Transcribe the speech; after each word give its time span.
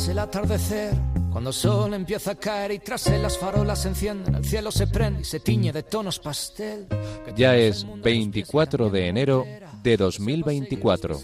veas 0.00 0.08
el 0.08 0.18
atardecer. 0.18 0.94
Cuando 1.30 1.50
el 1.50 1.54
sol 1.54 1.94
empieza 1.94 2.32
a 2.32 2.34
caer 2.34 2.72
y 2.72 2.78
tras 2.78 3.06
él 3.06 3.22
las 3.22 3.38
farolas 3.38 3.82
se 3.82 3.88
encienden, 3.88 4.34
el 4.34 4.44
cielo 4.44 4.72
se 4.72 4.86
prende 4.86 5.20
y 5.20 5.24
se 5.24 5.40
tiñe 5.40 5.72
de 5.72 5.82
tonos 5.82 6.18
pastel. 6.18 6.86
Ya 7.36 7.56
es 7.56 7.86
24 8.02 8.90
de 8.90 9.08
enero 9.08 9.44
de 9.82 9.96
2024. 9.96 11.20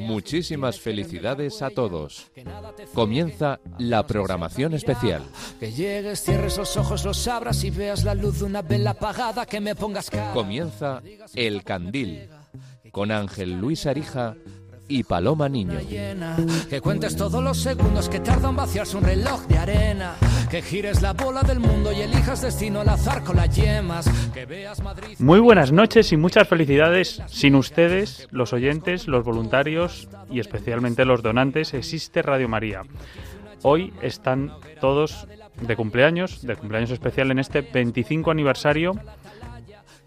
Muchísimas 0.00 0.78
felicidades 0.78 1.62
a 1.62 1.70
todos. 1.70 2.30
Comienza 2.92 3.58
la 3.78 4.06
programación 4.06 4.74
especial. 4.74 5.22
Que 5.58 5.72
llegues, 5.72 6.22
cierres 6.22 6.58
los 6.58 6.76
ojos, 6.76 7.04
los 7.04 7.26
abras 7.26 7.64
y 7.64 7.70
veas 7.70 8.04
la 8.04 8.14
luz 8.14 8.40
de 8.40 8.44
una 8.44 8.62
vela 8.62 8.90
apagada, 8.90 9.46
que 9.46 9.60
me 9.60 9.74
pongas 9.74 10.10
cara. 10.10 10.32
Comienza 10.32 11.02
El 11.34 11.64
Candil 11.64 12.28
con 12.92 13.10
Ángel 13.10 13.60
Luis 13.60 13.86
Arija 13.86 14.36
y 14.88 15.02
Paloma 15.04 15.48
Niño. 15.48 15.80
llena, 15.80 16.36
que 16.68 16.80
cuentes 16.80 17.16
todos 17.16 17.42
los 17.42 17.58
segundos 17.58 18.08
que 18.08 18.20
tarda 18.20 18.48
en 18.50 18.56
vaciarse 18.56 18.96
un 18.96 19.04
reloj 19.04 19.46
de 19.46 19.58
arena, 19.58 20.14
que 20.50 20.62
gires 20.62 21.02
la 21.02 21.12
bola 21.12 21.42
del 21.42 21.60
mundo 21.60 21.92
y 21.92 22.02
elijas 22.02 22.42
destino 22.42 22.80
al 22.80 22.88
azar 22.88 23.24
con 23.24 23.36
las 23.36 23.54
yemas, 23.54 24.08
que 24.32 24.46
veas 24.46 24.82
Madrid. 24.82 25.16
Muy 25.18 25.40
buenas 25.40 25.72
noches 25.72 26.12
y 26.12 26.16
muchas 26.16 26.48
felicidades. 26.48 27.22
Sin 27.26 27.54
ustedes, 27.54 28.28
los 28.30 28.52
oyentes, 28.52 29.08
los 29.08 29.24
voluntarios 29.24 30.08
y 30.30 30.40
especialmente 30.40 31.04
los 31.04 31.22
donantes, 31.22 31.74
existe 31.74 32.22
Radio 32.22 32.48
María. 32.48 32.82
Hoy 33.62 33.92
están 34.02 34.52
todos 34.80 35.26
de 35.60 35.76
cumpleaños, 35.76 36.42
de 36.42 36.56
cumpleaños 36.56 36.90
especial 36.90 37.30
en 37.30 37.38
este 37.38 37.62
25 37.62 38.30
aniversario 38.30 38.92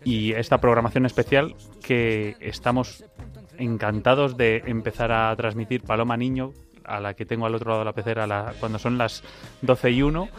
y 0.04 0.32
esta 0.34 0.60
programación 0.60 1.06
especial 1.06 1.56
que 1.82 2.38
estamos 2.40 3.04
encantados 3.60 4.38
de 4.38 4.64
empezar 4.66 5.12
a 5.12 5.36
transmitir 5.36 5.84
Paloma 5.84 6.18
Niño, 6.18 6.54
a 6.84 7.00
la 7.00 7.14
que 7.14 7.26
tengo 7.26 7.46
al 7.46 7.56
otro 7.56 7.70
lado 7.70 7.80
de 7.80 7.86
la 7.86 7.94
pecera 7.94 8.54
cuando 8.60 8.80
son 8.80 8.98
las 8.98 9.24
12 9.62 9.92
y 9.92 10.02
1. 10.02 10.30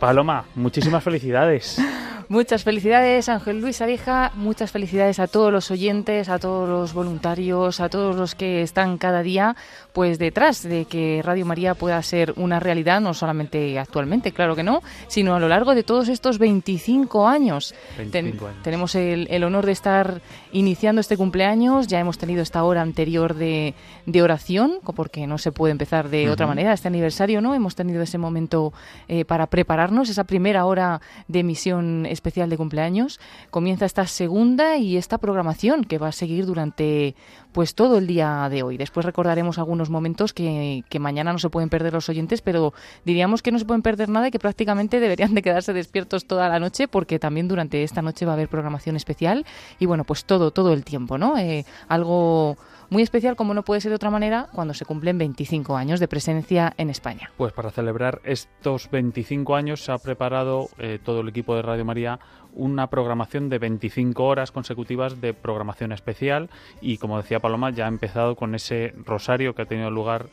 Paloma, 0.00 0.46
muchísimas 0.54 1.04
felicidades. 1.04 1.80
Muchas 2.32 2.64
felicidades, 2.64 3.28
Ángel 3.28 3.60
Luis 3.60 3.82
Arija. 3.82 4.32
Muchas 4.36 4.70
felicidades 4.70 5.18
a 5.18 5.26
todos 5.26 5.52
los 5.52 5.70
oyentes, 5.70 6.30
a 6.30 6.38
todos 6.38 6.66
los 6.66 6.94
voluntarios, 6.94 7.78
a 7.78 7.90
todos 7.90 8.16
los 8.16 8.34
que 8.34 8.62
están 8.62 8.96
cada 8.96 9.22
día 9.22 9.54
pues 9.92 10.18
detrás 10.18 10.62
de 10.62 10.84
que 10.86 11.20
Radio 11.24 11.46
María 11.46 11.74
pueda 11.74 12.00
ser 12.02 12.32
una 12.36 12.60
realidad, 12.60 13.00
no 13.00 13.14
solamente 13.14 13.78
actualmente, 13.78 14.32
claro 14.32 14.56
que 14.56 14.62
no, 14.62 14.82
sino 15.08 15.34
a 15.34 15.40
lo 15.40 15.48
largo 15.48 15.74
de 15.74 15.82
todos 15.82 16.08
estos 16.08 16.38
25 16.38 17.28
años. 17.28 17.74
25 17.98 18.46
años. 18.46 18.62
tenemos 18.62 18.94
el, 18.94 19.26
el, 19.30 19.44
honor 19.44 19.66
de 19.66 19.72
estar 19.72 20.20
iniciando 20.52 21.00
este 21.00 21.16
cumpleaños. 21.16 21.86
Ya 21.88 22.00
hemos 22.00 22.18
tenido 22.18 22.42
esta 22.42 22.64
hora 22.64 22.82
anterior 22.82 23.34
de, 23.34 23.74
de 24.06 24.22
oración, 24.22 24.78
porque 24.94 25.26
no 25.26 25.38
se 25.38 25.52
puede 25.52 25.72
empezar 25.72 26.08
de 26.08 26.24
uh 26.24 26.28
-huh. 26.28 26.32
otra 26.32 26.46
manera. 26.46 26.72
Este 26.72 26.88
aniversario, 26.88 27.40
¿no? 27.40 27.54
Hemos 27.54 27.74
tenido 27.74 28.02
ese 28.02 28.18
momento 28.18 28.72
eh, 29.08 29.24
para 29.24 29.46
prepararnos, 29.46 30.08
esa 30.08 30.24
primera 30.24 30.64
hora 30.64 31.00
de 31.28 31.40
emisión 31.40 32.06
especial 32.06 32.50
de 32.50 32.56
cumpleaños. 32.56 33.20
Comienza 33.50 33.84
esta 33.84 34.06
segunda 34.06 34.76
y 34.76 34.96
esta 34.96 35.18
programación 35.18 35.84
que 35.84 35.98
va 35.98 36.08
a 36.08 36.12
seguir 36.12 36.46
durante 36.46 37.14
pues 37.52 37.74
todo 37.74 37.98
el 37.98 38.06
día 38.06 38.48
de 38.50 38.62
hoy. 38.62 38.76
Después 38.76 39.06
recordaremos 39.06 39.58
algunos 39.58 39.90
momentos 39.90 40.32
que, 40.32 40.84
que, 40.88 40.98
mañana 40.98 41.32
no 41.32 41.38
se 41.38 41.50
pueden 41.50 41.68
perder 41.68 41.92
los 41.92 42.08
oyentes, 42.08 42.42
pero 42.42 42.72
diríamos 43.04 43.42
que 43.42 43.52
no 43.52 43.58
se 43.58 43.64
pueden 43.64 43.82
perder 43.82 44.08
nada 44.08 44.28
y 44.28 44.30
que 44.30 44.38
prácticamente 44.38 45.00
deberían 45.00 45.34
de 45.34 45.42
quedarse 45.42 45.72
despiertos 45.72 46.26
toda 46.26 46.48
la 46.48 46.58
noche 46.58 46.88
porque 46.88 47.18
también 47.18 47.48
durante 47.48 47.82
esta 47.82 48.02
noche 48.02 48.26
va 48.26 48.32
a 48.32 48.34
haber 48.34 48.48
programación 48.48 48.96
especial 48.96 49.44
y 49.78 49.86
bueno, 49.86 50.04
pues 50.04 50.24
todo, 50.24 50.50
todo 50.50 50.72
el 50.72 50.84
tiempo, 50.84 51.18
¿no? 51.18 51.36
Eh, 51.38 51.64
algo 51.88 52.56
muy 52.92 53.02
especial, 53.02 53.36
como 53.36 53.54
no 53.54 53.64
puede 53.64 53.80
ser 53.80 53.90
de 53.90 53.96
otra 53.96 54.10
manera, 54.10 54.48
cuando 54.52 54.74
se 54.74 54.84
cumplen 54.84 55.18
25 55.18 55.76
años 55.76 55.98
de 55.98 56.08
presencia 56.08 56.74
en 56.76 56.90
España. 56.90 57.32
Pues 57.36 57.52
para 57.52 57.70
celebrar 57.70 58.20
estos 58.24 58.90
25 58.90 59.56
años 59.56 59.82
se 59.82 59.92
ha 59.92 59.98
preparado 59.98 60.68
eh, 60.78 60.98
todo 61.02 61.22
el 61.22 61.28
equipo 61.28 61.56
de 61.56 61.62
Radio 61.62 61.84
María 61.84 62.20
una 62.54 62.88
programación 62.88 63.48
de 63.48 63.58
25 63.58 64.22
horas 64.22 64.52
consecutivas 64.52 65.20
de 65.22 65.32
programación 65.32 65.90
especial 65.92 66.50
y 66.82 66.98
como 66.98 67.16
decía 67.16 67.40
Paloma 67.40 67.70
ya 67.70 67.86
ha 67.86 67.88
empezado 67.88 68.36
con 68.36 68.54
ese 68.54 68.92
rosario 69.06 69.54
que 69.54 69.62
ha 69.62 69.66
tenido 69.66 69.90
lugar 69.90 70.26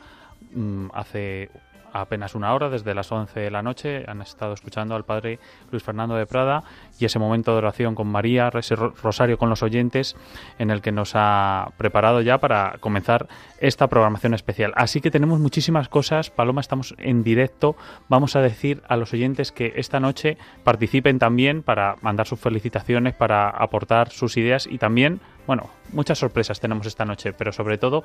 mmm, 0.52 0.88
hace 0.92 1.48
apenas 1.92 2.34
una 2.34 2.54
hora, 2.54 2.68
desde 2.68 2.94
las 2.94 3.10
11 3.10 3.40
de 3.40 3.50
la 3.50 3.62
noche. 3.62 4.04
Han 4.06 4.22
estado 4.22 4.52
escuchando 4.52 4.94
al 4.94 5.04
padre 5.04 5.38
Luis 5.70 5.82
Fernando 5.82 6.14
de 6.14 6.26
Prada 6.26 6.62
y 6.98 7.04
ese 7.04 7.18
momento 7.18 7.52
de 7.52 7.58
oración 7.58 7.94
con 7.94 8.08
María, 8.08 8.50
ese 8.54 8.76
rosario 8.76 9.38
con 9.38 9.48
los 9.48 9.62
oyentes, 9.62 10.16
en 10.58 10.70
el 10.70 10.82
que 10.82 10.92
nos 10.92 11.12
ha 11.14 11.72
preparado 11.76 12.20
ya 12.20 12.38
para 12.38 12.76
comenzar 12.80 13.28
esta 13.58 13.88
programación 13.88 14.34
especial. 14.34 14.72
Así 14.76 15.00
que 15.00 15.10
tenemos 15.10 15.40
muchísimas 15.40 15.88
cosas. 15.88 16.30
Paloma, 16.30 16.60
estamos 16.60 16.94
en 16.98 17.22
directo. 17.22 17.76
Vamos 18.08 18.36
a 18.36 18.40
decir 18.40 18.82
a 18.88 18.96
los 18.96 19.12
oyentes 19.12 19.52
que 19.52 19.74
esta 19.76 20.00
noche 20.00 20.36
participen 20.64 21.18
también 21.18 21.62
para 21.62 21.96
mandar 22.00 22.26
sus 22.26 22.40
felicitaciones, 22.40 23.14
para 23.14 23.48
aportar 23.48 24.10
sus 24.10 24.36
ideas 24.36 24.66
y 24.66 24.78
también, 24.78 25.20
bueno, 25.46 25.70
muchas 25.92 26.18
sorpresas 26.18 26.60
tenemos 26.60 26.86
esta 26.86 27.04
noche, 27.04 27.32
pero 27.32 27.52
sobre 27.52 27.78
todo 27.78 28.04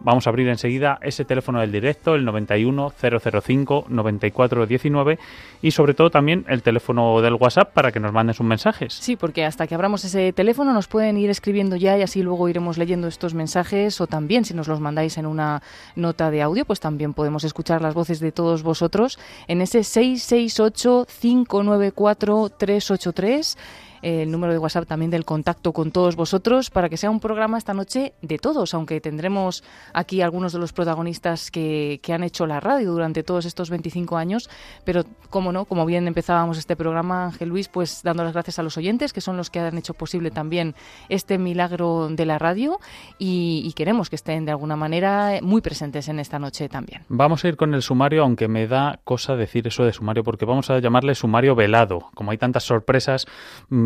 vamos 0.00 0.26
a 0.26 0.30
abrir 0.30 0.48
enseguida 0.48 0.98
ese 1.02 1.24
teléfono 1.24 1.60
del 1.60 1.72
directo, 1.72 2.14
el 2.14 2.24
91 2.24 2.92
005 2.98 3.86
9419 3.88 5.18
y 5.62 5.70
sobre 5.70 5.94
todo 5.94 6.10
también 6.10 6.44
el 6.48 6.62
teléfono 6.62 7.20
del 7.20 7.34
WhatsApp 7.34 7.72
para 7.72 7.92
que 7.92 8.00
nos 8.00 8.12
manden 8.12 8.34
sus 8.34 8.46
mensajes. 8.46 8.94
Sí, 8.94 9.16
porque 9.16 9.44
hasta 9.44 9.66
que 9.66 9.74
abramos 9.74 10.04
ese 10.04 10.32
teléfono 10.32 10.72
nos 10.72 10.88
pueden 10.88 11.18
ir 11.18 11.30
escribiendo 11.30 11.76
ya 11.76 11.98
y 11.98 12.02
así 12.02 12.22
luego 12.22 12.48
iremos 12.48 12.78
leyendo 12.78 13.08
estos 13.08 13.34
mensajes 13.34 14.00
o 14.00 14.06
también 14.06 14.44
si 14.44 14.54
nos 14.54 14.68
los 14.68 14.80
mandáis 14.80 15.18
en 15.18 15.26
una 15.26 15.62
nota 15.96 16.30
de 16.30 16.42
audio, 16.42 16.64
pues 16.64 16.80
también 16.80 17.14
podemos 17.14 17.44
escuchar 17.44 17.82
las 17.82 17.94
voces 17.94 18.20
de 18.20 18.32
todos 18.32 18.62
vosotros 18.62 19.18
en 19.48 19.60
ese 19.60 19.84
668 19.84 21.06
594 21.20 22.50
383 22.56 23.58
el 24.02 24.30
número 24.30 24.52
de 24.52 24.58
WhatsApp 24.58 24.86
también 24.86 25.10
del 25.10 25.24
contacto 25.24 25.72
con 25.72 25.90
todos 25.90 26.16
vosotros 26.16 26.70
para 26.70 26.88
que 26.88 26.96
sea 26.96 27.10
un 27.10 27.20
programa 27.20 27.58
esta 27.58 27.74
noche 27.74 28.14
de 28.22 28.38
todos, 28.38 28.74
aunque 28.74 29.00
tendremos 29.00 29.64
aquí 29.92 30.22
algunos 30.22 30.52
de 30.52 30.58
los 30.58 30.72
protagonistas 30.72 31.50
que, 31.50 32.00
que 32.02 32.12
han 32.12 32.22
hecho 32.22 32.46
la 32.46 32.60
radio 32.60 32.92
durante 32.92 33.22
todos 33.22 33.44
estos 33.44 33.70
25 33.70 34.16
años, 34.16 34.48
pero 34.84 35.04
como 35.30 35.52
no, 35.52 35.64
como 35.64 35.86
bien 35.86 36.06
empezábamos 36.06 36.58
este 36.58 36.76
programa, 36.76 37.26
Ángel 37.26 37.48
Luis, 37.48 37.68
pues 37.68 38.02
dando 38.02 38.24
las 38.24 38.32
gracias 38.32 38.58
a 38.58 38.62
los 38.62 38.76
oyentes, 38.76 39.12
que 39.12 39.20
son 39.20 39.36
los 39.36 39.50
que 39.50 39.60
han 39.60 39.76
hecho 39.76 39.94
posible 39.94 40.30
también 40.30 40.74
este 41.08 41.38
milagro 41.38 42.08
de 42.10 42.26
la 42.26 42.38
radio 42.38 42.78
y, 43.18 43.62
y 43.64 43.72
queremos 43.72 44.10
que 44.10 44.16
estén 44.16 44.44
de 44.44 44.52
alguna 44.52 44.76
manera 44.76 45.38
muy 45.42 45.60
presentes 45.60 46.08
en 46.08 46.20
esta 46.20 46.38
noche 46.38 46.68
también. 46.68 47.02
Vamos 47.08 47.44
a 47.44 47.48
ir 47.48 47.56
con 47.56 47.74
el 47.74 47.82
sumario, 47.82 48.22
aunque 48.22 48.48
me 48.48 48.66
da 48.66 49.00
cosa 49.04 49.36
decir 49.36 49.66
eso 49.66 49.84
de 49.84 49.92
sumario, 49.92 50.24
porque 50.24 50.44
vamos 50.44 50.70
a 50.70 50.78
llamarle 50.78 51.14
sumario 51.14 51.54
velado. 51.54 52.08
Como 52.14 52.30
hay 52.30 52.38
tantas 52.38 52.64
sorpresas, 52.64 53.26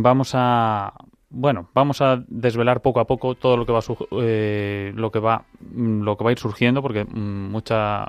vamos 0.02 0.32
a 0.34 0.92
bueno, 1.34 1.70
vamos 1.72 2.02
a 2.02 2.22
desvelar 2.28 2.82
poco 2.82 3.00
a 3.00 3.06
poco 3.06 3.34
todo 3.34 3.56
lo 3.56 3.64
que 3.64 3.72
va 3.72 3.80
eh, 4.20 4.92
lo 4.94 5.10
que 5.10 5.18
va 5.18 5.46
lo 5.74 6.16
que 6.18 6.24
va 6.24 6.30
a 6.30 6.32
ir 6.32 6.38
surgiendo 6.38 6.82
porque 6.82 7.06
mucha 7.06 8.04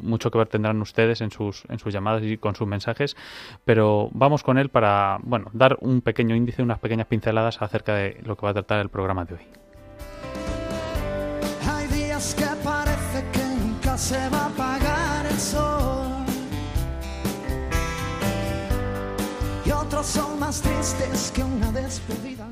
mucho 0.00 0.30
que 0.30 0.38
ver 0.38 0.46
tendrán 0.46 0.80
ustedes 0.80 1.20
en 1.20 1.32
sus 1.32 1.64
en 1.68 1.80
sus 1.80 1.92
llamadas 1.92 2.22
y 2.22 2.38
con 2.38 2.54
sus 2.54 2.68
mensajes, 2.68 3.16
pero 3.64 4.10
vamos 4.12 4.44
con 4.44 4.58
él 4.58 4.68
para 4.68 5.18
bueno, 5.22 5.50
dar 5.52 5.76
un 5.80 6.02
pequeño 6.02 6.36
índice, 6.36 6.62
unas 6.62 6.78
pequeñas 6.78 7.08
pinceladas 7.08 7.60
acerca 7.62 7.94
de 7.94 8.20
lo 8.24 8.36
que 8.36 8.46
va 8.46 8.50
a 8.50 8.54
tratar 8.54 8.80
el 8.80 8.90
programa 8.90 9.24
de 9.24 9.34
hoy. 9.34 9.67
Son 20.02 20.38
más 20.38 20.62
tristes 20.62 21.32
que 21.34 21.42
una 21.42 21.72
despedida. 21.72 22.46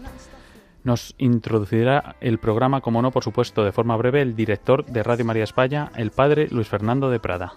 Nos 0.84 1.14
introducirá 1.18 2.16
el 2.20 2.38
programa, 2.38 2.80
como 2.80 3.02
no, 3.02 3.10
por 3.10 3.24
supuesto, 3.24 3.64
de 3.64 3.72
forma 3.72 3.96
breve, 3.96 4.22
el 4.22 4.36
director 4.36 4.84
de 4.84 5.02
Radio 5.02 5.24
María 5.24 5.44
España, 5.44 5.90
el 5.96 6.10
padre 6.10 6.48
Luis 6.50 6.68
Fernando 6.68 7.10
de 7.10 7.18
Prada. 7.18 7.54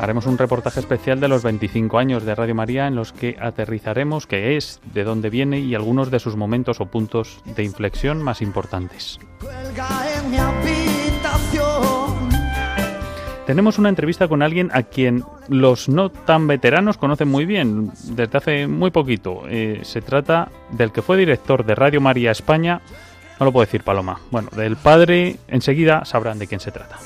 Haremos 0.00 0.26
un 0.26 0.36
reportaje 0.36 0.80
especial 0.80 1.20
de 1.20 1.28
los 1.28 1.44
25 1.44 1.96
años 1.96 2.24
de 2.24 2.34
Radio 2.34 2.56
María 2.56 2.88
en 2.88 2.96
los 2.96 3.12
que 3.12 3.36
aterrizaremos 3.40 4.26
qué 4.26 4.56
es, 4.56 4.80
de 4.92 5.04
dónde 5.04 5.30
viene 5.30 5.60
y 5.60 5.76
algunos 5.76 6.10
de 6.10 6.18
sus 6.18 6.34
momentos 6.34 6.80
o 6.80 6.86
puntos 6.86 7.40
de 7.44 7.62
inflexión 7.62 8.20
más 8.20 8.42
importantes. 8.42 9.20
Tenemos 13.46 13.78
una 13.78 13.88
entrevista 13.88 14.28
con 14.28 14.40
alguien 14.40 14.70
a 14.72 14.84
quien 14.84 15.24
los 15.48 15.88
no 15.88 16.10
tan 16.10 16.46
veteranos 16.46 16.96
conocen 16.96 17.28
muy 17.28 17.44
bien, 17.44 17.90
desde 18.04 18.38
hace 18.38 18.66
muy 18.68 18.92
poquito. 18.92 19.42
Eh, 19.48 19.80
se 19.82 20.00
trata 20.00 20.48
del 20.70 20.92
que 20.92 21.02
fue 21.02 21.16
director 21.16 21.66
de 21.66 21.74
Radio 21.74 22.00
María 22.00 22.30
España, 22.30 22.80
no 23.40 23.46
lo 23.46 23.52
puedo 23.52 23.66
decir 23.66 23.82
Paloma, 23.82 24.20
bueno, 24.30 24.48
del 24.54 24.76
padre, 24.76 25.38
enseguida 25.48 26.04
sabrán 26.04 26.38
de 26.38 26.46
quién 26.46 26.60
se 26.60 26.70
trata. 26.70 26.98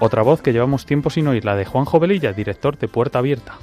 Otra 0.00 0.22
voz 0.22 0.40
que 0.40 0.52
llevamos 0.52 0.86
tiempo 0.86 1.10
sin 1.10 1.26
oír, 1.26 1.44
la 1.44 1.56
de 1.56 1.64
Juan 1.64 1.84
Jovelilla, 1.84 2.32
director 2.32 2.78
de 2.78 2.86
Puerta 2.86 3.18
Abierta. 3.18 3.54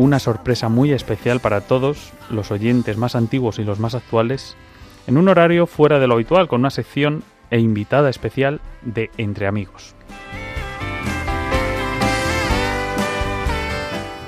Una 0.00 0.18
sorpresa 0.18 0.70
muy 0.70 0.92
especial 0.92 1.40
para 1.40 1.60
todos 1.60 2.12
los 2.30 2.50
oyentes 2.50 2.96
más 2.96 3.14
antiguos 3.14 3.58
y 3.58 3.64
los 3.64 3.78
más 3.78 3.94
actuales, 3.94 4.56
en 5.06 5.18
un 5.18 5.28
horario 5.28 5.66
fuera 5.66 5.98
de 5.98 6.06
lo 6.06 6.14
habitual, 6.14 6.48
con 6.48 6.60
una 6.60 6.70
sección 6.70 7.22
e 7.50 7.58
invitada 7.58 8.08
especial 8.08 8.62
de 8.80 9.10
Entre 9.18 9.46
Amigos. 9.46 9.94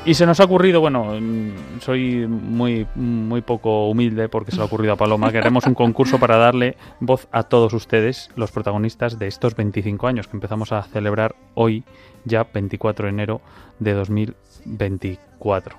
Y 0.05 0.15
se 0.15 0.27
nos 0.27 0.41
ha 0.41 0.45
ocurrido, 0.45 0.81
bueno, 0.81 1.15
mm, 1.21 1.81
soy 1.81 2.27
muy, 2.27 2.89
muy 2.97 3.41
poco 3.41 3.89
humilde 3.89 4.29
porque 4.29 4.51
se 4.51 4.61
ha 4.61 4.65
ocurrido 4.65 4.95
a 4.95 4.97
Paloma, 4.97 5.31
que 5.31 5.39
haremos 5.39 5.65
un 5.67 5.75
concurso 5.75 6.19
para 6.19 6.37
darle 6.37 6.77
voz 6.99 7.29
a 7.31 7.45
todos 7.45 7.73
ustedes, 7.73 8.29
los 8.35 8.51
protagonistas 8.51 9.21
de 9.21 9.29
estos 9.29 9.55
25 9.55 10.09
años 10.09 10.27
que 10.27 10.37
empezamos 10.37 10.73
a 10.73 10.83
celebrar 10.83 11.37
hoy, 11.55 11.85
ya 12.25 12.45
24 12.53 13.07
de 13.07 13.11
enero 13.11 13.41
de 13.79 13.93
2024. 13.93 15.77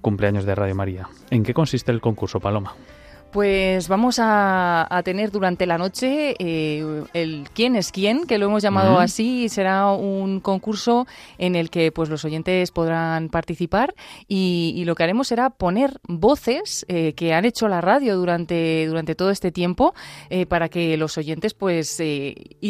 Cumpleaños 0.00 0.44
de 0.44 0.54
Radio 0.56 0.74
María. 0.74 1.08
¿En 1.30 1.44
qué 1.44 1.54
consiste 1.54 1.92
el 1.92 2.00
concurso, 2.00 2.40
Paloma? 2.40 2.74
Pues 3.32 3.86
vamos 3.86 4.18
a, 4.20 4.88
tener 5.04 5.30
durante 5.30 5.64
la 5.64 5.78
noche 5.78 6.34
eh, 6.40 7.04
el 7.14 7.48
quién 7.54 7.76
es 7.76 7.92
quién, 7.92 8.26
que 8.26 8.38
lo 8.38 8.46
hemos 8.46 8.60
llamado 8.60 8.98
así, 8.98 9.48
será 9.48 9.92
un 9.92 10.40
concurso 10.40 11.06
en 11.38 11.54
el 11.54 11.70
que 11.70 11.92
pues 11.92 12.08
los 12.08 12.24
oyentes 12.24 12.72
podrán 12.72 13.28
participar 13.28 13.94
y, 14.26 14.82
lo 14.84 14.96
que 14.96 15.04
haremos 15.04 15.28
será 15.28 15.50
poner 15.50 16.00
voces 16.08 16.84
eh, 16.88 17.12
que 17.12 17.32
han 17.32 17.44
hecho 17.44 17.68
la 17.68 17.80
radio 17.80 18.16
durante, 18.16 18.86
durante 18.88 19.14
todo 19.14 19.30
este 19.30 19.52
tiempo 19.52 19.94
eh, 20.28 20.46
para 20.46 20.68
que 20.68 20.96
los 20.96 21.16
oyentes 21.16 21.54
pues 21.54 22.02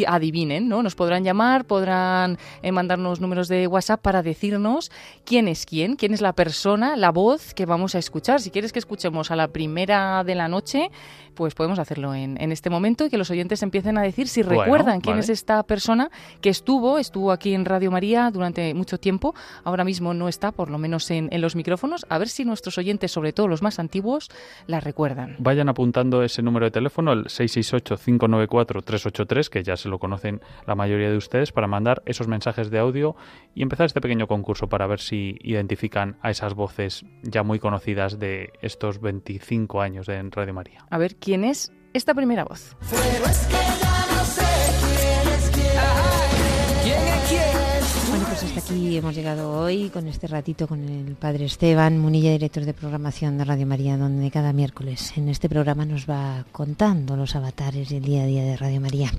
adivinen, 0.05 0.69
¿no? 0.69 0.83
Nos 0.83 0.93
podrán 0.93 1.23
llamar, 1.23 1.65
podrán 1.65 2.37
mandarnos 2.71 3.19
números 3.19 3.47
de 3.47 3.65
WhatsApp 3.65 4.01
para 4.01 4.21
decirnos 4.21 4.91
quién 5.25 5.47
es 5.47 5.65
quién, 5.65 5.95
quién 5.95 6.13
es 6.13 6.21
la 6.21 6.33
persona, 6.33 6.95
la 6.95 7.09
voz 7.09 7.55
que 7.55 7.65
vamos 7.65 7.95
a 7.95 7.99
escuchar. 7.99 8.41
Si 8.41 8.51
quieres 8.51 8.71
que 8.71 8.79
escuchemos 8.79 9.31
a 9.31 9.35
la 9.35 9.47
primera 9.47 10.23
de 10.23 10.35
la 10.35 10.50
noche, 10.51 10.89
pues 11.41 11.55
podemos 11.55 11.79
hacerlo 11.79 12.13
en, 12.13 12.37
este 12.51 12.69
momento 12.69 13.05
y 13.05 13.09
que 13.09 13.17
los 13.17 13.31
oyentes 13.31 13.63
empiecen 13.63 13.97
a 13.97 14.03
decir 14.03 14.27
si 14.27 14.43
recuerdan 14.43 15.01
quién 15.01 15.17
es 15.17 15.27
esta 15.27 15.63
persona 15.63 16.11
que 16.39 16.49
estuvo, 16.49 16.99
estuvo 16.99 17.31
aquí 17.31 17.55
en 17.55 17.65
Radio 17.65 17.89
María 17.89 18.29
durante 18.29 18.75
mucho 18.75 18.99
tiempo, 18.99 19.33
ahora 19.63 19.83
mismo 19.83 20.13
no 20.13 20.27
está, 20.27 20.51
por 20.51 20.69
lo 20.69 20.77
menos 20.77 21.09
en, 21.09 21.29
los 21.41 21.55
micrófonos, 21.55 22.05
a 22.09 22.19
ver 22.19 22.27
si 22.27 22.45
nuestros 22.45 22.77
oyentes, 22.77 23.11
sobre 23.11 23.33
todo 23.33 23.47
los 23.47 23.63
más 23.63 23.79
antiguos, 23.79 24.29
la 24.67 24.81
recuerdan. 24.81 25.35
Vayan 25.39 25.69
apuntando 25.69 26.21
ese 26.21 26.43
número 26.43 26.65
de 26.65 26.71
teléfono, 26.71 27.11
el 27.11 27.25
668-594-383, 27.25 29.49
que 29.49 29.63
ya 29.63 29.77
se 29.77 29.89
lo 29.89 29.97
conocen 29.97 30.41
la 30.67 30.75
mayoría 30.75 31.09
de 31.09 31.17
ustedes, 31.17 31.51
para 31.51 31.65
mandar 31.65 32.03
esos 32.05 32.27
mensajes 32.27 32.69
de 32.69 32.77
audio 32.77 33.15
y 33.55 33.63
empezar 33.63 33.87
este 33.87 34.01
pequeño 34.01 34.27
concurso 34.27 34.67
para 34.67 34.85
ver 34.85 34.99
si 34.99 35.39
identifican 35.41 36.17
a 36.21 36.29
esas 36.29 36.53
voces 36.53 37.03
ya 37.23 37.41
muy 37.41 37.57
conocidas 37.57 38.19
de 38.19 38.53
estos 38.61 39.01
25 39.01 39.81
años 39.81 40.07
en 40.07 40.29
Radio 40.29 40.41
Radio 40.41 40.53
María. 40.55 40.85
A 40.89 40.97
ver 40.97 41.17
quién 41.17 41.30
es 41.33 41.71
esta 41.93 42.13
primera 42.13 42.43
voz. 42.43 42.75
Bueno, 48.09 48.25
pues 48.27 48.43
hasta 48.43 48.59
aquí 48.59 48.97
hemos 48.97 49.15
llegado 49.15 49.51
hoy 49.51 49.89
con 49.89 50.07
este 50.07 50.27
ratito 50.27 50.67
con 50.67 50.83
el 50.83 51.15
padre 51.15 51.45
Esteban 51.45 51.97
Munilla, 51.97 52.31
director 52.31 52.65
de 52.65 52.73
programación 52.73 53.37
de 53.37 53.45
Radio 53.45 53.65
María, 53.65 53.97
donde 53.97 54.29
cada 54.29 54.51
miércoles 54.51 55.13
en 55.15 55.29
este 55.29 55.47
programa 55.47 55.85
nos 55.85 56.09
va 56.09 56.45
contando 56.51 57.15
los 57.15 57.35
avatares 57.35 57.91
y 57.91 57.95
el 57.95 58.03
día 58.03 58.23
a 58.23 58.25
día 58.25 58.43
de 58.43 58.57
Radio 58.57 58.81
María. 58.81 59.11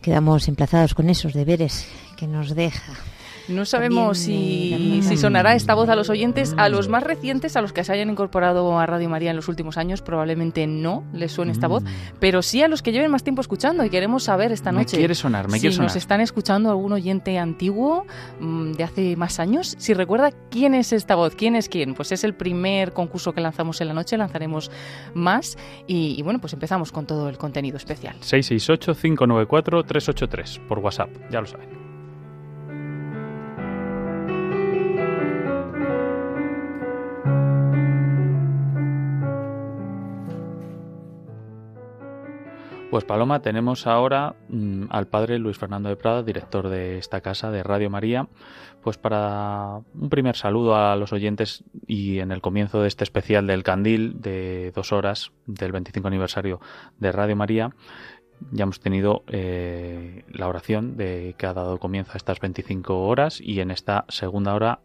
Quedamos 0.00 0.46
emplazados 0.46 0.94
con 0.94 1.10
esos 1.10 1.32
deberes 1.32 1.86
que 2.16 2.28
nos 2.28 2.54
deja 2.54 2.94
no 3.52 3.64
sabemos 3.64 4.18
si, 4.18 5.02
sonará 5.16 5.54
esta 5.54 5.74
voz 5.74 5.88
a 5.88 5.96
los 5.96 6.10
oyentes, 6.10 6.54
a 6.56 6.68
los 6.68 6.88
más 6.88 7.02
recientes, 7.02 7.56
a 7.56 7.62
los 7.62 7.72
que 7.72 7.84
se 7.84 7.92
hayan 7.92 8.10
incorporado 8.10 8.78
a 8.78 8.86
Radio 8.86 9.08
María 9.08 9.30
en 9.30 9.36
los 9.36 9.48
últimos 9.48 9.76
años, 9.76 10.02
probablemente 10.02 10.66
no 10.66 11.04
les 11.12 11.32
suene 11.32 11.52
esta 11.52 11.68
voz, 11.68 11.82
mm. 11.82 11.86
pero 12.18 12.42
sí 12.42 12.62
a 12.62 12.68
los 12.68 12.82
que 12.82 12.92
lleven 12.92 13.10
más 13.10 13.22
tiempo 13.22 13.40
escuchando 13.40 13.84
y 13.84 13.90
queremos 13.90 14.24
saber 14.24 14.52
esta 14.52 14.72
noche. 14.72 14.96
Me 14.96 15.00
quiere 15.00 15.14
sonar, 15.14 15.48
me 15.48 15.54
si 15.54 15.60
quiere 15.60 15.76
sonar. 15.76 15.90
nos 15.90 15.96
están 15.96 16.20
escuchando 16.20 16.70
algún 16.70 16.92
oyente 16.92 17.38
antiguo 17.38 18.04
mm, 18.40 18.72
de 18.72 18.84
hace 18.84 19.16
más 19.16 19.40
años, 19.40 19.74
si 19.78 19.94
recuerda 19.94 20.30
quién 20.50 20.74
es 20.74 20.92
esta 20.92 21.14
voz, 21.14 21.34
quién 21.34 21.56
es 21.56 21.68
quién, 21.68 21.94
pues 21.94 22.12
es 22.12 22.24
el 22.24 22.34
primer 22.34 22.92
concurso 22.92 23.32
que 23.32 23.40
lanzamos 23.40 23.80
en 23.80 23.88
la 23.88 23.94
noche, 23.94 24.16
lanzaremos 24.16 24.70
más 25.14 25.56
y, 25.86 26.14
y 26.18 26.22
bueno, 26.22 26.40
pues 26.40 26.52
empezamos 26.52 26.92
con 26.92 27.06
todo 27.06 27.28
el 27.28 27.38
contenido 27.38 27.76
especial. 27.76 28.16
668-594-383 28.20 30.66
por 30.66 30.78
WhatsApp, 30.78 31.10
ya 31.30 31.40
lo 31.40 31.46
saben. 31.46 31.81
Pues 42.92 43.04
Paloma, 43.06 43.40
tenemos 43.40 43.86
ahora 43.86 44.34
mm, 44.50 44.88
al 44.90 45.06
padre 45.06 45.38
Luis 45.38 45.56
Fernando 45.56 45.88
de 45.88 45.96
Prada, 45.96 46.22
director 46.22 46.68
de 46.68 46.98
esta 46.98 47.22
casa 47.22 47.50
de 47.50 47.62
Radio 47.62 47.88
María, 47.88 48.28
pues 48.82 48.98
para 48.98 49.80
un 49.94 50.10
primer 50.10 50.36
saludo 50.36 50.76
a 50.76 50.94
los 50.96 51.10
oyentes 51.14 51.64
y 51.86 52.18
en 52.18 52.32
el 52.32 52.42
comienzo 52.42 52.82
de 52.82 52.88
este 52.88 53.04
especial 53.04 53.46
del 53.46 53.62
Candil 53.62 54.20
de 54.20 54.72
dos 54.74 54.92
horas 54.92 55.32
del 55.46 55.72
25 55.72 56.06
aniversario 56.06 56.60
de 56.98 57.12
Radio 57.12 57.34
María. 57.34 57.74
Ya 58.50 58.64
hemos 58.64 58.80
tenido 58.80 59.24
eh, 59.28 60.26
la 60.28 60.48
oración 60.48 60.98
de 60.98 61.34
que 61.38 61.46
ha 61.46 61.54
dado 61.54 61.78
comienzo 61.78 62.12
a 62.12 62.18
estas 62.18 62.40
25 62.40 63.06
horas 63.06 63.40
y 63.40 63.60
en 63.60 63.70
esta 63.70 64.04
segunda 64.10 64.52
hora 64.52 64.80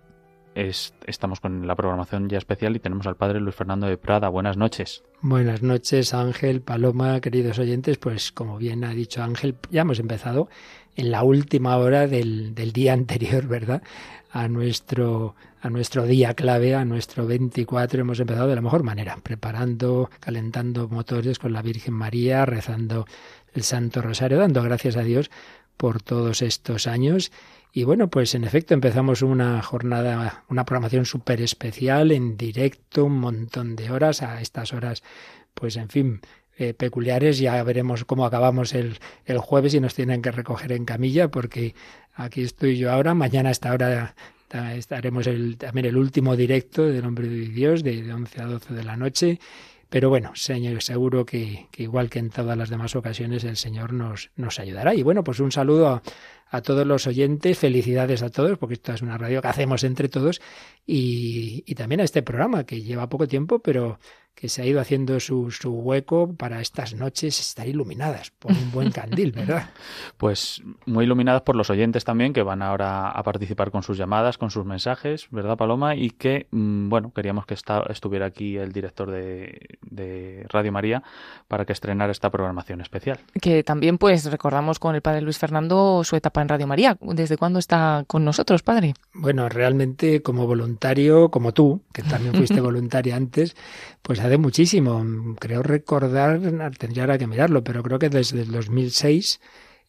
estamos 1.06 1.40
con 1.40 1.68
la 1.68 1.76
programación 1.76 2.30
ya 2.30 2.38
especial 2.38 2.76
y 2.76 2.80
tenemos 2.80 3.06
al 3.06 3.16
padre 3.16 3.40
Luis 3.40 3.56
Fernando 3.56 3.88
de 3.88 3.98
Prada. 3.98 4.30
Buenas 4.30 4.58
noches. 4.58 5.04
Buenas 5.22 5.62
noches, 5.62 6.14
Ángel, 6.14 6.62
Paloma, 6.62 7.22
queridos 7.22 7.60
oyentes. 7.60 7.98
Pues 7.98 8.32
como 8.32 8.58
bien 8.58 8.84
ha 8.84 8.94
dicho 8.94 9.22
Ángel, 9.22 9.56
ya 9.70 9.82
hemos 9.82 10.00
empezado 10.00 10.50
en 10.96 11.12
la 11.12 11.24
última 11.24 11.78
hora 11.78 12.08
del, 12.08 12.56
del 12.56 12.74
día 12.74 12.94
anterior, 12.94 13.48
¿verdad? 13.48 13.84
A 14.32 14.48
nuestro, 14.48 15.36
a 15.62 15.70
nuestro 15.70 16.06
día 16.06 16.34
clave, 16.34 16.76
a 16.76 16.86
nuestro 16.86 17.28
24, 17.28 18.02
hemos 18.02 18.20
empezado 18.20 18.48
de 18.48 18.56
la 18.56 18.62
mejor 18.62 18.84
manera, 18.84 19.18
preparando, 19.22 20.10
calentando 20.20 20.88
motores 20.88 21.40
con 21.40 21.54
la 21.54 21.62
Virgen 21.62 21.94
María, 21.94 22.46
rezando 22.46 23.06
el 23.54 23.64
Santo 23.64 24.02
Rosario, 24.02 24.40
dando 24.40 24.64
gracias 24.64 24.98
a 24.98 25.04
Dios 25.04 25.30
por 25.78 26.02
todos 26.02 26.42
estos 26.42 26.88
años 26.88 27.32
y 27.74 27.84
bueno, 27.84 28.10
pues 28.10 28.34
en 28.36 28.44
efecto 28.44 28.74
empezamos 28.74 29.22
una 29.22 29.62
jornada, 29.62 30.44
una 30.50 30.66
programación 30.66 31.06
súper 31.06 31.42
especial 31.42 32.12
en 32.12 32.38
directo, 32.38 33.06
un 33.06 33.20
montón 33.20 33.76
de 33.76 33.92
horas, 33.92 34.22
a 34.24 34.42
estas 34.42 34.74
horas, 34.74 35.04
pues 35.54 35.76
en 35.76 35.90
fin, 35.90 36.22
eh, 36.58 36.74
peculiares. 36.74 37.38
Ya 37.40 37.62
veremos 37.64 38.04
cómo 38.06 38.26
acabamos 38.26 38.74
el, 38.74 38.98
el 39.26 39.38
jueves 39.38 39.74
y 39.74 39.80
nos 39.80 39.94
tienen 39.94 40.22
que 40.22 40.32
recoger 40.32 40.72
en 40.72 40.86
camilla, 40.86 41.30
porque 41.30 41.76
aquí 42.16 42.42
estoy 42.42 42.78
yo 42.78 42.92
ahora, 42.92 43.14
mañana 43.14 43.50
a 43.50 43.52
esta 43.52 43.72
hora 43.72 44.16
estaremos 44.76 45.28
el, 45.28 45.58
también 45.58 45.86
el 45.86 45.98
último 45.98 46.36
directo 46.36 46.86
del 46.86 47.06
Hombre 47.06 47.28
de 47.28 47.48
Dios, 47.50 47.84
de, 47.84 48.02
de 48.02 48.14
11 48.14 48.42
a 48.42 48.46
12 48.46 48.74
de 48.74 48.84
la 48.84 48.98
noche. 48.98 49.40
Pero 49.90 50.10
bueno, 50.10 50.32
señor, 50.36 50.82
seguro 50.84 51.26
que, 51.26 51.68
que, 51.72 51.84
igual 51.84 52.10
que 52.10 52.20
en 52.20 52.30
todas 52.30 52.58
las 52.58 52.70
demás 52.70 52.96
ocasiones, 52.96 53.46
el 53.46 53.56
Señor 53.56 53.94
nos, 53.94 54.32
nos 54.36 54.60
ayudará. 54.60 54.94
Y 54.94 55.02
bueno, 55.02 55.24
pues 55.24 55.40
un 55.40 55.52
saludo 55.52 55.88
a, 55.88 56.02
a 56.50 56.62
todos 56.62 56.86
los 56.86 57.08
oyentes, 57.08 57.58
felicidades 57.58 58.22
a 58.22 58.30
todos, 58.30 58.58
porque 58.58 58.76
esto 58.76 58.94
es 58.94 59.02
una 59.02 59.18
radio 59.18 59.42
que 59.42 59.48
hacemos 59.48 59.84
entre 59.84 60.10
todos, 60.10 60.42
y, 60.86 61.64
y 61.66 61.76
también 61.76 62.02
a 62.02 62.04
este 62.04 62.24
programa 62.24 62.66
que 62.66 62.82
lleva 62.82 63.10
poco 63.10 63.28
tiempo, 63.28 63.60
pero 63.60 64.00
que 64.38 64.50
se 64.50 64.62
ha 64.62 64.66
ido 64.66 64.80
haciendo 64.80 65.20
su, 65.20 65.50
su, 65.50 65.72
hueco 65.72 66.32
para 66.36 66.62
estas 66.62 66.94
noches 66.94 67.40
estar 67.40 67.68
iluminadas 67.68 68.30
por 68.30 68.52
un 68.52 68.72
buen 68.72 68.92
candil, 68.92 69.32
¿verdad? 69.32 69.72
Pues 70.18 70.62
muy 70.86 71.06
iluminadas 71.06 71.42
por 71.42 71.56
los 71.56 71.72
oyentes 71.72 72.04
también, 72.04 72.34
que 72.34 72.44
van 72.44 72.62
ahora 72.62 73.10
a 73.10 73.24
participar 73.24 73.72
con 73.72 73.82
sus 73.82 73.98
llamadas, 73.98 74.38
con 74.38 74.52
sus 74.52 74.64
mensajes, 74.64 75.28
¿verdad, 75.32 75.58
Paloma? 75.58 75.96
Y 75.96 76.12
que, 76.12 76.48
mm, 76.52 76.88
bueno, 76.90 77.12
queríamos 77.14 77.48
que 77.48 77.56
estuviera 77.56 78.28
aquí 78.28 78.58
el 78.58 78.72
director 78.74 79.10
de, 79.10 79.80
de, 79.82 80.46
Radio 80.50 80.72
María 80.72 81.02
para 81.48 81.66
que 81.66 81.74
estrenara 81.74 82.12
esta 82.12 82.30
programación 82.30 82.82
especial. 82.82 83.20
Que 83.42 83.64
también, 83.64 83.98
pues, 83.98 84.30
recordamos 84.30 84.78
con 84.78 84.94
el 84.94 85.02
padre 85.02 85.22
Luis 85.22 85.40
Fernando 85.40 86.04
su 86.04 86.16
etapa 86.16 86.44
en 86.44 86.50
Radio 86.50 86.68
María. 86.68 86.98
¿Desde 87.02 87.38
cuándo 87.38 87.58
está 87.58 88.04
con 88.06 88.24
nosotros, 88.24 88.62
padre? 88.62 88.94
Bueno, 89.14 89.50
realmente 89.50 90.22
como 90.22 90.46
voluntario, 90.46 91.30
como 91.30 91.54
tú, 91.54 91.82
que 91.92 92.04
también 92.04 92.36
fuiste 92.36 92.62
voluntaria 92.62 93.16
antes, 93.16 93.56
pues 94.04 94.20
hace 94.28 94.38
muchísimo. 94.38 95.36
Creo 95.40 95.64
recordar, 95.64 96.40
tendría 96.78 97.18
que 97.18 97.28
mirarlo, 97.28 97.64
pero 97.64 97.84
creo 97.84 98.00
que 98.00 98.10
desde 98.10 98.42
el 98.42 98.52
2006 98.52 99.40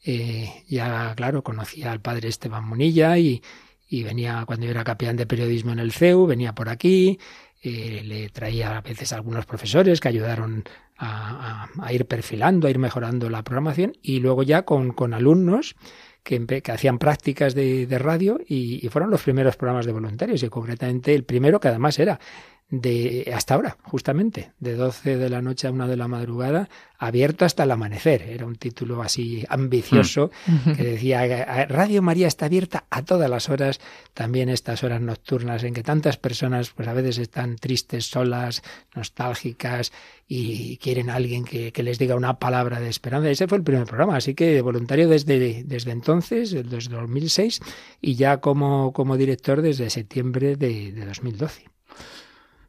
eh, 0.04 0.64
ya, 0.68 1.14
claro, 1.16 1.42
conocía 1.42 1.92
al 1.92 2.00
padre 2.00 2.28
Esteban 2.28 2.66
Munilla 2.66 3.18
y, 3.18 3.42
y 3.88 4.02
venía 4.04 4.44
cuando 4.46 4.66
yo 4.66 4.70
era 4.70 4.84
capellán 4.84 5.16
de 5.16 5.26
periodismo 5.26 5.72
en 5.72 5.80
el 5.80 5.92
CEU, 5.92 6.26
venía 6.26 6.54
por 6.54 6.68
aquí, 6.68 7.18
eh, 7.62 8.02
le 8.04 8.28
traía 8.28 8.78
a 8.78 8.80
veces 8.80 9.12
a 9.12 9.16
algunos 9.16 9.44
profesores 9.44 10.00
que 10.00 10.08
ayudaron 10.08 10.64
a, 10.96 11.68
a, 11.80 11.92
ir 11.92 12.06
perfilando, 12.06 12.66
a 12.66 12.70
ir 12.70 12.78
mejorando 12.78 13.28
la 13.30 13.42
programación 13.42 13.96
y 14.02 14.20
luego 14.20 14.42
ya 14.42 14.62
con, 14.62 14.92
con 14.92 15.14
alumnos 15.14 15.74
que, 16.22 16.62
hacían 16.70 16.98
prácticas 16.98 17.54
de, 17.54 17.86
radio 17.98 18.38
y, 18.46 18.84
y, 18.84 18.88
fueron 18.90 19.10
los 19.10 19.22
primeros 19.22 19.56
programas 19.56 19.86
de 19.86 19.92
voluntarios 19.92 20.42
y 20.42 20.48
concretamente 20.48 21.14
el 21.14 21.24
primero 21.24 21.58
que 21.58 21.68
además 21.68 21.98
era 21.98 22.20
de 22.70 23.32
hasta 23.34 23.54
ahora, 23.54 23.78
justamente, 23.82 24.52
de 24.60 24.74
12 24.74 25.16
de 25.16 25.30
la 25.30 25.40
noche 25.40 25.66
a 25.66 25.70
1 25.70 25.88
de 25.88 25.96
la 25.96 26.06
madrugada, 26.06 26.68
abierto 26.98 27.46
hasta 27.46 27.62
el 27.62 27.70
amanecer. 27.70 28.22
Era 28.22 28.44
un 28.44 28.56
título 28.56 29.00
así 29.00 29.42
ambicioso 29.48 30.30
mm. 30.46 30.72
que 30.72 30.82
decía, 30.82 31.66
Radio 31.66 32.02
María 32.02 32.26
está 32.26 32.46
abierta 32.46 32.84
a 32.90 33.02
todas 33.02 33.30
las 33.30 33.48
horas, 33.48 33.80
también 34.12 34.50
estas 34.50 34.84
horas 34.84 35.00
nocturnas 35.00 35.64
en 35.64 35.72
que 35.72 35.82
tantas 35.82 36.18
personas 36.18 36.70
pues 36.70 36.88
a 36.88 36.92
veces 36.92 37.16
están 37.18 37.56
tristes, 37.56 38.06
solas, 38.06 38.62
nostálgicas 38.94 39.90
y 40.26 40.76
quieren 40.76 41.08
a 41.08 41.14
alguien 41.14 41.44
que, 41.44 41.72
que 41.72 41.82
les 41.82 41.98
diga 41.98 42.16
una 42.16 42.38
palabra 42.38 42.80
de 42.80 42.90
esperanza. 42.90 43.30
Ese 43.30 43.48
fue 43.48 43.58
el 43.58 43.64
primer 43.64 43.86
programa, 43.86 44.16
así 44.16 44.34
que 44.34 44.60
voluntario 44.60 45.08
desde, 45.08 45.64
desde 45.64 45.90
entonces, 45.92 46.50
desde 46.50 46.94
2006, 46.94 47.60
y 48.02 48.16
ya 48.16 48.38
como, 48.42 48.92
como 48.92 49.16
director 49.16 49.62
desde 49.62 49.88
septiembre 49.88 50.56
de, 50.56 50.92
de 50.92 51.06
2012. 51.06 51.77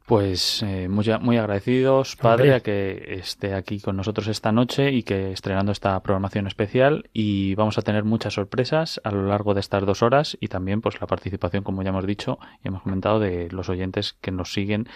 Pues 0.09 0.63
eh, 0.63 0.87
muy, 0.89 1.05
muy 1.21 1.37
agradecidos, 1.37 2.15
padre, 2.15 2.55
a 2.55 2.61
que 2.61 3.19
esté 3.19 3.53
aquí 3.53 3.79
con 3.79 3.95
nosotros 3.95 4.27
esta 4.27 4.51
noche 4.51 4.91
y 4.91 5.03
que 5.03 5.31
estrenando 5.31 5.71
esta 5.71 6.01
programación 6.01 6.47
especial. 6.47 7.07
Y 7.13 7.53
vamos 7.53 7.77
a 7.77 7.83
tener 7.83 8.05
muchas 8.05 8.33
sorpresas 8.33 8.99
a 9.03 9.11
lo 9.11 9.27
largo 9.27 9.53
de 9.53 9.59
estas 9.59 9.85
dos 9.85 10.01
horas 10.01 10.35
y 10.41 10.47
también 10.47 10.81
pues 10.81 10.99
la 10.99 11.05
participación, 11.05 11.63
como 11.63 11.83
ya 11.83 11.89
hemos 11.89 12.07
dicho 12.07 12.39
y 12.63 12.69
hemos 12.69 12.81
comentado, 12.81 13.19
de 13.19 13.49
los 13.51 13.69
oyentes 13.69 14.13
que 14.13 14.31
nos 14.31 14.51
siguen 14.51 14.87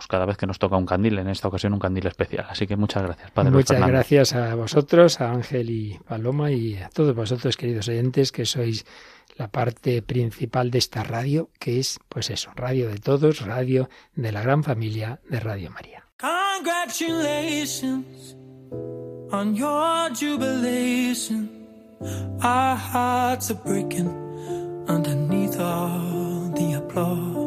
pues 0.00 0.08
cada 0.08 0.24
vez 0.24 0.38
que 0.38 0.46
nos 0.46 0.58
toca 0.58 0.78
un 0.78 0.86
candil, 0.86 1.18
en 1.18 1.28
esta 1.28 1.48
ocasión 1.48 1.74
un 1.74 1.78
candil 1.78 2.06
especial. 2.06 2.46
Así 2.48 2.66
que 2.66 2.74
muchas 2.74 3.02
gracias, 3.02 3.30
padre. 3.32 3.50
Muchas 3.50 3.86
gracias 3.86 4.32
a 4.32 4.54
vosotros, 4.54 5.20
a 5.20 5.30
Ángel 5.30 5.68
y 5.68 6.00
Paloma 6.08 6.50
y 6.50 6.78
a 6.78 6.88
todos 6.88 7.14
vosotros, 7.14 7.58
queridos 7.58 7.86
oyentes, 7.86 8.32
que 8.32 8.46
sois 8.46 8.86
la 9.36 9.48
parte 9.48 10.00
principal 10.00 10.70
de 10.70 10.78
esta 10.78 11.02
radio, 11.02 11.50
que 11.58 11.80
es, 11.80 12.00
pues 12.08 12.30
eso, 12.30 12.50
radio 12.56 12.88
de 12.88 12.96
todos, 12.96 13.44
radio 13.44 13.90
de 14.14 14.32
la 14.32 14.40
gran 14.40 14.64
familia 14.64 15.20
de 15.28 15.38
Radio 15.38 15.70
María. 15.70 16.02
Congratulations 16.18 18.38
on 19.30 19.54
your 19.54 20.08
jubilation. 20.14 21.50
Our 22.42 22.74
hearts 22.74 23.50
are 23.50 23.60
breaking 23.66 24.08
underneath 24.88 25.60
all 25.60 26.50
the 26.56 26.78
applause. 26.78 27.39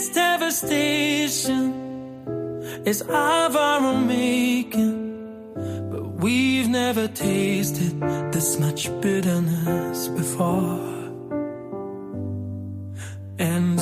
This 0.00 0.14
devastation 0.14 1.62
is 2.86 3.02
of 3.02 3.54
our 3.54 3.82
own 3.82 4.06
making. 4.06 5.52
But 5.90 6.04
we've 6.22 6.70
never 6.70 7.06
tasted 7.06 8.00
this 8.32 8.58
much 8.58 8.88
bitterness 9.02 10.08
before. 10.08 10.80
And 13.38 13.78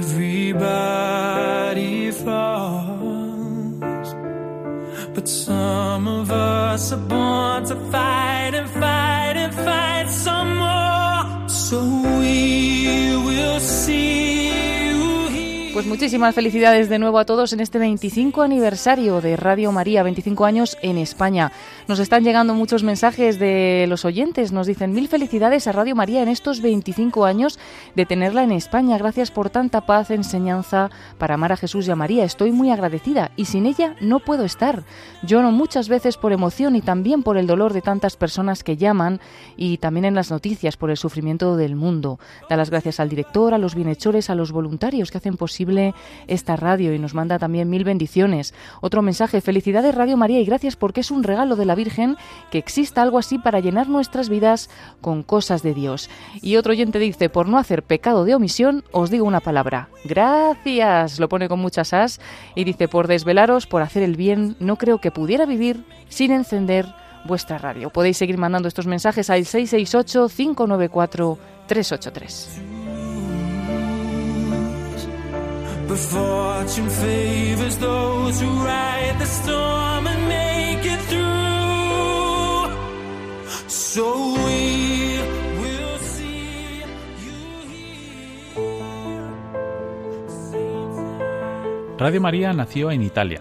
everybody 0.00 2.10
falls. 2.10 4.14
But 5.14 5.28
some 5.28 6.08
of 6.08 6.30
us 6.30 6.90
are 6.90 6.96
born 6.96 7.66
to 7.66 7.76
fight 7.90 8.54
and 8.54 8.70
fight 8.70 9.01
Pues 15.72 15.86
muchísimas 15.86 16.34
felicidades 16.34 16.90
de 16.90 16.98
nuevo 16.98 17.18
a 17.18 17.24
todos 17.24 17.54
en 17.54 17.60
este 17.60 17.78
25 17.78 18.42
aniversario 18.42 19.22
de 19.22 19.38
Radio 19.38 19.72
María, 19.72 20.02
25 20.02 20.44
años 20.44 20.76
en 20.82 20.98
España. 20.98 21.50
Nos 21.88 21.98
están 21.98 22.24
llegando 22.24 22.52
muchos 22.52 22.82
mensajes 22.82 23.38
de 23.38 23.86
los 23.88 24.04
oyentes. 24.04 24.52
Nos 24.52 24.66
dicen 24.66 24.92
mil 24.92 25.08
felicidades 25.08 25.66
a 25.66 25.72
Radio 25.72 25.96
María 25.96 26.22
en 26.22 26.28
estos 26.28 26.60
25 26.60 27.24
años 27.24 27.58
de 27.96 28.04
tenerla 28.04 28.42
en 28.42 28.52
España. 28.52 28.98
Gracias 28.98 29.30
por 29.30 29.48
tanta 29.48 29.86
paz, 29.86 30.10
enseñanza 30.10 30.90
para 31.16 31.34
amar 31.34 31.52
a 31.52 31.56
Jesús 31.56 31.88
y 31.88 31.90
a 31.90 31.96
María. 31.96 32.24
Estoy 32.24 32.52
muy 32.52 32.70
agradecida 32.70 33.30
y 33.36 33.46
sin 33.46 33.64
ella 33.64 33.96
no 34.02 34.20
puedo 34.20 34.44
estar. 34.44 34.84
Lloro 35.22 35.52
muchas 35.52 35.88
veces 35.88 36.18
por 36.18 36.32
emoción 36.32 36.76
y 36.76 36.82
también 36.82 37.22
por 37.22 37.38
el 37.38 37.46
dolor 37.46 37.72
de 37.72 37.80
tantas 37.80 38.18
personas 38.18 38.62
que 38.62 38.76
llaman 38.76 39.20
y 39.56 39.78
también 39.78 40.04
en 40.04 40.14
las 40.14 40.30
noticias 40.30 40.76
por 40.76 40.90
el 40.90 40.98
sufrimiento 40.98 41.56
del 41.56 41.76
mundo. 41.76 42.18
Da 42.50 42.58
las 42.58 42.68
gracias 42.68 43.00
al 43.00 43.08
director, 43.08 43.54
a 43.54 43.58
los 43.58 43.74
bienhechores, 43.74 44.28
a 44.28 44.34
los 44.34 44.52
voluntarios 44.52 45.10
que 45.10 45.16
hacen 45.16 45.38
posible 45.38 45.62
esta 46.26 46.56
radio 46.56 46.94
y 46.94 46.98
nos 46.98 47.14
manda 47.14 47.38
también 47.38 47.70
mil 47.70 47.84
bendiciones. 47.84 48.54
Otro 48.80 49.02
mensaje, 49.02 49.40
felicidades 49.40 49.94
Radio 49.94 50.16
María 50.16 50.40
y 50.40 50.44
gracias 50.44 50.76
porque 50.76 51.00
es 51.00 51.10
un 51.10 51.22
regalo 51.22 51.56
de 51.56 51.64
la 51.64 51.74
Virgen 51.74 52.16
que 52.50 52.58
exista 52.58 53.02
algo 53.02 53.18
así 53.18 53.38
para 53.38 53.60
llenar 53.60 53.88
nuestras 53.88 54.28
vidas 54.28 54.70
con 55.00 55.22
cosas 55.22 55.62
de 55.62 55.74
Dios. 55.74 56.10
Y 56.40 56.56
otro 56.56 56.72
oyente 56.72 56.98
dice, 56.98 57.28
por 57.28 57.48
no 57.48 57.58
hacer 57.58 57.82
pecado 57.82 58.24
de 58.24 58.34
omisión, 58.34 58.84
os 58.92 59.10
digo 59.10 59.24
una 59.24 59.40
palabra, 59.40 59.88
gracias, 60.04 61.18
lo 61.18 61.28
pone 61.28 61.48
con 61.48 61.60
muchas 61.60 61.92
as 61.92 62.20
y 62.54 62.64
dice, 62.64 62.88
por 62.88 63.08
desvelaros, 63.08 63.66
por 63.66 63.82
hacer 63.82 64.02
el 64.02 64.16
bien, 64.16 64.56
no 64.60 64.76
creo 64.76 64.98
que 64.98 65.10
pudiera 65.10 65.46
vivir 65.46 65.84
sin 66.08 66.32
encender 66.32 66.86
vuestra 67.24 67.58
radio. 67.58 67.90
Podéis 67.90 68.16
seguir 68.16 68.38
mandando 68.38 68.68
estos 68.68 68.86
mensajes 68.86 69.30
al 69.30 69.44
668 69.44 70.28
594 70.28 71.38
383. 71.66 72.71
Radio 91.98 92.20
María 92.20 92.52
nació 92.52 92.90
en 92.90 93.02
Italia. 93.02 93.40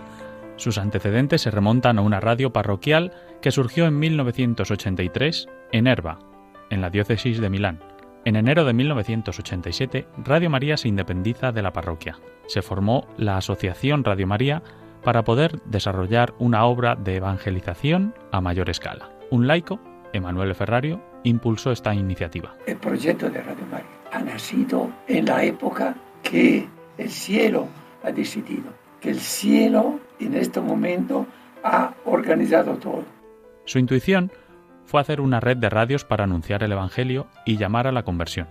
Sus 0.56 0.78
antecedentes 0.78 1.42
se 1.42 1.50
remontan 1.50 1.98
a 1.98 2.02
una 2.02 2.20
radio 2.20 2.54
parroquial 2.54 3.12
que 3.42 3.50
surgió 3.50 3.88
en 3.88 3.98
1983 3.98 5.48
en 5.72 5.88
Erba, 5.88 6.20
en 6.70 6.82
la 6.82 6.92
diócesis 6.92 7.42
de 7.42 7.50
Milán. 7.50 7.91
En 8.24 8.36
enero 8.36 8.66
de 8.66 8.74
1987, 8.74 10.06
Radio 10.24 10.51
María 10.51 10.78
se 10.78 10.88
independiza 10.88 11.51
de 11.51 11.63
la 11.63 11.74
parroquia. 11.74 12.20
Se 12.46 12.62
formó 12.62 13.08
la 13.18 13.38
Asociación 13.38 14.04
Radio 14.04 14.28
María 14.28 14.62
para 15.04 15.24
poder 15.24 15.60
desarrollar 15.66 16.36
una 16.38 16.66
obra 16.66 16.96
de 16.96 17.16
evangelización 17.16 18.13
a 18.32 18.40
mayor 18.40 18.70
escala. 18.70 19.10
Un 19.32 19.48
laico, 19.48 19.80
Emanuele 20.13 20.54
Ferrario, 20.54 21.01
impulsó 21.24 21.72
esta 21.72 21.96
iniciativa. 21.96 22.56
El 22.68 22.78
proyecto 22.78 23.28
de 23.28 23.42
Radio 23.42 23.66
María 23.72 23.90
ha 24.12 24.22
nacido 24.22 24.92
en 25.08 25.25
la 25.25 25.44
época 25.44 25.96
que 26.22 26.68
el 27.00 27.10
cielo 27.10 27.68
ha 28.04 28.12
decidido, 28.12 28.72
que 29.00 29.10
el 29.10 29.20
cielo 29.20 30.00
en 30.20 30.36
este 30.36 30.62
momento 30.62 31.25
ha 31.63 31.96
organizado 32.06 32.75
todo. 32.75 33.04
Su 33.66 33.80
intuición 33.80 34.32
fue 34.92 35.00
hacer 35.00 35.22
una 35.22 35.40
red 35.40 35.56
de 35.56 35.70
radios 35.70 36.04
para 36.04 36.26
anunciar 36.26 36.64
el 36.64 36.74
Evangelio 36.74 37.28
y 37.46 37.56
llamar 37.56 37.88
a 37.88 37.94
la 37.94 38.04
conversión. 38.04 38.50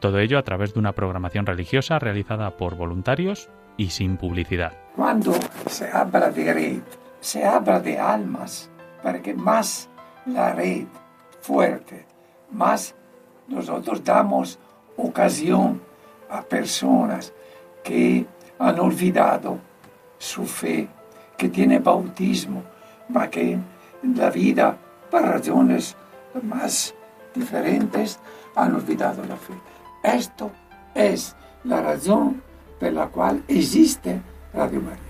Todo 0.00 0.18
ello 0.20 0.38
a 0.38 0.42
través 0.42 0.72
de 0.72 0.80
una 0.80 0.92
programación 0.92 1.44
religiosa 1.44 1.98
realizada 1.98 2.56
por 2.56 2.76
voluntarios 2.76 3.50
y 3.76 3.90
sin 3.90 4.16
publicidad. 4.16 4.72
Cuando 4.96 5.34
se 5.68 5.90
habla 5.90 6.30
de 6.30 6.54
red, 6.54 6.80
se 7.20 7.44
habla 7.44 7.78
de 7.80 7.98
almas, 7.98 8.70
para 9.02 9.20
que 9.20 9.34
más 9.34 9.90
la 10.24 10.54
red 10.54 10.86
fuerte, 11.42 12.06
más 12.52 12.94
nosotros 13.46 14.02
damos 14.02 14.58
ocasión 14.96 15.82
a 16.30 16.40
personas 16.40 17.34
que 17.84 18.24
han 18.58 18.80
olvidado 18.80 19.58
su 20.16 20.46
fe, 20.46 20.88
que 21.36 21.50
tienen 21.50 21.84
bautismo, 21.84 22.62
para 23.12 23.28
que 23.28 23.58
la 24.14 24.30
vida 24.30 24.78
por 25.10 25.22
razones 25.22 25.96
más 26.42 26.94
diferentes, 27.34 28.18
han 28.54 28.74
olvidado 28.74 29.24
la 29.24 29.36
fe. 29.36 29.54
Esto 30.02 30.50
es 30.94 31.36
la 31.64 31.82
razón 31.82 32.42
por 32.78 32.92
la 32.92 33.08
cual 33.08 33.42
existe 33.48 34.20
Radio 34.52 34.80
María. 34.80 35.02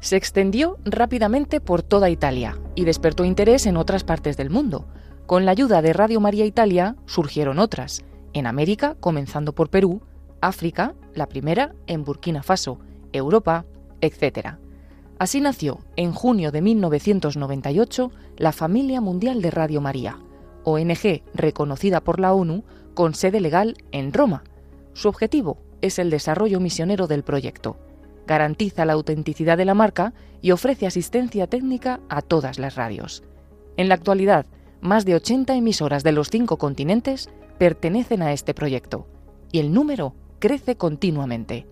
Se 0.00 0.16
extendió 0.16 0.78
rápidamente 0.84 1.60
por 1.60 1.82
toda 1.82 2.10
Italia 2.10 2.58
y 2.74 2.84
despertó 2.84 3.24
interés 3.24 3.66
en 3.66 3.76
otras 3.76 4.02
partes 4.02 4.36
del 4.36 4.50
mundo. 4.50 4.86
Con 5.26 5.44
la 5.44 5.52
ayuda 5.52 5.82
de 5.82 5.92
Radio 5.92 6.20
María 6.20 6.46
Italia 6.46 6.96
surgieron 7.06 7.58
otras, 7.58 8.02
en 8.32 8.46
América, 8.46 8.96
comenzando 8.98 9.54
por 9.54 9.68
Perú, 9.68 10.00
África, 10.40 10.94
la 11.14 11.26
primera 11.26 11.74
en 11.86 12.04
Burkina 12.04 12.42
Faso, 12.42 12.78
Europa, 13.12 13.66
etc. 14.00 14.56
Así 15.20 15.42
nació, 15.42 15.80
en 15.96 16.12
junio 16.12 16.50
de 16.50 16.62
1998, 16.62 18.10
la 18.38 18.52
Familia 18.52 19.02
Mundial 19.02 19.42
de 19.42 19.50
Radio 19.50 19.82
María, 19.82 20.18
ONG 20.64 21.22
reconocida 21.34 22.00
por 22.00 22.18
la 22.18 22.32
ONU 22.32 22.64
con 22.94 23.12
sede 23.12 23.38
legal 23.40 23.76
en 23.92 24.14
Roma. 24.14 24.44
Su 24.94 25.10
objetivo 25.10 25.58
es 25.82 25.98
el 25.98 26.08
desarrollo 26.08 26.58
misionero 26.58 27.06
del 27.06 27.22
proyecto. 27.22 27.76
Garantiza 28.26 28.86
la 28.86 28.94
autenticidad 28.94 29.58
de 29.58 29.66
la 29.66 29.74
marca 29.74 30.14
y 30.40 30.52
ofrece 30.52 30.86
asistencia 30.86 31.46
técnica 31.46 32.00
a 32.08 32.22
todas 32.22 32.58
las 32.58 32.76
radios. 32.76 33.22
En 33.76 33.90
la 33.90 33.96
actualidad, 33.96 34.46
más 34.80 35.04
de 35.04 35.16
80 35.16 35.54
emisoras 35.54 36.02
de 36.02 36.12
los 36.12 36.30
cinco 36.30 36.56
continentes 36.56 37.28
pertenecen 37.58 38.22
a 38.22 38.32
este 38.32 38.54
proyecto 38.54 39.06
y 39.52 39.58
el 39.58 39.74
número 39.74 40.14
crece 40.38 40.76
continuamente. 40.76 41.66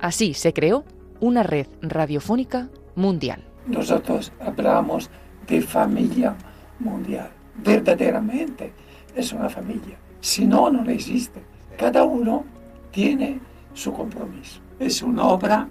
Así 0.00 0.32
se 0.32 0.54
creó 0.54 0.84
una 1.20 1.42
red 1.42 1.66
radiofónica 1.82 2.70
mundial. 2.98 3.42
Nosotros 3.66 4.32
hablamos 4.40 5.10
de 5.46 5.62
familia 5.62 6.34
mundial. 6.80 7.30
Verdaderamente 7.64 8.72
es 9.14 9.32
una 9.32 9.48
familia. 9.48 9.96
Si 10.20 10.44
no, 10.44 10.70
no 10.70 10.88
existe. 10.90 11.40
Cada 11.78 12.04
uno 12.04 12.44
tiene 12.90 13.40
su 13.72 13.92
compromiso. 13.92 14.60
Es 14.78 15.02
una 15.02 15.24
obra, 15.24 15.68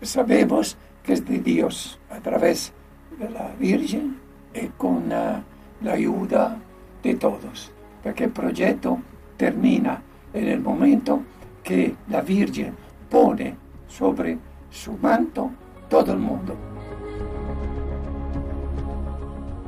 sabemos 0.00 0.76
que 1.02 1.12
es 1.14 1.26
de 1.26 1.38
Dios 1.38 1.98
a 2.10 2.20
través 2.20 2.72
de 3.18 3.28
la 3.28 3.52
Virgen 3.58 4.16
y 4.54 4.68
con 4.68 5.08
la, 5.08 5.42
la 5.82 5.92
ayuda 5.92 6.56
de 7.02 7.14
todos. 7.14 7.70
Porque 8.02 8.24
el 8.24 8.30
proyecto 8.30 8.98
termina 9.36 10.02
en 10.32 10.48
el 10.48 10.60
momento 10.60 11.22
que 11.62 11.94
la 12.08 12.22
Virgen 12.22 12.74
pone 13.10 13.56
sobre 13.88 14.38
su 14.70 14.92
manto 14.94 15.50
todo 15.92 16.12
el 16.12 16.18
mundo. 16.18 16.56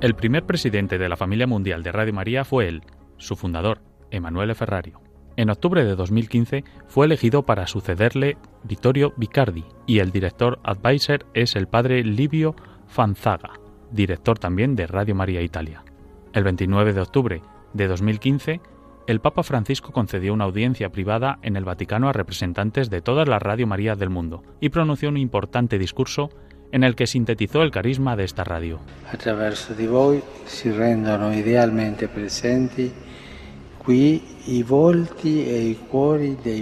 El 0.00 0.14
primer 0.14 0.46
presidente 0.46 0.96
de 0.96 1.08
la 1.10 1.18
familia 1.18 1.46
mundial 1.46 1.82
de 1.82 1.92
Radio 1.92 2.14
María 2.14 2.46
fue 2.46 2.66
él, 2.66 2.82
su 3.18 3.36
fundador, 3.36 3.82
Emanuele 4.10 4.54
Ferrario. 4.54 5.02
En 5.36 5.50
octubre 5.50 5.84
de 5.84 5.94
2015 5.94 6.64
fue 6.86 7.04
elegido 7.04 7.42
para 7.42 7.66
sucederle 7.66 8.38
Vittorio 8.62 9.12
Vicardi 9.18 9.66
y 9.86 9.98
el 9.98 10.12
director 10.12 10.60
advisor 10.62 11.26
es 11.34 11.56
el 11.56 11.68
padre 11.68 12.02
Livio 12.02 12.56
Fanzaga, 12.86 13.60
director 13.90 14.38
también 14.38 14.76
de 14.76 14.86
Radio 14.86 15.14
María 15.14 15.42
Italia. 15.42 15.84
El 16.32 16.44
29 16.44 16.94
de 16.94 17.00
octubre 17.02 17.42
de 17.74 17.86
2015, 17.86 18.60
el 19.06 19.20
Papa 19.20 19.42
Francisco 19.42 19.92
concedió 19.92 20.32
una 20.32 20.44
audiencia 20.44 20.90
privada 20.90 21.38
en 21.42 21.56
el 21.56 21.64
Vaticano 21.64 22.08
a 22.08 22.12
representantes 22.12 22.90
de 22.90 23.02
todas 23.02 23.28
las 23.28 23.42
Radio 23.42 23.66
María 23.66 23.96
del 23.96 24.10
mundo 24.10 24.42
y 24.60 24.70
pronunció 24.70 25.08
un 25.10 25.16
importante 25.16 25.78
discurso 25.78 26.30
en 26.72 26.84
el 26.84 26.96
que 26.96 27.06
sintetizó 27.06 27.62
el 27.62 27.70
carisma 27.70 28.16
de 28.16 28.24
esta 28.24 28.44
radio. 28.44 28.80
A 29.12 29.16
través 29.16 29.76
de 29.76 29.86
voi 29.86 30.22
si 30.46 30.72
rendono 30.72 31.32
idealmente 31.34 32.08
presenti 32.08 32.90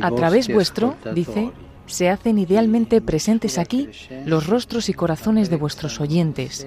a 0.00 0.10
través 0.10 0.52
vuestro, 0.52 0.96
dice, 1.14 1.52
se 1.86 2.08
hacen 2.08 2.38
idealmente 2.38 3.00
presentes 3.00 3.58
aquí 3.58 3.88
los 4.26 4.48
rostros 4.48 4.88
y 4.88 4.94
corazones 4.94 5.48
de 5.50 5.56
vuestros 5.56 6.00
oyentes, 6.00 6.66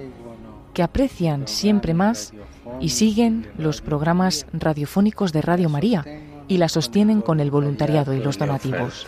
que 0.72 0.82
aprecian 0.82 1.46
siempre 1.46 1.92
más 1.92 2.32
y 2.80 2.90
siguen 2.90 3.48
los 3.58 3.80
programas 3.80 4.46
radiofónicos 4.52 5.32
de 5.32 5.42
Radio 5.42 5.68
María 5.68 6.04
y 6.48 6.58
la 6.58 6.68
sostienen 6.68 7.20
con 7.20 7.40
el 7.40 7.50
voluntariado 7.50 8.14
y 8.14 8.22
los 8.22 8.38
donativos. 8.38 9.06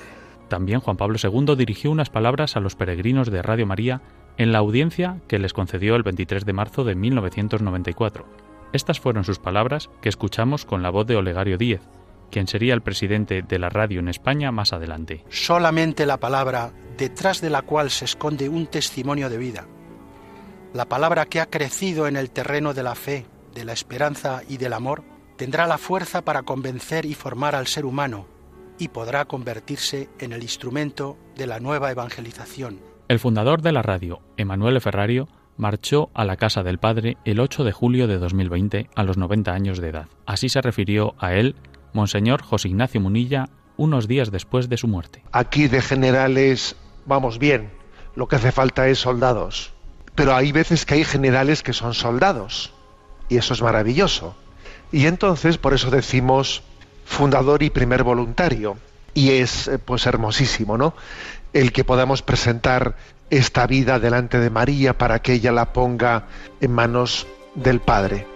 También 0.49 0.81
Juan 0.81 0.97
Pablo 0.97 1.19
II 1.23 1.57
dirigió 1.57 1.91
unas 1.91 2.11
palabras 2.11 2.57
a 2.57 2.61
los 2.61 2.75
peregrinos 2.75 3.31
de 3.31 3.43
Radio 3.43 3.67
María 3.67 4.01
en 4.39 4.53
la 4.53 4.59
audiencia 4.59 5.19
que 5.29 5.39
les 5.39 5.53
concedió 5.53 5.95
el 5.97 6.03
23 6.03 6.45
de 6.45 6.53
marzo 6.53 6.85
de 6.85 6.95
1994 6.95 8.49
estas 8.73 9.01
fueron 9.01 9.25
sus 9.25 9.39
palabras 9.39 9.89
que 10.03 10.11
escuchamos 10.11 10.67
con 10.67 10.83
la 10.83 10.91
voz 10.91 11.07
de 11.07 11.17
Olegario 11.17 11.57
Díez, 11.57 11.81
quien 12.31 12.47
sería 12.47 12.75
el 12.75 12.83
presidente 12.83 13.43
de 13.43 13.59
la 13.59 13.71
radio 13.71 14.01
en 14.01 14.09
España 14.09 14.53
más 14.53 14.75
adelante. 14.75 15.25
Solamente 15.31 16.05
la 16.05 16.19
palabra 16.19 16.73
detrás 16.99 17.41
de 17.41 17.49
la 17.49 17.63
cual 17.63 17.91
se 17.91 18.05
esconde 18.05 18.49
un 18.49 18.67
testimonio 18.67 19.31
de 19.31 19.39
vida, 19.39 19.67
la 20.75 20.85
palabra 20.85 21.25
que 21.25 21.41
ha 21.41 21.47
crecido 21.47 22.07
en 22.07 22.17
el 22.17 22.31
terreno 22.31 22.75
de 22.75 22.83
la 22.83 22.95
fe, 22.95 23.25
de 23.59 23.65
la 23.65 23.73
esperanza 23.73 24.43
y 24.49 24.57
del 24.57 24.73
amor, 24.73 25.03
tendrá 25.37 25.67
la 25.67 25.79
fuerza 25.79 26.23
para 26.23 26.45
convencer 26.45 27.05
y 27.05 27.15
formar 27.15 27.57
al 27.57 27.67
ser 27.67 27.87
humano 27.87 28.27
y 28.79 28.87
podrá 28.87 29.25
convertirse 29.25 30.09
en 30.21 30.33
el 30.33 30.45
instrumento 30.45 31.19
de 31.37 31.49
la 31.49 31.59
nueva 31.59 31.91
evangelización. 31.91 32.79
El 33.09 33.19
fundador 33.19 33.61
de 33.61 33.73
la 33.73 33.83
radio, 33.83 34.21
Emanuele 34.37 34.79
Ferrario, 34.79 35.27
marchó 35.57 36.09
a 36.15 36.25
la 36.25 36.37
casa 36.37 36.63
del 36.63 36.79
padre 36.79 37.17
el 37.25 37.41
8 37.41 37.65
de 37.65 37.73
julio 37.73 38.07
de 38.07 38.19
2020 38.19 38.91
a 38.95 39.03
los 39.03 39.17
90 39.17 39.53
años 39.53 39.81
de 39.81 39.89
edad. 39.89 40.07
Así 40.25 40.49
se 40.49 40.61
refirió 40.61 41.17
a 41.19 41.35
él 41.35 41.57
Monseñor 41.93 42.43
José 42.43 42.69
Ignacio 42.69 43.01
Munilla 43.01 43.49
unos 43.77 44.07
días 44.07 44.31
después 44.31 44.69
de 44.69 44.77
su 44.77 44.87
muerte. 44.87 45.25
Aquí 45.33 45.67
de 45.67 45.83
generales 45.83 46.77
vamos 47.07 47.41
bien, 47.41 47.73
lo 48.15 48.29
que 48.29 48.37
hace 48.37 48.53
falta 48.53 48.87
es 48.87 49.01
soldados. 49.01 49.73
Pero 50.15 50.37
hay 50.37 50.53
veces 50.53 50.87
que 50.87 50.95
hay 50.95 51.05
generales 51.05 51.65
que 51.65 51.73
son 51.73 51.95
soldados 51.95 52.73
y 53.29 53.37
eso 53.37 53.55
es 53.55 53.63
maravilloso. 53.63 54.35
Y 54.93 55.07
entonces 55.07 55.59
por 55.59 55.75
eso 55.75 55.91
decimos 55.91 56.63
fundador 57.05 57.63
y 57.63 57.71
primer 57.71 58.03
voluntario 58.03 58.77
y 59.15 59.31
es 59.31 59.69
eh, 59.69 59.79
pues 59.79 60.07
hermosísimo, 60.07 60.79
¿no? 60.79 60.95
El 61.53 61.73
que 61.73 61.85
podamos 61.85 62.23
presentar 62.23 62.97
esta 63.31 63.67
vida 63.67 63.99
delante 63.99 64.39
de 64.39 64.51
María 64.51 64.97
para 64.97 65.21
que 65.21 65.35
ella 65.35 65.53
la 65.53 65.73
ponga 65.73 66.27
en 66.61 66.73
manos 66.73 67.27
del 67.55 67.81
Padre. 67.81 68.27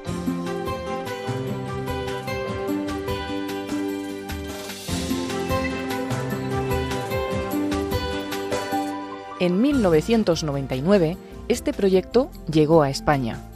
En 9.40 9.60
1999, 9.60 11.16
este 11.48 11.72
proyecto 11.72 12.30
llegó 12.48 12.82
a 12.82 12.90
España. 12.90 13.51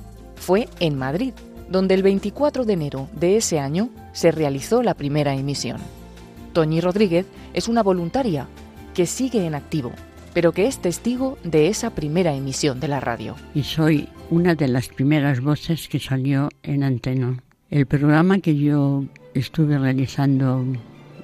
Fue 0.47 0.69
en 0.79 0.97
Madrid, 0.97 1.33
donde 1.69 1.95
el 1.95 2.05
24 2.05 2.65
de 2.65 2.73
enero 2.73 3.09
de 3.19 3.37
ese 3.37 3.59
año 3.59 3.91
se 4.13 4.31
realizó 4.31 4.81
la 4.81 4.95
primera 4.95 5.35
emisión. 5.35 5.79
Toñi 6.53 6.81
Rodríguez 6.81 7.27
es 7.53 7.67
una 7.67 7.83
voluntaria 7.83 8.47
que 8.95 9.07
sigue 9.07 9.45
en 9.45 9.57
activo 9.57 9.91
pero 10.37 10.53
que 10.53 10.67
es 10.67 10.81
testigo 10.81 11.39
de 11.45 11.69
esa 11.69 11.95
primera 11.95 12.35
emisión 12.35 12.79
de 12.79 12.89
la 12.89 13.01
radio. 13.01 13.37
Y 13.55 13.63
soy 13.63 14.07
una 14.29 14.55
de 14.55 14.69
las 14.69 14.89
primeras 14.89 15.41
voces 15.41 15.89
que 15.89 15.99
salió 15.99 16.51
en 16.63 16.83
antena. 16.83 17.43
El 17.71 17.87
programa 17.87 18.41
que 18.41 18.55
yo 18.55 19.07
estuve 19.33 19.79
realizando 19.79 20.63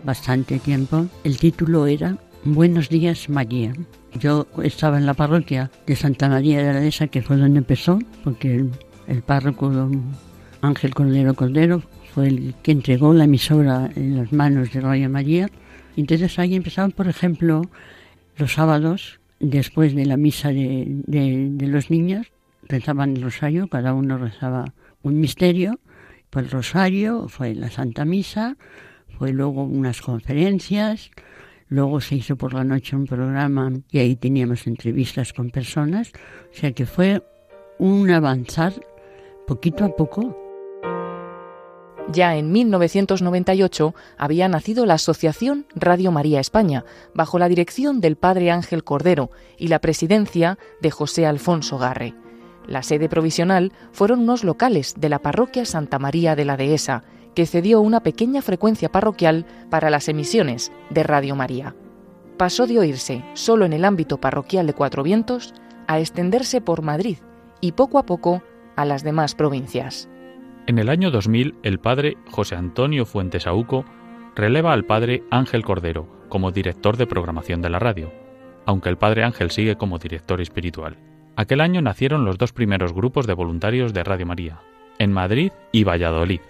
bastante 0.02 0.58
tiempo, 0.60 1.08
el 1.24 1.36
título 1.36 1.86
era 1.86 2.16
Buenos 2.44 2.88
días 2.88 3.28
María. 3.28 3.74
Yo 4.18 4.46
estaba 4.62 4.96
en 4.96 5.04
la 5.04 5.12
parroquia 5.12 5.70
de 5.86 5.94
Santa 5.94 6.30
María 6.30 6.62
de 6.62 6.72
la 6.72 6.80
Dehesa, 6.80 7.08
que 7.08 7.20
fue 7.20 7.36
donde 7.36 7.58
empezó, 7.58 7.98
porque 8.24 8.64
el, 9.06 9.22
párroco 9.22 9.90
Ángel 10.60 10.94
Cordero 10.94 11.34
Cordero 11.34 11.82
fue 12.12 12.28
el 12.28 12.54
que 12.62 12.72
entregó 12.72 13.14
la 13.14 13.24
emisora 13.24 13.90
en 13.96 14.16
las 14.16 14.32
manos 14.32 14.72
de 14.72 14.80
Radio 14.80 15.08
María. 15.08 15.48
Entonces 15.96 16.38
ahí 16.38 16.54
empezaban, 16.54 16.92
por 16.92 17.08
ejemplo, 17.08 17.62
los 18.36 18.52
sábados, 18.54 19.20
después 19.40 19.94
de 19.94 20.06
la 20.06 20.16
misa 20.16 20.50
de, 20.50 21.56
los 21.60 21.90
niños, 21.90 22.32
rezaban 22.68 23.16
el 23.16 23.22
rosario, 23.22 23.68
cada 23.68 23.94
uno 23.94 24.18
rezaba 24.18 24.72
un 25.02 25.20
misterio, 25.20 25.80
pues 26.30 26.46
el 26.46 26.50
rosario, 26.50 27.28
fue 27.28 27.54
la 27.54 27.70
Santa 27.70 28.04
Misa, 28.04 28.56
fue 29.18 29.32
luego 29.32 29.64
unas 29.64 30.00
conferencias, 30.00 31.10
luego 31.68 32.00
se 32.00 32.16
hizo 32.16 32.36
por 32.36 32.54
la 32.54 32.64
noche 32.64 32.94
un 32.94 33.06
programa 33.06 33.72
y 33.90 33.98
ahí 33.98 34.16
teníamos 34.16 34.66
entrevistas 34.66 35.32
con 35.32 35.50
personas, 35.50 36.12
o 36.52 36.54
sea 36.54 36.72
que 36.72 36.86
fue 36.86 37.22
un 37.78 38.10
avanzar 38.10 38.74
poquito 39.46 39.84
a 39.84 39.94
poco 39.94 40.36
ya 42.12 42.36
en 42.36 42.52
1998 42.52 43.94
había 44.18 44.48
nacido 44.48 44.86
la 44.86 44.94
Asociación 44.94 45.66
Radio 45.74 46.12
María 46.12 46.40
España, 46.40 46.84
bajo 47.14 47.38
la 47.38 47.48
dirección 47.48 48.00
del 48.00 48.16
padre 48.16 48.50
Ángel 48.50 48.84
Cordero 48.84 49.30
y 49.56 49.68
la 49.68 49.80
presidencia 49.80 50.58
de 50.80 50.90
José 50.90 51.26
Alfonso 51.26 51.78
Garre. 51.78 52.14
La 52.66 52.82
sede 52.82 53.08
provisional 53.08 53.72
fueron 53.92 54.20
unos 54.20 54.44
locales 54.44 54.94
de 54.98 55.08
la 55.08 55.20
parroquia 55.20 55.64
Santa 55.64 55.98
María 55.98 56.36
de 56.36 56.44
la 56.44 56.56
Dehesa, 56.56 57.04
que 57.34 57.46
cedió 57.46 57.80
una 57.80 58.02
pequeña 58.02 58.42
frecuencia 58.42 58.90
parroquial 58.90 59.46
para 59.70 59.88
las 59.88 60.08
emisiones 60.08 60.70
de 60.90 61.02
Radio 61.02 61.34
María. 61.34 61.74
Pasó 62.36 62.66
de 62.66 62.78
oírse 62.78 63.24
solo 63.34 63.64
en 63.64 63.72
el 63.72 63.84
ámbito 63.84 64.20
parroquial 64.20 64.66
de 64.66 64.74
Cuatro 64.74 65.02
Vientos 65.02 65.54
a 65.86 65.98
extenderse 65.98 66.60
por 66.60 66.82
Madrid 66.82 67.18
y 67.60 67.72
poco 67.72 67.98
a 67.98 68.04
poco 68.04 68.42
a 68.76 68.84
las 68.84 69.02
demás 69.02 69.34
provincias. 69.34 70.08
En 70.66 70.78
el 70.78 70.88
año 70.88 71.10
2000, 71.10 71.56
el 71.62 71.78
padre 71.80 72.16
José 72.30 72.56
Antonio 72.56 73.04
Fuentes 73.04 73.46
Auco 73.46 73.84
releva 74.34 74.72
al 74.72 74.84
padre 74.84 75.22
Ángel 75.30 75.64
Cordero 75.64 76.06
como 76.28 76.52
director 76.52 76.96
de 76.96 77.06
programación 77.06 77.60
de 77.62 77.70
la 77.70 77.78
radio, 77.78 78.12
aunque 78.64 78.88
el 78.88 78.96
padre 78.96 79.24
Ángel 79.24 79.50
sigue 79.50 79.76
como 79.76 79.98
director 79.98 80.40
espiritual. 80.40 80.96
Aquel 81.36 81.60
año 81.60 81.82
nacieron 81.82 82.24
los 82.24 82.38
dos 82.38 82.52
primeros 82.52 82.92
grupos 82.92 83.26
de 83.26 83.34
voluntarios 83.34 83.92
de 83.92 84.04
Radio 84.04 84.26
María, 84.26 84.60
en 84.98 85.12
Madrid 85.12 85.52
y 85.72 85.84
Valladolid. 85.84 86.40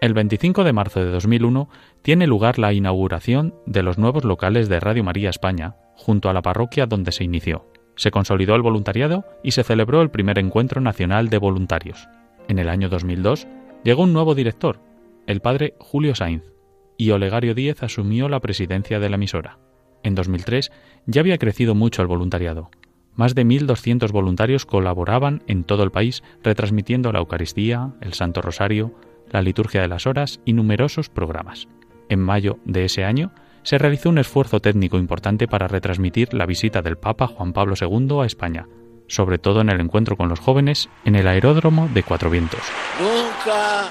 El 0.00 0.14
25 0.14 0.64
de 0.64 0.72
marzo 0.72 1.04
de 1.04 1.10
2001 1.10 1.68
tiene 2.02 2.26
lugar 2.26 2.58
la 2.58 2.72
inauguración 2.72 3.54
de 3.66 3.82
los 3.82 3.98
nuevos 3.98 4.24
locales 4.24 4.68
de 4.68 4.80
Radio 4.80 5.04
María 5.04 5.30
España, 5.30 5.76
junto 5.96 6.28
a 6.28 6.32
la 6.32 6.42
parroquia 6.42 6.86
donde 6.86 7.12
se 7.12 7.24
inició. 7.24 7.71
Se 7.96 8.10
consolidó 8.10 8.54
el 8.54 8.62
voluntariado 8.62 9.24
y 9.42 9.52
se 9.52 9.64
celebró 9.64 10.02
el 10.02 10.10
primer 10.10 10.38
encuentro 10.38 10.80
nacional 10.80 11.28
de 11.28 11.38
voluntarios. 11.38 12.08
En 12.48 12.58
el 12.58 12.68
año 12.68 12.88
2002 12.88 13.46
llegó 13.84 14.02
un 14.02 14.12
nuevo 14.12 14.34
director, 14.34 14.80
el 15.26 15.40
padre 15.40 15.74
Julio 15.78 16.14
Sainz, 16.14 16.52
y 16.96 17.10
Olegario 17.10 17.54
Díez 17.54 17.82
asumió 17.82 18.28
la 18.28 18.40
presidencia 18.40 19.00
de 19.00 19.08
la 19.08 19.16
emisora. 19.16 19.58
En 20.02 20.14
2003 20.14 20.72
ya 21.06 21.20
había 21.20 21.38
crecido 21.38 21.74
mucho 21.74 22.02
el 22.02 22.08
voluntariado. 22.08 22.70
Más 23.14 23.34
de 23.34 23.44
1.200 23.44 24.10
voluntarios 24.10 24.66
colaboraban 24.66 25.42
en 25.46 25.64
todo 25.64 25.82
el 25.82 25.90
país 25.90 26.22
retransmitiendo 26.42 27.12
la 27.12 27.18
Eucaristía, 27.18 27.92
el 28.00 28.14
Santo 28.14 28.40
Rosario, 28.40 28.94
la 29.30 29.42
Liturgia 29.42 29.82
de 29.82 29.88
las 29.88 30.06
Horas 30.06 30.40
y 30.44 30.54
numerosos 30.54 31.08
programas. 31.08 31.68
En 32.08 32.20
mayo 32.20 32.58
de 32.64 32.84
ese 32.84 33.04
año 33.04 33.32
se 33.62 33.78
realizó 33.78 34.08
un 34.08 34.18
esfuerzo 34.18 34.60
técnico 34.60 34.98
importante 34.98 35.48
para 35.48 35.68
retransmitir 35.68 36.34
la 36.34 36.46
visita 36.46 36.82
del 36.82 36.96
Papa 36.98 37.26
Juan 37.26 37.52
Pablo 37.52 37.74
II 37.80 38.20
a 38.22 38.26
España, 38.26 38.68
sobre 39.06 39.38
todo 39.38 39.60
en 39.60 39.70
el 39.70 39.80
encuentro 39.80 40.16
con 40.16 40.28
los 40.28 40.40
jóvenes 40.40 40.88
en 41.04 41.14
el 41.14 41.28
aeródromo 41.28 41.88
de 41.92 42.02
Cuatro 42.02 42.30
Vientos. 42.30 42.60
Nunca 43.00 43.90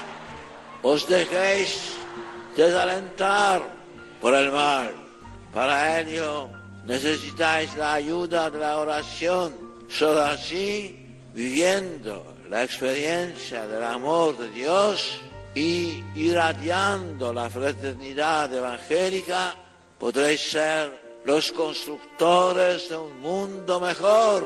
os 0.82 1.08
dejéis 1.08 1.96
desalentar 2.56 3.62
por 4.20 4.34
el 4.34 4.50
mal. 4.52 4.90
Para 5.52 6.00
ello 6.00 6.48
necesitáis 6.86 7.74
la 7.76 7.94
ayuda 7.94 8.50
de 8.50 8.58
la 8.58 8.78
oración. 8.78 9.52
Solo 9.88 10.22
así, 10.22 11.06
viviendo 11.34 12.34
la 12.48 12.64
experiencia 12.64 13.66
del 13.66 13.82
amor 13.82 14.36
de 14.38 14.50
Dios 14.50 15.20
y 15.54 16.02
irradiando 16.14 17.32
la 17.32 17.50
fraternidad 17.50 18.52
evangélica, 18.54 19.54
podréis 20.02 20.40
ser 20.40 20.90
los 21.24 21.52
constructores 21.52 22.88
de 22.90 22.96
un 22.96 23.20
mundo 23.20 23.78
mejor. 23.78 24.42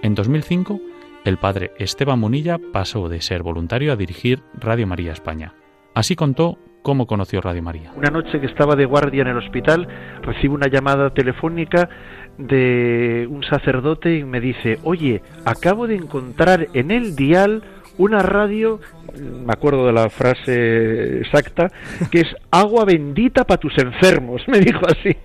En 0.00 0.14
2005, 0.14 0.80
el 1.26 1.36
padre 1.36 1.72
Esteban 1.78 2.18
Munilla 2.18 2.58
pasó 2.72 3.10
de 3.10 3.20
ser 3.20 3.42
voluntario 3.42 3.92
a 3.92 3.96
dirigir 3.96 4.42
Radio 4.54 4.86
María 4.86 5.12
España. 5.12 5.52
Así 5.92 6.16
contó 6.16 6.56
cómo 6.80 7.06
conoció 7.06 7.42
Radio 7.42 7.62
María. 7.62 7.92
Una 7.94 8.08
noche 8.08 8.40
que 8.40 8.46
estaba 8.46 8.74
de 8.74 8.86
guardia 8.86 9.20
en 9.20 9.28
el 9.28 9.36
hospital, 9.36 9.86
recibo 10.22 10.54
una 10.54 10.68
llamada 10.68 11.12
telefónica 11.12 11.90
de 12.38 13.28
un 13.30 13.42
sacerdote 13.42 14.16
y 14.16 14.24
me 14.24 14.40
dice, 14.40 14.78
oye, 14.82 15.20
acabo 15.44 15.86
de 15.86 15.96
encontrar 15.96 16.68
en 16.72 16.90
el 16.90 17.14
dial 17.16 17.62
una 17.98 18.20
radio, 18.20 18.80
me 19.18 19.52
acuerdo 19.52 19.86
de 19.86 19.92
la 19.92 20.10
frase 20.10 21.18
exacta, 21.18 21.70
que 22.10 22.20
es 22.20 22.28
agua 22.50 22.84
bendita 22.84 23.44
para 23.44 23.60
tus 23.60 23.76
enfermos, 23.78 24.42
me 24.48 24.60
dijo 24.60 24.80
así, 24.86 25.16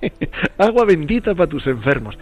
agua 0.58 0.86
bendita 0.86 1.34
para 1.36 1.50
tus 1.50 1.66
enfermos. 1.68 2.18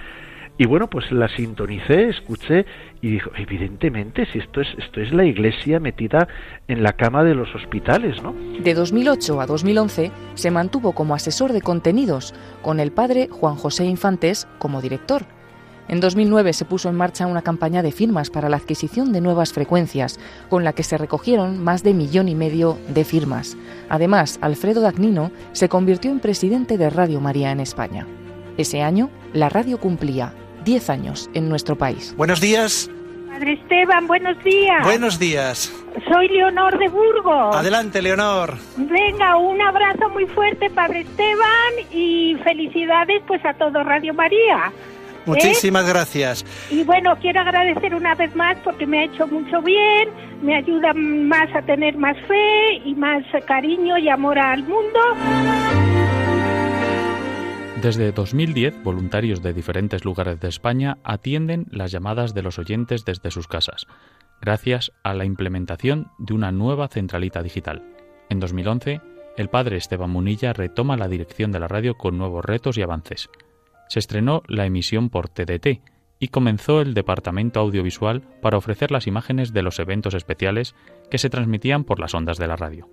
Y 0.60 0.66
bueno, 0.66 0.90
pues 0.90 1.12
la 1.12 1.28
sintonicé, 1.28 2.10
escuché 2.10 2.66
y 3.02 3.12
dijo, 3.12 3.30
evidentemente, 3.38 4.26
si 4.32 4.40
esto 4.40 4.62
es, 4.62 4.68
esto 4.80 5.02
es 5.02 5.14
la 5.14 5.24
iglesia 5.24 5.80
metida 5.80 6.28
en 6.68 6.82
la 6.82 6.94
cama 6.94 7.24
de 7.24 7.36
los 7.36 7.54
hospitales, 7.54 8.24
¿no? 8.24 8.34
De 8.64 8.74
2008 8.74 9.40
a 9.40 9.46
2011 9.46 10.12
se 10.34 10.52
mantuvo 10.52 10.94
como 10.94 11.14
asesor 11.14 11.54
de 11.54 11.62
contenidos, 11.62 12.34
con 12.64 12.80
el 12.80 12.92
padre 12.92 13.28
Juan 13.30 13.56
José 13.56 13.86
Infantes 13.86 14.48
como 14.58 14.82
director. 14.82 15.37
En 15.90 16.02
2009 16.02 16.52
se 16.54 16.66
puso 16.66 16.90
en 16.90 16.96
marcha 16.96 17.28
una 17.28 17.42
campaña 17.42 17.82
de 17.82 17.92
firmas 17.92 18.30
para 18.30 18.50
la 18.50 18.58
adquisición 18.58 19.14
de 19.14 19.22
nuevas 19.22 19.54
frecuencias, 19.54 20.20
con 20.50 20.64
la 20.64 20.74
que 20.74 20.84
se 20.84 20.98
recogieron 20.98 21.64
más 21.64 21.84
de 21.84 21.94
millón 21.94 22.28
y 22.28 22.36
medio 22.36 22.78
de 22.90 23.06
firmas. 23.06 23.58
Además, 23.90 24.38
Alfredo 24.42 24.82
Dagnino 24.82 25.32
se 25.54 25.70
convirtió 25.70 26.12
en 26.12 26.20
presidente 26.20 26.78
de 26.78 26.90
Radio 26.90 27.22
María 27.22 27.52
en 27.52 27.62
España. 27.62 28.06
Ese 28.58 28.82
año, 28.82 29.10
la 29.34 29.50
radio 29.50 29.80
cumplía 29.80 30.34
10 30.66 30.90
años 30.90 31.30
en 31.34 31.48
nuestro 31.48 31.78
país. 31.78 32.14
Buenos 32.18 32.42
días. 32.42 32.90
Padre 33.30 33.54
Esteban, 33.54 34.08
buenos 34.08 34.44
días. 34.44 34.84
Buenos 34.84 35.20
días. 35.20 35.72
Soy 36.12 36.28
Leonor 36.28 36.78
de 36.80 36.88
Burgos. 36.90 37.56
Adelante, 37.56 38.02
Leonor. 38.02 38.58
Venga, 38.76 39.38
un 39.38 39.62
abrazo 39.62 40.10
muy 40.10 40.26
fuerte, 40.26 40.70
Padre 40.72 41.02
Esteban, 41.02 41.74
y 41.92 42.36
felicidades 42.44 43.22
pues 43.28 43.46
a 43.46 43.54
todo 43.54 43.84
Radio 43.84 44.14
María. 44.14 44.74
Muchísimas 45.28 45.88
gracias. 45.88 46.46
Y 46.72 46.84
bueno, 46.84 47.16
quiero 47.20 47.42
agradecer 47.42 47.94
una 47.94 48.16
vez 48.16 48.36
más 48.36 48.58
porque 48.64 48.88
me 48.88 49.00
ha 49.00 49.04
hecho 49.04 49.28
mucho 49.28 49.62
bien, 49.62 50.10
me 50.42 50.56
ayuda 50.56 50.94
más 50.94 51.54
a 51.54 51.62
tener 51.62 51.98
más 51.98 52.18
fe 52.28 52.76
y 52.86 52.96
más 52.96 53.24
cariño 53.46 53.98
y 53.98 54.10
amor 54.10 54.40
al 54.40 54.64
mundo. 54.64 55.00
Desde 57.82 58.12
2010, 58.12 58.84
voluntarios 58.84 59.44
de 59.44 59.54
diferentes 59.54 60.04
lugares 60.04 60.40
de 60.40 60.48
España 60.48 60.98
atienden 61.04 61.68
las 61.70 61.92
llamadas 61.92 62.34
de 62.34 62.42
los 62.42 62.58
oyentes 62.58 63.06
desde 63.06 63.30
sus 63.30 63.48
casas, 63.48 63.86
gracias 64.42 64.92
a 65.04 65.14
la 65.14 65.26
implementación 65.26 66.12
de 66.18 66.34
una 66.34 66.52
nueva 66.52 66.88
centralita 66.88 67.44
digital. 67.44 67.84
En 68.30 68.40
2011, 68.40 69.00
el 69.38 69.50
padre 69.50 69.78
Esteban 69.78 70.10
Munilla 70.10 70.54
retoma 70.54 70.98
la 70.98 71.08
dirección 71.08 71.52
de 71.52 71.60
la 71.60 71.68
radio 71.68 71.96
con 71.96 72.18
nuevos 72.18 72.44
retos 72.44 72.78
y 72.80 72.82
avances. 72.82 73.30
Se 73.88 74.00
estrenó 74.00 74.44
la 74.48 74.66
emisión 74.66 75.10
por 75.10 75.30
TDT 75.30 75.82
y 76.20 76.28
comenzó 76.30 76.82
el 76.82 76.94
departamento 76.94 77.60
audiovisual 77.60 78.22
para 78.42 78.58
ofrecer 78.58 78.92
las 78.92 79.08
imágenes 79.08 79.54
de 79.54 79.62
los 79.62 79.80
eventos 79.80 80.14
especiales 80.14 80.76
que 81.12 81.18
se 81.18 81.30
transmitían 81.30 81.84
por 81.84 82.00
las 82.00 82.14
ondas 82.14 82.38
de 82.38 82.48
la 82.48 82.56
radio. 82.56 82.90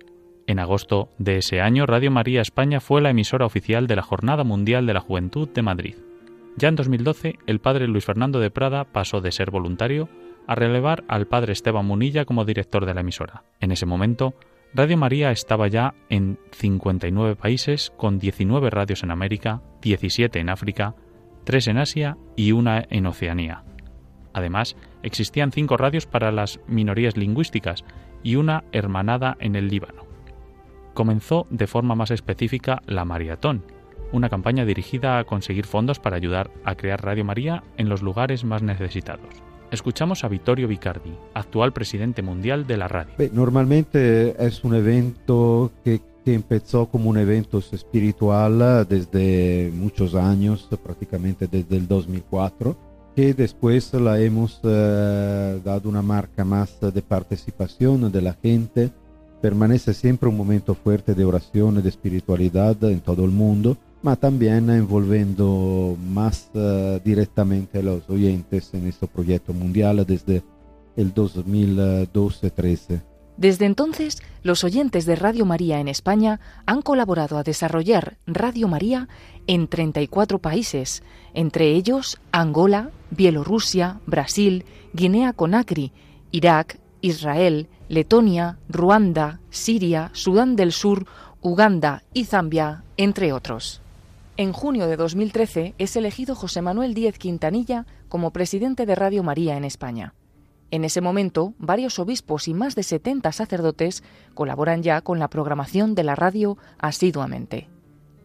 En 0.47 0.59
agosto 0.59 1.09
de 1.17 1.37
ese 1.37 1.59
año, 1.59 1.87
Radio 1.87 2.11
María 2.11 2.41
España 2.41 2.79
fue 2.79 3.01
la 3.01 3.09
emisora 3.09 3.47
oficial 3.47 3.87
de 3.87 3.95
la 3.95 4.03
Jornada 4.03 4.43
Mundial 4.43 4.85
de 4.85 4.93
la 4.93 4.99
Juventud 4.99 5.49
de 5.49 5.63
Madrid. 5.63 5.95
Ya 6.55 6.69
en 6.69 6.75
2012, 6.75 7.39
el 7.47 7.59
padre 7.59 7.87
Luis 7.87 8.05
Fernando 8.05 8.39
de 8.39 8.51
Prada 8.51 8.85
pasó 8.85 9.21
de 9.21 9.31
ser 9.31 9.49
voluntario 9.49 10.07
a 10.47 10.53
relevar 10.53 11.03
al 11.07 11.25
padre 11.25 11.53
Esteban 11.53 11.85
Munilla 11.85 12.25
como 12.25 12.45
director 12.45 12.85
de 12.85 12.93
la 12.93 13.01
emisora. 13.01 13.43
En 13.59 13.71
ese 13.71 13.87
momento, 13.87 14.35
Radio 14.75 14.97
María 14.97 15.31
estaba 15.31 15.67
ya 15.67 15.95
en 16.09 16.37
59 16.51 17.35
países, 17.35 17.91
con 17.97 18.19
19 18.19 18.69
radios 18.69 19.01
en 19.03 19.11
América, 19.11 19.61
17 19.81 20.39
en 20.39 20.49
África, 20.49 20.95
3 21.45 21.69
en 21.69 21.77
Asia 21.77 22.17
y 22.35 22.51
una 22.51 22.85
en 22.89 23.07
Oceanía. 23.07 23.63
Además, 24.33 24.75
existían 25.01 25.51
cinco 25.51 25.77
radios 25.77 26.05
para 26.05 26.31
las 26.31 26.59
minorías 26.67 27.15
lingüísticas 27.15 27.85
y 28.21 28.35
una 28.35 28.65
hermanada 28.73 29.37
en 29.39 29.55
el 29.55 29.69
Líbano 29.69 30.05
comenzó 30.95 31.45
de 31.51 31.67
forma 31.67 31.93
más 31.93 32.09
específica 32.09 32.81
la 32.87 33.05
Maratón, 33.05 33.63
una 34.11 34.29
campaña 34.29 34.65
dirigida 34.65 35.19
a 35.19 35.23
conseguir 35.25 35.67
fondos 35.67 35.99
para 35.99 36.15
ayudar 36.15 36.49
a 36.63 36.73
crear 36.73 37.03
Radio 37.03 37.25
María 37.25 37.63
en 37.77 37.89
los 37.89 38.01
lugares 38.01 38.43
más 38.43 38.63
necesitados. 38.63 39.43
Escuchamos 39.71 40.23
a 40.23 40.27
Vittorio 40.27 40.67
Vicardi, 40.67 41.11
actual 41.33 41.73
presidente 41.73 42.21
mundial 42.21 42.67
de 42.67 42.77
la 42.77 42.87
radio. 42.87 43.13
normalmente 43.33 44.35
es 44.45 44.63
un 44.63 44.75
evento 44.75 45.71
que, 45.83 46.01
empezó 46.27 46.87
como 46.87 47.11
un 47.11 47.19
evento 47.19 47.59
espiritual 47.59 48.87
desde 48.89 49.71
muchos 49.75 50.15
años, 50.15 50.67
prácticamente 50.83 51.47
desde 51.47 51.77
el 51.77 51.87
2004, 51.87 52.75
que 53.15 53.35
después 53.35 53.93
la 53.93 54.19
hemos 54.19 54.59
eh, 54.63 55.61
dado 55.63 55.87
una 55.87 56.01
marca 56.01 56.43
más 56.43 56.79
de 56.81 57.01
participación 57.03 58.11
de 58.11 58.21
la 58.23 58.33
gente, 58.33 58.91
permanece 59.39 59.93
siempre 59.93 60.27
un 60.27 60.35
momento 60.35 60.73
fuerte 60.73 61.13
de 61.13 61.25
oración 61.25 61.77
y 61.77 61.83
de 61.83 61.89
espiritualidad 61.89 62.83
en 62.85 63.01
todo 63.01 63.23
el 63.23 63.31
mundo, 63.31 63.77
también 64.15 64.69
envolviendo 64.69 65.97
más 66.13 66.51
uh, 66.53 66.99
directamente 67.03 67.79
a 67.79 67.81
los 67.81 68.07
oyentes 68.07 68.71
en 68.73 68.87
este 68.87 69.07
proyecto 69.07 69.51
mundial 69.53 70.05
desde 70.05 70.43
el 70.95 71.11
2012-13. 71.13 73.01
Desde 73.37 73.65
entonces, 73.65 74.21
los 74.43 74.63
oyentes 74.63 75.05
de 75.05 75.15
Radio 75.15 75.45
María 75.45 75.79
en 75.79 75.87
España 75.87 76.39
han 76.65 76.81
colaborado 76.81 77.37
a 77.37 77.43
desarrollar 77.43 78.17
Radio 78.27 78.67
María 78.67 79.09
en 79.47 79.67
34 79.67 80.39
países, 80.39 81.03
entre 81.33 81.71
ellos 81.71 82.17
Angola, 82.31 82.91
Bielorrusia, 83.09 83.99
Brasil, 84.05 84.65
Guinea-Conakry, 84.93 85.91
Irak, 86.31 86.79
Israel, 87.01 87.67
Letonia, 87.89 88.57
Ruanda, 88.69 89.39
Siria, 89.49 90.11
Sudán 90.13 90.55
del 90.55 90.71
Sur, 90.71 91.05
Uganda 91.41 92.03
y 92.13 92.25
Zambia, 92.25 92.83
entre 92.97 93.33
otros. 93.33 93.81
En 94.37 94.51
junio 94.51 94.87
de 94.87 94.97
2013 94.97 95.75
es 95.77 95.95
elegido 95.95 96.35
José 96.35 96.61
Manuel 96.61 96.93
Díez 96.93 97.17
Quintanilla 97.17 97.85
como 98.09 98.33
presidente 98.33 98.85
de 98.85 98.93
Radio 98.93 99.23
María 99.23 99.55
en 99.55 99.63
España. 99.63 100.13
En 100.71 100.83
ese 100.83 100.99
momento, 100.99 101.53
varios 101.57 101.99
obispos 101.99 102.49
y 102.49 102.53
más 102.53 102.75
de 102.75 102.83
70 102.83 103.31
sacerdotes 103.31 104.03
colaboran 104.33 104.83
ya 104.83 104.99
con 104.99 105.19
la 105.19 105.29
programación 105.29 105.95
de 105.95 106.03
la 106.03 106.15
radio 106.15 106.57
asiduamente. 106.79 107.69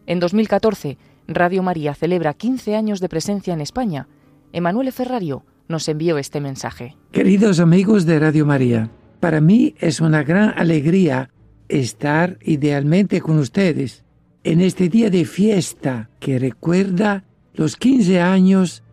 En 0.05 0.19
2014, 0.19 0.97
Radio 1.29 1.63
María 1.63 1.95
celebra 1.95 2.33
15 2.33 2.75
años 2.75 2.99
de 2.99 3.07
presencia 3.07 3.53
en 3.53 3.61
España. 3.61 4.09
Emanuele 4.51 4.91
Ferrario 4.91 5.45
nos 5.69 5.87
envió 5.87 6.17
este 6.17 6.41
mensaje. 6.41 6.97
Queridos 7.13 7.61
amigos 7.61 8.05
de 8.05 8.19
Radio 8.19 8.45
María, 8.45 8.91
para 9.21 9.39
mí 9.39 9.75
es 9.79 10.01
una 10.01 10.23
gran 10.23 10.49
alegría 10.59 11.29
estar 11.69 12.37
idealmente 12.41 13.21
con 13.21 13.39
ustedes 13.39 14.03
en 14.43 14.61
este 14.61 14.89
día 14.89 15.09
de 15.09 15.25
fiesta 15.25 16.09
que 16.19 16.39
recuerda 16.39 17.23
los 17.53 17.75
15 17.75 18.21
años 18.21 18.83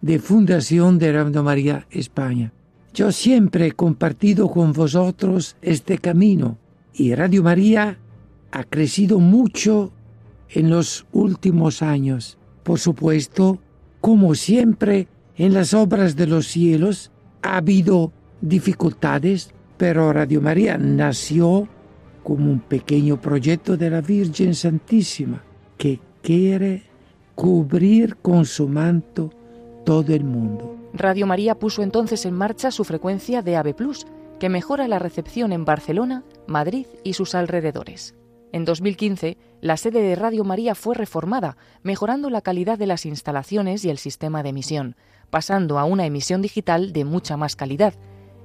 de 0.00 0.18
fundación 0.18 0.98
de 0.98 1.12
Radio 1.12 1.42
María 1.42 1.86
España. 1.90 2.52
Yo 2.92 3.12
siempre 3.12 3.68
he 3.68 3.72
compartido 3.72 4.50
con 4.50 4.72
vosotros 4.72 5.56
este 5.62 5.98
camino 5.98 6.58
y 6.92 7.14
Radio 7.14 7.42
María 7.42 7.98
ha 8.50 8.64
crecido 8.64 9.18
mucho 9.18 9.92
en 10.50 10.70
los 10.70 11.06
últimos 11.12 11.82
años. 11.82 12.38
Por 12.62 12.78
supuesto, 12.78 13.58
como 14.00 14.34
siempre 14.34 15.08
en 15.36 15.54
las 15.54 15.74
obras 15.74 16.16
de 16.16 16.26
los 16.26 16.46
cielos, 16.46 17.10
ha 17.42 17.58
habido 17.58 18.12
dificultades, 18.40 19.52
pero 19.76 20.12
Radio 20.12 20.40
María 20.40 20.76
nació 20.76 21.68
como 22.28 22.50
un 22.50 22.60
pequeño 22.60 23.18
proyecto 23.18 23.78
de 23.78 23.88
la 23.88 24.02
Virgen 24.02 24.54
Santísima 24.54 25.42
que 25.78 25.98
quiere 26.20 26.82
cubrir 27.34 28.16
con 28.16 28.44
su 28.44 28.68
manto 28.68 29.30
todo 29.86 30.12
el 30.12 30.24
mundo. 30.24 30.76
Radio 30.92 31.26
María 31.26 31.54
puso 31.54 31.82
entonces 31.82 32.26
en 32.26 32.34
marcha 32.34 32.70
su 32.70 32.84
frecuencia 32.84 33.40
de 33.40 33.56
AB+, 33.56 33.74
que 34.38 34.50
mejora 34.50 34.88
la 34.88 34.98
recepción 34.98 35.52
en 35.52 35.64
Barcelona, 35.64 36.22
Madrid 36.46 36.84
y 37.02 37.14
sus 37.14 37.34
alrededores. 37.34 38.14
En 38.52 38.66
2015, 38.66 39.38
la 39.62 39.78
sede 39.78 40.02
de 40.02 40.14
Radio 40.14 40.44
María 40.44 40.74
fue 40.74 40.94
reformada, 40.94 41.56
mejorando 41.82 42.28
la 42.28 42.42
calidad 42.42 42.76
de 42.76 42.88
las 42.88 43.06
instalaciones 43.06 43.86
y 43.86 43.88
el 43.88 43.96
sistema 43.96 44.42
de 44.42 44.50
emisión, 44.50 44.96
pasando 45.30 45.78
a 45.78 45.84
una 45.84 46.04
emisión 46.04 46.42
digital 46.42 46.92
de 46.92 47.06
mucha 47.06 47.38
más 47.38 47.56
calidad. 47.56 47.94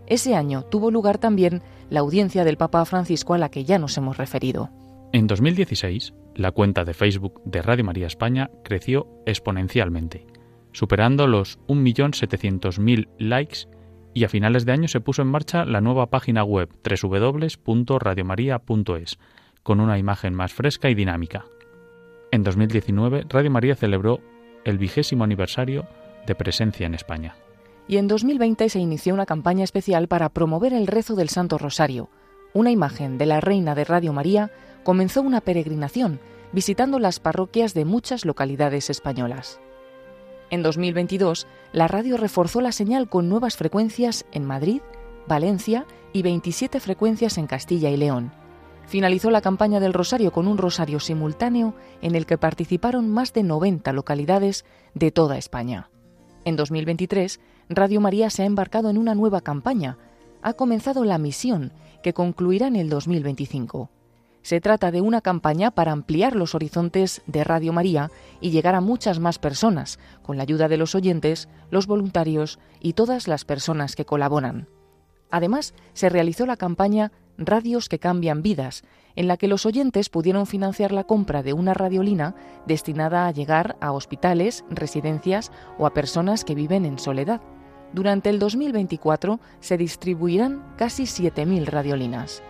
Ese 0.08 0.36
año 0.36 0.64
tuvo 0.64 0.90
lugar 0.90 1.18
también 1.18 1.62
la 1.94 2.00
audiencia 2.00 2.44
del 2.44 2.58
Papa 2.58 2.84
Francisco 2.86 3.36
a 3.36 3.38
la 3.38 3.50
que 3.50 3.66
ya 3.66 3.78
nos 3.78 3.96
hemos 4.00 4.18
referido. 4.18 4.72
En 5.12 5.28
2016, 5.28 6.16
la 6.34 6.52
cuenta 6.52 6.86
de 6.86 6.96
Facebook 6.96 7.40
de 7.46 7.62
Radio 7.62 7.84
María 7.84 8.08
España 8.08 8.50
creció 8.64 9.06
exponencialmente, 9.28 10.26
superando 10.72 11.28
los 11.28 11.60
1.700.000 11.68 13.10
likes 13.20 13.68
y 14.16 14.24
a 14.24 14.30
finales 14.30 14.66
de 14.66 14.72
año 14.72 14.88
se 14.88 15.02
puso 15.02 15.22
en 15.22 15.28
marcha 15.28 15.66
la 15.66 15.82
nueva 15.82 16.10
página 16.10 16.44
web 16.44 16.68
www.radiomaria.es, 16.84 19.20
con 19.62 19.80
una 19.80 20.00
imagen 20.00 20.34
más 20.34 20.52
fresca 20.52 20.90
y 20.90 20.96
dinámica. 20.96 21.46
En 22.32 22.42
2019, 22.42 23.26
Radio 23.30 23.52
María 23.52 23.76
celebró 23.76 24.20
el 24.66 24.80
vigésimo 24.80 25.26
aniversario 25.26 25.86
de 26.26 26.34
presencia 26.34 26.88
en 26.88 26.96
España. 26.96 27.36
Y 27.88 27.98
en 27.98 28.08
2020 28.08 28.70
se 28.70 28.80
inició 28.80 29.14
una 29.14 29.26
campaña 29.26 29.64
especial 29.64 30.08
para 30.08 30.30
promover 30.30 30.74
el 30.74 30.88
rezo 30.88 31.16
del 31.16 31.30
Santo 31.30 31.58
Rosario. 31.58 32.10
Una 32.54 32.72
imagen 32.72 33.18
de 33.18 33.26
la 33.26 33.42
Reina 33.42 33.76
de 33.76 33.84
Radio 33.84 34.14
María 34.14 34.52
comenzó 34.84 35.22
una 35.22 35.42
peregrinación 35.42 36.20
visitando 36.52 37.00
las 37.00 37.20
parroquias 37.20 37.74
de 37.74 37.84
muchas 37.84 38.26
localidades 38.26 38.90
españolas. 38.90 39.60
En 40.50 40.62
2022, 40.62 41.48
la 41.72 41.88
radio 41.88 42.16
reforzó 42.16 42.62
la 42.62 42.72
señal 42.72 43.10
con 43.10 43.28
nuevas 43.28 43.58
frecuencias 43.58 44.26
en 44.32 44.46
Madrid, 44.46 44.82
Valencia 45.28 45.86
y 46.14 46.22
27 46.22 46.80
frecuencias 46.80 47.40
en 47.40 47.48
Castilla 47.48 47.90
y 47.90 47.98
León. 47.98 48.32
Finalizó 48.86 49.32
la 49.32 49.42
campaña 49.42 49.80
del 49.80 49.94
Rosario 49.94 50.32
con 50.32 50.48
un 50.48 50.60
rosario 50.60 51.00
simultáneo 51.00 51.74
en 52.02 52.16
el 52.16 52.26
que 52.28 52.38
participaron 52.38 53.10
más 53.10 53.34
de 53.34 53.42
90 53.42 53.92
localidades 53.94 54.66
de 54.94 55.10
toda 55.10 55.38
España. 55.38 55.90
En 56.46 56.56
2023, 56.56 57.40
Radio 57.70 58.02
María 58.02 58.30
se 58.30 58.44
ha 58.44 58.46
embarcado 58.46 58.90
en 58.90 58.98
una 58.98 59.16
nueva 59.16 59.42
campaña. 59.42 59.98
Ha 60.42 60.54
comenzado 60.54 61.06
la 61.06 61.18
misión, 61.18 61.72
que 62.02 62.14
concluirá 62.14 62.68
en 62.68 62.76
el 62.76 62.90
2025. 62.90 63.90
Se 64.42 64.60
trata 64.60 64.92
de 64.92 65.00
una 65.00 65.22
campaña 65.22 65.72
para 65.72 65.94
ampliar 65.94 66.36
los 66.36 66.54
horizontes 66.54 67.22
de 67.28 67.46
Radio 67.46 67.72
María 67.72 68.12
y 68.42 68.52
llegar 68.52 68.76
a 68.76 68.82
muchas 68.82 69.20
más 69.20 69.40
personas, 69.40 70.00
con 70.22 70.36
la 70.36 70.44
ayuda 70.44 70.68
de 70.68 70.76
los 70.76 70.96
oyentes, 70.96 71.48
los 71.72 71.88
voluntarios 71.88 72.60
y 72.82 72.94
todas 72.94 73.30
las 73.30 73.46
personas 73.46 73.96
que 73.96 74.06
colaboran. 74.06 74.68
Además, 75.34 75.74
se 75.94 76.10
realizó 76.10 76.46
la 76.46 76.58
campaña 76.58 77.12
Radios 77.40 77.90
que 77.90 77.98
cambian 77.98 78.44
vidas, 78.44 78.84
en 79.16 79.28
la 79.28 79.36
que 79.36 79.48
los 79.48 79.66
oyentes 79.66 80.10
pudieron 80.10 80.46
financiar 80.46 80.92
la 80.92 81.06
compra 81.06 81.42
de 81.42 81.54
una 81.54 81.74
radiolina 81.74 82.36
destinada 82.68 83.26
a 83.26 83.32
llegar 83.32 83.76
a 83.82 83.94
hospitales, 83.94 84.64
residencias 84.70 85.52
o 85.80 85.88
a 85.88 85.94
personas 85.96 86.46
que 86.46 86.54
viven 86.54 86.86
en 86.86 87.00
soledad. 87.00 87.42
Durante 87.94 88.30
el 88.30 88.38
2024 88.38 89.40
se 89.60 89.76
distribuirán 89.76 90.76
casi 90.78 91.06
7.000 91.06 91.66
radiolinas. 91.66 92.44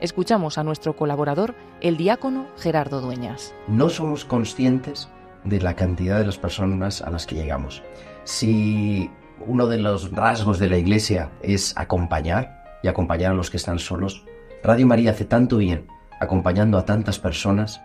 Escuchamos 0.00 0.56
a 0.56 0.64
nuestro 0.64 0.96
colaborador, 0.96 1.54
el 1.82 1.98
diácono 1.98 2.46
Gerardo 2.56 3.02
Dueñas. 3.02 3.54
No 3.68 3.90
somos 3.90 4.24
conscientes 4.24 5.10
de 5.44 5.60
la 5.60 5.76
cantidad 5.76 6.20
de 6.20 6.24
las 6.24 6.38
personas 6.38 7.02
a 7.02 7.10
las 7.10 7.26
que 7.26 7.34
llegamos. 7.34 7.82
Si 8.24 9.10
uno 9.46 9.66
de 9.66 9.78
los 9.78 10.10
rasgos 10.12 10.58
de 10.58 10.68
la 10.68 10.78
Iglesia 10.78 11.30
es 11.42 11.74
acompañar 11.76 12.64
y 12.82 12.88
acompañar 12.88 13.32
a 13.32 13.34
los 13.34 13.50
que 13.50 13.56
están 13.56 13.78
solos, 13.78 14.24
Radio 14.62 14.86
María 14.86 15.10
hace 15.10 15.24
tanto 15.24 15.58
bien 15.58 15.86
acompañando 16.20 16.78
a 16.78 16.84
tantas 16.84 17.18
personas. 17.18 17.82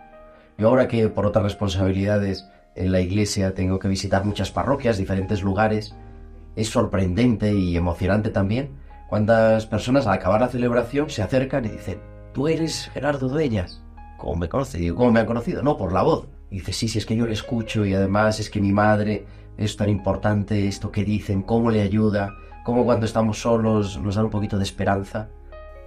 Yo 0.56 0.68
ahora 0.68 0.88
que 0.88 1.08
por 1.08 1.26
otras 1.26 1.44
responsabilidades 1.44 2.48
en 2.74 2.92
la 2.92 3.00
Iglesia 3.00 3.54
tengo 3.54 3.78
que 3.78 3.88
visitar 3.88 4.24
muchas 4.24 4.50
parroquias, 4.50 4.98
diferentes 4.98 5.42
lugares, 5.42 5.94
es 6.56 6.68
sorprendente 6.68 7.52
y 7.54 7.76
emocionante 7.76 8.30
también 8.30 8.78
cuántas 9.08 9.66
personas 9.66 10.06
al 10.06 10.14
acabar 10.14 10.40
la 10.40 10.48
celebración 10.48 11.10
se 11.10 11.22
acercan 11.22 11.64
y 11.64 11.68
dicen, 11.68 12.00
tú 12.32 12.48
eres 12.48 12.88
Gerardo 12.94 13.28
Dueñas. 13.28 13.82
¿Cómo 14.16 14.36
me 14.36 14.48
conoce? 14.48 14.78
Digo, 14.78 14.96
¿cómo 14.96 15.12
me 15.12 15.20
han 15.20 15.26
conocido? 15.26 15.62
No, 15.62 15.76
por 15.76 15.92
la 15.92 16.02
voz. 16.02 16.28
Y 16.50 16.56
dice, 16.56 16.72
sí, 16.72 16.88
sí, 16.88 16.98
es 16.98 17.06
que 17.06 17.16
yo 17.16 17.26
le 17.26 17.32
escucho 17.32 17.84
y 17.84 17.94
además 17.94 18.38
es 18.40 18.50
que 18.50 18.60
mi 18.60 18.72
madre 18.72 19.24
es 19.60 19.76
tan 19.76 19.90
importante 19.90 20.66
esto 20.66 20.90
que 20.90 21.04
dicen, 21.04 21.42
cómo 21.42 21.70
le 21.70 21.82
ayuda, 21.82 22.34
cómo 22.64 22.84
cuando 22.84 23.04
estamos 23.04 23.42
solos 23.42 24.00
nos 24.00 24.14
da 24.14 24.24
un 24.24 24.30
poquito 24.30 24.56
de 24.56 24.64
esperanza. 24.64 25.28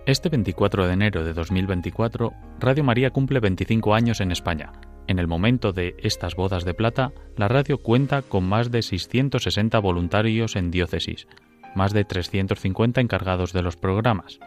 Este 0.06 0.30
24 0.30 0.86
de 0.86 0.94
enero 0.94 1.24
de 1.24 1.34
2024, 1.34 2.34
Radio 2.60 2.84
María 2.84 3.10
cumple 3.10 3.40
25 3.40 3.96
años 3.96 4.22
en 4.22 4.32
España. 4.32 4.72
En 5.08 5.18
el 5.18 5.28
momento 5.28 5.74
de 5.74 5.96
estas 6.04 6.36
bodas 6.36 6.66
de 6.66 6.76
plata, 6.76 7.14
la 7.36 7.48
radio 7.48 7.80
cuenta 7.80 8.22
con 8.22 8.44
más 8.44 8.70
de 8.70 8.84
660 8.84 9.80
voluntarios 9.80 10.56
en 10.56 10.70
diócesis, 10.70 11.28
más 11.76 11.94
de 11.94 12.06
350 12.06 13.02
encargados 13.02 13.54
de 13.54 13.64
los 13.64 13.76
programas, 13.76 14.40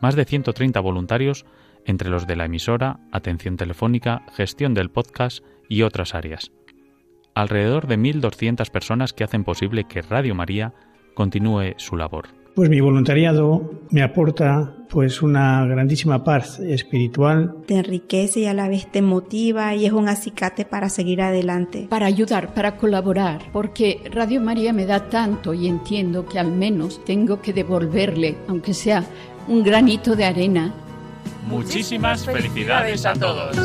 más 0.00 0.16
de 0.16 0.24
130 0.24 0.80
voluntarios 0.80 1.44
entre 1.84 2.08
los 2.08 2.26
de 2.26 2.36
la 2.36 2.46
emisora, 2.46 3.00
atención 3.12 3.58
telefónica, 3.58 4.22
gestión 4.34 4.72
del 4.72 4.90
podcast 4.90 5.44
y 5.68 5.82
otras 5.82 6.14
áreas. 6.14 6.52
Alrededor 7.34 7.86
de 7.86 7.98
1.200 7.98 8.70
personas 8.70 9.12
que 9.12 9.24
hacen 9.24 9.44
posible 9.44 9.84
que 9.84 10.02
Radio 10.02 10.34
María 10.34 10.74
continúe 11.14 11.74
su 11.76 11.96
labor. 11.96 12.28
Pues 12.54 12.68
mi 12.68 12.80
voluntariado 12.80 13.80
me 13.90 14.02
aporta 14.02 14.76
pues 14.90 15.22
una 15.22 15.64
grandísima 15.64 16.22
paz 16.22 16.60
espiritual. 16.60 17.54
Te 17.66 17.76
enriquece 17.78 18.40
y 18.40 18.46
a 18.46 18.52
la 18.52 18.68
vez 18.68 18.92
te 18.92 19.00
motiva 19.00 19.74
y 19.74 19.86
es 19.86 19.92
un 19.92 20.06
acicate 20.06 20.66
para 20.66 20.90
seguir 20.90 21.22
adelante. 21.22 21.86
Para 21.88 22.04
ayudar, 22.04 22.52
para 22.52 22.76
colaborar, 22.76 23.40
porque 23.54 24.02
Radio 24.12 24.42
María 24.42 24.74
me 24.74 24.84
da 24.84 25.08
tanto 25.08 25.54
y 25.54 25.66
entiendo 25.66 26.26
que 26.26 26.38
al 26.38 26.52
menos 26.52 27.02
tengo 27.06 27.40
que 27.40 27.54
devolverle, 27.54 28.36
aunque 28.48 28.74
sea 28.74 29.02
un 29.48 29.62
granito 29.62 30.14
de 30.14 30.26
arena. 30.26 30.74
Muchísimas 31.48 32.26
felicidades 32.26 33.06
a 33.06 33.14
todos. 33.14 33.56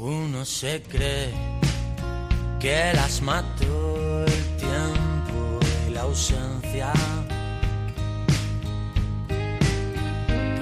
Uno 0.00 0.46
se 0.46 0.82
cree 0.82 1.30
que 2.58 2.92
las 2.94 3.20
mató 3.20 4.24
el 4.24 4.56
tiempo 4.56 5.60
y 5.86 5.92
la 5.92 6.00
ausencia. 6.02 6.92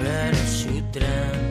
Pero 0.01 0.37
su 0.37 0.81
tren 0.91 1.49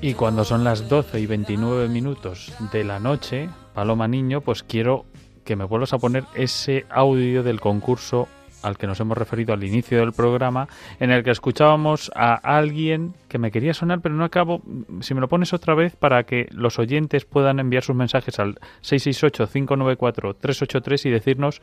Y 0.00 0.14
cuando 0.14 0.44
son 0.44 0.62
las 0.62 0.88
12 0.88 1.18
y 1.18 1.26
29 1.26 1.88
minutos 1.88 2.52
de 2.70 2.84
la 2.84 3.00
noche, 3.00 3.48
Paloma 3.74 4.06
Niño, 4.06 4.40
pues 4.40 4.62
quiero 4.62 5.04
que 5.44 5.56
me 5.56 5.64
vuelvas 5.64 5.94
a 5.94 5.98
poner 5.98 6.22
ese 6.36 6.86
audio 6.90 7.42
del 7.42 7.60
concurso 7.60 8.28
al 8.62 8.78
que 8.78 8.86
nos 8.86 9.00
hemos 9.00 9.18
referido 9.18 9.52
al 9.54 9.64
inicio 9.64 9.98
del 9.98 10.12
programa, 10.12 10.68
en 11.00 11.10
el 11.10 11.24
que 11.24 11.30
escuchábamos 11.30 12.12
a 12.14 12.34
alguien 12.34 13.14
que 13.28 13.38
me 13.38 13.50
quería 13.50 13.72
sonar, 13.74 14.00
pero 14.00 14.14
no 14.14 14.24
acabo. 14.24 14.62
Si 15.00 15.12
me 15.14 15.20
lo 15.20 15.28
pones 15.28 15.52
otra 15.52 15.74
vez 15.74 15.96
para 15.96 16.22
que 16.24 16.48
los 16.50 16.78
oyentes 16.78 17.24
puedan 17.24 17.58
enviar 17.60 17.82
sus 17.82 17.96
mensajes 17.96 18.38
al 18.38 18.58
668-594-383 18.82 21.06
y 21.06 21.10
decirnos 21.10 21.62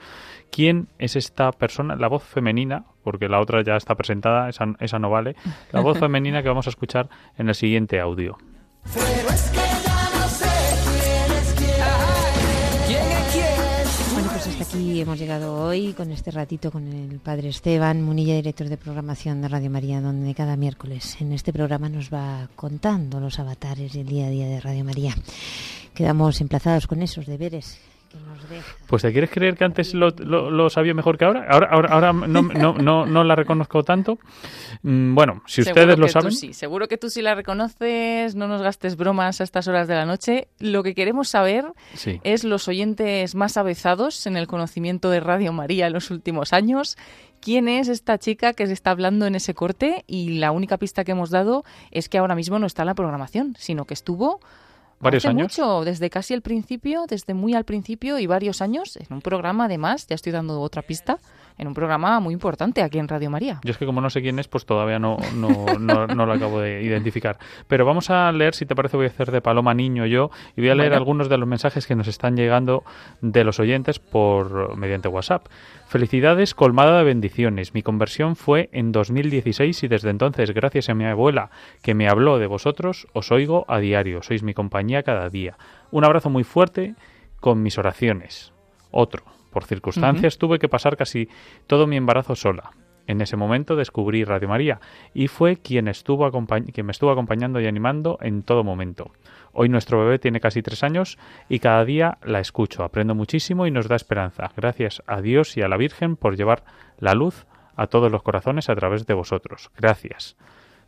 quién 0.51 0.87
es 0.99 1.15
esta 1.15 1.51
persona, 1.51 1.95
la 1.95 2.07
voz 2.07 2.23
femenina, 2.23 2.85
porque 3.03 3.29
la 3.29 3.39
otra 3.39 3.63
ya 3.63 3.75
está 3.75 3.95
presentada, 3.95 4.49
esa, 4.49 4.65
esa 4.79 4.99
no 4.99 5.09
vale, 5.09 5.35
la 5.71 5.81
voz 5.81 5.97
femenina 6.03 6.43
que 6.43 6.49
vamos 6.49 6.67
a 6.67 6.69
escuchar 6.69 7.09
en 7.37 7.49
el 7.49 7.55
siguiente 7.55 7.99
audio. 7.99 8.37
Aquí 14.73 14.99
hemos 15.01 15.19
llegado 15.19 15.53
hoy 15.61 15.93
con 15.93 16.11
este 16.11 16.31
ratito 16.31 16.71
con 16.71 16.87
el 16.87 17.19
padre 17.19 17.49
Esteban 17.49 18.01
Munilla, 18.01 18.33
director 18.33 18.69
de 18.69 18.77
programación 18.77 19.39
de 19.39 19.47
Radio 19.47 19.69
María, 19.69 20.01
donde 20.01 20.33
cada 20.33 20.55
miércoles 20.55 21.15
en 21.21 21.31
este 21.31 21.53
programa 21.53 21.89
nos 21.89 22.11
va 22.11 22.49
contando 22.55 23.19
los 23.19 23.37
avatares 23.37 23.93
y 23.93 23.99
el 23.99 24.07
día 24.07 24.25
a 24.25 24.29
día 24.31 24.47
de 24.47 24.59
Radio 24.59 24.83
María. 24.83 25.15
Quedamos 25.93 26.41
emplazados 26.41 26.87
con 26.87 27.03
esos 27.03 27.27
deberes 27.27 27.77
pues 28.87 29.01
te 29.01 29.11
quieres 29.11 29.29
creer 29.29 29.55
que 29.55 29.63
antes 29.63 29.93
lo, 29.93 30.09
lo, 30.09 30.69
sabía 30.69 30.93
mejor 30.93 31.17
que 31.17 31.25
ahora. 31.25 31.45
Ahora, 31.49 31.67
ahora, 31.71 31.89
ahora 31.89 32.13
no, 32.13 32.41
no, 32.41 32.73
no, 32.73 33.05
no, 33.05 33.23
la 33.23 33.35
reconozco 33.35 33.83
tanto. 33.83 34.19
Mm, 34.83 35.15
bueno, 35.15 35.41
si 35.47 35.61
ustedes 35.61 35.97
lo 35.97 36.07
saben. 36.07 36.31
Sí, 36.31 36.53
seguro 36.53 36.87
que 36.87 36.97
tú 36.97 37.09
sí 37.09 37.21
la 37.21 37.35
reconoces. 37.35 38.35
No 38.35 38.47
nos 38.47 38.61
gastes 38.61 38.95
bromas 38.95 39.41
a 39.41 39.43
estas 39.43 39.67
horas 39.67 39.87
de 39.87 39.95
la 39.95 40.05
noche. 40.05 40.47
Lo 40.59 40.83
que 40.83 40.93
queremos 40.93 41.29
saber 41.29 41.65
es 42.23 42.43
los 42.43 42.67
oyentes 42.67 43.35
más 43.35 43.57
avezados 43.57 44.27
en 44.27 44.37
el 44.37 44.47
conocimiento 44.47 45.09
de 45.09 45.19
Radio 45.19 45.53
María 45.53 45.87
en 45.87 45.93
los 45.93 46.11
últimos 46.11 46.53
años 46.53 46.97
quién 47.43 47.67
es 47.67 47.89
esta 47.89 48.17
chica 48.17 48.53
que 48.53 48.67
se 48.67 48.73
está 48.73 48.91
hablando 48.91 49.25
en 49.25 49.35
ese 49.35 49.53
corte 49.53 50.05
y 50.07 50.39
la 50.39 50.51
única 50.51 50.77
pista 50.77 51.03
que 51.03 51.11
hemos 51.11 51.29
dado 51.29 51.65
es 51.91 52.07
que 52.07 52.17
ahora 52.17 52.35
mismo 52.35 52.57
no 52.57 52.65
está 52.65 52.83
en 52.83 52.87
la 52.87 52.95
programación, 52.95 53.55
sino 53.59 53.83
que 53.83 53.93
estuvo 53.93 54.39
varios 55.03 55.23
Hace 55.25 55.29
años. 55.29 55.43
mucho, 55.43 55.83
desde 55.85 56.09
casi 56.09 56.33
el 56.33 56.41
principio, 56.41 57.05
desde 57.07 57.33
muy 57.33 57.53
al 57.53 57.65
principio 57.65 58.17
y 58.17 58.25
varios 58.25 58.61
años, 58.61 58.95
en 58.97 59.07
un 59.09 59.21
programa 59.21 59.65
además, 59.65 60.07
ya 60.07 60.15
estoy 60.15 60.31
dando 60.31 60.59
otra 60.61 60.81
pista, 60.81 61.19
en 61.57 61.67
un 61.67 61.73
programa 61.73 62.19
muy 62.19 62.33
importante 62.33 62.81
aquí 62.81 62.99
en 62.99 63.07
Radio 63.07 63.29
María. 63.29 63.59
Yo 63.63 63.71
es 63.71 63.77
que 63.77 63.85
como 63.85 64.01
no 64.01 64.09
sé 64.09 64.21
quién 64.21 64.39
es, 64.39 64.47
pues 64.47 64.65
todavía 64.65 64.99
no, 64.99 65.17
no, 65.35 65.65
no, 65.77 66.25
lo 66.25 66.33
acabo 66.33 66.59
de 66.59 66.81
identificar. 66.83 67.37
Pero 67.67 67.85
vamos 67.85 68.09
a 68.09 68.31
leer, 68.31 68.55
si 68.55 68.65
te 68.65 68.75
parece, 68.75 68.97
voy 68.97 69.05
a 69.05 69.09
hacer 69.09 69.31
de 69.31 69.41
Paloma 69.41 69.73
Niño 69.73 70.05
yo 70.05 70.31
y 70.55 70.61
voy 70.61 70.69
a 70.69 70.75
leer 70.75 70.93
algunos 70.93 71.29
de 71.29 71.37
los 71.37 71.47
mensajes 71.47 71.87
que 71.87 71.95
nos 71.95 72.07
están 72.07 72.35
llegando 72.35 72.83
de 73.21 73.43
los 73.43 73.59
oyentes 73.59 73.99
por 73.99 74.75
mediante 74.77 75.07
WhatsApp. 75.07 75.47
Felicidades 75.87 76.55
colmada 76.55 76.97
de 76.97 77.03
bendiciones. 77.03 77.73
Mi 77.73 77.83
conversión 77.83 78.35
fue 78.35 78.69
en 78.71 78.91
2016 78.91 79.83
y 79.83 79.87
desde 79.87 80.09
entonces, 80.09 80.51
gracias 80.51 80.89
a 80.89 80.95
mi 80.95 81.05
abuela 81.05 81.51
que 81.81 81.93
me 81.93 82.07
habló 82.07 82.39
de 82.39 82.47
vosotros, 82.47 83.07
os 83.13 83.31
oigo 83.31 83.65
a 83.67 83.79
diario. 83.79 84.23
Sois 84.23 84.43
mi 84.43 84.53
compañía 84.53 85.03
cada 85.03 85.29
día. 85.29 85.57
Un 85.91 86.03
abrazo 86.05 86.29
muy 86.29 86.43
fuerte 86.43 86.95
con 87.39 87.61
mis 87.61 87.77
oraciones. 87.77 88.53
Otro. 88.89 89.32
Por 89.53 89.65
circunstancias 89.65 90.39
tuve 90.39 90.57
que 90.57 90.67
pasar 90.67 90.97
casi 90.97 91.29
todo 91.67 91.85
mi 91.85 91.95
embarazo 91.95 92.35
sola. 92.35 92.71
En 93.05 93.21
ese 93.21 93.35
momento 93.35 93.75
descubrí 93.75 94.23
Radio 94.23 94.47
María 94.47 94.79
y 95.13 95.27
fue 95.27 95.57
quien, 95.57 95.87
estuvo 95.87 96.29
quien 96.73 96.85
me 96.85 96.91
estuvo 96.91 97.11
acompañando 97.11 97.59
y 97.61 97.67
animando 97.67 98.17
en 98.21 98.43
todo 98.43 98.63
momento. 98.63 99.11
Hoy 99.51 99.69
nuestro 99.69 99.99
bebé 99.99 100.19
tiene 100.19 100.39
casi 100.39 100.61
tres 100.61 100.83
años 100.83 101.19
y 101.49 101.59
cada 101.59 101.85
día 101.85 102.17
la 102.23 102.39
escucho, 102.39 102.83
aprendo 102.83 103.13
muchísimo 103.13 103.67
y 103.67 103.71
nos 103.71 103.87
da 103.87 103.95
esperanza. 103.95 104.51
Gracias 104.55 105.03
a 105.05 105.21
Dios 105.21 105.55
y 105.57 105.61
a 105.61 105.67
la 105.67 105.77
Virgen 105.77 106.15
por 106.15 106.35
llevar 106.35 106.63
la 106.97 107.13
luz 107.13 107.45
a 107.75 107.87
todos 107.87 108.11
los 108.11 108.23
corazones 108.23 108.69
a 108.69 108.75
través 108.75 109.05
de 109.05 109.13
vosotros. 109.13 109.69
Gracias. 109.77 110.37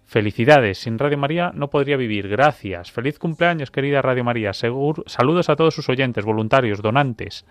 Felicidades, 0.06 0.78
sin 0.78 1.00
Radio 1.00 1.18
María 1.18 1.52
no 1.54 1.70
podría 1.70 1.98
vivir. 1.98 2.30
Gracias. 2.30 2.92
Feliz 2.92 3.20
cumpleaños, 3.20 3.72
querida 3.72 4.02
Radio 4.02 4.24
María. 4.24 4.54
Saludos 4.54 5.50
a 5.50 5.56
todos 5.56 5.74
sus 5.74 5.90
oyentes, 5.90 6.24
voluntarios, 6.26 6.82
donantes. 6.82 7.46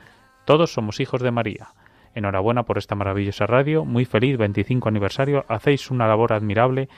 Todos 0.45 0.73
somos 0.73 1.01
hijos 1.01 1.23
de 1.23 1.31
María. 1.31 1.69
Enhorabuena 2.15 2.65
por 2.65 2.77
esta 2.77 2.95
maravillosa 2.95 3.47
radio. 3.47 3.85
Muy 3.85 4.05
feliz 4.05 4.37
25 4.37 4.89
aniversario. 4.89 5.47
Hacéis 5.49 5.91
una 5.91 6.07
labor 6.07 6.35
admirable. 6.35 6.89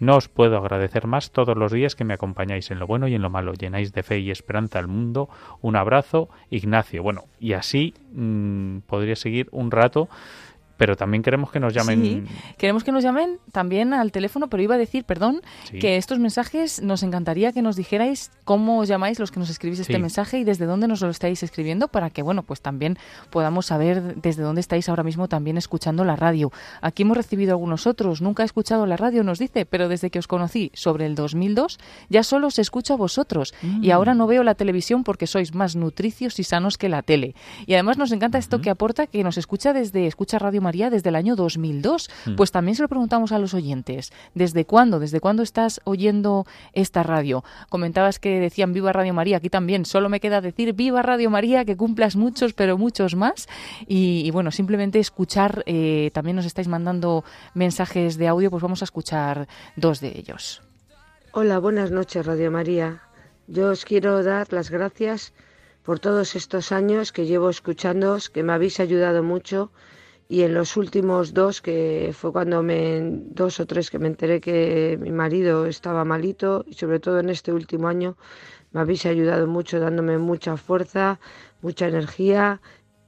No 0.00 0.16
os 0.16 0.28
puedo 0.28 0.56
agradecer 0.58 1.06
más 1.06 1.30
todos 1.30 1.56
los 1.56 1.72
días 1.72 1.96
que 1.96 2.04
me 2.04 2.14
acompañáis 2.14 2.70
en 2.70 2.78
lo 2.78 2.86
bueno 2.86 3.08
y 3.08 3.14
en 3.14 3.22
lo 3.22 3.30
malo. 3.30 3.54
Llenáis 3.54 3.92
de 3.92 4.02
fe 4.02 4.18
y 4.18 4.30
esperanza 4.30 4.78
al 4.78 4.86
mundo. 4.86 5.30
Un 5.62 5.76
abrazo, 5.76 6.28
Ignacio. 6.50 7.02
Bueno, 7.02 7.24
y 7.38 7.54
así 7.54 7.94
mm, 8.12 8.78
podría 8.86 9.16
seguir 9.16 9.48
un 9.50 9.70
rato 9.70 10.08
pero 10.80 10.96
también 10.96 11.22
queremos 11.22 11.50
que 11.50 11.60
nos 11.60 11.74
llamen. 11.74 12.02
Sí, 12.02 12.24
queremos 12.56 12.84
que 12.84 12.90
nos 12.90 13.04
llamen 13.04 13.38
también 13.52 13.92
al 13.92 14.12
teléfono, 14.12 14.48
pero 14.48 14.62
iba 14.62 14.76
a 14.76 14.78
decir, 14.78 15.04
perdón, 15.04 15.42
que 15.78 15.98
estos 15.98 16.18
mensajes 16.18 16.80
nos 16.80 17.02
encantaría 17.02 17.52
que 17.52 17.60
nos 17.60 17.76
dijerais 17.76 18.30
cómo 18.46 18.78
os 18.78 18.88
llamáis 18.88 19.18
los 19.18 19.30
que 19.30 19.40
nos 19.40 19.50
escribís 19.50 19.80
este 19.80 19.98
mensaje 19.98 20.38
y 20.38 20.44
desde 20.44 20.64
dónde 20.64 20.88
nos 20.88 21.02
lo 21.02 21.10
estáis 21.10 21.42
escribiendo 21.42 21.88
para 21.88 22.08
que, 22.08 22.22
bueno, 22.22 22.44
pues 22.44 22.62
también 22.62 22.96
podamos 23.28 23.66
saber 23.66 24.16
desde 24.22 24.42
dónde 24.42 24.62
estáis 24.62 24.88
ahora 24.88 25.02
mismo 25.02 25.28
también 25.28 25.58
escuchando 25.58 26.02
la 26.02 26.16
radio. 26.16 26.50
Aquí 26.80 27.02
hemos 27.02 27.18
recibido 27.18 27.52
algunos 27.52 27.86
otros, 27.86 28.22
nunca 28.22 28.42
he 28.42 28.46
escuchado 28.46 28.86
la 28.86 28.96
radio, 28.96 29.22
nos 29.22 29.38
dice, 29.38 29.66
pero 29.66 29.86
desde 29.86 30.08
que 30.08 30.18
os 30.18 30.28
conocí 30.28 30.70
sobre 30.72 31.04
el 31.04 31.14
2002 31.14 31.78
ya 32.08 32.22
solo 32.22 32.46
os 32.46 32.58
escucho 32.58 32.94
a 32.94 32.96
vosotros 32.96 33.52
y 33.60 33.88
mm. 33.88 33.92
ahora 33.92 34.14
no 34.14 34.26
veo 34.26 34.42
la 34.42 34.54
televisión 34.54 35.04
porque 35.04 35.26
sois 35.26 35.54
más 35.54 35.76
nutricios 35.76 36.38
y 36.38 36.44
sanos 36.44 36.78
que 36.78 36.88
la 36.88 37.02
tele. 37.02 37.34
Y 37.66 37.74
además 37.74 37.98
nos 37.98 38.12
encanta 38.12 38.38
esto 38.38 38.62
que 38.62 38.70
aporta 38.70 39.06
que 39.06 39.22
nos 39.22 39.36
escucha 39.36 39.74
desde 39.74 40.06
Escucha 40.06 40.38
Radio 40.38 40.62
desde 40.70 41.08
el 41.08 41.16
año 41.16 41.36
2002. 41.36 42.08
Mm. 42.26 42.34
Pues 42.36 42.52
también 42.52 42.76
se 42.76 42.82
lo 42.82 42.88
preguntamos 42.88 43.32
a 43.32 43.38
los 43.38 43.54
oyentes. 43.54 44.12
¿Desde 44.34 44.64
cuándo? 44.64 45.00
¿Desde 45.00 45.20
cuándo 45.20 45.42
estás 45.42 45.80
oyendo 45.84 46.46
esta 46.72 47.02
radio? 47.02 47.42
Comentabas 47.68 48.18
que 48.18 48.40
decían 48.40 48.72
Viva 48.72 48.92
Radio 48.92 49.12
María. 49.12 49.38
Aquí 49.38 49.50
también 49.50 49.84
solo 49.84 50.08
me 50.08 50.20
queda 50.20 50.40
decir 50.40 50.72
Viva 50.74 51.02
Radio 51.02 51.30
María, 51.30 51.64
que 51.64 51.76
cumplas 51.76 52.16
muchos, 52.16 52.52
pero 52.52 52.78
muchos 52.78 53.16
más. 53.16 53.48
Y, 53.86 54.30
bueno, 54.30 54.50
simplemente 54.50 54.98
escuchar, 54.98 55.62
eh, 55.66 56.10
también 56.14 56.36
nos 56.36 56.46
estáis 56.46 56.68
mandando 56.68 57.24
mensajes 57.54 58.16
de 58.16 58.28
audio, 58.28 58.50
pues 58.50 58.62
vamos 58.62 58.82
a 58.82 58.84
escuchar 58.84 59.48
dos 59.76 60.00
de 60.00 60.16
ellos. 60.16 60.62
Hola, 61.32 61.58
buenas 61.58 61.90
noches 61.90 62.24
Radio 62.26 62.50
María. 62.50 63.02
Yo 63.46 63.70
os 63.70 63.84
quiero 63.84 64.22
dar 64.22 64.52
las 64.52 64.70
gracias 64.70 65.32
por 65.82 65.98
todos 65.98 66.36
estos 66.36 66.72
años 66.72 67.10
que 67.12 67.26
llevo 67.26 67.50
escuchándoos, 67.50 68.30
que 68.30 68.42
me 68.42 68.52
habéis 68.52 68.80
ayudado 68.80 69.22
mucho 69.22 69.72
y 70.30 70.44
en 70.44 70.54
los 70.54 70.76
últimos 70.76 71.34
dos, 71.34 71.60
que 71.60 72.14
fue 72.16 72.30
cuando 72.30 72.62
me, 72.62 73.00
dos 73.02 73.58
o 73.58 73.66
tres 73.66 73.90
que 73.90 73.98
me 73.98 74.06
enteré 74.06 74.40
que 74.40 74.96
mi 75.00 75.10
marido 75.10 75.66
estaba 75.66 76.04
malito, 76.04 76.64
y 76.68 76.74
sobre 76.74 77.00
todo 77.00 77.18
en 77.18 77.30
este 77.30 77.52
último 77.52 77.88
año, 77.88 78.16
me 78.70 78.78
habéis 78.80 79.06
ayudado 79.06 79.48
mucho 79.48 79.80
dándome 79.80 80.18
mucha 80.18 80.56
fuerza, 80.56 81.18
mucha 81.62 81.88
energía 81.88 82.60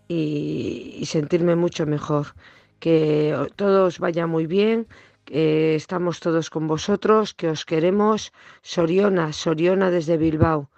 y, 0.09 1.05
sentirme 1.07 1.55
mucho 1.55 1.87
mejor. 1.87 2.35
Que 2.81 3.37
todo 3.55 3.87
os 3.87 4.01
vaya 4.01 4.27
muy 4.27 4.47
bien, 4.49 4.89
que 5.25 5.77
estamos 5.77 6.19
todos 6.19 6.51
con 6.51 6.67
vosotros, 6.67 7.35
que 7.35 7.51
os 7.51 7.65
queremos. 7.65 8.33
Soriona, 8.63 9.33
Soriona 9.33 9.91
desde 9.91 10.17
Bilbao. 10.17 10.71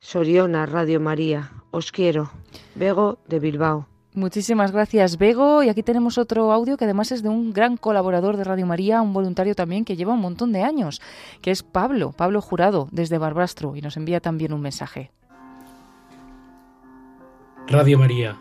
Soriona, 0.00 0.66
Radio 0.66 1.00
María. 1.00 1.50
Os 1.70 1.92
quiero. 1.92 2.30
Bego 2.74 3.18
de 3.26 3.40
Bilbao. 3.40 3.97
Muchísimas 4.14 4.72
gracias, 4.72 5.18
Bego. 5.18 5.62
Y 5.62 5.68
aquí 5.68 5.82
tenemos 5.82 6.18
otro 6.18 6.50
audio 6.52 6.76
que 6.76 6.84
además 6.84 7.12
es 7.12 7.22
de 7.22 7.28
un 7.28 7.52
gran 7.52 7.76
colaborador 7.76 8.36
de 8.36 8.44
Radio 8.44 8.66
María, 8.66 9.02
un 9.02 9.12
voluntario 9.12 9.54
también 9.54 9.84
que 9.84 9.96
lleva 9.96 10.14
un 10.14 10.20
montón 10.20 10.52
de 10.52 10.62
años, 10.62 11.00
que 11.42 11.50
es 11.50 11.62
Pablo, 11.62 12.12
Pablo 12.12 12.40
Jurado, 12.40 12.88
desde 12.90 13.18
Barbastro, 13.18 13.76
y 13.76 13.80
nos 13.80 13.96
envía 13.96 14.20
también 14.20 14.52
un 14.52 14.60
mensaje. 14.60 15.10
Radio 17.68 17.98
María, 17.98 18.38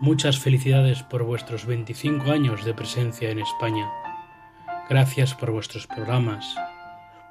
muchas 0.00 0.38
felicidades 0.38 1.02
por 1.02 1.24
vuestros 1.24 1.66
25 1.66 2.30
años 2.30 2.64
de 2.64 2.72
presencia 2.72 3.30
en 3.30 3.40
España. 3.40 3.90
Gracias 4.88 5.34
por 5.34 5.50
vuestros 5.50 5.86
programas, 5.88 6.54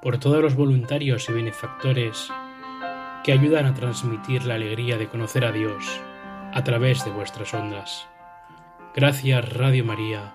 por 0.01 0.19
todos 0.19 0.41
los 0.43 0.55
voluntarios 0.55 1.27
y 1.29 1.33
benefactores 1.33 2.29
que 3.23 3.31
ayudan 3.31 3.65
a 3.65 3.73
transmitir 3.73 4.45
la 4.45 4.55
alegría 4.55 4.97
de 4.97 5.07
conocer 5.07 5.45
a 5.45 5.51
Dios 5.51 6.01
a 6.53 6.63
través 6.63 7.03
de 7.05 7.11
vuestras 7.11 7.53
ondas. 7.53 8.07
Gracias 8.95 9.53
Radio 9.53 9.85
María. 9.85 10.33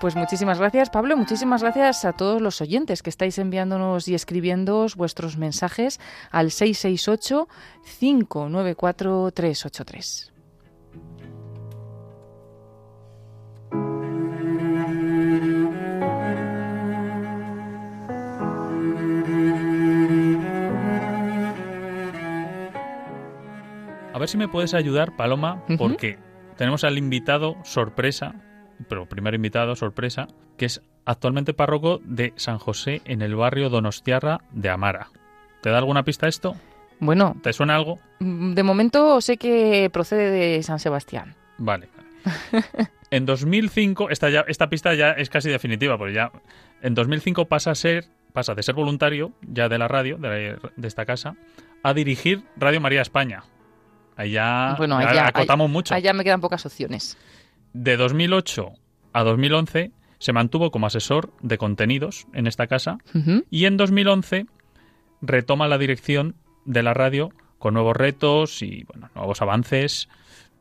Pues 0.00 0.16
muchísimas 0.16 0.58
gracias, 0.58 0.88
Pablo. 0.88 1.14
Muchísimas 1.14 1.62
gracias 1.62 2.06
a 2.06 2.14
todos 2.14 2.40
los 2.40 2.62
oyentes 2.62 3.02
que 3.02 3.10
estáis 3.10 3.38
enviándonos 3.38 4.08
y 4.08 4.14
escribiéndonos 4.14 4.96
vuestros 4.96 5.36
mensajes 5.36 6.00
al 6.30 6.50
668 6.50 7.48
594 7.98 9.30
383. 9.30 10.29
A 24.12 24.18
ver 24.18 24.28
si 24.28 24.36
me 24.36 24.48
puedes 24.48 24.74
ayudar, 24.74 25.16
Paloma, 25.16 25.64
porque 25.78 26.18
tenemos 26.56 26.84
al 26.84 26.98
invitado 26.98 27.56
sorpresa, 27.64 28.34
pero 28.88 29.08
primero 29.08 29.36
invitado 29.36 29.76
sorpresa, 29.76 30.28
que 30.56 30.66
es 30.66 30.82
actualmente 31.04 31.54
párroco 31.54 32.00
de 32.04 32.32
San 32.36 32.58
José 32.58 33.02
en 33.04 33.22
el 33.22 33.36
barrio 33.36 33.70
Donostiarra 33.70 34.40
de 34.50 34.68
Amara. 34.68 35.08
¿Te 35.62 35.70
da 35.70 35.78
alguna 35.78 36.04
pista 36.04 36.28
esto? 36.28 36.56
Bueno. 36.98 37.36
¿Te 37.42 37.52
suena 37.52 37.76
algo? 37.76 37.98
Mm, 38.18 38.54
de 38.54 38.62
momento 38.62 39.20
sé 39.20 39.36
que 39.36 39.90
procede 39.92 40.30
de 40.30 40.62
San 40.62 40.78
Sebastián. 40.78 41.34
Vale. 41.58 41.88
en 43.10 43.26
2005, 43.26 44.10
esta, 44.10 44.28
ya, 44.28 44.40
esta 44.48 44.68
pista 44.68 44.94
ya 44.94 45.12
es 45.12 45.30
casi 45.30 45.48
definitiva, 45.48 45.96
porque 45.96 46.14
ya 46.14 46.32
en 46.82 46.94
2005 46.94 47.46
pasa 47.46 47.70
a 47.70 47.74
ser 47.74 48.06
pasa 48.30 48.54
de 48.54 48.62
ser 48.62 48.74
voluntario 48.74 49.32
ya 49.42 49.68
de 49.68 49.78
la 49.78 49.88
radio, 49.88 50.16
de, 50.16 50.56
esta 50.82 51.04
casa, 51.04 51.34
a 51.82 51.94
dirigir 51.94 52.44
Radio 52.56 52.80
María 52.80 53.02
España. 53.02 53.42
Ya, 54.26 54.74
Bueno, 54.78 54.96
allá, 54.96 55.28
acotamos 55.28 55.70
mucho. 55.70 55.94
allá 55.94 56.12
me 56.12 56.24
quedan 56.24 56.40
pocas 56.40 56.64
opciones. 56.66 57.16
De 57.72 57.96
2008 57.96 58.72
a 59.12 59.22
2011 59.22 59.90
se 60.18 60.32
mantuvo 60.32 60.70
como 60.70 60.86
asesor 60.86 61.32
de 61.40 61.56
contenidos 61.58 62.26
en 62.34 62.46
esta 62.46 62.66
casa 62.66 62.98
Ujú. 63.14 63.44
y 63.50 63.64
en 63.64 63.76
2011 63.76 64.46
retoma 65.22 65.68
la 65.68 65.78
dirección 65.78 66.34
de 66.64 66.82
la 66.82 66.94
radio 66.94 67.30
con 67.58 67.74
nuevos 67.74 67.96
retos 67.96 68.62
y 68.62 68.84
bueno, 68.84 69.08
nuevos 69.14 69.40
avances. 69.42 70.08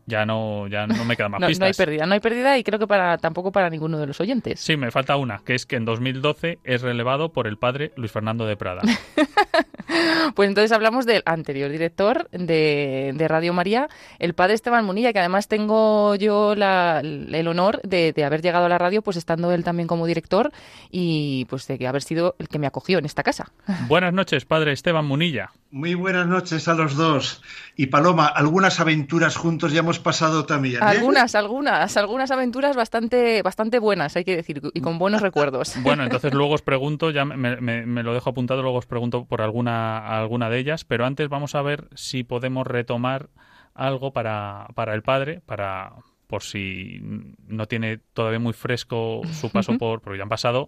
Ya 0.05 0.25
no, 0.25 0.65
ya 0.67 0.87
no 0.87 1.05
me 1.05 1.15
quedan 1.15 1.31
más 1.31 1.39
No, 1.41 1.45
no 1.45 1.49
pistas. 1.49 1.67
hay 1.79 1.85
pérdida, 1.85 2.05
no 2.07 2.13
hay 2.15 2.19
pérdida 2.19 2.57
y 2.57 2.63
creo 2.63 2.79
que 2.79 2.87
para 2.87 3.17
tampoco 3.19 3.51
para 3.51 3.69
ninguno 3.69 3.99
de 3.99 4.07
los 4.07 4.19
oyentes. 4.19 4.59
Sí, 4.59 4.75
me 4.75 4.89
falta 4.89 5.15
una, 5.17 5.39
que 5.45 5.53
es 5.53 5.65
que 5.67 5.75
en 5.75 5.85
2012 5.85 6.57
es 6.63 6.81
relevado 6.81 7.31
por 7.31 7.45
el 7.45 7.57
padre 7.57 7.91
Luis 7.95 8.11
Fernando 8.11 8.45
de 8.47 8.57
Prada. 8.57 8.81
Pues 10.35 10.47
entonces 10.47 10.71
hablamos 10.71 11.05
del 11.07 11.23
anterior 11.25 11.69
director 11.71 12.29
de, 12.31 13.11
de 13.15 13.27
Radio 13.27 13.53
María, 13.53 13.89
el 14.19 14.35
padre 14.35 14.53
Esteban 14.53 14.85
Munilla, 14.85 15.11
que 15.13 15.19
además 15.19 15.47
tengo 15.47 16.13
yo 16.15 16.53
la- 16.55 16.99
el 17.01 17.47
honor 17.47 17.81
de, 17.83 18.13
de 18.13 18.23
haber 18.23 18.41
llegado 18.41 18.65
a 18.65 18.69
la 18.69 18.77
radio, 18.77 19.01
pues 19.01 19.17
estando 19.17 19.51
él 19.51 19.63
también 19.63 19.87
como 19.87 20.05
director 20.05 20.51
y 20.91 21.45
pues 21.45 21.65
de 21.67 21.87
haber 21.87 22.03
sido 22.03 22.35
el 22.37 22.47
que 22.49 22.59
me 22.59 22.67
acogió 22.67 22.99
en 22.99 23.05
esta 23.05 23.23
casa. 23.23 23.51
Buenas 23.87 24.13
noches, 24.13 24.45
padre 24.45 24.71
Esteban 24.73 25.05
Munilla. 25.05 25.49
Muy 25.71 25.93
buenas 25.93 26.25
noches 26.25 26.67
a 26.67 26.73
los 26.73 26.95
dos. 26.95 27.41
Y 27.75 27.87
Paloma, 27.87 28.25
algunas 28.25 28.79
aventuras 28.79 29.35
juntos 29.37 29.71
ya 29.71 29.79
hemos 29.81 29.99
pasado 29.99 30.45
también. 30.45 30.77
¿eh? 30.77 30.79
Algunas, 30.81 31.35
algunas, 31.35 31.95
algunas 31.95 32.31
aventuras 32.31 32.75
bastante, 32.75 33.41
bastante 33.43 33.77
buenas, 33.77 34.15
hay 34.15 34.23
que 34.23 34.35
decir, 34.35 34.61
y 34.73 34.81
con 34.81 34.97
buenos 34.97 35.21
recuerdos. 35.21 35.75
Bueno, 35.81 36.03
entonces 36.05 36.33
luego 36.33 36.53
os 36.55 36.61
pregunto, 36.63 37.11
ya 37.11 37.23
me, 37.25 37.37
me- 37.61 37.85
me 37.85 38.01
lo 38.03 38.13
dejo 38.15 38.31
apuntado, 38.31 38.61
luego 38.63 38.79
os 38.79 38.87
pregunto 38.87 39.25
por 39.25 39.41
alguna, 39.49 40.19
alguna 40.19 40.49
de 40.49 40.59
ellas, 40.59 40.85
pero 40.85 41.05
antes 41.05 41.27
vamos 41.29 41.55
a 41.55 41.61
ver 41.61 41.87
si 41.95 42.23
podemos 42.23 42.65
retomar 42.65 43.29
algo 43.73 44.11
para, 44.13 44.67
para 44.75 44.93
el 44.93 45.01
padre, 45.03 45.41
para 45.45 45.93
por 46.27 46.43
si 46.43 46.99
no 47.47 47.65
tiene 47.65 47.97
todavía 48.13 48.39
muy 48.39 48.53
fresco 48.53 49.21
su 49.31 49.49
paso 49.51 49.77
por, 49.77 50.01
porque 50.01 50.17
ya 50.17 50.23
han 50.23 50.29
pasado 50.29 50.67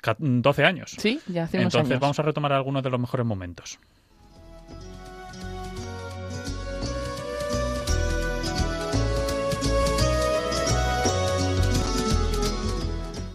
ca- 0.00 0.16
12 0.18 0.64
años. 0.64 0.94
Sí, 0.98 1.20
ya 1.26 1.44
hace 1.44 1.58
unos 1.58 1.72
Entonces 1.74 1.90
años. 1.92 2.00
vamos 2.00 2.18
a 2.18 2.22
retomar 2.22 2.52
algunos 2.52 2.82
de 2.82 2.90
los 2.90 3.00
mejores 3.00 3.24
momentos. 3.26 3.78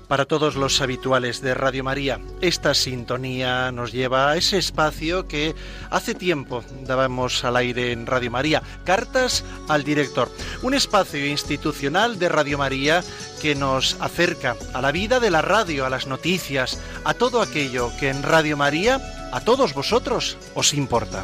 Para 0.10 0.26
todos 0.26 0.55
los 0.55 0.82
habituales 0.82 1.39
de 1.39 1.53
Radio 1.53 1.84
María, 1.84 2.20
esta 2.41 2.74
sintonía 2.74 3.72
nos 3.72 3.91
lleva 3.91 4.32
a 4.32 4.38
ese 4.38 4.57
espacio 4.57 5.28
que 5.28 5.53
hace 5.91 6.16
tiempo 6.16 6.64
dábamos 6.82 7.45
al 7.45 7.55
aire 7.55 7.91
en 7.91 8.07
Radio 8.07 8.32
María, 8.32 8.64
Cartas 8.86 9.45
al 9.68 9.84
Director, 9.84 10.28
un 10.64 10.74
espacio 10.74 11.28
institucional 11.28 12.18
de 12.18 12.28
Radio 12.28 12.57
María 12.57 13.03
que 13.39 13.53
nos 13.53 13.97
acerca 14.01 14.55
a 14.74 14.82
la 14.82 14.91
vida 14.91 15.20
de 15.20 15.30
la 15.30 15.43
radio, 15.43 15.86
a 15.86 15.91
las 15.91 16.07
noticias, 16.07 16.80
a 17.03 17.14
todo 17.14 17.39
aquello 17.39 17.91
que 17.99 18.10
en 18.10 18.24
Radio 18.24 18.57
María 18.57 18.99
a 19.32 19.41
todos 19.41 19.76
vosotros 19.76 20.38
os 20.55 20.74
importa. 20.74 21.24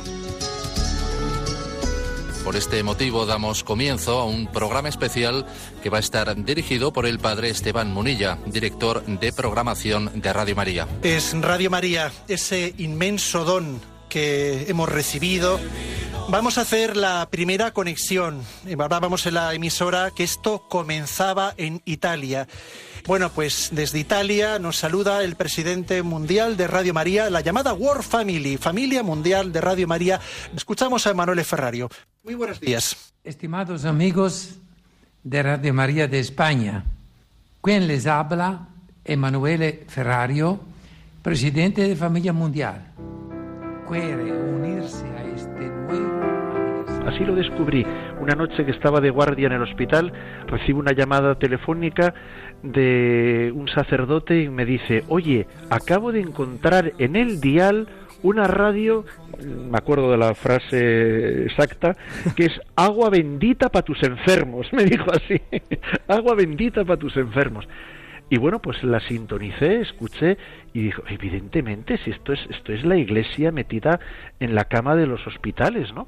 Por 2.46 2.56
este 2.56 2.84
motivo 2.84 3.26
damos 3.26 3.64
comienzo 3.64 4.20
a 4.20 4.26
un 4.26 4.46
programa 4.46 4.88
especial 4.88 5.48
que 5.82 5.90
va 5.90 5.98
a 5.98 6.00
estar 6.00 6.36
dirigido 6.46 6.94
por 6.94 7.08
el 7.08 7.18
padre 7.18 7.50
Esteban 7.50 7.92
Munilla, 7.92 8.38
director 8.46 9.04
de 9.04 9.34
programación 9.34 10.22
de 10.22 10.32
Radio 10.32 10.56
María. 10.56 10.88
Es 11.02 11.34
Radio 11.42 11.72
María, 11.72 12.12
ese 12.28 12.76
inmenso 12.78 13.46
don 13.46 13.82
que 14.16 14.70
hemos 14.70 14.88
recibido. 14.88 15.60
Vamos 16.30 16.58
a 16.58 16.62
hacer 16.62 16.96
la 16.96 17.28
primera 17.30 17.72
conexión. 17.72 18.44
Hablábamos 18.80 19.26
en 19.26 19.34
la 19.34 19.54
emisora 19.54 20.12
que 20.16 20.24
esto 20.24 20.64
comenzaba 20.70 21.54
en 21.58 21.82
Italia. 21.84 22.48
Bueno, 23.06 23.30
pues 23.30 23.72
desde 23.74 24.00
Italia 24.00 24.58
nos 24.58 24.78
saluda 24.78 25.22
el 25.22 25.36
presidente 25.36 26.02
mundial 26.02 26.56
de 26.56 26.66
Radio 26.66 26.94
María, 26.94 27.30
la 27.30 27.42
llamada 27.42 27.74
World 27.74 28.04
Family, 28.04 28.56
familia 28.56 29.04
mundial 29.04 29.52
de 29.52 29.60
Radio 29.60 29.86
María. 29.86 30.22
Escuchamos 30.56 31.06
a 31.06 31.12
Emanuele 31.12 31.44
Ferrario. 31.44 31.90
Muy 32.24 32.36
buenos 32.36 32.62
días. 32.62 32.96
Estimados 33.22 33.84
amigos 33.84 34.52
de 35.26 35.44
Radio 35.44 35.74
María 35.74 36.08
de 36.08 36.22
España, 36.22 36.86
quien 37.62 37.86
les 37.86 38.08
habla 38.08 38.70
Emanuele 39.04 39.84
Ferrario, 39.90 40.62
presidente 41.22 41.86
de 41.86 41.98
Familia 41.98 42.32
Mundial. 42.32 42.94
Este 45.36 45.72
Así 47.06 47.24
lo 47.24 47.36
descubrí. 47.36 47.86
Una 48.20 48.34
noche 48.34 48.66
que 48.66 48.72
estaba 48.72 49.00
de 49.00 49.12
guardia 49.12 49.46
en 49.46 49.54
el 49.54 49.62
hospital, 49.62 50.12
recibo 50.48 50.80
una 50.80 50.92
llamada 50.92 51.36
telefónica 51.36 52.16
de 52.64 53.52
un 53.54 53.68
sacerdote 53.68 54.42
y 54.42 54.50
me 54.50 54.66
dice, 54.66 55.04
oye, 55.08 55.46
acabo 55.70 56.12
de 56.12 56.22
encontrar 56.22 56.94
en 56.98 57.16
el 57.16 57.40
dial 57.40 57.88
una 58.24 58.48
radio, 58.48 59.06
me 59.46 59.78
acuerdo 59.78 60.10
de 60.10 60.18
la 60.18 60.34
frase 60.34 61.44
exacta, 61.44 61.96
que 62.36 62.46
es 62.46 62.60
agua 62.76 63.12
bendita 63.12 63.70
para 63.70 63.86
tus 63.86 64.02
enfermos, 64.02 64.68
me 64.74 64.86
dijo 64.86 65.06
así, 65.12 65.40
agua 66.08 66.34
bendita 66.34 66.84
para 66.84 66.98
tus 66.98 67.16
enfermos. 67.18 67.68
Y 68.30 68.38
bueno, 68.38 68.60
pues 68.60 68.84
la 68.84 69.00
sintonicé, 69.02 69.82
escuché 69.82 70.38
y 70.74 70.82
dijo, 70.82 71.04
evidentemente, 71.08 71.98
si 72.00 72.10
esto 72.10 72.34
es, 72.34 72.40
esto 72.50 72.74
es 72.74 72.84
la 72.84 72.98
iglesia 72.98 73.52
metida 73.52 74.00
en 74.40 74.56
la 74.56 74.66
cama 74.66 74.96
de 74.96 75.06
los 75.06 75.26
hospitales, 75.28 75.94
¿no? 75.94 76.08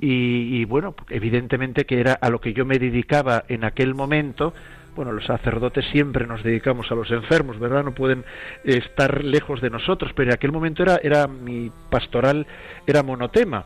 Y, 0.00 0.60
y 0.60 0.64
bueno, 0.66 0.94
evidentemente 1.08 1.86
que 1.86 1.98
era 1.98 2.12
a 2.12 2.28
lo 2.28 2.40
que 2.40 2.52
yo 2.52 2.66
me 2.66 2.78
dedicaba 2.78 3.44
en 3.48 3.64
aquel 3.64 3.94
momento. 3.94 4.52
Bueno, 4.94 5.12
los 5.12 5.24
sacerdotes 5.24 5.84
siempre 5.92 6.26
nos 6.26 6.42
dedicamos 6.42 6.90
a 6.90 6.94
los 6.94 7.10
enfermos, 7.10 7.58
¿verdad? 7.58 7.84
No 7.84 7.92
pueden 7.92 8.24
estar 8.64 9.24
lejos 9.24 9.60
de 9.60 9.70
nosotros, 9.70 10.12
pero 10.14 10.30
en 10.30 10.34
aquel 10.34 10.52
momento 10.52 10.82
era, 10.82 11.00
era 11.02 11.26
mi 11.26 11.70
pastoral, 11.90 12.46
era 12.86 13.02
monotema. 13.02 13.64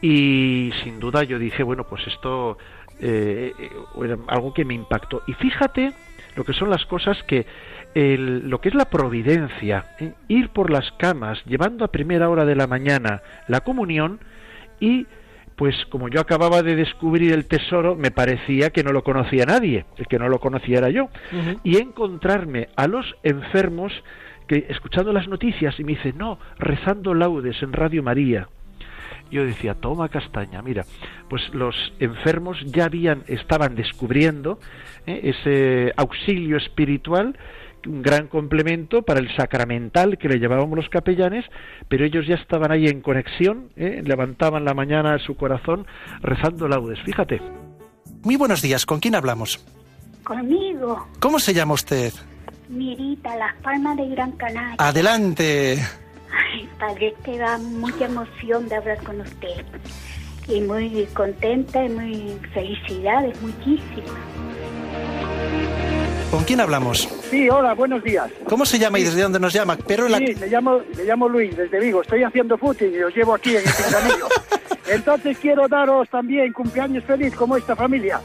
Y 0.00 0.72
sin 0.82 0.98
duda 0.98 1.22
yo 1.22 1.38
dije, 1.38 1.62
bueno, 1.62 1.84
pues 1.84 2.06
esto 2.08 2.58
eh, 3.00 3.52
eh, 3.58 3.70
era 4.04 4.16
algo 4.28 4.52
que 4.54 4.64
me 4.64 4.74
impactó. 4.74 5.22
Y 5.26 5.32
fíjate 5.34 5.92
lo 6.36 6.44
que 6.44 6.52
son 6.52 6.70
las 6.70 6.84
cosas 6.86 7.22
que 7.24 7.46
el- 7.94 8.48
lo 8.48 8.60
que 8.60 8.68
es 8.70 8.74
la 8.74 8.86
providencia, 8.86 9.86
¿eh? 10.00 10.12
ir 10.28 10.48
por 10.50 10.70
las 10.70 10.90
camas 10.92 11.42
llevando 11.44 11.84
a 11.84 11.88
primera 11.92 12.28
hora 12.30 12.44
de 12.44 12.54
la 12.56 12.66
mañana 12.66 13.22
la 13.48 13.60
comunión 13.60 14.18
y 14.80 15.06
pues 15.56 15.76
como 15.90 16.08
yo 16.08 16.20
acababa 16.20 16.62
de 16.62 16.74
descubrir 16.74 17.32
el 17.32 17.44
tesoro, 17.44 17.94
me 17.94 18.10
parecía 18.10 18.70
que 18.70 18.82
no 18.82 18.90
lo 18.90 19.04
conocía 19.04 19.44
nadie, 19.44 19.84
el 19.98 20.06
que 20.06 20.18
no 20.18 20.28
lo 20.28 20.40
conocía 20.40 20.78
era 20.78 20.88
yo, 20.90 21.08
y 21.62 21.76
encontrarme 21.76 22.68
a 22.74 22.88
los 22.88 23.14
enfermos 23.22 23.92
que 24.48 24.66
escuchando 24.70 25.12
las 25.12 25.28
noticias 25.28 25.78
y 25.78 25.84
me 25.84 25.92
dice, 25.92 26.14
no, 26.14 26.38
rezando 26.58 27.14
laudes 27.14 27.62
en 27.62 27.72
Radio 27.74 28.02
María, 28.02 28.48
yo 29.32 29.44
decía, 29.44 29.74
toma 29.74 30.08
castaña, 30.08 30.62
mira, 30.62 30.84
pues 31.28 31.42
los 31.52 31.74
enfermos 31.98 32.58
ya 32.66 32.84
habían, 32.84 33.24
estaban 33.26 33.74
descubriendo 33.74 34.58
¿eh? 35.06 35.34
ese 35.34 35.92
auxilio 35.96 36.58
espiritual, 36.58 37.36
un 37.86 38.02
gran 38.02 38.28
complemento 38.28 39.02
para 39.02 39.18
el 39.18 39.34
sacramental 39.34 40.18
que 40.18 40.28
le 40.28 40.38
llevábamos 40.38 40.76
los 40.76 40.88
capellanes, 40.88 41.44
pero 41.88 42.04
ellos 42.04 42.26
ya 42.28 42.36
estaban 42.36 42.70
ahí 42.70 42.86
en 42.86 43.00
conexión, 43.00 43.70
¿eh? 43.76 44.02
levantaban 44.04 44.64
la 44.64 44.74
mañana 44.74 45.18
su 45.18 45.34
corazón 45.36 45.86
rezando 46.20 46.68
laudes, 46.68 47.00
fíjate. 47.04 47.40
Muy 48.22 48.36
buenos 48.36 48.62
días, 48.62 48.86
¿con 48.86 49.00
quién 49.00 49.14
hablamos? 49.14 49.64
Conmigo, 50.22 51.08
¿Cómo 51.18 51.40
se 51.40 51.52
llama 51.52 51.74
usted? 51.74 52.12
Mirita, 52.68 53.36
Las 53.36 53.54
Palmas 53.56 53.96
de 53.96 54.08
Gran 54.08 54.32
Canaria. 54.32 54.76
Adelante. 54.78 55.78
Ay, 56.32 56.68
padre 56.78 57.08
Esteban, 57.08 57.80
mucha 57.80 58.06
emoción 58.06 58.68
de 58.68 58.76
hablar 58.76 59.02
con 59.02 59.20
usted. 59.20 59.64
Y 60.48 60.60
muy 60.60 61.06
contenta 61.14 61.84
y 61.84 61.88
muy 61.88 62.38
felicidades, 62.52 63.40
muchísimas. 63.42 64.10
¿Con 66.30 66.44
quién 66.44 66.60
hablamos? 66.60 67.08
Sí, 67.30 67.48
hola, 67.50 67.74
buenos 67.74 68.02
días. 68.02 68.30
¿Cómo 68.48 68.64
se 68.64 68.78
llama 68.78 68.98
y 68.98 69.04
desde 69.04 69.20
dónde 69.20 69.38
nos 69.38 69.52
llama? 69.52 69.76
Pero 69.86 70.08
la... 70.08 70.16
Sí, 70.18 70.34
me 70.40 70.46
llamo, 70.46 70.80
me 70.96 71.04
llamo 71.04 71.28
Luis, 71.28 71.54
desde 71.54 71.78
Vigo. 71.78 72.00
Estoy 72.00 72.22
haciendo 72.22 72.56
footing 72.56 72.94
y 72.94 73.02
os 73.02 73.14
llevo 73.14 73.34
aquí 73.34 73.50
en 73.50 73.58
el 73.58 73.74
pinganillo. 73.74 74.28
Entonces 74.88 75.36
quiero 75.38 75.68
daros 75.68 76.08
también 76.08 76.52
cumpleaños 76.52 77.04
feliz 77.04 77.34
como 77.34 77.56
esta 77.56 77.76
familia. 77.76 78.20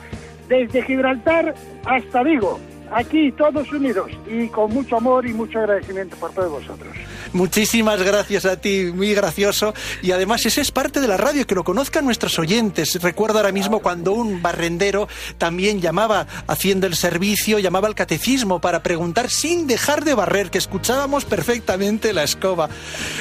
Desde 0.47 0.82
Gibraltar 0.84 1.53
hasta 1.86 2.24
Vigo. 2.24 2.60
Aquí 2.92 3.32
todos 3.32 3.72
unidos 3.72 4.12
y 4.28 4.48
con 4.50 4.74
mucho 4.74 4.98
amor 4.98 5.26
y 5.28 5.34
mucho 5.34 5.60
agradecimiento 5.60 6.16
por 6.18 6.32
todos 6.32 6.52
vosotros. 6.52 6.94
Muchísimas 7.34 8.02
gracias 8.02 8.46
a 8.46 8.58
ti, 8.58 8.92
muy 8.94 9.14
gracioso. 9.14 9.74
Y 10.02 10.12
además 10.12 10.46
ese 10.46 10.62
es 10.62 10.72
parte 10.72 11.00
de 11.00 11.08
la 11.08 11.18
radio, 11.18 11.46
que 11.46 11.56
lo 11.56 11.64
conozcan 11.64 12.06
nuestros 12.06 12.40
oyentes. 12.40 13.02
Recuerdo 13.02 13.40
ahora 13.40 13.52
mismo 13.52 13.80
cuando 13.80 14.14
un 14.14 14.42
barrendero 14.42 15.08
también 15.38 15.82
llamaba 15.82 16.28
haciendo 16.48 16.88
el 16.88 16.96
servicio, 16.96 17.60
llamaba 17.60 17.88
al 17.88 17.96
catecismo 17.96 18.60
para 18.60 18.84
preguntar 18.84 19.30
sin 19.30 19.68
dejar 19.68 20.04
de 20.04 20.14
barrer, 20.14 20.50
que 20.50 20.58
escuchábamos 20.58 21.26
perfectamente 21.26 22.14
la 22.14 22.24
escoba. 22.24 22.70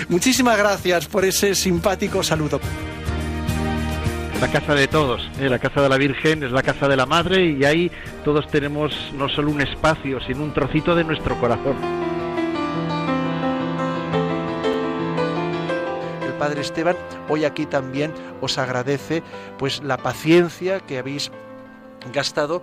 Muchísimas 0.08 0.56
gracias 0.56 1.06
por 1.06 1.24
ese 1.24 1.54
simpático 1.54 2.22
saludo. 2.22 2.60
La 4.40 4.48
casa 4.52 4.74
de 4.74 4.86
todos, 4.86 5.30
¿eh? 5.40 5.48
la 5.48 5.58
casa 5.58 5.80
de 5.80 5.88
la 5.88 5.96
Virgen 5.96 6.42
es 6.42 6.52
la 6.52 6.62
casa 6.62 6.88
de 6.88 6.96
la 6.96 7.06
Madre 7.06 7.46
y 7.46 7.64
ahí 7.64 7.90
todos 8.22 8.46
tenemos 8.48 9.12
no 9.14 9.30
solo 9.30 9.50
un 9.50 9.62
espacio, 9.62 10.20
sino 10.20 10.42
un 10.42 10.52
trocito 10.52 10.94
de 10.94 11.04
nuestro 11.04 11.40
corazón. 11.40 11.74
El 16.22 16.32
Padre 16.34 16.60
Esteban 16.60 16.96
hoy 17.30 17.46
aquí 17.46 17.64
también 17.64 18.12
os 18.42 18.58
agradece 18.58 19.22
pues 19.58 19.82
la 19.82 19.96
paciencia 19.96 20.80
que 20.80 20.98
habéis 20.98 21.32
gastado 22.12 22.62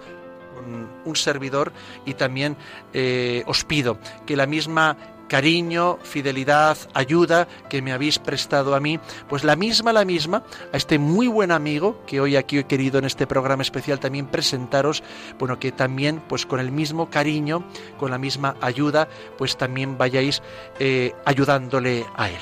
mm, 0.67 1.09
un 1.09 1.15
servidor 1.15 1.74
y 2.05 2.13
también 2.13 2.55
eh, 2.93 3.43
os 3.47 3.63
pido 3.63 3.97
que 4.28 4.38
la 4.38 4.45
misma 4.45 4.95
cariño, 5.34 5.97
fidelidad, 6.03 6.77
ayuda 6.93 7.47
que 7.67 7.81
me 7.81 7.91
habéis 7.91 8.19
prestado 8.19 8.75
a 8.75 8.79
mí, 8.79 8.99
pues 9.27 9.43
la 9.43 9.55
misma, 9.55 9.91
la 9.91 10.05
misma, 10.05 10.43
a 10.71 10.77
este 10.77 10.99
muy 10.99 11.25
buen 11.25 11.49
amigo 11.49 12.03
que 12.05 12.21
hoy 12.21 12.36
aquí 12.36 12.59
he 12.59 12.65
querido 12.65 12.99
en 12.99 13.05
este 13.05 13.25
programa 13.25 13.63
especial 13.63 13.99
también 13.99 14.27
presentaros, 14.27 15.01
bueno, 15.39 15.57
que 15.57 15.71
también 15.71 16.21
pues 16.29 16.45
con 16.45 16.59
el 16.59 16.71
mismo 16.71 17.09
cariño, 17.09 17.63
con 17.97 18.11
la 18.11 18.19
misma 18.19 18.57
ayuda, 18.61 19.07
pues 19.36 19.57
también 19.57 19.97
vayáis 19.97 20.43
eh, 20.77 21.13
ayudándole 21.25 22.05
a 22.15 22.29
él. 22.29 22.41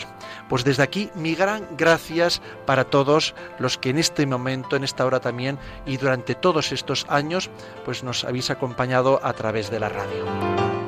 Pues 0.52 0.66
desde 0.66 0.84
aquí 0.84 1.10
mi 1.16 1.34
gran 1.34 1.66
gracias 1.78 2.42
para 2.66 2.84
todos 2.84 3.34
los 3.58 3.78
que 3.78 3.90
en 3.92 3.98
este 3.98 4.26
momento, 4.26 4.76
en 4.76 4.84
esta 4.84 5.06
hora 5.06 5.22
también 5.22 5.58
y 5.86 5.96
durante 5.96 6.36
todos 6.36 6.74
estos 6.74 7.06
años, 7.08 7.50
pues 7.86 8.04
nos 8.04 8.26
habéis 8.26 8.50
acompañado 8.50 9.22
a 9.24 9.32
través 9.32 9.72
de 9.72 9.80
la 9.80 9.88
radio. 9.88 10.26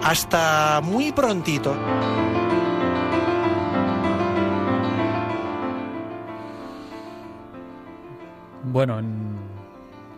Hasta 0.04 0.82
muy 0.84 1.14
prontito. 1.14 1.74
Bueno, 8.64 9.00
en- 9.00 9.38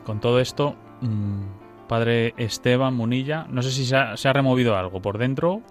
con 0.06 0.20
todo 0.20 0.40
esto, 0.40 0.76
mm, 1.02 1.88
padre 1.88 2.34
Esteban 2.38 2.94
Munilla, 2.96 3.48
no 3.50 3.62
sé 3.62 3.72
si 3.72 3.86
se 3.86 3.96
ha, 3.96 4.18
se 4.18 4.28
ha 4.28 4.34
removido 4.34 4.76
algo 4.78 5.02
por 5.02 5.18
dentro. 5.18 5.62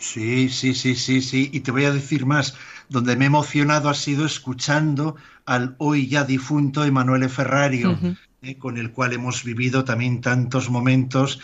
Sí, 0.00 0.48
sí, 0.48 0.74
sí, 0.74 0.96
sí, 0.96 1.20
sí. 1.20 1.50
Y 1.52 1.60
te 1.60 1.70
voy 1.70 1.84
a 1.84 1.92
decir 1.92 2.26
más. 2.26 2.56
Donde 2.88 3.16
me 3.16 3.26
he 3.26 3.28
emocionado 3.28 3.88
ha 3.88 3.94
sido 3.94 4.26
escuchando 4.26 5.14
al 5.44 5.76
hoy 5.78 6.08
ya 6.08 6.24
difunto 6.24 6.84
Emanuele 6.84 7.28
Ferrario, 7.28 7.98
eh, 8.42 8.56
con 8.56 8.78
el 8.78 8.90
cual 8.90 9.12
hemos 9.12 9.44
vivido 9.44 9.84
también 9.84 10.22
tantos 10.22 10.70
momentos 10.70 11.40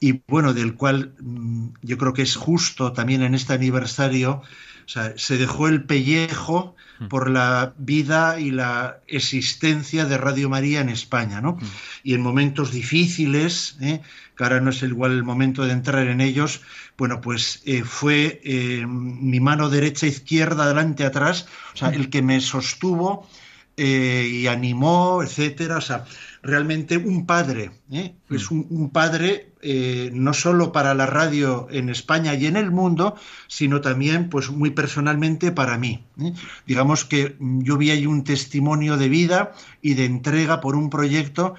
y 0.00 0.22
bueno, 0.26 0.54
del 0.54 0.74
cual 0.74 1.14
mm, 1.20 1.68
yo 1.82 1.98
creo 1.98 2.12
que 2.12 2.22
es 2.22 2.36
justo 2.36 2.92
también 2.92 3.22
en 3.22 3.34
este 3.34 3.54
aniversario. 3.54 4.42
O 4.86 4.90
sea, 4.90 5.12
se 5.16 5.36
dejó 5.36 5.68
el 5.68 5.84
pellejo 5.84 6.74
por 7.10 7.30
la 7.30 7.74
vida 7.76 8.40
y 8.40 8.50
la 8.50 9.00
existencia 9.06 10.06
de 10.06 10.18
Radio 10.18 10.48
María 10.48 10.80
en 10.80 10.88
España, 10.88 11.40
¿no? 11.40 11.58
Y 12.02 12.14
en 12.14 12.22
momentos 12.22 12.72
difíciles, 12.72 13.76
¿eh? 13.80 14.00
que 14.36 14.44
ahora 14.44 14.60
no 14.60 14.70
es 14.70 14.82
igual 14.82 15.12
el 15.12 15.24
momento 15.24 15.64
de 15.64 15.72
entrar 15.72 16.08
en 16.08 16.20
ellos, 16.20 16.62
bueno, 16.96 17.20
pues 17.20 17.62
eh, 17.66 17.84
fue 17.84 18.40
eh, 18.44 18.86
mi 18.86 19.40
mano 19.40 19.68
derecha, 19.68 20.06
izquierda, 20.06 20.64
adelante, 20.64 21.04
atrás, 21.04 21.46
o 21.74 21.76
sea, 21.76 21.90
el 21.90 22.10
que 22.10 22.22
me 22.22 22.40
sostuvo 22.40 23.28
eh, 23.76 24.28
y 24.28 24.46
animó, 24.48 25.22
etcétera. 25.22 25.76
O 25.76 25.80
sea, 25.80 26.04
realmente 26.48 26.96
un 26.96 27.26
padre, 27.26 27.70
¿eh? 27.92 28.14
es 28.30 28.50
un, 28.50 28.66
un 28.70 28.90
padre 28.90 29.52
eh, 29.60 30.10
no 30.12 30.32
solo 30.32 30.72
para 30.72 30.94
la 30.94 31.06
radio 31.06 31.66
en 31.70 31.88
España 31.90 32.34
y 32.34 32.46
en 32.46 32.56
el 32.56 32.70
mundo, 32.70 33.16
sino 33.48 33.80
también, 33.80 34.30
pues 34.30 34.50
muy 34.50 34.70
personalmente 34.70 35.52
para 35.52 35.76
mí. 35.78 36.04
¿eh? 36.20 36.32
Digamos 36.66 37.04
que 37.04 37.36
mm, 37.38 37.62
yo 37.62 37.76
vi 37.76 37.90
ahí 37.90 38.06
un 38.06 38.24
testimonio 38.24 38.96
de 38.96 39.08
vida 39.08 39.52
y 39.82 39.94
de 39.94 40.06
entrega 40.06 40.60
por 40.60 40.74
un 40.74 40.90
proyecto 40.90 41.54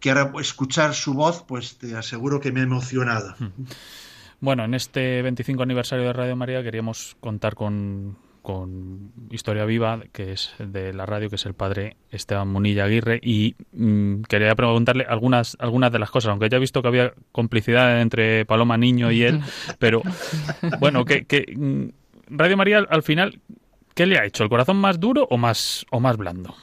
que 0.00 0.10
ahora 0.10 0.32
escuchar 0.40 0.94
su 0.94 1.14
voz, 1.14 1.44
pues 1.46 1.78
te 1.78 1.94
aseguro 1.96 2.40
que 2.40 2.50
me 2.50 2.60
ha 2.60 2.64
emocionado. 2.64 3.36
Bueno, 4.40 4.64
en 4.64 4.74
este 4.74 5.22
25 5.22 5.62
aniversario 5.62 6.06
de 6.06 6.12
Radio 6.12 6.34
María 6.34 6.64
queríamos 6.64 7.16
contar 7.20 7.54
con, 7.54 8.16
con 8.42 9.12
Historia 9.30 9.64
Viva, 9.64 10.00
que 10.12 10.32
es 10.32 10.54
de 10.58 10.92
la 10.92 11.06
radio, 11.06 11.30
que 11.30 11.36
es 11.36 11.46
el 11.46 11.54
padre 11.54 11.96
Esteban 12.10 12.48
Munilla 12.48 12.84
Aguirre, 12.84 13.20
y 13.22 13.54
mm, 13.72 14.22
quería 14.22 14.54
preguntarle 14.54 15.04
algunas, 15.08 15.56
algunas 15.60 15.92
de 15.92 15.98
las 15.98 16.10
cosas, 16.10 16.30
aunque 16.30 16.48
ya 16.48 16.56
he 16.56 16.60
visto 16.60 16.82
que 16.82 16.88
había 16.88 17.14
complicidad 17.30 18.00
entre 18.00 18.44
Paloma 18.44 18.76
Niño 18.76 19.10
y 19.10 19.22
él, 19.22 19.40
pero 19.78 20.02
bueno, 20.80 21.04
que, 21.04 21.24
que, 21.24 21.46
mm, 21.56 22.36
Radio 22.36 22.56
María 22.56 22.78
al 22.88 23.02
final, 23.02 23.40
¿qué 23.94 24.06
le 24.06 24.18
ha 24.18 24.24
hecho? 24.24 24.42
¿El 24.42 24.50
corazón 24.50 24.76
más 24.76 24.98
duro 24.98 25.26
o 25.30 25.38
más, 25.38 25.86
o 25.90 26.00
más 26.00 26.16
blando? 26.16 26.54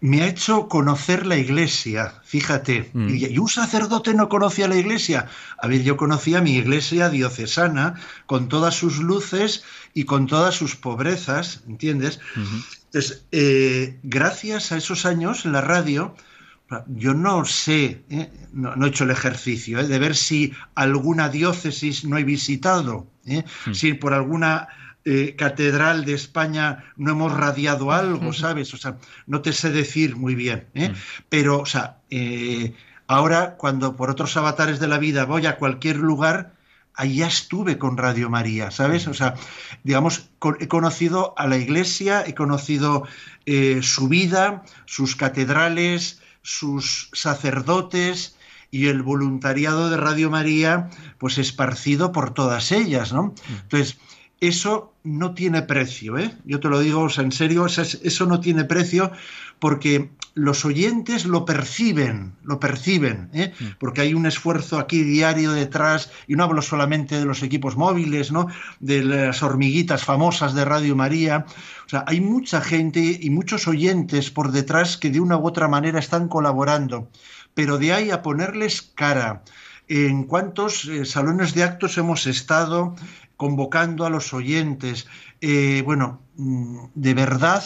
Me 0.00 0.22
ha 0.22 0.28
hecho 0.28 0.68
conocer 0.68 1.26
la 1.26 1.36
iglesia, 1.36 2.20
fíjate. 2.24 2.90
Mm. 2.92 3.08
Y, 3.10 3.38
un 3.38 3.48
sacerdote 3.48 4.14
no 4.14 4.28
conocía 4.28 4.68
la 4.68 4.76
iglesia. 4.76 5.28
A 5.58 5.66
ver, 5.66 5.82
yo 5.82 5.96
conocía 5.96 6.40
mi 6.40 6.56
iglesia 6.56 7.08
diocesana 7.08 7.94
con 8.26 8.48
todas 8.48 8.74
sus 8.74 8.98
luces 8.98 9.64
y 9.92 10.04
con 10.04 10.26
todas 10.26 10.54
sus 10.54 10.76
pobrezas, 10.76 11.62
¿entiendes? 11.66 12.20
Entonces, 12.84 13.24
eh, 13.32 13.98
gracias 14.02 14.72
a 14.72 14.76
esos 14.76 15.06
años 15.06 15.44
en 15.44 15.52
la 15.52 15.60
radio, 15.60 16.14
yo 16.88 17.14
no 17.14 17.44
sé, 17.44 18.04
¿eh? 18.10 18.30
no, 18.52 18.74
no 18.76 18.86
he 18.86 18.88
hecho 18.88 19.04
el 19.04 19.10
ejercicio 19.10 19.78
¿eh? 19.78 19.86
de 19.86 19.98
ver 19.98 20.16
si 20.16 20.52
alguna 20.74 21.28
diócesis 21.28 22.04
no 22.04 22.18
he 22.18 22.24
visitado, 22.24 23.06
¿eh? 23.26 23.44
si 23.72 23.94
por 23.94 24.14
alguna 24.14 24.68
eh, 25.04 25.36
catedral 25.36 26.04
de 26.04 26.14
España 26.14 26.84
no 26.96 27.12
hemos 27.12 27.32
radiado 27.32 27.92
algo, 27.92 28.32
¿sabes? 28.32 28.72
O 28.72 28.78
sea, 28.78 28.96
no 29.26 29.42
te 29.42 29.52
sé 29.52 29.70
decir 29.70 30.16
muy 30.16 30.34
bien, 30.34 30.66
¿eh? 30.74 30.94
pero, 31.28 31.60
o 31.60 31.66
sea, 31.66 31.98
eh, 32.10 32.74
ahora 33.06 33.56
cuando 33.56 33.96
por 33.96 34.10
otros 34.10 34.36
avatares 34.36 34.80
de 34.80 34.88
la 34.88 34.98
vida 34.98 35.26
voy 35.26 35.46
a 35.46 35.56
cualquier 35.56 35.96
lugar, 35.96 36.54
ahí 36.94 37.16
ya 37.16 37.26
estuve 37.26 37.76
con 37.78 37.96
Radio 37.96 38.30
María, 38.30 38.70
¿sabes? 38.70 39.06
O 39.08 39.14
sea, 39.14 39.34
digamos, 39.82 40.30
he 40.60 40.68
conocido 40.68 41.34
a 41.36 41.46
la 41.46 41.58
iglesia, 41.58 42.24
he 42.26 42.34
conocido 42.34 43.06
eh, 43.46 43.80
su 43.82 44.08
vida, 44.08 44.62
sus 44.86 45.16
catedrales, 45.16 46.22
sus 46.42 47.10
sacerdotes 47.12 48.36
y 48.70 48.86
el 48.86 49.02
voluntariado 49.02 49.90
de 49.90 49.96
Radio 49.96 50.30
María, 50.30 50.88
pues 51.18 51.38
esparcido 51.38 52.12
por 52.12 52.32
todas 52.32 52.72
ellas, 52.72 53.12
¿no? 53.12 53.34
Entonces, 53.48 53.98
eso 54.40 54.92
no 55.04 55.34
tiene 55.34 55.62
precio, 55.62 56.18
¿eh? 56.18 56.30
Yo 56.44 56.60
te 56.60 56.68
lo 56.68 56.80
digo 56.80 57.02
o 57.02 57.08
sea, 57.08 57.24
en 57.24 57.32
serio, 57.32 57.66
eso, 57.66 57.82
es- 57.82 58.00
eso 58.02 58.26
no 58.26 58.40
tiene 58.40 58.64
precio 58.64 59.10
porque 59.58 60.10
los 60.34 60.64
oyentes 60.64 61.24
lo 61.26 61.44
perciben, 61.44 62.34
lo 62.42 62.58
perciben, 62.58 63.30
¿eh? 63.32 63.52
porque 63.78 64.00
hay 64.02 64.12
un 64.12 64.26
esfuerzo 64.26 64.78
aquí 64.78 65.02
diario 65.04 65.52
detrás, 65.52 66.10
y 66.26 66.34
no 66.34 66.44
hablo 66.44 66.60
solamente 66.60 67.18
de 67.18 67.24
los 67.24 67.42
equipos 67.42 67.76
móviles, 67.76 68.32
¿no? 68.32 68.48
de 68.80 69.04
las 69.04 69.42
hormiguitas 69.42 70.04
famosas 70.04 70.52
de 70.54 70.64
Radio 70.64 70.96
María, 70.96 71.46
o 71.86 71.88
sea, 71.88 72.04
hay 72.08 72.20
mucha 72.20 72.60
gente 72.60 73.18
y 73.20 73.30
muchos 73.30 73.68
oyentes 73.68 74.30
por 74.30 74.50
detrás 74.50 74.96
que 74.96 75.10
de 75.10 75.20
una 75.20 75.36
u 75.38 75.46
otra 75.46 75.68
manera 75.68 76.00
están 76.00 76.28
colaborando, 76.28 77.08
pero 77.54 77.78
de 77.78 77.92
ahí 77.92 78.10
a 78.10 78.22
ponerles 78.22 78.82
cara, 78.94 79.44
en 79.86 80.24
cuántos 80.24 80.86
eh, 80.86 81.04
salones 81.04 81.52
de 81.54 81.62
actos 81.62 81.96
hemos 81.98 82.26
estado 82.26 82.96
convocando 83.36 84.06
a 84.06 84.10
los 84.10 84.32
oyentes. 84.34 85.06
Eh, 85.40 85.82
bueno, 85.84 86.20
mm, 86.36 86.78
de 86.94 87.14
verdad, 87.14 87.62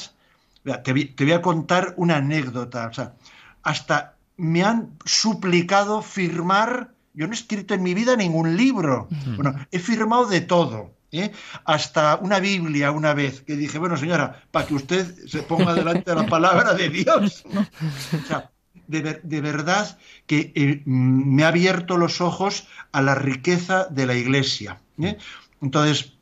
te, 0.85 0.93
voy 1.25 1.33
a 1.33 1.43
contar 1.43 1.95
una 1.97 2.17
anécdota. 2.17 2.87
O 2.89 2.93
sea, 2.93 3.15
hasta 3.63 4.17
me 4.37 4.63
han 4.65 4.91
suplicado 5.05 6.03
firmar. 6.03 6.93
Yo 7.15 7.27
no 7.27 7.33
he 7.33 7.37
escrito 7.37 7.75
en 7.75 7.83
mi 7.83 7.95
vida 7.95 8.17
ningún 8.17 8.57
libro. 8.57 9.09
Bueno, 9.37 9.55
he 9.73 9.79
firmado 9.79 10.27
de 10.27 10.41
todo. 10.41 10.93
¿eh? 11.11 11.33
Hasta 11.65 12.17
una 12.17 12.39
Biblia 12.39 12.91
una 12.93 13.15
vez 13.15 13.41
que 13.41 13.57
dije, 13.57 13.79
bueno 13.79 13.97
señora, 13.97 14.43
para 14.51 14.67
que 14.67 14.75
usted 14.75 15.27
se 15.27 15.43
ponga 15.43 15.75
delante 15.75 16.11
de 16.11 16.17
la 16.17 16.27
palabra 16.27 16.75
de 16.75 16.89
Dios. 16.91 17.45
¿no? 17.53 17.61
O 17.63 18.27
sea, 18.27 18.51
de, 18.87 19.03
ver- 19.03 19.23
de 19.23 19.41
verdad 19.41 19.99
que 20.27 20.53
eh, 20.55 20.83
mm, 20.85 21.35
me 21.35 21.45
ha 21.45 21.49
abierto 21.49 21.97
los 21.97 22.21
ojos 22.21 22.69
a 22.93 23.01
la 23.03 23.15
riqueza 23.15 23.87
de 23.91 24.07
la 24.07 24.15
Iglesia. 24.15 24.81
¿eh? 25.03 25.17
Entonces, 25.61 26.19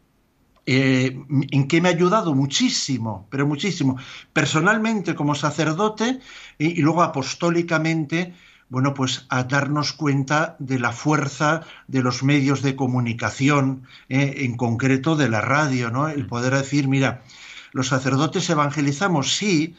eh, 0.66 1.16
¿En 1.52 1.68
qué 1.68 1.80
me 1.80 1.88
ha 1.88 1.92
ayudado? 1.92 2.34
Muchísimo, 2.34 3.28
pero 3.30 3.46
muchísimo. 3.46 3.98
Personalmente 4.32 5.14
como 5.14 5.36
sacerdote 5.36 6.18
y, 6.58 6.66
y 6.78 6.82
luego 6.82 7.02
apostólicamente, 7.04 8.34
bueno, 8.68 8.92
pues 8.92 9.26
a 9.28 9.44
darnos 9.44 9.92
cuenta 9.92 10.56
de 10.58 10.80
la 10.80 10.90
fuerza 10.90 11.62
de 11.86 12.02
los 12.02 12.24
medios 12.24 12.62
de 12.62 12.74
comunicación, 12.74 13.86
¿eh? 14.08 14.38
en 14.38 14.56
concreto 14.56 15.14
de 15.14 15.28
la 15.28 15.40
radio, 15.40 15.90
¿no? 15.90 16.08
El 16.08 16.26
poder 16.26 16.54
decir, 16.54 16.88
mira, 16.88 17.22
los 17.72 17.88
sacerdotes 17.88 18.50
evangelizamos, 18.50 19.36
sí, 19.36 19.76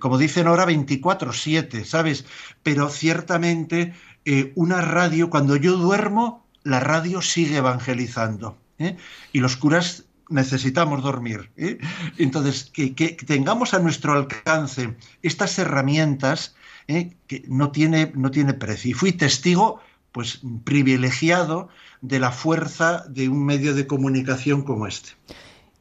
como 0.00 0.18
dicen 0.18 0.48
ahora, 0.48 0.66
24-7, 0.66 1.84
¿sabes? 1.84 2.24
Pero 2.64 2.88
ciertamente 2.88 3.94
eh, 4.24 4.52
una 4.56 4.80
radio, 4.80 5.30
cuando 5.30 5.54
yo 5.54 5.76
duermo, 5.76 6.44
la 6.64 6.80
radio 6.80 7.22
sigue 7.22 7.58
evangelizando. 7.58 8.58
¿Eh? 8.78 8.96
Y 9.32 9.40
los 9.40 9.56
curas 9.56 10.04
necesitamos 10.28 11.02
dormir. 11.02 11.50
¿eh? 11.56 11.78
Entonces, 12.18 12.70
que, 12.72 12.90
tengamos 13.26 13.74
a 13.74 13.78
nuestro 13.78 14.12
alcance 14.12 14.94
estas 15.22 15.58
herramientas 15.58 16.54
que 16.86 17.44
no 17.48 17.70
tiene, 17.70 18.12
no 18.14 18.30
tiene 18.30 18.54
precio. 18.54 18.90
Y 18.90 18.94
fui 18.94 19.12
testigo, 19.12 19.80
pues, 20.12 20.40
privilegiado 20.64 21.68
de 22.02 22.20
la 22.20 22.30
fuerza 22.30 23.04
de 23.08 23.28
un 23.28 23.44
medio 23.44 23.74
de 23.74 23.86
comunicación 23.86 24.62
como 24.62 24.86
este. 24.86 25.10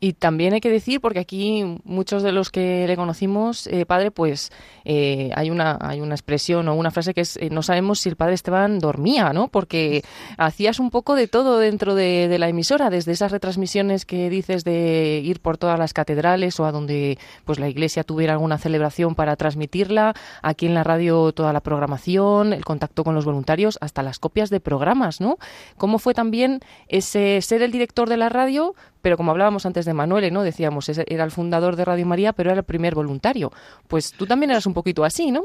Y 0.03 0.11
también 0.11 0.53
hay 0.53 0.59
que 0.59 0.69
decir, 0.69 0.99
porque 0.99 1.19
aquí 1.19 1.63
muchos 1.85 2.23
de 2.23 2.33
los 2.33 2.51
que 2.51 2.85
le 2.87 2.97
conocimos, 2.97 3.67
eh, 3.67 3.85
padre, 3.85 4.11
pues 4.11 4.51
eh, 4.83 5.31
hay, 5.33 5.49
una, 5.49 5.77
hay 5.79 6.01
una 6.01 6.13
expresión 6.13 6.67
o 6.67 6.75
una 6.75 6.91
frase 6.91 7.13
que 7.13 7.21
es, 7.21 7.37
eh, 7.37 7.47
no 7.49 7.63
sabemos 7.63 8.01
si 8.01 8.09
el 8.09 8.17
padre 8.17 8.33
Esteban 8.33 8.79
dormía, 8.79 9.31
¿no? 9.31 9.47
Porque 9.47 10.03
hacías 10.37 10.81
un 10.81 10.89
poco 10.89 11.15
de 11.15 11.29
todo 11.29 11.57
dentro 11.57 11.95
de, 11.95 12.35
la 12.37 12.49
emisora, 12.49 12.89
desde 12.89 13.13
esas 13.13 13.31
retransmisiones 13.31 14.05
que 14.05 14.29
dices 14.29 14.65
de 14.65 15.21
ir 15.23 15.39
por 15.39 15.57
todas 15.57 15.79
las 15.79 15.93
catedrales 15.93 16.59
o 16.59 16.65
a 16.65 16.73
donde 16.73 17.17
pues 17.45 17.57
la 17.57 17.69
iglesia 17.69 18.03
tuviera 18.03 18.33
alguna 18.33 18.57
celebración 18.57 19.15
para 19.15 19.37
transmitirla, 19.37 20.15
aquí 20.41 20.65
en 20.65 20.73
la 20.73 20.83
radio 20.83 21.31
toda 21.31 21.53
la 21.53 21.61
programación, 21.61 22.51
el 22.51 22.65
contacto 22.65 23.05
con 23.05 23.15
los 23.15 23.23
voluntarios, 23.23 23.77
hasta 23.79 24.03
las 24.03 24.19
copias 24.19 24.49
de 24.49 24.59
programas, 24.59 25.21
¿no? 25.21 25.37
¿Cómo 25.77 25.97
fue 25.97 26.13
también 26.13 26.59
ese 26.89 27.41
ser 27.41 27.61
el 27.61 27.71
director 27.71 28.09
de 28.09 28.17
la 28.17 28.27
radio, 28.27 28.75
pero 29.03 29.17
como 29.17 29.31
hablábamos 29.31 29.65
antes 29.65 29.85
de 29.85 29.93
Manuel, 29.93 30.31
¿no? 30.33 30.43
Decíamos, 30.43 30.87
era 30.87 31.25
el 31.25 31.31
fundador 31.31 31.75
de 31.75 31.83
Radio 31.83 32.05
María, 32.05 32.31
pero 32.31 32.49
era 32.49 32.59
el 32.59 32.65
primer 32.65 32.95
voluntario. 32.95 33.51
Pues 33.89 34.13
tú 34.13 34.25
también 34.25 34.49
eras 34.49 34.65
un 34.65 34.73
poquito 34.73 35.03
así, 35.03 35.29
¿no? 35.29 35.43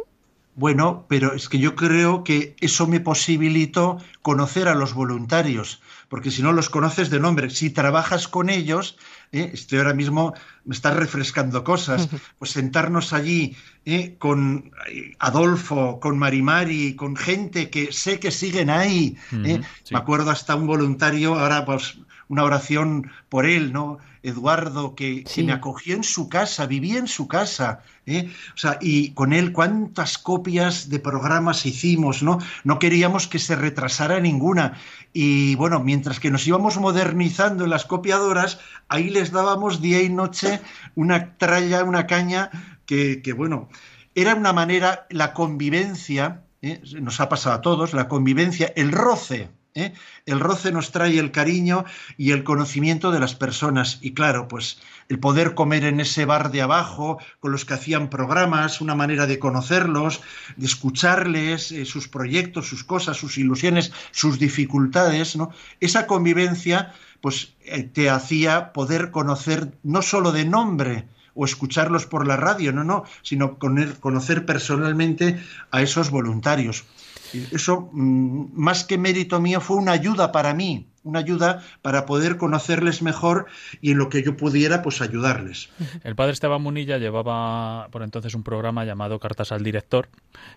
Bueno, 0.55 1.07
pero 1.09 1.35
es 1.35 1.49
que 1.49 1.59
yo 1.59 1.75
creo 1.75 2.23
que 2.23 2.55
eso 2.61 2.87
me 2.87 3.01
posibilitó 3.01 3.99
conocer 4.23 4.69
a 4.69 4.77
los 4.77 4.95
voluntarios, 4.95 5.81
porque 6.09 6.31
si 6.31 6.41
no 6.41 6.53
los 6.53 6.71
conoces 6.71 7.11
de 7.11 7.19
nombre, 7.19 7.51
si 7.51 7.71
trabajas 7.71 8.29
con 8.29 8.49
ellos, 8.49 8.97
¿eh? 9.33 9.51
estoy 9.53 9.79
ahora 9.79 9.95
mismo, 9.95 10.35
me 10.65 10.75
estás 10.75 10.97
refrescando 10.97 11.65
cosas, 11.65 12.09
pues 12.39 12.53
sentarnos 12.53 13.13
allí 13.13 13.57
¿eh? 13.85 14.17
con 14.19 14.71
Adolfo, 15.19 15.99
con 16.01 16.17
Marimari, 16.19 16.95
con 16.95 17.17
gente 17.17 17.71
que 17.71 17.93
sé 17.93 18.21
que 18.21 18.31
siguen 18.31 18.71
ahí. 18.71 19.17
¿eh? 19.33 19.61
Me 19.91 19.99
acuerdo 19.99 20.31
hasta 20.31 20.55
un 20.55 20.67
voluntario, 20.67 21.39
ahora 21.39 21.65
pues 21.65 21.99
una 22.29 22.45
oración 22.45 23.11
por 23.29 23.47
él, 23.47 23.73
¿no? 23.73 23.99
Eduardo, 24.23 24.95
que, 24.95 25.25
me 25.45 25.53
acogió 25.53 25.95
en 25.95 26.05
su 26.05 26.29
casa, 26.29 26.67
vivía 26.67 26.99
en 26.99 27.07
su 27.07 27.29
casa, 27.29 27.83
¿eh? 28.07 28.31
O 28.55 28.59
sea, 28.59 28.79
y 28.81 29.11
con 29.13 29.33
él 29.33 29.53
cuántas 29.53 30.19
copias 30.19 30.89
de 30.89 30.99
programas 30.99 31.65
hicimos, 31.67 32.23
¿no? 32.23 32.39
No 32.65 32.79
queríamos 32.79 33.27
que 33.27 33.39
se 33.39 33.57
retrasara 33.57 34.21
ninguna. 34.21 34.79
Y 35.13 35.55
bueno, 35.55 35.81
mientras 35.81 36.21
que 36.21 36.31
nos 36.31 36.47
íbamos 36.47 36.79
modernizando 36.79 37.65
en 37.65 37.71
las 37.71 37.85
copiadoras, 37.85 38.59
ahí 38.89 39.09
les 39.11 39.31
dábamos 39.31 39.81
día 39.81 40.03
y 40.03 40.09
noche 40.09 40.61
una 40.95 41.37
tralla, 41.37 41.85
una 41.85 42.07
caña, 42.07 42.51
que, 42.87 43.23
que 43.23 43.33
bueno, 43.33 43.69
era 44.15 44.35
una 44.35 44.53
manera, 44.53 45.07
la 45.11 45.33
convivencia, 45.33 46.43
¿eh? 46.61 46.81
nos 47.01 47.21
ha 47.21 47.29
pasado 47.29 47.55
a 47.57 47.61
todos, 47.61 47.95
la 47.95 48.09
convivencia, 48.09 48.73
el 48.75 48.91
roce, 48.91 49.49
¿eh? 49.79 49.95
El 50.27 50.41
roce 50.41 50.73
nos 50.73 50.93
trae 50.93 51.19
el 51.19 51.31
cariño 51.31 51.85
y 52.17 52.33
el 52.33 52.45
conocimiento 52.45 53.11
de 53.11 53.21
las 53.21 53.35
personas. 53.35 53.99
Y 54.03 54.13
claro, 54.13 54.49
pues 54.49 54.79
el 55.09 55.19
poder 55.19 55.55
comer 55.55 55.85
en 55.85 56.01
ese 56.01 56.25
bar 56.25 56.51
de 56.51 56.63
abajo 56.63 57.19
con 57.41 57.53
los 57.53 57.65
que 57.65 57.75
hacían 57.75 58.11
programas, 58.11 58.81
una 58.81 58.95
manera 58.95 59.27
de 59.27 59.39
conocerlos, 59.39 60.21
de 60.57 60.67
escucharles, 60.67 61.73
eh, 61.73 61.85
sus 61.85 62.09
proyectos, 62.09 62.69
sus 62.69 62.85
cosas, 62.85 63.17
sus 63.17 63.39
ilusiones, 63.39 63.93
sus 64.11 64.39
dificultades, 64.39 65.37
¿no? 65.37 65.51
Esa 65.81 66.07
convivencia, 66.07 66.93
pues 67.21 67.55
eh, 67.65 67.83
te 67.85 68.11
hacía 68.11 68.73
poder 68.73 69.11
conocer 69.11 69.73
no 69.83 70.03
solo 70.03 70.33
de 70.33 70.45
nombre, 70.45 71.07
o 71.41 71.45
escucharlos 71.45 72.05
por 72.05 72.27
la 72.27 72.37
radio, 72.37 72.73
no, 72.73 72.83
no, 72.83 73.05
sino 73.23 73.59
conocer 73.61 74.45
personalmente 74.45 75.41
a 75.71 75.83
esos 75.83 76.11
voluntarios. 76.11 76.85
Eso, 77.33 77.91
mm, 77.93 78.53
más 78.53 78.85
que 78.85 78.99
mérito 78.99 79.41
mío, 79.41 79.61
fue 79.61 79.77
una 79.77 79.93
ayuda 79.93 80.33
para 80.33 80.55
mí, 80.55 80.89
una 81.09 81.21
ayuda 81.21 81.63
para 81.83 82.07
poder 82.07 82.37
conocerles 82.37 83.03
mejor 83.03 83.47
y 83.81 83.93
en 83.93 83.99
lo 83.99 84.09
que 84.09 84.23
yo 84.23 84.37
pudiera, 84.37 84.83
pues 84.83 85.01
ayudarles. 85.01 85.71
El 86.05 86.15
padre 86.15 86.33
Esteban 86.33 86.63
Munilla 86.63 86.99
llevaba 86.99 87.89
por 87.91 88.03
entonces 88.03 88.35
un 88.35 88.43
programa 88.43 88.85
llamado 88.85 89.19
Cartas 89.19 89.53
al 89.53 89.63
Director, 89.63 90.09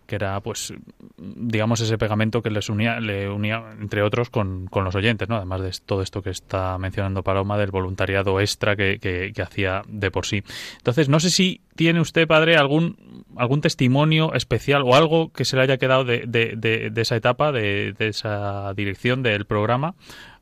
que 0.05 0.15
era, 0.15 0.39
pues, 0.41 0.73
digamos, 1.17 1.79
ese 1.81 1.97
pegamento 1.97 2.41
que 2.41 2.49
les 2.49 2.69
unía, 2.69 2.99
le 2.99 3.29
unía, 3.29 3.63
entre 3.79 4.03
otros, 4.03 4.29
con, 4.29 4.69
los 4.71 4.95
oyentes, 4.95 5.29
¿no? 5.29 5.37
Además 5.37 5.61
de 5.61 5.71
todo 5.85 6.01
esto 6.01 6.21
que 6.21 6.31
está 6.31 6.77
mencionando 6.77 7.23
Paloma, 7.23 7.57
del 7.57 7.71
voluntariado 7.71 8.39
extra 8.39 8.75
que, 8.75 8.99
que 8.99 9.41
hacía 9.41 9.83
de 9.87 10.11
por 10.11 10.25
sí. 10.25 10.43
Entonces, 10.77 11.07
no 11.09 11.19
sé 11.19 11.29
si 11.29 11.61
tiene 11.75 12.01
usted, 12.01 12.27
padre, 12.27 12.57
algún, 12.57 13.25
algún 13.35 13.61
testimonio 13.61 14.33
especial 14.33 14.83
o 14.83 14.95
algo 14.95 15.31
que 15.31 15.45
se 15.45 15.55
le 15.55 15.63
haya 15.63 15.77
quedado 15.77 16.03
de, 16.03 16.25
de, 16.27 16.55
de, 16.91 17.01
esa 17.01 17.15
etapa, 17.15 17.51
de, 17.51 17.95
esa 17.99 18.73
dirección 18.75 19.23
del 19.23 19.45
programa, 19.45 19.95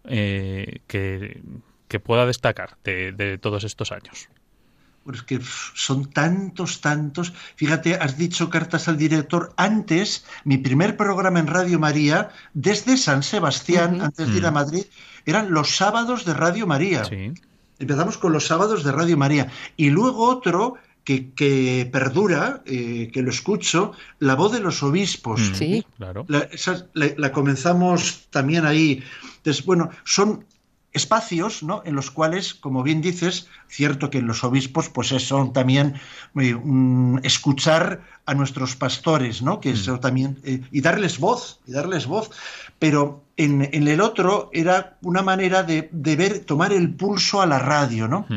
eh, 0.06 0.82
que, 0.88 2.00
pueda 2.00 2.26
destacar 2.26 2.78
de, 2.84 3.38
todos 3.41 3.64
estos 3.64 3.91
años? 3.91 4.30
Pues 5.04 5.24
que 5.24 5.39
son 5.74 6.12
tantos, 6.12 6.82
tantos. 6.82 7.34
Fíjate, 7.56 7.95
has 7.95 8.18
dicho 8.18 8.50
cartas 8.50 8.88
al 8.88 8.97
director. 8.97 9.54
Antes, 9.58 10.26
mi 10.43 10.58
primer 10.58 10.97
programa 10.97 11.39
en 11.39 11.47
Radio 11.47 11.80
María, 11.80 12.30
desde 12.54 12.97
San 12.97 13.24
Sebastián, 13.24 14.02
antes 14.02 14.30
de 14.30 14.38
ir 14.38 14.45
a 14.45 14.52
mm. 14.52 14.54
Madrid, 14.54 14.86
eran 15.26 15.52
los 15.52 15.76
sábados 15.76 16.26
de 16.26 16.34
Radio 16.34 16.68
María. 16.68 17.04
Empezamos 17.80 18.18
con 18.18 18.34
los 18.34 18.45
sábados 18.45 18.84
de 18.84 18.91
Radio 18.91 19.18
María. 19.18 19.47
Y 19.78 19.89
luego 19.89 20.30
otro 20.30 20.76
que, 21.36 21.89
perdura, 21.91 22.62
eh, 22.66 23.10
que 23.12 23.22
lo 23.22 23.32
escucho, 23.32 23.93
la 24.20 24.36
voz 24.36 24.52
de 24.52 24.60
los 24.60 24.84
obispos. 24.84 25.41
Mm. 25.41 25.56
Sí, 25.56 25.86
claro. 25.97 26.26
La, 26.93 27.32
comenzamos 27.32 28.28
también 28.30 28.66
ahí. 28.66 29.04
Entonces, 29.50 29.66
bueno, 29.66 29.89
son 30.04 30.45
espacios 30.93 31.64
¿no? 31.64 31.82
en 31.86 31.95
los 31.95 32.12
cuales, 32.12 32.54
como 32.54 32.84
bien 32.84 33.02
dices, 33.02 33.47
cierto 33.68 34.12
que 34.12 34.22
los 34.22 34.43
obispos, 34.43 34.89
pues 34.89 35.08
son 35.08 35.54
también 35.54 35.95
eh, 36.39 36.56
escuchar 37.24 38.04
a 38.28 38.36
nuestros 38.36 38.76
pastores, 38.76 39.41
¿no? 39.41 39.60
Que 39.60 39.72
eso 39.72 39.95
mm. 39.95 40.00
también, 40.00 40.39
eh, 40.43 40.62
y 40.72 40.82
darles 40.82 41.18
voz, 41.18 41.62
y 41.66 41.72
darles 41.72 42.06
voz. 42.06 42.30
Pero 42.78 43.24
en, 43.38 43.68
el 43.72 44.02
otro 44.02 44.52
era 44.54 45.00
una 45.02 45.24
manera 45.24 45.64
de, 45.64 45.89
de, 45.91 46.16
ver, 46.16 46.45
tomar 46.45 46.72
el 46.72 46.93
pulso 46.93 47.41
a 47.41 47.47
la 47.47 47.58
radio, 47.58 48.08
¿no? 48.08 48.28
Mm. 48.30 48.36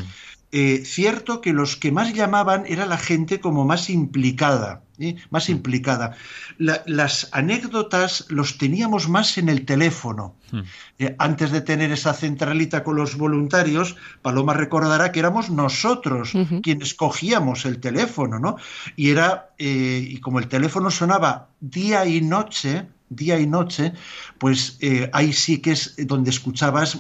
Eh, 0.55 0.83
cierto 0.85 1.43
que 1.43 1.53
los 1.53 1.77
que 1.77 1.93
más 1.93 2.15
llamaban 2.15 2.65
era 2.67 2.87
la 2.87 2.99
gente 2.99 3.41
como 3.41 3.67
más 3.67 3.91
implicada, 3.91 4.83
¿eh? 5.03 5.17
más 5.31 5.49
mm. 5.49 5.53
implicada. 5.53 6.17
las 6.59 7.29
anécdotas 7.33 8.27
los 8.29 8.59
teníamos 8.59 9.09
más 9.09 9.39
en 9.39 9.49
el 9.49 9.65
teléfono. 9.65 10.35
Mm. 10.51 10.61
Eh, 10.99 11.15
antes 11.19 11.51
de 11.51 11.61
tener 11.61 11.93
esa 11.93 12.15
centralita 12.15 12.85
con 12.85 12.97
los 12.97 13.17
voluntarios, 13.17 13.97
Paloma 14.23 14.55
recordará 14.55 15.13
que 15.13 15.21
éramos 15.21 15.51
nosotros 15.51 16.33
quienes 16.63 16.95
cogíamos 16.95 17.65
el 17.65 17.81
teléfono, 17.81 18.39
¿no? 18.39 18.57
Y 18.97 19.11
era, 19.11 19.51
y 19.59 20.19
como 20.19 20.39
el 20.39 20.49
teléfono 20.49 20.91
sonaba 20.91 21.49
día 21.61 22.07
y 22.07 22.21
noche, 22.21 22.87
día 23.09 23.39
y 23.39 23.47
noche, 23.47 23.93
pues 24.39 24.79
ahí 25.13 25.33
sí 25.33 25.59
que 25.59 25.73
es 25.73 25.95
donde 26.07 26.31
escuchabas 26.31 26.99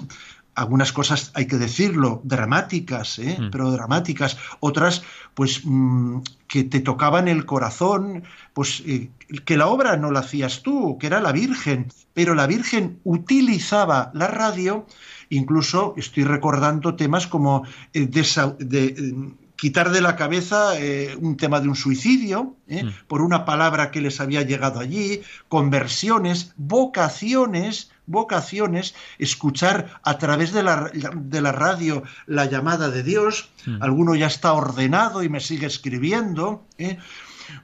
algunas 0.54 0.92
cosas, 0.92 1.30
hay 1.34 1.46
que 1.46 1.56
decirlo, 1.56 2.20
dramáticas, 2.24 3.18
¿eh? 3.18 3.36
Mm. 3.38 3.50
pero 3.50 3.70
dramáticas, 3.70 4.36
otras 4.60 5.02
pues 5.34 5.62
mm, 5.64 6.18
que 6.46 6.64
te 6.64 6.80
tocaban 6.80 7.28
el 7.28 7.46
corazón, 7.46 8.24
pues 8.52 8.82
eh, 8.86 9.08
que 9.44 9.56
la 9.56 9.68
obra 9.68 9.96
no 9.96 10.10
la 10.10 10.20
hacías 10.20 10.62
tú, 10.62 10.98
que 10.98 11.06
era 11.06 11.20
la 11.20 11.32
Virgen, 11.32 11.90
pero 12.12 12.34
la 12.34 12.46
Virgen 12.46 13.00
utilizaba 13.04 14.10
la 14.14 14.26
radio, 14.26 14.86
incluso 15.30 15.94
estoy 15.96 16.24
recordando 16.24 16.96
temas 16.96 17.26
como 17.26 17.64
eh, 17.94 18.06
de, 18.06 19.32
quitar 19.56 19.90
de 19.90 20.00
la 20.00 20.16
cabeza 20.16 20.72
un 21.20 21.36
tema 21.36 21.60
de 21.60 21.68
un 21.68 21.76
suicidio, 21.76 22.56
mm. 22.68 23.06
por 23.06 23.22
una 23.22 23.46
palabra 23.46 23.90
que 23.90 24.00
les 24.02 24.20
había 24.20 24.42
llegado 24.42 24.80
allí, 24.80 25.22
conversiones, 25.48 26.52
vocaciones, 26.56 27.91
vocaciones, 28.06 28.94
escuchar 29.18 30.00
a 30.02 30.18
través 30.18 30.52
de 30.52 30.62
la, 30.62 30.90
de 31.14 31.40
la 31.40 31.52
radio 31.52 32.02
la 32.26 32.46
llamada 32.46 32.90
de 32.90 33.02
Dios, 33.02 33.50
hmm. 33.66 33.82
alguno 33.82 34.14
ya 34.14 34.26
está 34.26 34.52
ordenado 34.52 35.22
y 35.22 35.28
me 35.28 35.40
sigue 35.40 35.66
escribiendo. 35.66 36.64
¿eh? 36.78 36.98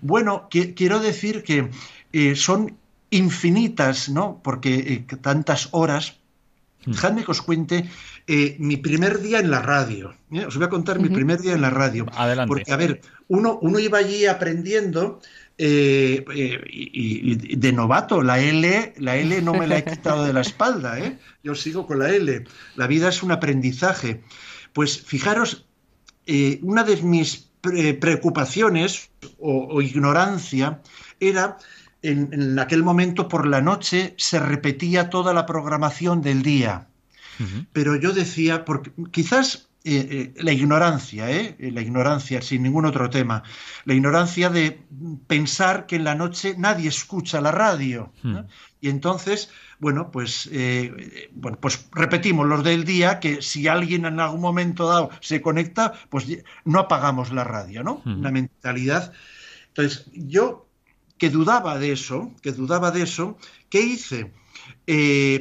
Bueno, 0.01 0.49
quiero 0.51 1.01
decir 1.01 1.43
que 1.43 1.71
eh, 2.13 2.37
son 2.37 2.77
infinitas, 3.11 4.09
¿no? 4.09 4.41
Porque 4.43 4.75
eh, 5.11 5.17
tantas 5.17 5.69
horas. 5.73 6.17
Hmm. 6.85 6.93
Dejadme 6.93 7.25
que 7.25 7.31
os 7.31 7.43
cuente 7.43 7.89
eh, 8.27 8.57
mi 8.59 8.77
primer 8.77 9.21
día 9.21 9.41
en 9.41 9.51
la 9.51 9.63
radio. 9.63 10.15
¿eh? 10.33 10.45
Os 10.45 10.57
voy 10.57 10.67
a 10.67 10.69
contar 10.69 11.01
mi 11.01 11.09
primer 11.09 11.41
día 11.41 11.55
en 11.55 11.63
la 11.63 11.71
radio. 11.71 12.07
Adelante. 12.13 12.49
Porque, 12.49 12.73
a 12.73 12.77
ver, 12.77 13.01
uno, 13.29 13.59
uno 13.63 13.79
iba 13.79 13.99
allí 13.99 14.27
aprendiendo 14.27 15.21
eh, 15.59 16.25
eh, 16.35 16.61
y, 16.71 17.53
y 17.53 17.57
de 17.57 17.73
novato. 17.73 18.23
La 18.23 18.39
L, 18.41 18.95
la 18.99 19.17
L 19.17 19.43
no 19.43 19.53
me 19.53 19.67
la 19.67 19.79
he 19.79 19.85
quitado 19.85 20.25
de 20.25 20.33
la 20.33 20.41
espalda. 20.41 20.99
¿eh? 20.99 21.19
Yo 21.43 21.55
sigo 21.55 21.87
con 21.87 21.99
la 21.99 22.11
L. 22.11 22.45
La 22.77 22.87
vida 22.87 23.09
es 23.09 23.23
un 23.23 23.33
aprendizaje. 23.33 24.23
Pues 24.73 25.01
fijaros, 25.03 25.67
eh, 26.27 26.61
una 26.63 26.85
de 26.85 26.97
mis 27.03 27.51
pre- 27.61 27.95
preocupaciones 27.95 29.11
o, 29.39 29.67
o 29.71 29.83
ignorancia 29.83 30.81
era 31.21 31.59
en, 32.03 32.31
en 32.33 32.59
aquel 32.59 32.83
momento 32.83 33.29
por 33.29 33.47
la 33.47 33.61
noche 33.61 34.15
se 34.17 34.39
repetía 34.39 35.11
toda 35.11 35.35
la 35.35 35.47
programación 35.47 36.23
del 36.23 36.43
día. 36.43 36.87
Pero 37.73 37.95
yo 37.95 38.13
decía, 38.13 38.65
porque 38.65 38.91
quizás 39.13 39.68
eh, 39.85 40.35
eh, 40.37 40.43
la 40.43 40.53
ignorancia, 40.53 41.31
¿eh? 41.31 41.55
Eh, 41.59 41.71
la 41.71 41.81
ignorancia 41.81 42.43
sin 42.43 42.65
ningún 42.65 42.85
otro 42.85 43.09
tema, 43.09 43.45
la 43.85 43.95
ignorancia 43.95 44.51
de 44.51 44.83
pensar 45.29 45.87
que 45.87 45.97
en 45.97 46.05
la 46.05 46.17
noche 46.17 46.57
nadie 46.59 46.89
escucha 46.89 47.41
la 47.41 47.53
radio. 47.53 48.13
¿no? 48.25 48.47
Y 48.81 48.89
entonces, 48.89 49.51
bueno, 49.79 50.11
pues, 50.11 50.51
bueno, 51.33 51.59
pues 51.61 51.89
repetimos 51.93 52.47
los 52.47 52.65
del 52.65 52.85
día, 52.85 53.21
que 53.21 53.41
si 53.41 53.69
alguien 53.69 54.05
en 54.05 54.19
algún 54.19 54.41
momento 54.41 54.89
dado 54.89 55.11
se 55.21 55.41
conecta, 55.41 55.93
pues 56.11 56.27
no 56.65 56.81
apagamos 56.81 57.33
la 57.33 57.45
radio, 57.45 57.85
¿no? 57.85 57.95
Ujú. 57.95 58.11
Una 58.11 58.33
mentalidad. 58.33 59.13
Entonces, 59.69 60.07
yo 60.13 60.67
que 61.19 61.31
dudaba 61.31 61.79
de 61.79 61.93
eso, 61.93 62.33
que 62.43 62.51
dudaba 62.51 62.91
de 62.91 63.03
eso, 63.03 63.39
¿qué 63.71 63.81
hice? 63.81 64.33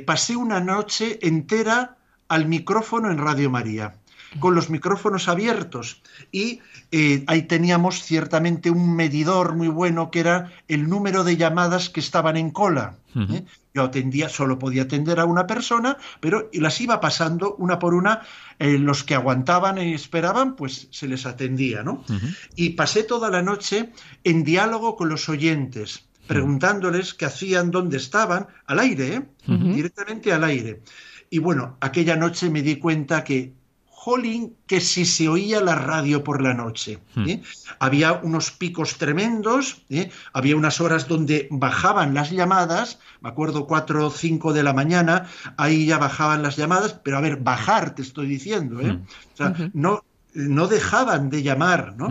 Pasé 0.05 0.35
una 0.35 0.59
noche 0.59 1.19
entera 1.21 1.97
al 2.27 2.47
micrófono 2.47 3.11
en 3.11 3.17
Radio 3.17 3.49
María, 3.49 3.95
con 4.39 4.55
los 4.55 4.69
micrófonos 4.69 5.27
abiertos. 5.27 6.01
Y 6.31 6.61
eh, 6.91 7.23
ahí 7.27 7.43
teníamos 7.43 8.03
ciertamente 8.03 8.69
un 8.69 8.95
medidor 8.95 9.55
muy 9.55 9.67
bueno 9.67 10.11
que 10.11 10.19
era 10.19 10.51
el 10.67 10.89
número 10.89 11.23
de 11.23 11.37
llamadas 11.37 11.89
que 11.89 11.99
estaban 11.99 12.37
en 12.37 12.51
cola. 12.51 12.97
¿eh? 13.15 13.45
Yo 13.73 13.83
atendía, 13.83 14.29
solo 14.29 14.59
podía 14.59 14.83
atender 14.83 15.19
a 15.19 15.25
una 15.25 15.47
persona, 15.47 15.97
pero 16.19 16.49
las 16.53 16.79
iba 16.81 16.99
pasando 16.99 17.55
una 17.55 17.79
por 17.79 17.93
una. 17.93 18.21
eh, 18.59 18.77
los 18.79 19.03
que 19.03 19.15
aguantaban 19.15 19.77
y 19.77 19.93
esperaban, 19.93 20.55
pues 20.55 20.87
se 20.91 21.07
les 21.07 21.25
atendía, 21.25 21.83
¿no? 21.83 22.03
Y 22.55 22.69
pasé 22.71 23.03
toda 23.03 23.29
la 23.29 23.41
noche 23.41 23.91
en 24.23 24.43
diálogo 24.43 24.95
con 24.95 25.09
los 25.09 25.29
oyentes, 25.29 26.05
preguntándoles 26.25 27.13
qué 27.13 27.25
hacían, 27.25 27.69
dónde 27.69 27.97
estaban, 27.97 28.47
al 28.65 28.79
aire, 28.79 29.13
¿eh? 29.15 29.21
Directamente 29.75 30.33
al 30.33 30.43
aire. 30.43 30.81
Y 31.29 31.39
bueno, 31.39 31.77
aquella 31.81 32.15
noche 32.15 32.49
me 32.49 32.61
di 32.61 32.77
cuenta 32.77 33.23
que, 33.23 33.53
que 34.67 34.79
si 34.79 35.05
se 35.05 35.27
oía 35.27 35.59
la 35.59 35.75
radio 35.75 36.23
por 36.23 36.41
la 36.41 36.53
noche. 36.53 36.99
¿eh? 37.17 37.41
Había 37.79 38.13
unos 38.13 38.51
picos 38.51 38.97
tremendos, 38.97 39.81
¿eh? 39.89 40.09
había 40.31 40.55
unas 40.55 40.79
horas 40.79 41.07
donde 41.09 41.49
bajaban 41.51 42.13
las 42.13 42.31
llamadas, 42.31 42.99
me 43.21 43.29
acuerdo 43.29 43.67
4 43.67 44.07
o 44.07 44.09
5 44.09 44.53
de 44.53 44.63
la 44.63 44.71
mañana, 44.71 45.27
ahí 45.57 45.85
ya 45.87 45.97
bajaban 45.97 46.41
las 46.41 46.55
llamadas, 46.55 46.93
pero 47.03 47.17
a 47.17 47.21
ver, 47.21 47.37
bajar 47.37 47.95
te 47.95 48.01
estoy 48.01 48.27
diciendo, 48.27 48.79
¿eh? 48.79 48.97
O 49.33 49.37
sea, 49.37 49.53
no, 49.73 50.05
no 50.33 50.67
dejaban 50.67 51.29
de 51.29 51.43
llamar, 51.43 51.95
¿no? 51.97 52.07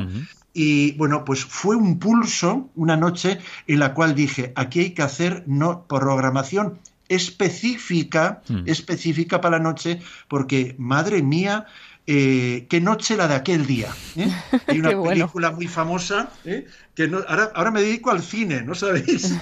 Y 0.53 0.92
bueno, 0.92 1.24
pues 1.24 1.44
fue 1.44 1.76
un 1.76 1.99
pulso, 1.99 2.70
una 2.74 2.97
noche 2.97 3.38
en 3.66 3.78
la 3.78 3.94
cual 3.94 4.14
dije, 4.14 4.53
aquí 4.55 4.80
hay 4.80 4.90
que 4.90 5.03
hacer 5.03 5.44
no 5.47 5.86
programación 5.86 6.78
específica, 7.09 8.42
Mm. 8.49 8.64
específica 8.66 9.40
para 9.40 9.59
la 9.59 9.62
noche, 9.62 10.01
porque 10.28 10.74
madre 10.78 11.22
mía, 11.22 11.66
eh, 12.07 12.66
qué 12.68 12.80
noche 12.80 13.16
la 13.16 13.26
de 13.28 13.34
aquel 13.34 13.66
día. 13.66 13.88
¿eh? 14.16 14.30
Hay 14.66 14.78
una 14.80 14.90
bueno. 14.94 15.11
película 15.11 15.50
muy 15.50 15.66
famosa, 15.66 16.30
¿eh? 16.44 16.66
que 16.94 17.09
no, 17.09 17.18
ahora, 17.28 17.50
ahora 17.54 17.70
me 17.70 17.82
dedico 17.82 18.11
al 18.11 18.22
cine, 18.22 18.62
¿no 18.62 18.74
sabéis? 18.74 19.34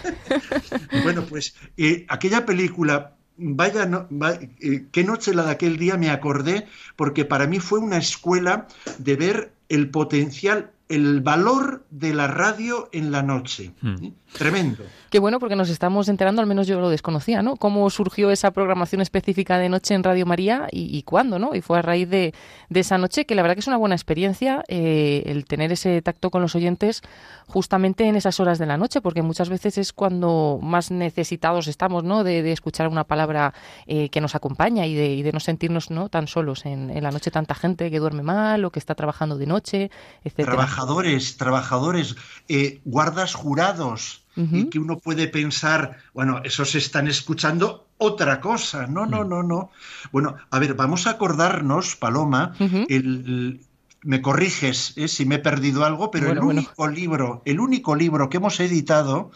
bueno, 1.03 1.25
pues 1.27 1.55
eh, 1.77 2.05
aquella 2.09 2.45
película, 2.47 3.13
vaya, 3.37 3.87
no- 3.87 4.09
va- 4.11 4.39
eh, 4.61 4.87
qué 4.93 5.05
noche 5.05 5.35
la 5.35 5.45
de 5.45 5.53
aquel 5.53 5.77
día 5.79 5.97
me 5.97 6.11
acordé, 6.11 6.67
porque 6.97 7.25
para 7.25 7.47
mí 7.47 7.61
fue 7.61 7.79
una 7.79 7.99
escuela 7.99 8.67
de 8.99 9.17
ver 9.17 9.53
el 9.69 9.91
potencial, 9.91 10.71
el 10.89 11.21
valor 11.21 11.85
de 11.91 12.13
la 12.15 12.27
radio 12.29 12.89
en 12.93 13.11
la 13.11 13.23
noche. 13.23 13.73
¿eh? 13.85 14.13
Tremendo. 14.37 14.83
Qué 15.11 15.21
bueno, 15.21 15.39
porque 15.39 15.55
nos 15.55 15.71
estamos 15.71 16.09
enterando, 16.09 16.43
al 16.43 16.49
menos 16.49 16.67
yo 16.67 16.81
lo 16.81 16.91
desconocía, 16.91 17.41
¿no? 17.41 17.55
Cómo 17.57 17.89
surgió 17.89 18.33
esa 18.33 18.51
programación 18.51 19.01
específica 19.01 19.59
de 19.59 19.69
noche 19.69 19.95
en 19.95 20.03
Radio 20.03 20.27
María 20.27 20.67
y, 20.73 20.97
y 20.97 21.05
cuándo, 21.05 21.39
¿no? 21.39 21.55
Y 21.55 21.61
fue 21.61 21.79
a 21.79 21.83
raíz 21.83 22.11
de, 22.11 22.35
de 22.69 22.81
esa 22.81 22.99
noche, 22.99 23.27
que 23.27 23.37
la 23.37 23.43
verdad 23.43 23.55
que 23.55 23.61
es 23.61 23.69
una 23.69 23.77
buena 23.77 23.95
experiencia 23.95 24.65
eh, 24.67 25.23
el 25.27 25.45
tener 25.45 25.71
ese 25.71 26.03
tacto 26.03 26.31
con 26.31 26.43
los 26.43 26.57
oyentes 26.57 27.03
justamente 27.47 28.09
en 28.09 28.17
esas 28.17 28.41
horas 28.41 28.59
de 28.59 28.67
la 28.67 28.77
noche, 28.77 29.01
porque 29.01 29.23
muchas 29.23 29.49
veces 29.49 29.79
es 29.79 29.93
cuando 29.93 30.59
más 30.61 30.91
necesitados 30.91 31.69
estamos, 31.69 32.03
¿no? 32.03 32.25
De, 32.25 32.43
de 32.43 32.51
escuchar 32.51 32.89
una 32.89 33.05
palabra 33.05 33.55
eh, 33.87 34.09
que 34.09 34.21
nos 34.21 34.35
acompaña 34.35 34.85
y 34.85 34.95
de, 34.95 35.15
y 35.15 35.23
de 35.23 35.31
no 35.31 35.39
sentirnos, 35.39 35.93
¿no? 35.93 36.09
Tan 36.09 36.27
solos 36.27 36.67
en, 36.67 36.91
en 36.91 37.05
la 37.05 37.13
noche, 37.13 37.31
tanta 37.31 37.55
gente 37.55 37.89
que 37.89 38.01
duerme 38.01 38.25
mal 38.25 38.65
o 38.65 38.71
que 38.71 38.81
está 38.81 38.97
trabajando 38.97 39.39
de 39.39 39.47
noche, 39.47 39.91
etcétera. 40.25 40.55
Trabajadores, 40.55 41.37
trabajadores, 41.37 42.17
eh, 42.49 42.81
guardas 42.85 43.35
jurados, 43.35 44.24
y 44.37 44.65
que 44.71 44.79
uno 44.79 44.99
puede 44.99 45.29
pensar, 45.29 45.99
bueno, 46.13 46.41
esos 46.45 46.75
están 46.75 47.07
escuchando 47.09 47.87
otra 47.99 48.41
cosa. 48.41 48.87
No, 48.87 49.07
Mm. 49.07 49.11
no, 49.11 49.25
no, 49.25 49.43
no. 49.43 49.71
Bueno, 50.13 50.37
a 50.51 50.59
ver, 50.59 50.75
vamos 50.75 51.07
a 51.07 51.11
acordarnos, 51.11 51.97
Paloma, 51.97 52.55
el, 52.59 52.87
el- 52.89 53.61
me 54.07 54.21
corriges 54.21 54.93
eh, 54.97 55.09
si 55.09 55.25
me 55.25 55.37
he 55.37 55.39
perdido 55.39 55.83
algo, 55.85 56.11
pero 56.11 56.27
Bueno, 56.27 56.41
el 56.43 56.45
bueno. 56.45 56.61
único 56.61 56.89
libro, 56.89 57.43
el 57.47 57.59
único 57.59 57.95
libro 57.97 58.29
que 58.29 58.37
hemos 58.37 58.61
editado 58.61 59.31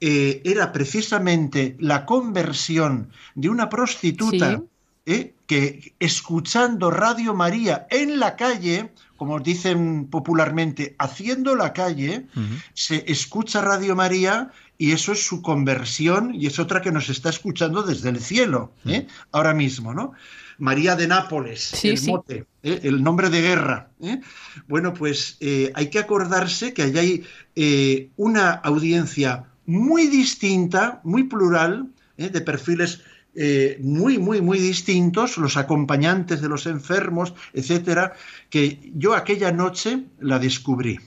eh, 0.00 0.40
era 0.46 0.72
precisamente 0.72 1.76
la 1.78 2.06
conversión 2.06 3.10
de 3.34 3.50
una 3.50 3.68
prostituta 3.68 4.56
Sí. 4.56 4.62
¿eh? 5.12 5.34
que 5.46 5.92
escuchando 6.00 6.90
Radio 6.90 7.34
María 7.34 7.86
en 7.90 8.18
la 8.18 8.34
calle, 8.36 8.94
como 9.24 9.40
dicen 9.40 10.08
popularmente, 10.10 10.94
haciendo 10.98 11.56
la 11.56 11.72
calle, 11.72 12.26
se 12.74 13.10
escucha 13.10 13.62
Radio 13.62 13.96
María 13.96 14.50
y 14.76 14.92
eso 14.92 15.12
es 15.12 15.24
su 15.26 15.40
conversión 15.40 16.34
y 16.34 16.46
es 16.46 16.58
otra 16.58 16.82
que 16.82 16.92
nos 16.92 17.08
está 17.08 17.30
escuchando 17.30 17.82
desde 17.82 18.10
el 18.10 18.20
cielo, 18.20 18.74
¿eh? 18.84 19.06
ahora 19.32 19.54
mismo, 19.54 19.94
¿no? 19.94 20.12
María 20.58 20.94
de 20.94 21.06
Nápoles, 21.08 21.62
Sí, 21.62 21.88
el 21.88 21.96
sí. 21.98 22.10
mote, 22.10 22.44
¿eh? 22.62 22.80
el 22.82 23.02
nombre 23.02 23.30
de 23.30 23.40
guerra. 23.40 23.88
¿eh? 24.02 24.20
Bueno, 24.68 24.92
pues 24.92 25.38
eh, 25.40 25.72
hay 25.74 25.88
que 25.88 26.00
acordarse 26.00 26.74
que 26.74 26.82
allá 26.82 27.00
hay 27.00 27.24
eh, 27.56 28.10
una 28.16 28.50
audiencia 28.50 29.46
muy 29.64 30.06
distinta, 30.08 31.00
muy 31.02 31.22
plural, 31.22 31.88
¿eh? 32.18 32.28
de 32.28 32.42
perfiles 32.42 33.00
eh, 33.36 33.78
muy, 33.82 34.18
muy, 34.18 34.40
muy 34.40 34.60
distintos, 34.60 35.38
los 35.38 35.56
acompañantes 35.56 36.40
de 36.40 36.48
los 36.48 36.66
enfermos, 36.66 37.34
etcétera, 37.52 38.12
que 38.54 38.78
yo 38.94 39.16
aquella 39.16 39.50
noche 39.50 40.04
la 40.20 40.38
descubrí. 40.38 41.00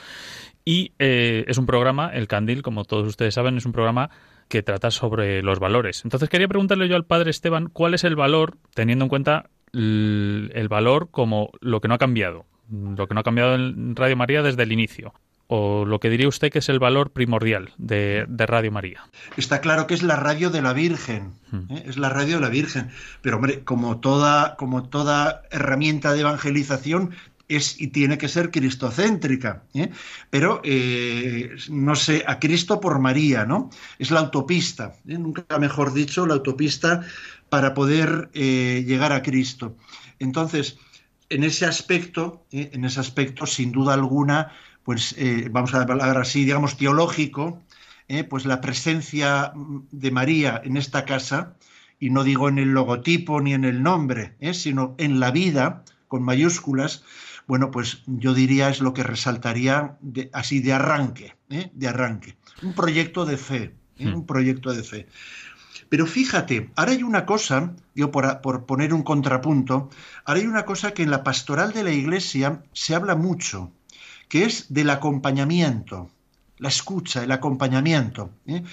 Y 0.65 0.93
eh, 0.97 1.45
es 1.47 1.57
un 1.57 1.65
programa, 1.65 2.09
el 2.13 2.27
Candil, 2.27 2.63
como 2.63 2.83
todos 2.83 3.07
ustedes 3.07 3.35
saben, 3.35 3.57
es 3.57 3.65
un 3.65 3.73
programa 3.73 4.09
que 4.47 4.63
trata 4.63 4.91
sobre 4.91 5.43
los 5.43 5.59
valores. 5.59 6.03
Entonces 6.03 6.29
quería 6.29 6.47
preguntarle 6.47 6.87
yo 6.87 6.95
al 6.95 7.05
padre 7.05 7.29
Esteban, 7.29 7.67
¿cuál 7.67 7.93
es 7.93 8.03
el 8.03 8.15
valor, 8.15 8.57
teniendo 8.73 9.05
en 9.05 9.09
cuenta 9.09 9.49
el 9.71 10.67
valor 10.69 11.09
como 11.09 11.51
lo 11.59 11.79
que 11.79 11.87
no 11.87 11.95
ha 11.95 11.99
cambiado? 11.99 12.45
Lo 12.69 13.07
que 13.07 13.13
no 13.13 13.19
ha 13.19 13.23
cambiado 13.23 13.55
en 13.55 13.95
Radio 13.95 14.15
María 14.15 14.41
desde 14.41 14.63
el 14.63 14.71
inicio. 14.71 15.13
o 15.47 15.85
lo 15.85 15.99
que 15.99 16.09
diría 16.09 16.27
usted 16.27 16.51
que 16.51 16.59
es 16.59 16.69
el 16.69 16.79
valor 16.79 17.11
primordial 17.11 17.73
de, 17.77 18.25
Radio 18.47 18.71
María? 18.71 19.03
Está 19.37 19.61
claro 19.61 19.85
que 19.87 19.93
es 19.93 20.01
la 20.01 20.15
radio 20.15 20.49
de 20.49 20.61
la 20.61 20.73
Virgen, 20.73 21.33
¿eh? 21.69 21.83
es 21.85 21.97
la 21.97 22.09
radio 22.09 22.35
de 22.35 22.41
la 22.41 22.49
Virgen, 22.49 22.89
pero 23.21 23.35
hombre, 23.35 23.63
como 23.63 23.99
toda, 23.99 24.55
como 24.55 24.83
toda 24.83 25.43
herramienta 25.51 26.13
de 26.13 26.21
evangelización, 26.21 27.11
es 27.49 27.79
y 27.79 27.87
tiene 27.87 28.17
que 28.17 28.29
ser 28.29 28.51
cristocéntrica, 28.51 29.63
¿eh? 29.73 29.91
pero 30.29 30.61
eh, 30.63 31.55
no 31.69 31.95
sé, 31.95 32.23
a 32.25 32.39
Cristo 32.39 32.79
por 32.79 32.99
María, 32.99 33.45
¿no? 33.45 33.69
Es 33.99 34.11
la 34.11 34.21
autopista, 34.21 34.95
nunca 35.03 35.59
mejor 35.59 35.93
dicho, 35.93 36.25
la 36.25 36.35
autopista 36.35 37.01
para 37.49 37.73
poder 37.73 38.31
llegar 38.31 39.11
a 39.11 39.21
Cristo. 39.21 39.75
Entonces, 40.19 40.79
en 41.29 41.43
ese 41.43 41.65
aspecto, 41.65 42.45
en 42.51 42.85
ese 42.85 42.99
aspecto, 42.99 43.45
sin 43.45 43.71
duda 43.71 43.93
alguna, 43.93 44.51
pues 44.83 45.15
eh, 45.17 45.47
vamos 45.51 45.73
a 45.73 45.81
hablar 45.81 46.17
así, 46.17 46.45
digamos, 46.45 46.77
teológico, 46.77 47.61
eh, 48.07 48.23
pues 48.23 48.45
la 48.45 48.61
presencia 48.61 49.53
de 49.91 50.11
María 50.11 50.61
en 50.63 50.77
esta 50.77 51.05
casa, 51.05 51.55
y 51.99 52.09
no 52.09 52.23
digo 52.23 52.49
en 52.49 52.57
el 52.57 52.69
logotipo 52.69 53.39
ni 53.39 53.53
en 53.53 53.63
el 53.63 53.81
nombre, 53.81 54.35
eh, 54.39 54.53
sino 54.53 54.95
en 54.97 55.19
la 55.19 55.31
vida, 55.31 55.83
con 56.07 56.23
mayúsculas, 56.23 57.03
bueno, 57.47 57.71
pues 57.71 58.03
yo 58.05 58.33
diría 58.33 58.69
es 58.69 58.81
lo 58.81 58.93
que 58.93 59.03
resaltaría 59.03 59.97
así 60.31 60.59
de 60.59 60.73
arranque, 60.73 61.35
de 61.49 61.87
arranque. 61.87 62.37
Un 62.61 62.73
proyecto 62.73 63.25
de 63.25 63.37
fe, 63.37 63.75
hmm. 63.97 64.13
un 64.13 64.25
proyecto 64.25 64.73
de 64.73 64.83
fe. 64.83 65.07
Pero 65.93 66.07
fíjate, 66.07 66.71
ahora 66.75 66.93
hay 66.93 67.03
una 67.03 67.23
cosa, 67.23 67.75
yo 67.93 68.09
por, 68.09 68.41
por, 68.41 68.65
poner 68.65 68.95
un 68.95 69.03
contrapunto, 69.03 69.91
ahora 70.25 70.39
hay 70.39 70.47
una 70.47 70.65
cosa 70.65 70.91
que 70.91 71.03
en 71.03 71.11
la 71.11 71.23
pastoral 71.23 71.71
de 71.71 71.83
la 71.83 71.91
iglesia 71.91 72.63
se 72.73 72.95
habla 72.95 73.15
mucho, 73.15 73.71
que 74.27 74.43
es 74.43 74.73
del 74.73 74.89
acompañamiento, 74.89 76.09
la 76.57 76.69
escucha, 76.69 77.23
el 77.23 77.31
acompañamiento. 77.31 78.31
¿eh? 78.47 78.63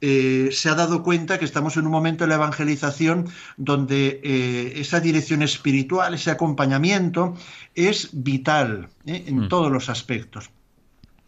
Eh, 0.00 0.48
se 0.52 0.70
ha 0.70 0.74
dado 0.74 1.02
cuenta 1.02 1.38
que 1.38 1.44
estamos 1.44 1.76
en 1.76 1.84
un 1.84 1.92
momento 1.92 2.24
de 2.24 2.28
la 2.28 2.36
evangelización 2.36 3.28
donde 3.58 4.18
eh, 4.24 4.72
esa 4.76 5.00
dirección 5.00 5.42
espiritual, 5.42 6.14
ese 6.14 6.30
acompañamiento 6.30 7.34
es 7.74 8.08
vital 8.14 8.88
en 9.04 9.40
mm. 9.40 9.48
todos 9.50 9.70
los 9.70 9.90
aspectos. 9.90 10.48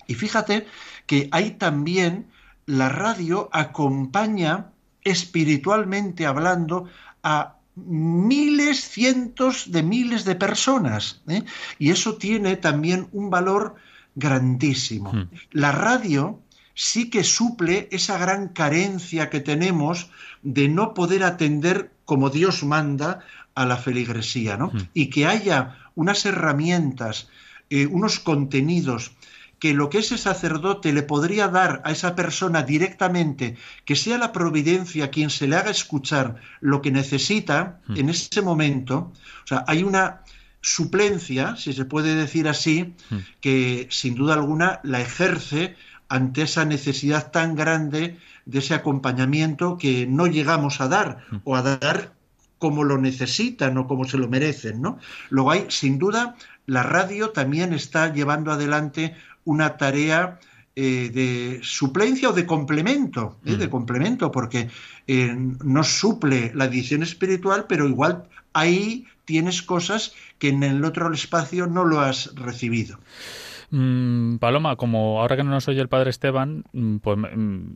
Y 0.07 0.14
fíjate 0.14 0.66
que 1.05 1.28
ahí 1.30 1.50
también 1.50 2.28
la 2.64 2.88
radio 2.88 3.50
acompaña 3.53 4.72
espiritualmente 5.05 6.26
hablando 6.26 6.88
a 7.22 7.57
miles, 7.74 8.88
cientos 8.88 9.70
de 9.72 9.82
miles 9.82 10.24
de 10.24 10.34
personas. 10.34 11.22
¿eh? 11.28 11.42
Y 11.78 11.90
eso 11.90 12.16
tiene 12.16 12.57
también 12.57 13.09
un 13.12 13.30
valor 13.30 13.76
grandísimo. 14.14 15.12
Hmm. 15.12 15.28
La 15.50 15.72
radio 15.72 16.40
sí 16.74 17.11
que 17.11 17.24
suple 17.24 17.88
esa 17.90 18.18
gran 18.18 18.48
carencia 18.48 19.30
que 19.30 19.40
tenemos 19.40 20.11
de 20.42 20.68
no 20.68 20.94
poder 20.94 21.24
atender 21.24 21.92
como 22.05 22.30
Dios 22.30 22.62
manda 22.62 23.20
a 23.55 23.66
la 23.66 23.76
feligresía, 23.76 24.57
¿no? 24.57 24.68
Hmm. 24.68 24.88
Y 24.94 25.09
que 25.09 25.26
haya 25.26 25.78
unas 25.94 26.24
herramientas, 26.24 27.28
eh, 27.70 27.86
unos 27.86 28.20
contenidos 28.20 29.12
que 29.63 29.75
lo 29.75 29.91
que 29.91 29.99
ese 29.99 30.19
sacerdote 30.19 30.93
le 30.93 31.05
podría 31.05 31.47
dar 31.47 31.83
a 31.85 31.93
esa 31.93 32.17
persona 32.17 32.65
directamente, 32.65 33.57
que 33.85 33.95
sea 33.95 34.19
la 34.19 34.33
providencia 34.33 35.13
quien 35.13 35.31
se 35.31 35.47
le 35.47 35.55
haga 35.55 35.71
escuchar 35.71 36.35
lo 36.61 36.83
que 36.83 36.91
necesita 36.91 37.79
hmm. 37.87 37.97
en 37.97 38.09
ese 38.09 38.43
momento, 38.43 39.13
o 39.45 39.47
sea, 39.47 39.65
hay 39.69 39.85
una 39.85 40.23
suplencia, 40.63 41.55
si 41.55 41.73
se 41.75 41.85
puede 41.85 42.17
decir 42.17 42.49
así, 42.49 42.97
hmm. 43.09 43.19
que 43.41 43.87
sin 43.89 44.17
duda 44.17 44.35
alguna 44.35 44.81
la 44.83 45.01
ejerce 45.01 45.77
ante 46.09 46.43
esa 46.43 46.65
necesidad 46.65 47.31
tan 47.31 47.55
grande 47.55 48.19
de 48.47 48.59
ese 48.59 48.75
acompañamiento 48.75 49.79
que 49.79 50.09
no 50.09 50.27
llegamos 50.27 50.81
a 50.81 50.89
dar 50.89 51.19
hmm. 51.31 51.37
o 51.45 51.55
a 51.55 51.63
dar 51.63 52.15
como 52.59 52.83
lo 52.83 52.99
necesitan 52.99 53.79
o 53.79 53.87
como 53.87 54.07
se 54.07 54.19
lo 54.19 54.29
merecen, 54.29 54.83
¿no? 54.83 54.99
Luego 55.31 55.51
hay, 55.53 55.67
sin 55.69 55.99
duda, 55.99 56.37
la 56.67 56.85
radio 56.85 57.31
también 57.31 57.73
está 57.73 58.13
llevando 58.13 58.53
adelante 58.53 59.17
una 59.45 59.76
tarea 59.76 60.38
eh, 60.74 61.11
de 61.12 61.61
suplencia 61.62 62.30
o 62.30 62.32
de 62.32 62.47
complemento, 62.47 63.36
¿eh? 63.45 63.57
de 63.57 63.66
mm. 63.66 63.70
complemento, 63.70 64.32
porque 64.32 64.70
eh, 65.07 65.34
no 65.36 65.84
suple 65.84 66.51
la 66.55 66.64
edición 66.64 67.03
espiritual, 67.03 67.66
pero 67.68 67.86
igual 67.86 68.24
ahí 68.55 69.07
tienes 69.26 69.61
cosas 69.62 70.14
que 70.38 70.49
en 70.49 70.62
el 70.62 70.82
otro 70.84 71.12
espacio 71.12 71.66
no 71.66 71.84
lo 71.84 72.01
has 72.01 72.34
recibido. 72.36 72.99
Mm, 73.70 74.36
Paloma, 74.36 74.76
como 74.76 75.20
ahora 75.20 75.36
que 75.36 75.45
no 75.45 75.51
nos 75.51 75.68
oye 75.68 75.82
el 75.82 75.88
padre 75.88 76.09
Esteban, 76.09 76.64
mm, 76.72 76.97
pues, 76.99 77.18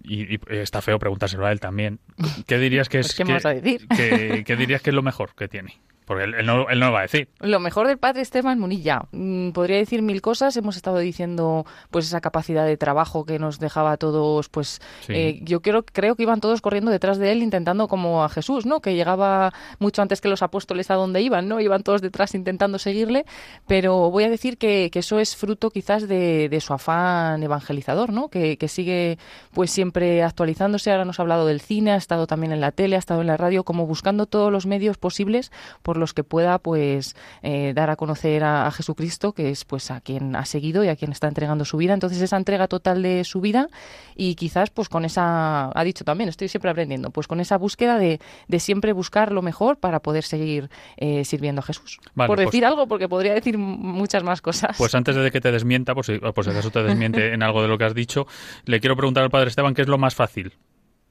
y, 0.04 0.38
está 0.48 0.80
feo 0.80 0.98
preguntárselo 0.98 1.44
a 1.44 1.52
él 1.52 1.60
también, 1.60 2.00
¿qué 2.46 2.58
dirías 2.58 2.88
que 2.88 3.00
es, 3.00 3.14
¿Qué, 3.14 3.24
decir? 3.24 3.86
¿qué 3.88 4.56
dirías 4.56 4.80
que 4.80 4.88
es 4.88 4.96
lo 4.96 5.02
mejor 5.02 5.34
que 5.34 5.48
tiene? 5.48 5.78
Porque 6.06 6.22
él, 6.22 6.46
no, 6.46 6.68
él, 6.68 6.78
no, 6.78 6.86
lo 6.86 6.92
va 6.92 7.00
a 7.00 7.02
decir. 7.02 7.28
Lo 7.40 7.58
mejor 7.58 7.88
del 7.88 7.98
padre 7.98 8.22
Esteban 8.22 8.60
Munilla. 8.60 9.02
Mm, 9.10 9.50
podría 9.50 9.76
decir 9.76 10.02
mil 10.02 10.22
cosas. 10.22 10.56
Hemos 10.56 10.76
estado 10.76 10.98
diciendo 10.98 11.66
pues 11.90 12.06
esa 12.06 12.20
capacidad 12.20 12.64
de 12.64 12.76
trabajo 12.76 13.24
que 13.24 13.40
nos 13.40 13.58
dejaba 13.58 13.90
a 13.92 13.96
todos, 13.96 14.48
pues 14.48 14.80
eh, 15.08 15.40
yo 15.42 15.62
creo, 15.62 15.84
creo 15.84 16.14
que 16.14 16.22
iban 16.22 16.40
todos 16.40 16.60
corriendo 16.60 16.92
detrás 16.92 17.18
de 17.18 17.32
él 17.32 17.42
intentando 17.42 17.88
como 17.88 18.22
a 18.22 18.28
Jesús, 18.28 18.66
¿no? 18.66 18.80
Que 18.80 18.94
llegaba 18.94 19.52
mucho 19.80 20.00
antes 20.00 20.20
que 20.20 20.28
los 20.28 20.42
apóstoles 20.42 20.92
a 20.92 20.94
donde 20.94 21.22
iban, 21.22 21.48
¿no? 21.48 21.58
Iban 21.60 21.82
todos 21.82 22.00
detrás 22.02 22.36
intentando 22.36 22.78
seguirle. 22.78 23.26
Pero 23.66 24.08
voy 24.12 24.22
a 24.22 24.30
decir 24.30 24.58
que, 24.58 24.90
que 24.92 25.00
eso 25.00 25.18
es 25.18 25.34
fruto 25.34 25.70
quizás 25.70 26.06
de, 26.06 26.48
de, 26.48 26.60
su 26.60 26.72
afán 26.72 27.42
evangelizador, 27.42 28.12
¿no? 28.12 28.28
Que, 28.28 28.58
que 28.58 28.68
sigue 28.68 29.18
pues 29.52 29.72
siempre 29.72 30.22
actualizándose. 30.22 30.92
Ahora 30.92 31.04
nos 31.04 31.18
ha 31.18 31.22
hablado 31.22 31.46
del 31.46 31.60
cine, 31.60 31.90
ha 31.90 31.96
estado 31.96 32.28
también 32.28 32.52
en 32.52 32.60
la 32.60 32.70
tele, 32.70 32.94
ha 32.94 33.00
estado 33.00 33.22
en 33.22 33.26
la 33.26 33.36
radio, 33.36 33.64
como 33.64 33.86
buscando 33.86 34.26
todos 34.26 34.52
los 34.52 34.66
medios 34.66 34.98
posibles 34.98 35.50
por 35.82 35.95
los 35.96 36.14
que 36.14 36.24
pueda 36.24 36.58
pues 36.58 37.16
eh, 37.42 37.72
dar 37.74 37.90
a 37.90 37.96
conocer 37.96 38.44
a, 38.44 38.70
Jesucristo, 38.70 39.32
que 39.32 39.50
es 39.50 39.64
pues 39.64 39.90
a 39.90 40.00
quien 40.00 40.36
ha 40.36 40.44
seguido 40.44 40.84
y 40.84 40.88
a 40.88 40.96
quien 40.96 41.12
está 41.12 41.28
entregando 41.28 41.64
su 41.64 41.76
vida. 41.76 41.94
Entonces 41.94 42.20
esa 42.20 42.36
entrega 42.36 42.68
total 42.68 43.02
de 43.02 43.24
su 43.24 43.40
vida 43.40 43.68
y 44.14 44.34
quizás 44.34 44.70
pues 44.70 44.88
con 44.88 45.04
esa, 45.04 45.70
ha 45.78 45.84
dicho 45.84 46.04
también, 46.04 46.28
estoy 46.28 46.48
siempre 46.48 46.70
aprendiendo, 46.70 47.10
pues 47.10 47.26
con 47.26 47.40
esa 47.40 47.56
búsqueda 47.58 47.98
de, 47.98 48.20
de 48.48 48.60
siempre 48.60 48.92
buscar 48.92 49.32
lo 49.32 49.42
mejor 49.42 49.78
para 49.78 50.00
poder 50.00 50.24
seguir 50.24 50.70
eh, 50.96 51.24
sirviendo 51.24 51.60
a 51.60 51.62
Jesús. 51.62 51.98
por 52.14 52.26
pues 52.26 52.40
decir 52.40 52.64
algo, 52.64 52.86
porque 52.86 53.08
podría 53.08 53.34
decir 53.34 53.58
muchas 53.58 54.22
más 54.22 54.40
cosas. 54.40 54.76
Pues 54.78 54.94
antes 54.94 55.16
de 55.16 55.30
que 55.30 55.40
te 55.40 55.52
desmienta, 55.52 55.94
si, 56.02 56.18
por 56.18 56.44
si 56.44 56.50
acaso 56.50 56.70
te 56.70 56.82
desmiente 56.82 57.32
en 57.34 57.42
algo 57.42 57.62
de 57.62 57.68
lo 57.68 57.78
que 57.78 57.84
has 57.84 57.94
dicho, 57.94 58.26
le 58.64 58.80
quiero 58.80 58.96
preguntar 58.96 59.24
al 59.24 59.30
Padre 59.30 59.48
Esteban 59.48 59.74
qué 59.74 59.82
es 59.82 59.88
lo 59.88 59.98
más 59.98 60.14
fácil 60.14 60.52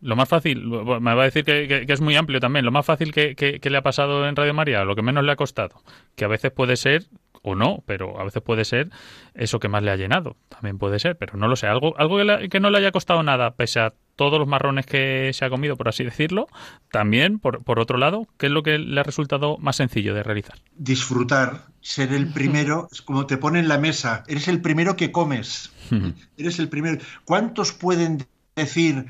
lo 0.02 0.16
más 0.16 0.30
fácil, 0.30 0.66
me 0.66 1.16
va 1.16 1.22
a 1.22 1.26
decir 1.26 1.44
que, 1.44 1.86
es 1.88 2.02
muy 2.02 2.16
amplio 2.16 2.40
también, 2.40 2.66
lo 2.66 2.72
más 2.72 2.86
fácil 2.86 3.12
que, 3.12 3.60
le 3.62 3.78
ha 3.78 3.82
pasado 3.82 4.28
en 4.28 4.36
Radio 4.36 4.54
María, 4.54 4.84
lo 4.84 4.96
que 4.96 5.02
menos 5.02 5.24
le 5.24 5.32
ha 5.32 5.36
costado, 5.36 5.82
que 6.16 6.26
a 6.26 6.28
veces 6.28 6.52
puede 6.52 6.76
ser, 6.76 7.06
o 7.42 7.56
no, 7.56 7.84
pero 7.86 8.20
a 8.20 8.24
veces 8.24 8.42
puede 8.42 8.66
ser 8.66 8.90
eso 9.36 9.60
que 9.60 9.68
más 9.68 9.84
le 9.84 9.92
ha 9.92 9.96
llenado, 9.96 10.36
también 10.50 10.78
puede 10.78 11.00
ser, 11.00 11.16
pero 11.18 11.38
no 11.38 11.48
lo 11.48 11.56
sé, 11.56 11.68
algo, 11.68 11.96
algo 11.98 12.18
que, 12.50 12.60
no 12.60 12.70
le 12.70 12.78
haya 12.78 12.92
costado 12.92 13.24
nada, 13.24 13.52
pese 13.52 13.80
a 13.80 13.94
todos 14.16 14.40
los 14.40 14.48
marrones 14.48 14.86
que 14.86 15.32
se 15.34 15.46
ha 15.46 15.50
comido, 15.50 15.76
por 15.76 15.88
así 15.88 16.04
decirlo, 16.04 16.48
también, 16.92 17.40
por, 17.40 17.64
por 17.64 17.80
otro 17.80 17.98
lado, 17.98 18.28
¿qué 18.38 18.48
es 18.48 18.52
lo 18.52 18.64
que 18.64 18.80
le 18.80 19.00
ha 19.00 19.04
resultado 19.04 19.58
más 19.58 19.76
sencillo 19.76 20.14
de 20.14 20.24
realizar? 20.24 20.58
Disfrutar, 20.76 21.66
ser 21.82 22.14
el 22.14 22.28
primero, 22.28 22.90
es 22.92 23.02
como 23.02 23.28
te 23.28 23.38
ponen 23.38 23.64
en 23.64 23.70
la 23.70 23.78
mesa, 23.78 24.24
eres 24.28 24.48
el 24.48 24.62
primero 24.62 24.96
que 24.96 25.12
comes, 25.12 25.72
eres 26.38 26.60
el 26.60 26.70
primero. 26.70 26.98
¿Cuántos 27.26 27.74
pueden 27.74 28.26
decir 28.56 29.06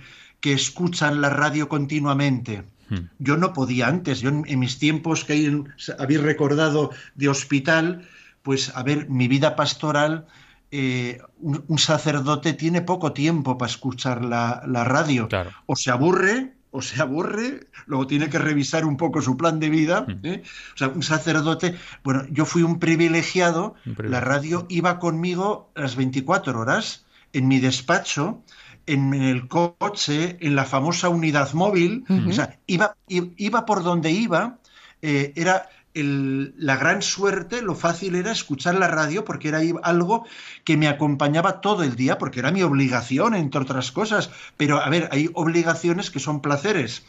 que 0.45 0.53
escuchan 0.53 1.21
la 1.21 1.31
radio 1.31 1.67
continuamente. 1.67 2.65
Hmm. 2.89 3.09
Yo 3.17 3.35
no 3.35 3.51
podía 3.51 3.87
antes, 3.87 4.21
yo 4.21 4.29
en, 4.29 4.59
mis 4.59 4.77
tiempos 4.77 5.25
que 5.25 5.63
habéis 5.97 6.21
recordado 6.21 6.91
de 7.15 7.29
hospital, 7.29 8.07
pues 8.43 8.71
a 8.75 8.83
ver, 8.83 9.09
mi 9.09 9.27
vida 9.27 9.55
pastoral, 9.55 10.27
eh, 10.69 11.17
un, 11.39 11.79
sacerdote 11.79 12.53
tiene 12.53 12.83
poco 12.83 13.11
tiempo 13.11 13.57
para 13.57 13.71
escuchar 13.71 14.23
la, 14.23 14.83
radio. 14.83 15.27
O 15.65 15.75
se 15.75 15.89
aburre, 15.89 16.53
o 16.69 16.83
se 16.83 17.01
aburre, 17.01 17.65
luego 17.87 18.05
tiene 18.05 18.29
que 18.29 18.37
revisar 18.37 18.85
un 18.85 18.97
poco 18.97 19.23
su 19.23 19.37
plan 19.37 19.59
de 19.59 19.71
vida. 19.71 20.05
Hmm. 20.07 20.19
¿eh? 20.27 20.43
O 20.75 20.77
sea, 20.77 20.89
un 20.89 21.01
sacerdote, 21.01 21.73
bueno, 22.03 22.23
yo 22.29 22.45
fui 22.45 22.61
un 22.61 22.77
privilegiado, 22.77 23.73
la 23.97 24.21
radio 24.21 24.67
iba 24.69 24.99
conmigo 24.99 25.71
las 25.73 25.95
24 25.95 26.59
horas 26.59 27.03
en 27.33 27.47
mi 27.47 27.59
despacho 27.59 28.43
en 28.87 29.13
el 29.13 29.47
coche, 29.47 30.37
en 30.41 30.55
la 30.55 30.65
famosa 30.65 31.09
unidad 31.09 31.53
móvil, 31.53 32.05
o 32.29 32.31
sea, 32.33 32.57
iba, 32.67 32.95
iba 33.07 33.65
por 33.65 33.83
donde 33.83 34.11
iba, 34.11 34.57
eh, 35.01 35.33
era 35.35 35.69
el- 35.93 36.53
la 36.57 36.75
gran 36.75 37.01
suerte, 37.01 37.61
lo 37.61 37.73
fácil 37.73 38.15
era 38.15 38.31
escuchar 38.31 38.75
la 38.75 38.89
radio 38.89 39.23
porque 39.23 39.47
era 39.47 39.61
algo 39.83 40.25
que 40.65 40.75
me 40.75 40.87
acompañaba 40.89 41.61
todo 41.61 41.83
el 41.83 41.95
día, 41.95 42.17
porque 42.17 42.39
era 42.41 42.51
mi 42.51 42.63
obligación, 42.63 43.33
entre 43.33 43.61
otras 43.61 43.91
cosas. 43.93 44.29
Pero, 44.57 44.81
a 44.81 44.89
ver, 44.89 45.07
hay 45.11 45.29
obligaciones 45.33 46.11
que 46.11 46.19
son 46.19 46.41
placeres. 46.41 47.05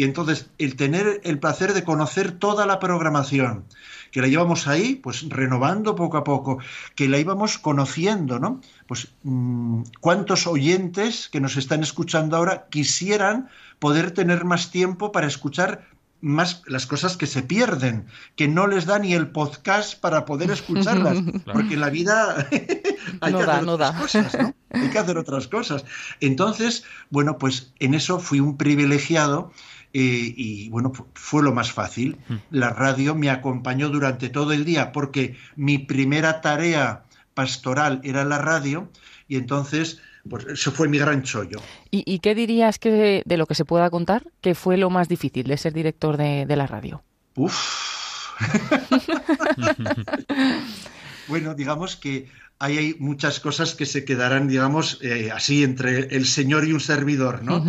Y 0.00 0.04
entonces, 0.04 0.48
el 0.56 0.76
tener 0.76 1.20
el 1.24 1.38
placer 1.40 1.74
de 1.74 1.84
conocer 1.84 2.32
toda 2.32 2.64
la 2.64 2.78
programación, 2.78 3.66
que 4.10 4.22
la 4.22 4.28
llevamos 4.28 4.66
ahí, 4.66 4.94
pues 4.94 5.28
renovando 5.28 5.94
poco 5.94 6.16
a 6.16 6.24
poco, 6.24 6.56
que 6.94 7.06
la 7.06 7.18
íbamos 7.18 7.58
conociendo, 7.58 8.38
¿no? 8.38 8.62
Pues 8.86 9.08
mm, 9.24 9.82
cuántos 10.00 10.46
oyentes 10.46 11.28
que 11.30 11.42
nos 11.42 11.58
están 11.58 11.82
escuchando 11.82 12.38
ahora 12.38 12.68
quisieran 12.70 13.50
poder 13.78 14.12
tener 14.12 14.46
más 14.46 14.70
tiempo 14.70 15.12
para 15.12 15.26
escuchar 15.26 15.86
más 16.22 16.62
las 16.66 16.86
cosas 16.86 17.16
que 17.16 17.26
se 17.26 17.42
pierden, 17.42 18.06
que 18.36 18.46
no 18.48 18.66
les 18.66 18.86
da 18.86 18.98
ni 18.98 19.14
el 19.14 19.28
podcast 19.28 19.98
para 20.00 20.24
poder 20.24 20.50
escucharlas, 20.58 21.18
porque 21.52 21.74
en 21.74 21.80
la 21.80 21.90
vida 21.90 22.46
hay 23.20 23.32
No 23.32 23.38
que 23.40 23.46
da, 23.46 23.52
hacer 23.54 23.66
no 23.66 23.72
otras 23.74 23.94
da. 23.94 24.00
cosas, 24.00 24.38
¿no? 24.38 24.54
Hay 24.72 24.88
que 24.90 24.98
hacer 24.98 25.18
otras 25.18 25.48
cosas. 25.48 25.84
Entonces, 26.20 26.84
bueno, 27.10 27.38
pues 27.38 27.72
en 27.80 27.94
eso 27.94 28.18
fui 28.20 28.40
un 28.40 28.56
privilegiado 28.56 29.52
eh, 29.92 30.32
y 30.36 30.68
bueno, 30.68 30.92
fu- 30.94 31.06
fue 31.14 31.42
lo 31.42 31.52
más 31.52 31.72
fácil. 31.72 32.18
La 32.50 32.70
radio 32.70 33.14
me 33.14 33.30
acompañó 33.30 33.88
durante 33.88 34.28
todo 34.28 34.52
el 34.52 34.64
día 34.64 34.92
porque 34.92 35.36
mi 35.56 35.78
primera 35.78 36.40
tarea 36.40 37.04
pastoral 37.34 38.00
era 38.04 38.24
la 38.24 38.38
radio 38.38 38.88
y 39.26 39.36
entonces, 39.36 40.00
pues 40.28 40.46
eso 40.46 40.72
fue 40.72 40.88
mi 40.88 40.98
gran 40.98 41.22
chollo. 41.22 41.60
¿Y, 41.90 42.02
y 42.06 42.20
qué 42.20 42.34
dirías 42.34 42.78
que 42.78 43.22
de 43.24 43.36
lo 43.36 43.46
que 43.46 43.54
se 43.54 43.64
pueda 43.64 43.90
contar 43.90 44.24
que 44.40 44.54
fue 44.54 44.76
lo 44.76 44.90
más 44.90 45.08
difícil 45.08 45.46
de 45.46 45.56
ser 45.56 45.72
director 45.72 46.16
de, 46.16 46.46
de 46.46 46.56
la 46.56 46.66
radio? 46.66 47.02
Uf. 47.36 48.30
bueno, 51.28 51.54
digamos 51.54 51.96
que 51.96 52.28
ahí 52.58 52.78
hay 52.78 52.96
muchas 52.98 53.40
cosas 53.40 53.74
que 53.74 53.86
se 53.86 54.04
quedarán, 54.04 54.46
digamos, 54.46 54.98
eh, 55.02 55.30
así 55.34 55.64
entre 55.64 56.14
el 56.14 56.26
señor 56.26 56.68
y 56.68 56.72
un 56.72 56.80
servidor, 56.80 57.42
¿no? 57.42 57.64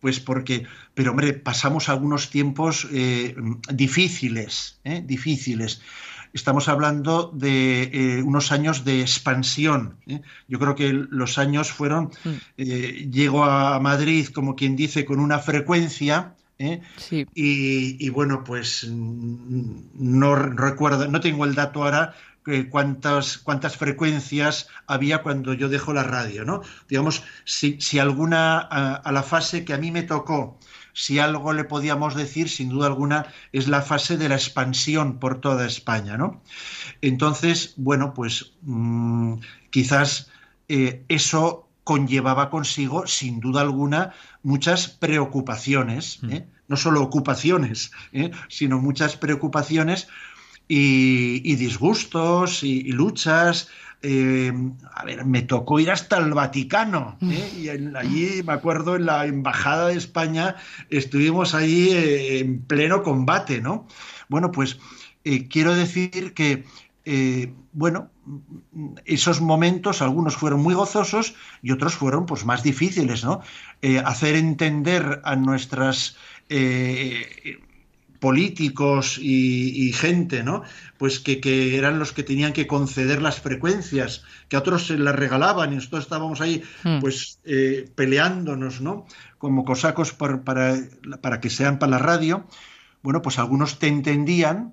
Pues 0.00 0.20
porque, 0.20 0.66
pero 0.92 1.12
hombre, 1.12 1.32
pasamos 1.32 1.88
algunos 1.88 2.28
tiempos 2.28 2.86
eh, 2.92 3.34
difíciles, 3.72 4.78
¿eh? 4.84 5.02
difíciles. 5.04 5.80
Estamos 6.34 6.68
hablando 6.68 7.30
de 7.32 7.84
eh, 7.84 8.22
unos 8.24 8.50
años 8.50 8.84
de 8.84 9.00
expansión. 9.00 9.98
¿eh? 10.08 10.20
Yo 10.48 10.58
creo 10.58 10.74
que 10.74 10.92
los 10.92 11.38
años 11.38 11.70
fueron, 11.70 12.10
eh, 12.56 13.08
llego 13.08 13.44
a 13.44 13.78
Madrid, 13.78 14.26
como 14.34 14.56
quien 14.56 14.74
dice, 14.74 15.04
con 15.04 15.20
una 15.20 15.38
frecuencia. 15.38 16.34
¿eh? 16.58 16.82
Y, 17.34 18.04
y 18.04 18.08
bueno, 18.10 18.42
pues 18.42 18.84
mm, 18.90 19.76
no 19.94 20.34
recuerdo, 20.34 21.06
no 21.06 21.20
tengo 21.20 21.44
el 21.44 21.54
dato 21.54 21.84
ahora 21.84 22.14
cuántas, 22.68 23.38
cuántas 23.38 23.76
frecuencias 23.76 24.66
había 24.88 25.22
cuando 25.22 25.54
yo 25.54 25.68
dejo 25.68 25.94
la 25.94 26.02
radio, 26.02 26.44
¿no? 26.44 26.62
Digamos, 26.88 27.22
si, 27.44 27.80
si 27.80 28.00
alguna 28.00 28.58
a, 28.58 28.96
a 28.96 29.12
la 29.12 29.22
fase 29.22 29.64
que 29.64 29.72
a 29.72 29.78
mí 29.78 29.92
me 29.92 30.02
tocó, 30.02 30.58
si 30.94 31.18
algo 31.18 31.52
le 31.52 31.64
podíamos 31.64 32.14
decir, 32.14 32.48
sin 32.48 32.70
duda 32.70 32.86
alguna, 32.86 33.26
es 33.52 33.68
la 33.68 33.82
fase 33.82 34.16
de 34.16 34.28
la 34.28 34.36
expansión 34.36 35.18
por 35.18 35.40
toda 35.40 35.66
España, 35.66 36.16
¿no? 36.16 36.40
Entonces, 37.02 37.74
bueno, 37.76 38.14
pues 38.14 38.52
mm, 38.62 39.34
quizás 39.70 40.30
eh, 40.68 41.04
eso 41.08 41.68
conllevaba 41.82 42.48
consigo, 42.48 43.06
sin 43.06 43.40
duda 43.40 43.60
alguna, 43.60 44.14
muchas 44.42 44.88
preocupaciones, 44.88 46.20
¿eh? 46.30 46.46
no 46.68 46.76
solo 46.76 47.02
ocupaciones, 47.02 47.92
¿eh? 48.12 48.30
sino 48.48 48.78
muchas 48.78 49.16
preocupaciones 49.16 50.08
y, 50.66 51.42
y 51.44 51.56
disgustos 51.56 52.62
y, 52.62 52.80
y 52.80 52.92
luchas. 52.92 53.68
Eh, 54.06 54.52
a 54.94 55.02
ver, 55.04 55.24
me 55.24 55.40
tocó 55.40 55.80
ir 55.80 55.90
hasta 55.90 56.18
el 56.18 56.34
Vaticano 56.34 57.16
¿eh? 57.22 57.48
y 57.58 57.68
en- 57.70 57.96
allí 57.96 58.42
me 58.44 58.52
acuerdo 58.52 58.96
en 58.96 59.06
la 59.06 59.24
embajada 59.24 59.88
de 59.88 59.96
España 59.96 60.56
estuvimos 60.90 61.54
ahí 61.54 61.88
eh, 61.90 62.38
en 62.40 62.60
pleno 62.60 63.02
combate, 63.02 63.62
¿no? 63.62 63.88
Bueno, 64.28 64.50
pues 64.52 64.78
quiero 65.48 65.74
decir 65.74 66.34
que 66.34 66.64
bueno, 67.72 68.10
esos 69.06 69.40
momentos, 69.40 70.02
algunos 70.02 70.36
fueron 70.36 70.60
muy 70.60 70.74
gozosos 70.74 71.34
y 71.62 71.70
otros 71.72 71.94
fueron 71.94 72.26
pues 72.26 72.44
más 72.44 72.62
difíciles, 72.62 73.24
¿no? 73.24 73.40
Hacer 74.04 74.36
entender 74.36 75.20
a 75.24 75.34
nuestras 75.36 76.16
eh, 76.50 77.58
políticos 78.28 79.18
y, 79.20 79.88
y 79.88 79.92
gente, 79.92 80.42
¿no? 80.42 80.62
Pues 80.98 81.20
que, 81.20 81.40
que 81.40 81.76
eran 81.76 81.98
los 81.98 82.12
que 82.12 82.22
tenían 82.22 82.52
que 82.54 82.66
conceder 82.66 83.20
las 83.20 83.38
frecuencias, 83.40 84.22
que 84.48 84.56
a 84.56 84.60
otros 84.60 84.86
se 84.86 84.96
las 84.96 85.14
regalaban 85.14 85.72
y 85.72 85.76
nosotros 85.76 86.04
estábamos 86.04 86.40
ahí, 86.40 86.62
Hmm. 86.84 87.00
pues 87.00 87.38
eh, 87.44 87.84
peleándonos, 87.94 88.80
¿no? 88.80 89.04
Como 89.38 89.64
cosacos 89.64 90.12
para, 90.12 90.42
para 91.20 91.40
que 91.40 91.50
sean 91.50 91.78
para 91.78 91.90
la 91.90 91.98
radio. 91.98 92.46
Bueno, 93.02 93.20
pues 93.20 93.38
algunos 93.38 93.78
te 93.78 93.88
entendían 93.88 94.72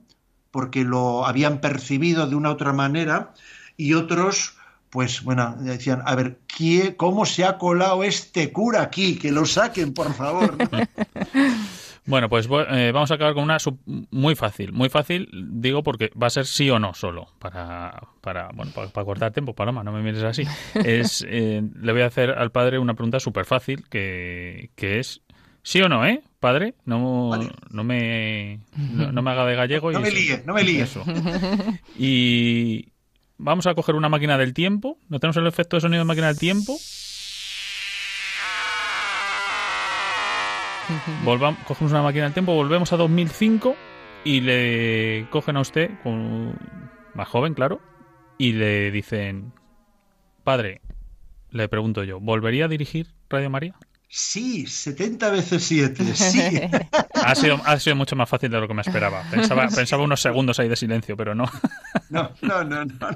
porque 0.52 0.84
lo 0.86 1.26
habían 1.26 1.60
percibido 1.60 2.28
de 2.28 2.36
una 2.36 2.50
u 2.50 2.54
otra 2.54 2.72
manera 2.74 3.34
y 3.78 3.94
otros 3.96 4.56
pues 4.92 5.24
bueno, 5.24 5.56
decían, 5.58 6.02
a 6.06 6.16
ver, 6.16 6.40
¿quién- 6.48 6.96
¿cómo 6.96 7.26
se 7.26 7.46
ha 7.46 7.58
colado 7.58 8.04
este 8.04 8.52
cura 8.52 8.82
aquí? 8.82 9.16
Que 9.18 9.32
lo 9.32 9.46
saquen, 9.46 9.94
por 9.94 10.14
favor. 10.14 10.58
¿no? 10.60 10.70
Bueno, 12.06 12.30
pues 12.30 12.50
vo- 12.50 12.66
eh, 12.70 12.92
vamos 12.92 13.12
a 13.12 13.14
acabar 13.16 13.34
con 13.36 13.44
una 13.44 13.60
sub- 13.60 13.80
muy 13.86 14.36
fácil. 14.36 14.72
Muy 14.74 14.90
fácil, 14.90 15.30
digo, 15.34 15.84
porque 15.84 16.12
va 16.22 16.28
a 16.28 16.32
ser 16.32 16.46
sí 16.48 16.70
o 16.70 16.80
no 16.80 16.94
solo. 16.96 17.28
Para, 17.40 18.02
para, 18.22 18.50
bueno, 18.54 18.72
para, 18.74 18.88
para 18.90 19.06
cortar 19.06 19.32
tiempo, 19.32 19.54
Paloma, 19.54 19.84
no 19.84 19.92
me 19.92 20.02
mires 20.02 20.24
así. 20.24 20.44
Es, 20.84 21.24
eh, 21.30 21.62
le 21.80 21.92
voy 21.92 22.02
a 22.02 22.08
hacer 22.08 22.32
al 22.32 22.52
padre 22.52 22.80
una 22.80 22.96
pregunta 22.96 23.20
súper 23.20 23.46
fácil, 23.46 23.88
que, 23.90 24.72
que 24.76 25.00
es 25.00 25.22
sí 25.62 25.80
o 25.82 25.90
no, 25.90 26.06
¿eh? 26.06 26.22
Padre, 26.40 26.74
no, 26.86 27.30
no, 27.70 27.84
me, 27.84 28.62
no, 28.76 29.12
no 29.12 29.22
me 29.22 29.30
haga 29.30 29.46
de 29.46 29.56
gallego. 29.56 29.92
y 29.92 29.94
No 29.94 30.00
me 30.02 30.08
eso. 30.08 30.18
líe, 30.18 30.44
no 30.44 30.54
me 30.56 30.64
líe. 30.64 30.82
Eso. 30.82 31.04
Y 31.98 32.90
vamos 33.38 33.68
a 33.68 33.76
coger 33.76 33.96
una 33.96 34.10
máquina 34.10 34.38
del 34.38 34.54
tiempo. 34.54 34.98
¿No 35.10 35.20
tenemos 35.20 35.38
el 35.38 35.48
efecto 35.48 35.78
de 35.78 35.82
sonido 35.82 36.00
de 36.02 36.06
máquina 36.06 36.28
del 36.28 36.40
tiempo? 36.40 36.78
Volvamos, 41.24 41.60
cogemos 41.66 41.92
una 41.92 42.02
máquina 42.02 42.26
del 42.26 42.34
tiempo, 42.34 42.54
volvemos 42.54 42.92
a 42.94 42.98
2005 42.98 43.76
y 44.24 44.42
le 44.42 45.28
cogen 45.30 45.58
a 45.58 45.62
usted, 45.62 45.90
con, 46.04 46.54
más 47.14 47.28
joven, 47.28 47.54
claro, 47.54 47.82
y 48.38 48.54
le 48.54 48.92
dicen, 48.92 49.54
padre, 50.44 50.82
le 51.50 51.68
pregunto 51.68 52.04
yo, 52.04 52.20
¿volvería 52.20 52.66
a 52.66 52.68
dirigir 52.68 53.08
Radio 53.30 53.50
María? 53.50 53.76
Sí, 54.14 54.68
70 54.68 55.30
veces 55.30 55.64
7, 55.64 56.04
sí. 56.16 56.42
Ha 57.24 57.36
sido, 57.36 57.62
ha 57.64 57.80
sido 57.80 57.96
mucho 57.96 58.16
más 58.16 58.28
fácil 58.28 58.50
de 58.50 58.60
lo 58.60 58.68
que 58.68 58.74
me 58.74 58.82
esperaba. 58.82 59.24
Pensaba, 59.30 59.68
pensaba 59.68 60.04
unos 60.04 60.22
segundos 60.22 60.60
ahí 60.60 60.68
de 60.68 60.76
silencio, 60.76 61.16
pero 61.16 61.34
no. 61.36 61.46
No, 62.10 62.32
no, 62.42 62.64
no, 62.64 62.84
no. 62.84 63.10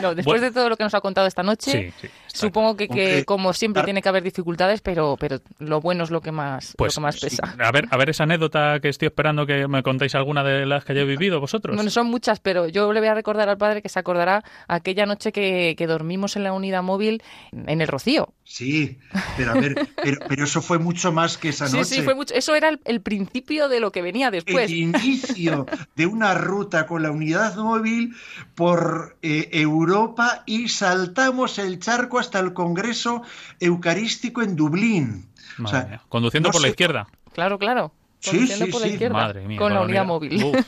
No, 0.00 0.14
después 0.14 0.24
Bueno. 0.24 0.42
de 0.42 0.50
todo 0.52 0.68
lo 0.70 0.76
que 0.76 0.84
nos 0.84 0.94
ha 0.94 1.00
contado 1.00 1.26
esta 1.26 1.42
noche, 1.42 1.92
Sí, 1.92 1.92
sí, 2.00 2.08
supongo 2.34 2.76
que, 2.76 2.88
que, 2.88 3.24
como 3.24 3.52
siempre 3.52 3.82
tiene 3.84 4.02
que 4.02 4.08
haber 4.08 4.22
dificultades, 4.22 4.80
pero, 4.80 5.16
pero 5.18 5.38
lo 5.58 5.80
bueno 5.80 6.04
es 6.04 6.10
lo 6.10 6.20
que 6.20 6.32
más, 6.32 6.74
Pues 6.76 6.94
lo 6.96 7.00
que 7.00 7.02
más 7.06 7.14
sí. 7.16 7.26
pesa. 7.26 7.54
A 7.58 7.72
ver, 7.72 7.86
a 7.90 7.96
ver 7.96 8.10
esa 8.10 8.24
anécdota 8.24 8.80
que 8.80 8.88
estoy 8.88 9.06
esperando 9.06 9.46
que 9.46 9.66
me 9.68 9.82
contéis 9.82 10.14
alguna 10.14 10.42
de 10.44 10.66
las 10.66 10.84
que 10.84 10.92
hayáis 10.92 11.08
vivido 11.08 11.40
vosotros. 11.40 11.74
Bueno, 11.76 11.90
son 11.90 12.06
muchas, 12.08 12.40
pero 12.40 12.68
yo 12.68 12.92
le 12.92 13.00
voy 13.00 13.08
a 13.08 13.14
recordar 13.14 13.48
al 13.48 13.56
padre 13.58 13.82
que 13.82 13.88
se 13.88 13.98
acordará 13.98 14.42
aquella 14.68 15.06
noche 15.06 15.32
que, 15.32 15.74
que 15.76 15.86
dormimos 15.86 16.36
en 16.36 16.44
la 16.44 16.52
unidad 16.52 16.82
móvil 16.82 17.22
en 17.52 17.80
el 17.80 17.88
Rocío. 17.88 18.34
Sí, 18.44 18.98
pero 19.38 19.52
a 19.52 19.54
ver, 19.54 19.74
pero, 20.02 20.18
pero 20.28 20.44
eso 20.44 20.60
fue 20.60 20.78
mucho 20.78 21.12
más 21.12 21.38
que 21.38 21.48
esa 21.48 21.66
Sí, 21.66 21.76
noche. 21.78 21.94
sí, 21.96 22.02
fue 22.02 22.14
mucho. 22.14 22.34
Eso 22.34 22.54
era 22.54 22.68
el, 22.68 22.78
el 22.84 23.00
principio 23.00 23.68
de 23.68 23.80
lo 23.80 23.90
que 23.90 24.02
venía 24.02 24.30
después. 24.30 24.70
el 24.70 24.76
inicio 24.76 25.66
de 25.96 26.06
una 26.06 26.34
ruta 26.34 26.86
con 26.86 27.02
la 27.02 27.10
unidad 27.10 27.56
móvil 27.56 28.14
por 28.54 29.16
eh, 29.22 29.48
Europa 29.52 30.42
y 30.46 30.68
saltamos 30.68 31.58
el 31.58 31.78
charco 31.78 32.18
hasta 32.24 32.40
el 32.40 32.52
Congreso 32.52 33.22
Eucarístico 33.60 34.42
en 34.42 34.56
Dublín. 34.56 35.28
O 35.58 35.62
Madre 35.62 35.78
sea, 35.80 35.88
mía. 35.88 36.00
Conduciendo 36.08 36.48
no 36.48 36.52
por 36.52 36.62
la 36.62 36.68
izquierda. 36.68 37.06
Claro, 37.32 37.58
claro. 37.58 37.92
Conduciendo 38.24 38.66
sí, 38.66 38.72
por 38.72 38.80
la 38.80 38.86
izquierda. 38.88 39.14
Madre 39.14 39.46
mía, 39.46 39.58
con 39.58 39.72
la 39.74 39.82
unidad 39.82 40.04
móvil. 40.04 40.40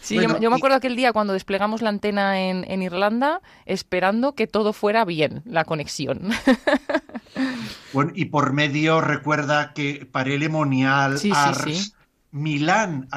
Sí, 0.00 0.14
Bueno, 0.14 0.34
yo, 0.36 0.40
yo 0.42 0.50
me 0.50 0.56
y- 0.56 0.58
acuerdo 0.60 0.76
aquel 0.76 0.96
día 0.96 1.12
cuando 1.12 1.32
desplegamos 1.34 1.82
la 1.82 1.90
antena 1.90 2.40
en, 2.40 2.64
en 2.70 2.82
Irlanda, 2.82 3.42
esperando 3.66 4.34
que 4.34 4.46
todo 4.46 4.72
fuera 4.72 5.04
bien, 5.04 5.42
la 5.44 5.64
conexión. 5.64 6.30
Bueno, 7.92 8.12
y 8.14 8.26
por 8.26 8.52
medio 8.52 9.00
recuerda 9.00 9.72
que 9.72 10.06
Parele 10.10 10.48
Monial, 10.48 11.18
Sí, 11.18 11.32
sí, 11.64 11.74
sí. 11.74 11.92
Milán, 12.30 13.08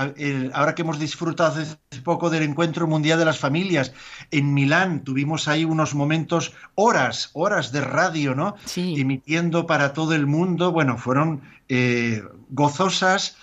ahora 0.54 0.74
que 0.74 0.84
hemos 0.84 1.00
disfrutado 1.00 1.62
hace 1.62 1.78
poco 2.04 2.30
del 2.30 2.44
Encuentro 2.44 2.88
Mundial 2.88 3.20
de 3.20 3.26
las 3.26 3.40
Familias, 3.40 3.92
en 4.32 4.54
Milán 4.54 5.04
tuvimos 5.04 5.48
ahí 5.48 5.66
unos 5.66 5.94
momentos, 5.96 6.54
horas, 6.76 7.30
horas 7.34 7.72
de 7.72 7.82
radio, 7.82 8.36
¿no? 8.36 8.56
Emitiendo 8.98 9.68
para 9.68 9.94
todo 9.94 10.14
el 10.16 10.28
mundo, 10.28 10.72
bueno, 10.72 10.98
fueron 10.98 11.42
eh, 11.68 12.24
gozosas, 12.50 13.36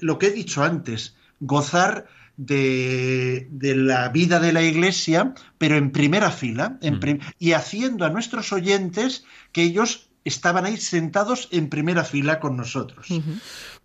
lo 0.00 0.18
que 0.18 0.26
he 0.26 0.30
dicho 0.32 0.62
antes, 0.64 1.14
gozar 1.40 2.06
de, 2.36 3.46
de 3.52 3.76
la 3.76 4.08
vida 4.08 4.40
de 4.40 4.52
la 4.52 4.62
Iglesia, 4.62 5.34
pero 5.58 5.76
en 5.76 5.92
primera 5.92 6.30
fila, 6.32 6.78
en 6.82 6.94
Mm. 6.96 7.00
prim- 7.00 7.20
y 7.38 7.52
haciendo 7.52 8.04
a 8.04 8.10
nuestros 8.10 8.52
oyentes 8.52 9.24
que 9.52 9.62
ellos 9.62 10.08
estaban 10.24 10.64
ahí 10.64 10.78
sentados 10.78 11.48
en 11.52 11.68
primera 11.68 12.02
fila 12.02 12.40
con 12.40 12.56
nosotros. 12.56 13.06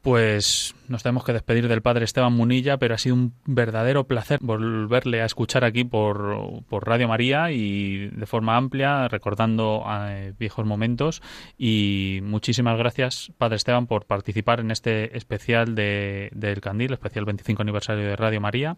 Pues 0.02 0.76
nos 0.88 1.04
tenemos 1.04 1.26
que 1.26 1.34
despedir 1.34 1.68
del 1.68 1.82
padre 1.82 2.06
Esteban 2.06 2.32
Munilla, 2.32 2.78
pero 2.78 2.96
ha 2.96 2.98
sido 2.98 3.16
un 3.16 3.34
verdadero 3.46 4.06
placer 4.06 4.40
volverle 4.42 5.22
a 5.22 5.26
escuchar 5.26 5.66
aquí 5.66 5.84
por, 5.84 6.64
por 6.70 6.88
Radio 6.88 7.10
María 7.10 7.52
y 7.52 8.08
de 8.08 8.26
forma 8.26 8.56
amplia, 8.56 9.10
recordando 9.10 9.84
eh, 9.90 10.34
viejos 10.40 10.66
momentos. 10.66 11.22
Y 11.58 12.22
muchísimas 12.24 12.78
gracias, 12.78 13.32
padre 13.38 13.58
Esteban, 13.58 13.88
por 13.88 14.06
participar 14.06 14.62
en 14.62 14.72
este 14.72 15.18
especial 15.18 15.76
de, 15.76 16.30
del 16.34 16.62
Candil, 16.62 16.94
especial 16.94 17.26
25 17.26 17.62
aniversario 17.62 18.08
de 18.08 18.16
Radio 18.16 18.40
María. 18.40 18.78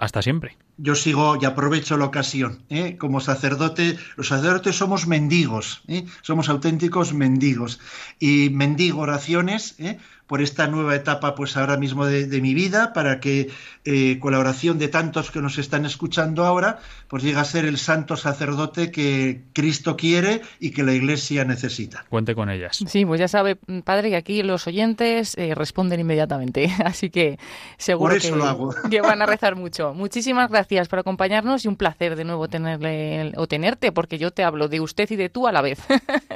Hasta 0.00 0.22
siempre. 0.22 0.56
Yo 0.78 0.94
sigo 0.94 1.36
y 1.38 1.44
aprovecho 1.44 1.98
la 1.98 2.06
ocasión. 2.06 2.62
¿eh? 2.70 2.96
Como 2.96 3.20
sacerdote, 3.20 3.98
los 4.16 4.28
sacerdotes 4.28 4.74
somos 4.74 5.06
mendigos, 5.06 5.82
¿eh? 5.88 6.06
somos 6.22 6.48
auténticos 6.48 7.12
mendigos. 7.12 7.80
Y 8.18 8.48
mendigo 8.48 9.02
oraciones 9.02 9.74
¿eh? 9.78 9.98
Por 10.30 10.42
esta 10.42 10.68
nueva 10.68 10.94
etapa, 10.94 11.34
pues 11.34 11.56
ahora 11.56 11.76
mismo 11.76 12.06
de, 12.06 12.24
de 12.24 12.40
mi 12.40 12.54
vida, 12.54 12.92
para 12.92 13.18
que 13.18 13.50
eh, 13.84 14.18
con 14.20 14.30
la 14.30 14.38
oración 14.38 14.78
de 14.78 14.86
tantos 14.86 15.32
que 15.32 15.40
nos 15.40 15.58
están 15.58 15.84
escuchando 15.84 16.44
ahora, 16.44 16.78
pues 17.08 17.24
llegue 17.24 17.40
a 17.40 17.44
ser 17.44 17.64
el 17.64 17.78
santo 17.78 18.16
sacerdote 18.16 18.92
que 18.92 19.42
Cristo 19.52 19.96
quiere 19.96 20.42
y 20.60 20.70
que 20.70 20.84
la 20.84 20.92
Iglesia 20.92 21.44
necesita. 21.44 22.04
Cuente 22.08 22.36
con 22.36 22.48
ellas. 22.48 22.78
Sí, 22.86 23.04
pues 23.04 23.18
ya 23.18 23.26
sabe, 23.26 23.56
padre, 23.82 24.10
que 24.10 24.16
aquí 24.16 24.44
los 24.44 24.68
oyentes 24.68 25.36
eh, 25.36 25.56
responden 25.56 25.98
inmediatamente, 25.98 26.70
así 26.84 27.10
que 27.10 27.36
seguro 27.76 28.10
Por 28.10 28.18
eso 28.18 28.34
que, 28.34 28.38
lo 28.38 28.44
hago. 28.44 28.74
que 28.90 29.00
van 29.00 29.22
a 29.22 29.26
rezar 29.26 29.56
mucho. 29.56 29.94
Muchísimas 29.94 30.48
gracias 30.48 30.86
por 30.86 31.00
acompañarnos 31.00 31.64
y 31.64 31.68
un 31.68 31.74
placer 31.74 32.14
de 32.14 32.22
nuevo 32.22 32.46
tenerle 32.46 33.32
o 33.36 33.48
tenerte, 33.48 33.90
porque 33.90 34.16
yo 34.16 34.30
te 34.30 34.44
hablo 34.44 34.68
de 34.68 34.78
usted 34.78 35.10
y 35.10 35.16
de 35.16 35.28
tú 35.28 35.48
a 35.48 35.52
la 35.52 35.60
vez 35.60 35.80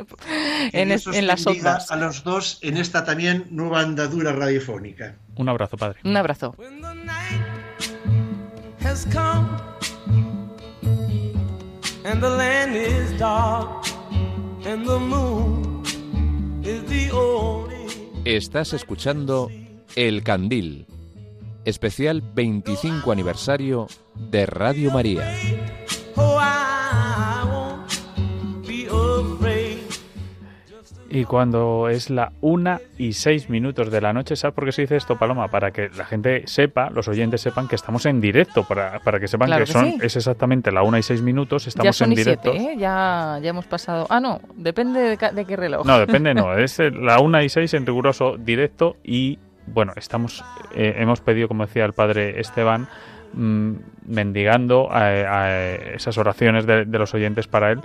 en, 0.72 0.90
en 0.90 1.26
las 1.28 1.46
otras. 1.46 1.92
a 1.92 1.96
los 1.96 2.24
dos 2.24 2.58
en 2.62 2.76
esta 2.76 3.04
también 3.04 3.46
nueva 3.50 3.83
andadura 3.84 4.32
radiofónica. 4.32 5.16
Un 5.36 5.48
abrazo, 5.48 5.76
padre. 5.76 6.00
Un 6.04 6.16
abrazo. 6.16 6.54
has 8.80 9.06
come 9.06 9.48
and 12.04 12.20
the 12.20 12.28
land 12.28 12.76
is 12.76 13.18
dark 13.18 13.86
and 14.66 14.86
the 14.86 14.98
moon 14.98 15.82
is 16.62 16.84
the 16.84 17.10
only 17.12 17.74
Estás 18.24 18.72
escuchando 18.72 19.50
El 19.96 20.22
Candil, 20.22 20.86
especial 21.66 22.22
25 22.34 23.12
aniversario 23.12 23.86
de 24.14 24.46
Radio 24.46 24.90
María. 24.90 25.30
Y 31.14 31.24
cuando 31.26 31.88
es 31.88 32.10
la 32.10 32.32
una 32.40 32.80
y 32.98 33.12
seis 33.12 33.48
minutos 33.48 33.88
de 33.92 34.00
la 34.00 34.12
noche, 34.12 34.34
¿sabes 34.34 34.52
por 34.52 34.64
qué 34.64 34.72
se 34.72 34.82
dice 34.82 34.96
esto, 34.96 35.16
Paloma? 35.16 35.46
Para 35.46 35.70
que 35.70 35.88
la 35.96 36.04
gente 36.04 36.42
sepa, 36.46 36.90
los 36.90 37.06
oyentes 37.06 37.40
sepan 37.40 37.68
que 37.68 37.76
estamos 37.76 38.04
en 38.06 38.20
directo, 38.20 38.64
para, 38.64 38.98
para 38.98 39.20
que 39.20 39.28
sepan 39.28 39.46
Claro 39.46 39.64
que 39.64 39.72
que 39.72 39.78
son 39.78 39.84
sí. 39.92 39.98
es 40.02 40.16
exactamente 40.16 40.72
la 40.72 40.82
una 40.82 40.98
y 40.98 41.04
seis 41.04 41.22
minutos, 41.22 41.66
Ya 41.66 41.68
estamos 41.68 41.96
son 41.96 42.06
en 42.08 42.12
y 42.14 42.16
directo. 42.16 42.50
siete, 42.50 42.72
¿eh? 42.72 42.76
ya, 42.78 43.38
ya 43.40 43.50
hemos 43.50 43.66
pasado. 43.66 44.08
Ah, 44.10 44.18
no, 44.18 44.40
depende 44.56 45.16
de, 45.16 45.44
qué 45.46 45.54
reloj. 45.56 45.86
No, 45.86 46.00
depende, 46.00 46.34
no, 46.34 46.52
es 46.58 46.80
eh, 46.80 46.90
la 46.90 47.20
una 47.20 47.44
y 47.44 47.48
seis 47.48 47.74
en 47.74 47.86
riguroso 47.86 48.36
directo 48.36 48.96
y 49.04 49.38
bueno, 49.68 49.92
estamos, 49.94 50.44
eh, 50.74 50.96
hemos 50.98 51.20
pedido, 51.20 51.46
como 51.46 51.64
decía 51.64 51.84
el 51.84 51.92
padre 51.92 52.40
Esteban, 52.40 52.88
mm, 53.34 53.72
mendigando 54.08 54.90
a, 54.90 55.04
a 55.06 55.60
esas 55.94 56.18
oraciones 56.18 56.66
de, 56.66 56.84
de 56.86 56.98
los 56.98 57.14
oyentes 57.14 57.46
para 57.46 57.70
él 57.70 57.80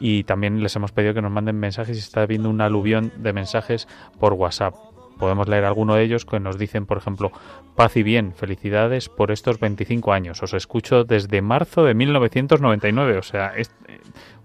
y 0.00 0.24
también 0.24 0.62
les 0.62 0.74
hemos 0.76 0.90
pedido 0.92 1.14
que 1.14 1.22
nos 1.22 1.30
manden 1.30 1.60
mensajes 1.60 1.96
y 1.96 2.00
está 2.00 2.26
viendo 2.26 2.50
un 2.50 2.60
aluvión 2.60 3.12
de 3.18 3.32
mensajes 3.32 3.86
por 4.18 4.32
WhatsApp. 4.32 4.74
Podemos 5.18 5.48
leer 5.48 5.66
alguno 5.66 5.96
de 5.96 6.02
ellos 6.02 6.24
que 6.24 6.40
nos 6.40 6.56
dicen, 6.56 6.86
por 6.86 6.96
ejemplo, 6.96 7.30
paz 7.76 7.94
y 7.98 8.02
bien, 8.02 8.32
felicidades 8.32 9.10
por 9.10 9.30
estos 9.30 9.60
25 9.60 10.14
años. 10.14 10.42
Os 10.42 10.54
escucho 10.54 11.04
desde 11.04 11.42
marzo 11.42 11.84
de 11.84 11.92
1999, 11.92 13.18
o 13.18 13.22
sea, 13.22 13.48
es, 13.54 13.70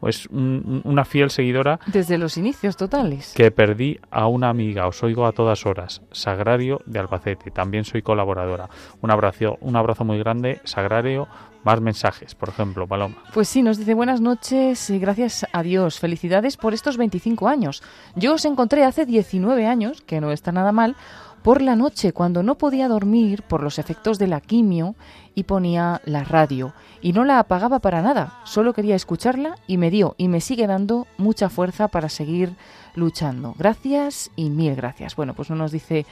es 0.06 0.28
un- 0.28 0.82
una 0.84 1.06
fiel 1.06 1.30
seguidora 1.30 1.80
Desde 1.88 2.18
los 2.18 2.36
inicios 2.36 2.76
totales. 2.76 3.34
que 3.38 3.51
perdí 3.51 4.01
a 4.12 4.28
una 4.28 4.49
amiga, 4.49 4.86
os 4.88 5.01
oigo 5.01 5.26
a 5.26 5.32
todas 5.32 5.66
horas, 5.66 6.01
Sagrario 6.12 6.82
de 6.86 6.99
Albacete, 6.99 7.51
también 7.51 7.86
soy 7.86 8.01
colaboradora. 8.01 8.68
Un 9.01 9.12
abrazo, 9.12 9.58
un 9.62 9.78
abrazo 9.78 10.03
muy 10.03 10.20
grande, 10.20 10.60
Sagrario, 10.66 11.30
más 11.66 11.82
mensajes, 11.82 12.36
por 12.36 12.49
ejemplo, 12.49 12.88
Paloma. 12.88 13.16
Pues 13.34 13.49
sí, 13.49 13.63
nos 13.63 13.78
dice 13.78 13.95
buenas 13.95 14.22
noches 14.22 14.89
y 14.89 14.99
gracias 14.99 15.45
a 15.51 15.63
Dios. 15.63 15.99
Felicidades 15.99 16.57
por 16.57 16.74
estos 16.74 16.95
25 16.95 17.47
años. 17.47 17.82
Yo 18.16 18.36
os 18.36 18.45
encontré 18.45 18.86
hace 18.86 19.05
19 19.05 19.66
años, 19.66 20.01
que 20.01 20.22
no 20.22 20.32
está 20.32 20.51
nada 20.51 20.72
mal, 20.72 20.95
por 21.41 21.61
la 21.61 21.76
noche 21.76 22.13
cuando 22.13 22.41
no 22.41 22.55
podía 22.55 22.88
dormir 22.88 23.43
por 23.43 23.61
los 23.61 23.78
efectos 23.78 24.18
de 24.18 24.28
la 24.28 24.41
quimio 24.41 24.95
y 25.36 25.43
ponía 25.43 26.01
la 26.05 26.24
radio. 26.24 26.74
Y 27.01 27.13
no 27.13 27.24
la 27.24 27.39
apagaba 27.39 27.80
para 27.80 28.01
nada, 28.01 28.39
solo 28.45 28.74
quería 28.74 28.95
escucharla 28.95 29.55
y 29.68 29.78
me 29.78 29.91
dio 29.91 30.16
y 30.18 30.28
me 30.28 30.41
sigue 30.41 30.66
dando 30.66 31.05
mucha 31.18 31.49
fuerza 31.49 31.88
para 31.88 32.09
seguir 32.09 32.55
luchando. 32.95 33.53
Gracias 33.57 34.32
y 34.36 34.49
mil 34.49 34.76
gracias. 34.76 35.16
Bueno, 35.16 35.34
pues 35.34 35.49
no 35.49 35.55
nos 35.55 35.72
dice 35.72 36.05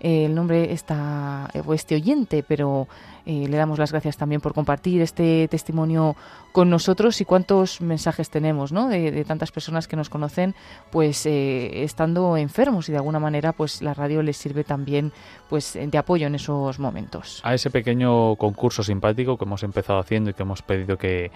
eh, 0.00 0.26
el 0.26 0.34
nombre 0.34 0.72
esta, 0.72 1.50
o 1.64 1.74
este 1.74 1.94
oyente, 1.96 2.44
pero 2.46 2.88
eh, 3.26 3.46
le 3.48 3.56
damos 3.56 3.78
las 3.78 3.92
gracias 3.92 4.16
también 4.16 4.40
por 4.40 4.54
compartir 4.54 5.02
este 5.02 5.48
testimonio 5.48 6.16
con 6.52 6.70
nosotros 6.70 7.20
y 7.20 7.24
cuántos 7.24 7.80
mensajes 7.80 8.30
tenemos, 8.30 8.72
¿no? 8.72 8.88
De, 8.88 9.24
tantas 9.24 9.52
personas 9.52 9.86
que 9.86 9.96
nos 9.96 10.08
conocen, 10.08 10.54
pues 10.90 11.26
eh, 11.26 11.82
estando 11.82 12.36
enfermos 12.36 12.88
y 12.88 12.92
de 12.92 12.98
alguna 12.98 13.18
manera, 13.18 13.52
pues 13.52 13.82
la 13.82 13.92
radio 13.92 14.22
les 14.22 14.36
sirve 14.36 14.64
también, 14.64 15.12
pues 15.48 15.78
de 15.80 15.98
apoyo 15.98 16.26
en 16.26 16.36
esos 16.36 16.78
momentos. 16.78 17.40
A 17.44 17.54
ese 17.54 17.70
pequeño 17.70 18.36
concurso 18.36 18.82
simpático 18.82 19.36
que 19.36 19.44
hemos 19.44 19.62
empezado 19.62 19.98
haciendo 19.98 20.30
y 20.30 20.34
que 20.34 20.42
hemos 20.42 20.62
pedido 20.62 20.96
que, 20.96 21.30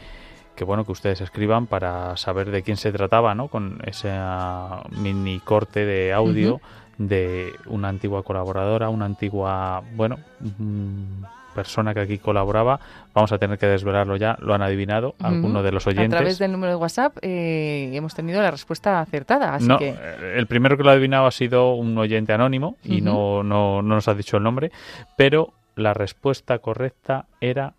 que 0.57 0.65
bueno 0.65 0.85
que 0.85 0.93
ustedes 0.93 1.21
escriban 1.21 1.67
para 1.67 2.17
saber 2.17 2.51
de 2.51 2.63
quién 2.63 2.77
se 2.77 2.93
trataba, 2.93 3.35
¿no? 3.35 3.49
Con 3.49 3.81
ese 3.85 4.11
ah, 4.13 4.83
mini 4.91 5.41
corte 5.41 5.85
de 5.85 6.13
audio 6.13 6.61
de 6.99 7.53
una 7.67 7.89
antigua 7.89 8.23
colaboradora, 8.23 8.89
una 8.91 9.07
antigua, 9.07 9.83
bueno, 9.95 10.19
mm, 10.41 11.25
persona 11.55 11.93
que 11.95 12.01
aquí 12.01 12.19
colaboraba. 12.19 12.81
Vamos 13.15 13.33
a 13.33 13.39
tener 13.39 13.59
que 13.59 13.67
desvelarlo 13.67 14.17
ya. 14.17 14.37
Lo 14.41 14.55
han 14.55 14.63
adivinado 14.63 15.15
algunos 15.21 15.57
Ujú. 15.57 15.63
de 15.65 15.73
los 15.73 15.87
A 15.87 15.91
oyentes. 15.91 16.11
través 16.11 16.39
del 16.39 16.53
número 16.53 16.71
de 16.73 16.77
WhatsApp 16.77 17.17
eh, 17.23 17.91
hemos 17.93 18.15
tenido 18.15 18.41
la 18.41 18.51
respuesta 18.51 19.01
acertada, 19.01 19.55
así 19.55 19.67
no, 19.67 19.79
que... 19.79 19.89
eh, 19.91 20.35
el 20.37 20.47
primero 20.47 20.77
que 20.77 20.83
lo 20.83 20.91
ha 20.91 20.93
adivinado 20.95 21.27
ha 21.27 21.31
sido 21.31 21.75
un 21.75 21.97
oyente 21.99 22.33
anónimo 22.33 22.77
y 22.85 23.01
no, 23.01 23.43
no, 23.43 23.83
no 23.83 23.95
nos 23.97 24.09
ha 24.09 24.15
dicho 24.15 24.37
el 24.39 24.43
nombre, 24.45 24.71
pero 25.17 25.53
la 25.77 25.93
respuesta 25.95 26.59
correcta 26.59 27.27
era 27.41 27.75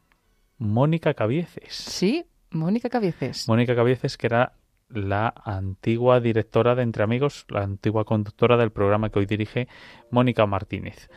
Mónica 0.59 1.13
Cabieces. 1.13 1.73
Sí, 1.73 2.25
Mónica 2.53 2.89
Cabieces. 2.89 3.47
Mónica 3.47 3.75
Cabieces, 3.75 4.17
que 4.17 4.27
era 4.27 4.53
la 4.89 5.33
antigua 5.43 6.19
directora 6.19 6.75
de 6.75 6.83
Entre 6.83 7.03
Amigos, 7.03 7.45
la 7.49 7.63
antigua 7.63 8.05
conductora 8.05 8.57
del 8.57 8.71
programa 8.71 9.09
que 9.09 9.19
hoy 9.19 9.25
dirige 9.25 9.67
Mónica 10.11 10.45
Martínez. 10.45 11.09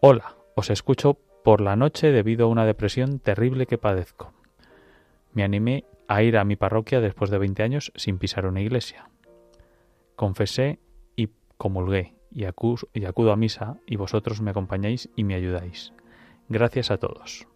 Hola, 0.00 0.36
os 0.54 0.70
escucho 0.70 1.18
por 1.44 1.60
la 1.60 1.76
noche 1.76 2.10
debido 2.12 2.46
a 2.46 2.48
una 2.48 2.64
depresión 2.64 3.18
terrible 3.18 3.66
que 3.66 3.78
padezco. 3.78 4.32
Me 5.32 5.44
animé 5.44 5.84
a 6.08 6.22
ir 6.22 6.36
a 6.38 6.44
mi 6.44 6.56
parroquia 6.56 7.00
después 7.00 7.30
de 7.30 7.38
20 7.38 7.62
años 7.62 7.92
sin 7.94 8.18
pisar 8.18 8.46
una 8.46 8.60
iglesia. 8.62 9.10
Confesé 10.16 10.78
y 11.14 11.28
comulgué 11.58 12.14
y, 12.32 12.44
acu- 12.44 12.88
y 12.94 13.04
acudo 13.04 13.32
a 13.32 13.36
misa 13.36 13.76
y 13.86 13.96
vosotros 13.96 14.40
me 14.40 14.50
acompañáis 14.50 15.10
y 15.14 15.24
me 15.24 15.34
ayudáis. 15.34 15.92
Gracias 16.48 16.90
a 16.90 16.96
todos. 16.96 17.46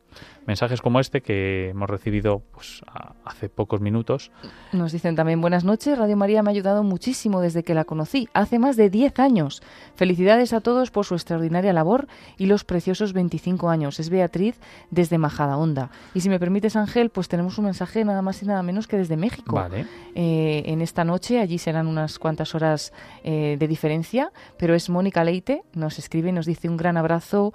Mensajes 0.47 0.81
como 0.81 1.01
este 1.01 1.21
que 1.21 1.71
hemos 1.71 1.89
recibido 1.89 2.43
pues, 2.53 2.83
hace 3.25 3.49
pocos 3.49 3.81
minutos 3.81 4.33
Nos 4.73 4.93
dicen 4.93 5.15
también 5.15 5.41
buenas 5.41 5.65
noches, 5.65 5.97
Radio 5.97 6.17
María 6.17 6.43
me 6.43 6.51
ha 6.51 6.53
ayudado 6.53 6.83
muchísimo 6.83 7.41
desde 7.41 7.63
que 7.63 7.75
la 7.75 7.85
conocí, 7.85 8.29
hace 8.35 8.59
más 8.59 8.77
de 8.77 8.91
10 8.91 9.19
años. 9.21 9.63
Felicidades 9.95 10.53
a 10.53 10.61
todos 10.61 10.91
por 10.91 11.05
su 11.05 11.15
extraordinaria 11.15 11.73
labor 11.73 12.09
y 12.39 12.47
los 12.47 12.65
preciosos 12.65 13.13
25 13.13 13.69
años. 13.69 14.01
Es 14.01 14.11
Beatriz 14.11 14.59
desde 14.91 15.19
Majadahonda. 15.19 15.91
Y 16.15 16.21
si 16.21 16.29
me 16.29 16.39
permites, 16.39 16.77
Ángel, 16.77 17.11
pues 17.11 17.29
tenemos 17.29 17.59
un 17.59 17.67
mensaje 17.67 18.05
nada 18.05 18.23
más 18.23 18.43
y 18.43 18.47
nada 18.47 18.63
menos 18.63 18.87
que 18.87 18.97
desde 18.97 19.17
México. 19.17 19.57
Vale. 19.57 19.87
Eh, 20.15 20.63
en 20.67 20.81
esta 20.81 21.05
noche, 21.05 21.41
allí 21.41 21.59
serán 21.59 21.87
unas 21.87 22.19
cuantas 22.19 22.55
horas 22.55 22.93
eh, 23.25 23.57
de 23.59 23.69
diferencia, 23.69 24.33
pero 24.59 24.75
es 24.75 24.91
Mónica 24.91 25.25
Leite, 25.25 25.63
nos 25.75 25.99
escribe 25.99 26.31
y 26.31 26.33
nos 26.33 26.47
dice 26.47 26.69
un 26.69 26.77
gran 26.77 26.97
abrazo 26.97 27.53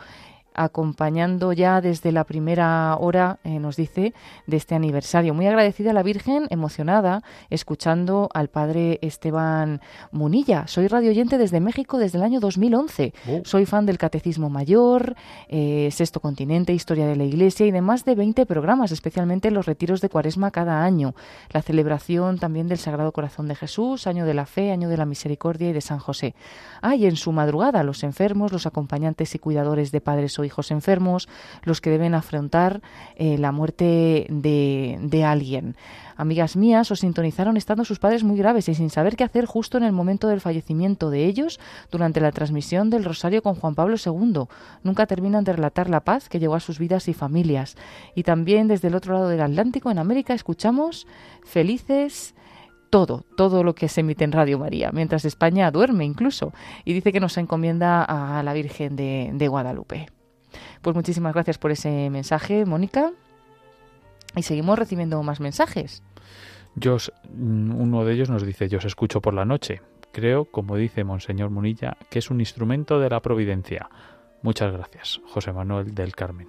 acompañando 0.58 1.54
ya 1.54 1.80
desde 1.80 2.12
la 2.12 2.24
primera 2.24 2.98
hora, 3.00 3.40
eh, 3.44 3.60
nos 3.60 3.78
dice, 3.78 4.14
de 4.48 4.58
este 4.58 4.76
aniversario. 4.76 5.34
Muy 5.34 5.48
agradecida 5.48 5.92
a 5.92 5.94
la 5.94 6.04
Virgen, 6.04 6.48
emocionada, 6.50 7.22
escuchando 7.50 8.30
al 8.34 8.50
padre 8.50 9.00
Esteban 9.02 9.82
Munilla. 10.12 10.68
Soy 10.68 10.88
radioyente 10.88 11.38
desde 11.38 11.60
México 11.60 11.98
desde 11.98 12.18
el 12.18 12.24
año 12.24 12.40
2011. 12.40 13.14
Soy 13.44 13.66
fan 13.66 13.86
del 13.86 13.98
Catecismo 13.98 14.50
Mayor, 14.50 15.16
eh, 15.48 15.90
Sexto 15.92 16.20
Continente, 16.20 16.74
Historia 16.74 17.08
de 17.08 17.16
la 17.16 17.24
Iglesia 17.24 17.66
y 17.66 17.72
de 17.72 17.82
más 17.82 18.04
de 18.04 18.16
20 18.16 18.46
programas, 18.46 18.92
especialmente 18.92 19.52
los 19.52 19.66
retiros 19.66 20.02
de 20.02 20.10
Cuaresma 20.10 20.52
cada 20.52 20.84
año. 20.84 21.14
La 21.52 21.62
celebración 21.62 22.40
también 22.40 22.68
del 22.68 22.80
Sagrado 22.80 23.12
Corazón 23.12 23.48
de 23.48 23.56
Jesús, 23.56 24.08
Año 24.08 24.26
de 24.26 24.34
la 24.34 24.48
Fe, 24.48 24.72
Año 24.72 24.90
de 24.90 24.98
la 24.98 25.06
Misericordia 25.06 25.70
y 25.70 25.74
de 25.74 25.82
San 25.82 26.00
José. 26.00 26.34
Ah, 26.82 26.96
y 26.96 27.06
en 27.06 27.16
su 27.16 27.32
madrugada, 27.32 27.84
los 27.84 28.04
enfermos, 28.04 28.52
los 28.52 28.66
acompañantes 28.66 29.36
y 29.36 29.40
cuidadores 29.40 29.92
de 29.92 30.02
padres 30.02 30.38
o 30.40 30.44
hijos 30.48 30.72
enfermos, 30.72 31.30
los 31.64 31.82
que 31.82 31.92
deben 31.92 32.16
afrontar 32.16 32.82
eh, 33.16 33.38
la 33.38 33.52
muerte 33.52 34.26
de, 34.30 35.24
alguien. 35.24 35.76
Amigas 36.16 36.56
mías 36.56 36.90
os 36.90 37.02
sintonizaron 37.02 37.58
estando 37.58 37.86
sus 37.86 38.00
padres 38.00 38.24
muy 38.24 38.38
graves 38.38 38.68
y 38.70 38.74
sin 38.74 38.90
saber 38.90 39.16
qué 39.16 39.24
hacer 39.24 39.46
justo 39.46 39.78
en 39.78 39.84
el 39.84 39.92
momento 39.92 40.28
del 40.28 40.42
fallecimiento 40.42 41.12
de 41.12 41.26
ellos 41.26 41.60
durante 41.92 42.20
la 42.22 42.32
transmisión 42.32 42.90
del 42.90 43.06
Rosario 43.06 43.44
con 43.44 43.56
Juan 43.56 43.76
Pablo 43.76 43.98
II. 44.04 44.46
Nunca 44.84 45.06
terminan 45.06 45.44
de 45.44 45.54
relatar 45.54 45.90
la 45.90 46.02
paz 46.02 46.28
que 46.30 46.40
llegó 46.40 46.56
a 46.56 46.60
sus 46.60 46.80
vidas 46.80 47.08
y 47.08 47.14
familias. 47.14 47.76
Y 48.16 48.24
también 48.24 48.68
desde 48.68 48.88
el 48.88 48.96
otro 48.96 49.14
lado 49.14 49.30
del 49.30 49.42
Atlántico, 49.42 49.92
en 49.92 50.00
América, 50.00 50.34
escuchamos 50.34 51.06
felices 51.44 52.34
todo, 52.90 53.26
todo 53.36 53.64
lo 53.64 53.76
que 53.76 53.90
se 53.90 54.02
emite 54.02 54.24
en 54.24 54.32
Radio 54.32 54.60
María, 54.60 54.92
mientras 54.92 55.26
España 55.26 55.72
duerme 55.72 56.06
incluso, 56.06 56.54
y 56.86 56.94
dice 56.94 57.12
que 57.12 57.20
nos 57.20 57.38
encomienda 57.38 58.04
a 58.04 58.42
la 58.44 58.54
Virgen 58.54 58.96
de 58.96 59.48
Guadalupe. 59.48 60.17
Pues 60.82 60.96
muchísimas 60.96 61.34
gracias 61.34 61.58
por 61.58 61.72
ese 61.72 62.10
mensaje, 62.10 62.66
Mónica. 62.66 63.12
Y 64.36 64.44
seguimos 64.44 64.78
recibiendo 64.78 65.22
más 65.24 65.40
mensajes. 65.40 66.04
Yo, 66.76 66.98
uno 67.34 68.06
de 68.06 68.14
ellos 68.14 68.30
nos 68.30 68.46
dice, 68.46 68.70
yo 68.70 68.78
os 68.78 68.86
escucho 68.86 69.22
por 69.22 69.34
la 69.34 69.46
noche. 69.46 69.82
Creo, 70.12 70.46
como 70.46 70.76
dice 70.76 71.04
Monseñor 71.04 71.50
Munilla, 71.50 71.98
que 72.10 72.20
es 72.20 72.30
un 72.30 72.40
instrumento 72.40 73.00
de 73.00 73.10
la 73.10 73.20
providencia. 73.22 73.90
Muchas 74.44 74.72
gracias, 74.72 75.20
José 75.28 75.52
Manuel 75.52 75.96
del 75.96 76.16
Carmen. 76.16 76.48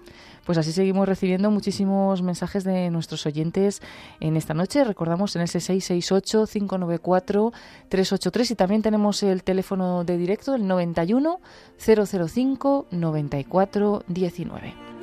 Pues 0.48 0.56
así 0.56 0.72
seguimos 0.72 1.06
recibiendo 1.06 1.50
muchísimos 1.50 2.22
mensajes 2.22 2.64
de 2.64 2.88
nuestros 2.88 3.26
oyentes 3.26 3.82
en 4.18 4.34
esta 4.34 4.54
noche. 4.54 4.82
Recordamos 4.82 5.36
en 5.36 5.42
ese 5.42 5.58
668-594-383 5.58 8.52
y 8.52 8.54
también 8.54 8.80
tenemos 8.80 9.22
el 9.22 9.42
teléfono 9.42 10.04
de 10.04 10.16
directo, 10.16 10.54
el 10.54 10.66
91 10.66 11.40
005 11.76 12.86
94 12.90 14.04
19. 14.08 14.97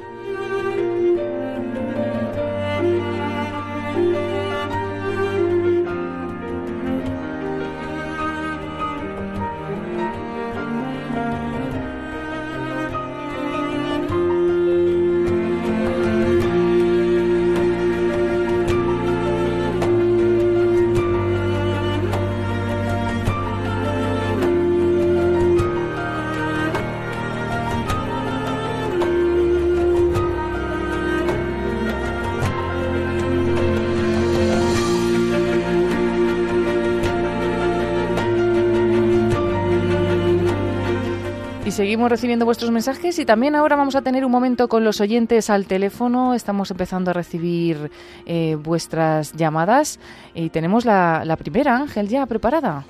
Seguimos 41.76 42.10
recibiendo 42.10 42.46
vuestros 42.46 42.72
mensajes 42.72 43.20
y 43.20 43.26
también 43.26 43.54
ahora 43.54 43.76
vamos 43.76 43.98
a 43.98 44.02
tener 44.02 44.24
un 44.24 44.32
momento 44.32 44.70
con 44.70 44.86
los 44.86 45.02
oyentes 45.02 45.50
al 45.50 45.68
teléfono. 45.68 46.34
Estamos 46.34 46.72
empezando 46.72 47.12
a 47.12 47.14
recibir 47.14 47.92
eh, 48.26 48.56
vuestras 48.56 49.34
llamadas 49.34 50.00
y 50.34 50.50
tenemos 50.52 50.86
la, 50.86 51.24
la 51.26 51.36
primera, 51.36 51.76
Ángel, 51.76 52.08
ya 52.08 52.26
preparada. 52.28 52.86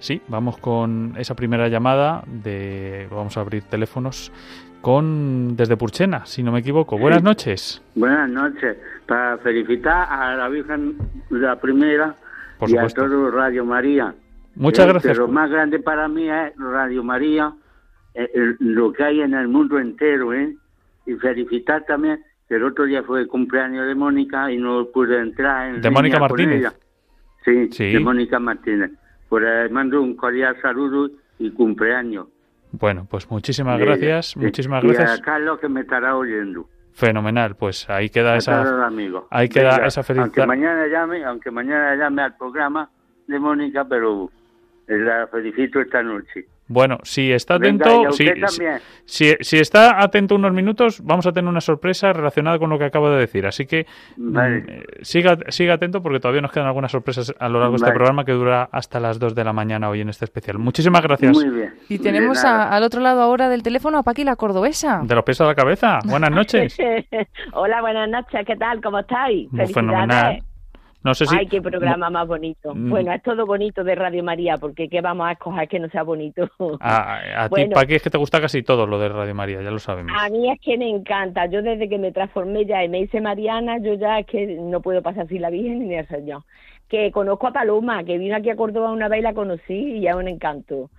Sí, 0.00 0.20
vamos 0.26 0.58
con 0.58 1.14
esa 1.16 1.36
primera 1.36 1.68
llamada 1.68 2.24
de 2.26 3.06
vamos 3.08 3.36
a 3.36 3.42
abrir 3.42 3.62
teléfonos 3.62 4.32
con 4.80 5.54
desde 5.56 5.76
Purchena, 5.76 6.26
si 6.26 6.42
no 6.42 6.50
me 6.50 6.58
equivoco. 6.58 6.98
Buenas 6.98 7.22
noches. 7.22 7.80
Buenas 7.94 8.28
noches. 8.28 8.78
Para 9.06 9.38
felicitar 9.38 10.08
a 10.10 10.34
la 10.34 10.48
Virgen 10.48 10.96
la 11.28 11.54
primera 11.54 12.16
y 12.66 12.76
a 12.76 12.88
todo 12.88 13.30
Radio 13.30 13.64
María. 13.64 14.12
Muchas 14.54 14.86
gracias. 14.86 15.16
Lo 15.16 15.28
más 15.28 15.50
grande 15.50 15.78
para 15.78 16.08
mí 16.08 16.28
es 16.28 16.52
Radio 16.56 17.02
María, 17.02 17.52
eh, 18.14 18.28
lo 18.58 18.92
que 18.92 19.04
hay 19.04 19.20
en 19.20 19.34
el 19.34 19.48
mundo 19.48 19.78
entero, 19.78 20.32
¿eh? 20.34 20.56
Y 21.06 21.14
felicitar 21.14 21.84
también 21.86 22.22
que 22.48 22.56
el 22.56 22.64
otro 22.64 22.84
día 22.84 23.02
fue 23.02 23.20
el 23.20 23.28
cumpleaños 23.28 23.86
de 23.86 23.94
Mónica 23.94 24.50
y 24.50 24.58
no 24.58 24.86
pude 24.92 25.20
entrar. 25.20 25.74
En 25.74 25.80
¿De 25.80 25.90
Mónica 25.90 26.18
Martínez? 26.18 26.66
Sí, 27.44 27.68
sí, 27.70 27.92
de 27.92 28.00
Mónica 28.00 28.38
Martínez. 28.38 28.90
Pues 29.28 29.44
le 29.44 29.68
mando 29.68 30.02
un 30.02 30.16
cordial 30.16 30.60
saludo 30.60 31.10
y 31.38 31.50
cumpleaños. 31.52 32.26
Bueno, 32.72 33.06
pues 33.08 33.30
muchísimas 33.30 33.78
gracias, 33.78 34.36
muchísimas 34.36 34.82
gracias. 34.82 35.18
Y 35.18 35.20
a 35.20 35.24
Carlos 35.24 35.58
que 35.60 35.68
me 35.68 35.80
estará 35.80 36.16
oyendo. 36.16 36.68
Fenomenal, 36.92 37.56
pues 37.56 37.88
ahí 37.88 38.10
queda 38.10 38.36
esa 38.36 38.90
ahí 39.30 39.48
queda 39.48 39.86
esa 39.86 40.02
felicidad. 40.02 40.24
Aunque 40.24 40.46
mañana 40.46 40.86
llame, 40.86 41.24
aunque 41.24 41.50
mañana 41.50 41.94
llame 41.94 42.22
al 42.22 42.36
programa 42.36 42.90
de 43.26 43.38
Mónica, 43.38 43.86
pero 43.88 44.30
la 44.86 45.26
felicito 45.28 45.80
esta 45.80 46.02
noche. 46.02 46.46
Bueno, 46.70 46.98
si 47.02 47.32
está 47.32 47.54
atento, 47.54 48.12
si, 49.04 49.34
si, 49.40 49.58
está 49.58 50.00
atento 50.00 50.36
unos 50.36 50.52
minutos, 50.52 51.04
vamos 51.04 51.26
a 51.26 51.32
tener 51.32 51.48
una 51.48 51.60
sorpresa 51.60 52.12
relacionada 52.12 52.60
con 52.60 52.70
lo 52.70 52.78
que 52.78 52.84
acabo 52.84 53.10
de 53.10 53.18
decir. 53.18 53.44
Así 53.44 53.66
que 53.66 53.86
mm, 54.16 54.38
eh, 54.38 54.84
siga, 55.02 55.36
siga 55.48 55.74
atento 55.74 56.00
porque 56.00 56.20
todavía 56.20 56.42
nos 56.42 56.52
quedan 56.52 56.68
algunas 56.68 56.92
sorpresas 56.92 57.34
a 57.40 57.48
lo 57.48 57.58
largo 57.58 57.72
de 57.72 57.78
este 57.78 57.90
programa 57.90 58.24
que 58.24 58.30
dura 58.30 58.68
hasta 58.70 59.00
las 59.00 59.18
2 59.18 59.34
de 59.34 59.42
la 59.42 59.52
mañana 59.52 59.88
hoy 59.88 60.02
en 60.02 60.10
este 60.10 60.26
especial. 60.26 60.60
Muchísimas 60.60 61.02
gracias. 61.02 61.32
Muy 61.32 61.50
bien. 61.50 61.74
Y 61.88 61.98
tenemos 61.98 62.44
al 62.44 62.84
otro 62.84 63.00
lado 63.00 63.20
ahora 63.20 63.48
del 63.48 63.64
teléfono 63.64 63.98
a 63.98 64.04
Paqui 64.04 64.22
la 64.22 64.36
cordobesa. 64.36 65.00
De 65.02 65.16
los 65.16 65.24
pies 65.24 65.40
a 65.40 65.46
la 65.46 65.56
cabeza. 65.56 65.98
Buenas 66.04 66.30
noches. 66.36 66.78
Hola, 67.52 67.80
buenas 67.80 68.08
noches. 68.08 68.46
¿Qué 68.46 68.54
tal? 68.54 68.80
¿Cómo 68.80 69.00
estáis? 69.00 69.48
Fenomenal. 69.74 70.40
No 71.02 71.14
sé 71.14 71.24
si... 71.24 71.34
Ay, 71.34 71.46
qué 71.46 71.62
programa 71.62 72.10
más 72.10 72.28
bonito. 72.28 72.74
Mm. 72.74 72.90
Bueno, 72.90 73.12
es 73.12 73.22
todo 73.22 73.46
bonito 73.46 73.82
de 73.84 73.94
Radio 73.94 74.22
María, 74.22 74.58
porque 74.58 74.88
¿qué 74.88 75.00
vamos 75.00 75.26
a 75.28 75.32
escoger 75.32 75.68
que 75.68 75.78
no 75.78 75.88
sea 75.88 76.02
bonito? 76.02 76.48
A, 76.80 77.48
ti, 77.54 77.66
¿para 77.66 77.86
qué 77.86 77.96
es 77.96 78.02
que 78.02 78.10
te 78.10 78.18
gusta 78.18 78.40
casi 78.40 78.62
todo 78.62 78.86
lo 78.86 78.98
de 78.98 79.08
Radio 79.08 79.34
María? 79.34 79.62
Ya 79.62 79.70
lo 79.70 79.78
sabemos. 79.78 80.12
A 80.18 80.28
mí 80.28 80.50
es 80.50 80.60
que 80.60 80.76
me 80.76 80.88
encanta. 80.88 81.46
Yo 81.46 81.62
desde 81.62 81.88
que 81.88 81.98
me 81.98 82.12
transformé 82.12 82.66
ya 82.66 82.84
y 82.84 82.88
me 82.88 83.00
hice 83.00 83.20
Mariana, 83.20 83.78
yo 83.78 83.94
ya 83.94 84.18
es 84.18 84.26
que 84.26 84.46
no 84.46 84.80
puedo 84.80 85.02
pasar 85.02 85.26
sin 85.28 85.40
la 85.40 85.50
Virgen 85.50 85.88
ni 85.88 85.94
el 85.94 86.06
Señor. 86.08 86.42
Que 86.88 87.10
conozco 87.12 87.46
a 87.46 87.52
Paloma, 87.52 88.04
que 88.04 88.18
vino 88.18 88.36
aquí 88.36 88.50
a 88.50 88.56
Córdoba 88.56 88.92
una 88.92 89.08
vez 89.08 89.20
y 89.20 89.22
la 89.22 89.32
conocí 89.32 89.74
y 89.74 90.00
ya 90.00 90.10
es 90.10 90.16
un 90.16 90.28
encanto. 90.28 90.90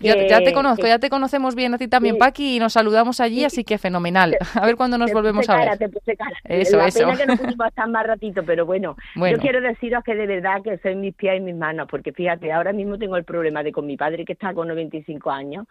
Ya, 0.00 0.42
te 0.42 0.52
conozco, 0.52 0.86
ya 0.86 0.98
te 0.98 1.10
conocemos 1.10 1.54
bien 1.54 1.74
a 1.74 1.78
ti 1.78 1.88
también, 1.88 2.16
Paqui, 2.18 2.56
y 2.56 2.58
nos 2.58 2.72
saludamos 2.72 3.20
allí, 3.20 3.44
así 3.44 3.64
que 3.64 3.78
fenomenal. 3.78 4.36
A 4.54 4.66
ver 4.66 4.76
cuándo 4.76 4.98
nos 4.98 5.12
volvemos 5.12 5.48
a 5.48 5.56
ver. 5.56 5.78
Te 5.78 5.88
puse 5.88 6.16
cara. 6.16 6.36
Eso, 6.44 6.78
La 6.78 6.86
eso. 6.86 7.00
pena 7.00 7.16
que 7.16 7.26
no 7.26 7.36
pudimos 7.36 7.66
estar 7.66 7.88
más 7.88 8.06
ratito, 8.06 8.42
pero 8.44 8.66
bueno, 8.66 8.96
yo 9.16 9.38
quiero 9.38 9.60
deciros 9.60 10.02
que 10.04 10.14
de 10.14 10.26
verdad 10.26 10.62
que 10.62 10.78
soy 10.78 10.96
mis 10.96 11.14
pies 11.14 11.38
y 11.38 11.40
mis 11.40 11.54
manos, 11.54 11.86
porque 11.90 12.12
fíjate, 12.12 12.52
ahora 12.52 12.72
mismo 12.72 12.98
tengo 12.98 13.16
el 13.16 13.24
problema 13.24 13.62
de 13.62 13.72
con 13.72 13.86
mi 13.86 13.96
padre 13.96 14.24
que 14.24 14.32
está 14.32 14.54
con 14.54 14.68
95 14.68 15.30
años 15.30 15.66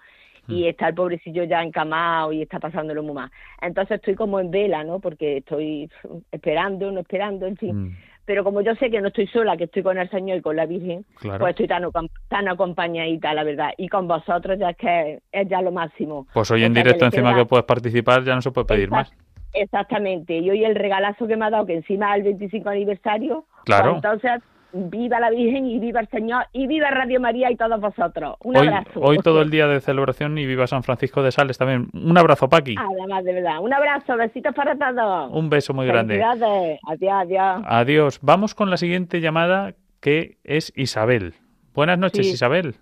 y 0.47 0.63
mm. 0.63 0.67
está 0.67 0.87
el 0.89 0.95
pobrecillo 0.95 1.43
ya 1.43 1.61
encamado 1.61 2.31
y 2.31 2.41
está 2.41 2.59
pasándolo 2.59 3.03
muy 3.03 3.13
mal. 3.13 3.31
Entonces 3.61 3.97
estoy 3.97 4.15
como 4.15 4.39
en 4.39 4.51
vela, 4.51 4.83
¿no? 4.83 4.99
Porque 4.99 5.37
estoy 5.37 5.89
esperando, 6.31 6.91
no 6.91 7.01
esperando, 7.01 7.45
en 7.45 7.57
fin. 7.57 7.83
Mm. 7.83 7.97
Pero 8.29 8.43
como 8.43 8.61
yo 8.61 8.75
sé 8.75 8.91
que 8.91 9.01
no 9.01 9.07
estoy 9.07 9.25
sola, 9.25 9.57
que 9.57 9.63
estoy 9.63 9.81
con 9.81 9.97
el 9.97 10.07
Señor 10.11 10.37
y 10.37 10.41
con 10.41 10.55
la 10.55 10.67
Virgen, 10.67 11.03
pues 11.19 11.49
estoy 11.49 11.65
tan, 11.65 11.83
tan 12.27 12.47
acompañadita, 12.47 13.33
la 13.33 13.43
verdad. 13.43 13.71
Y 13.75 13.87
con 13.87 14.07
vosotros 14.07 14.59
ya 14.59 14.69
es 14.69 14.77
que 14.77 15.19
es 15.31 15.49
ya 15.49 15.63
lo 15.63 15.71
máximo. 15.71 16.27
Pues 16.31 16.51
hoy 16.51 16.63
en 16.63 16.75
directo 16.75 17.05
encima 17.05 17.33
que 17.33 17.47
puedes 17.47 17.65
participar 17.65 18.23
ya 18.23 18.35
no 18.35 18.43
se 18.43 18.51
puede 18.51 18.67
pedir 18.67 18.91
más. 18.91 19.11
Exactamente. 19.51 20.37
Y 20.37 20.47
hoy 20.47 20.63
el 20.63 20.75
regalazo 20.75 21.25
que 21.25 21.37
me 21.37 21.45
ha 21.45 21.49
dado, 21.49 21.65
que 21.65 21.73
encima 21.73 22.11
es 22.11 22.17
el 22.17 22.23
25 22.25 22.69
aniversario, 22.69 23.45
claro. 23.65 23.93
Pues 23.93 24.03
entonces 24.03 24.43
viva 24.73 25.19
la 25.19 25.29
Virgen 25.29 25.65
y 25.65 25.79
viva 25.79 25.99
el 25.99 26.07
Señor 26.09 26.45
y 26.53 26.67
viva 26.67 26.89
Radio 26.89 27.19
María 27.19 27.51
y 27.51 27.55
todos 27.55 27.79
vosotros. 27.79 28.37
Un 28.43 28.57
hoy, 28.57 28.67
abrazo. 28.67 28.99
Hoy 29.01 29.17
todo 29.19 29.41
el 29.41 29.49
día 29.49 29.67
de 29.67 29.79
celebración 29.81 30.37
y 30.37 30.45
viva 30.45 30.67
San 30.67 30.83
Francisco 30.83 31.23
de 31.23 31.31
Sales 31.31 31.57
también. 31.57 31.89
Un 31.93 32.17
abrazo, 32.17 32.49
Paqui. 32.49 32.75
Además, 32.77 33.23
de 33.23 33.33
verdad. 33.33 33.59
Un 33.61 33.73
abrazo, 33.73 34.15
besitos 34.17 34.53
para 34.53 34.77
todos. 34.77 35.31
Un 35.33 35.49
beso 35.49 35.73
muy 35.73 35.87
grande. 35.87 36.23
Adiós, 36.23 36.79
adiós. 36.87 37.63
Adiós. 37.65 38.19
Vamos 38.21 38.55
con 38.55 38.69
la 38.69 38.77
siguiente 38.77 39.21
llamada 39.21 39.73
que 40.01 40.37
es 40.43 40.71
Isabel. 40.75 41.33
Buenas 41.73 41.99
noches, 41.99 42.27
Isabel. 42.27 42.75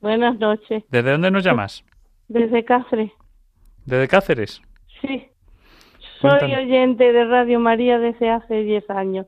Buenas 0.00 0.38
noches. 0.38 0.84
¿Desde 0.90 1.12
dónde 1.12 1.30
nos 1.30 1.44
llamas? 1.44 1.84
Desde 2.28 2.64
Cáceres. 2.64 3.10
¿Desde 3.84 4.08
Cáceres? 4.08 4.62
Sí. 5.00 5.28
Soy 6.20 6.54
oyente 6.54 7.12
de 7.12 7.24
Radio 7.24 7.60
María 7.60 7.98
desde 7.98 8.30
hace 8.30 8.62
10 8.62 8.90
años. 8.90 9.26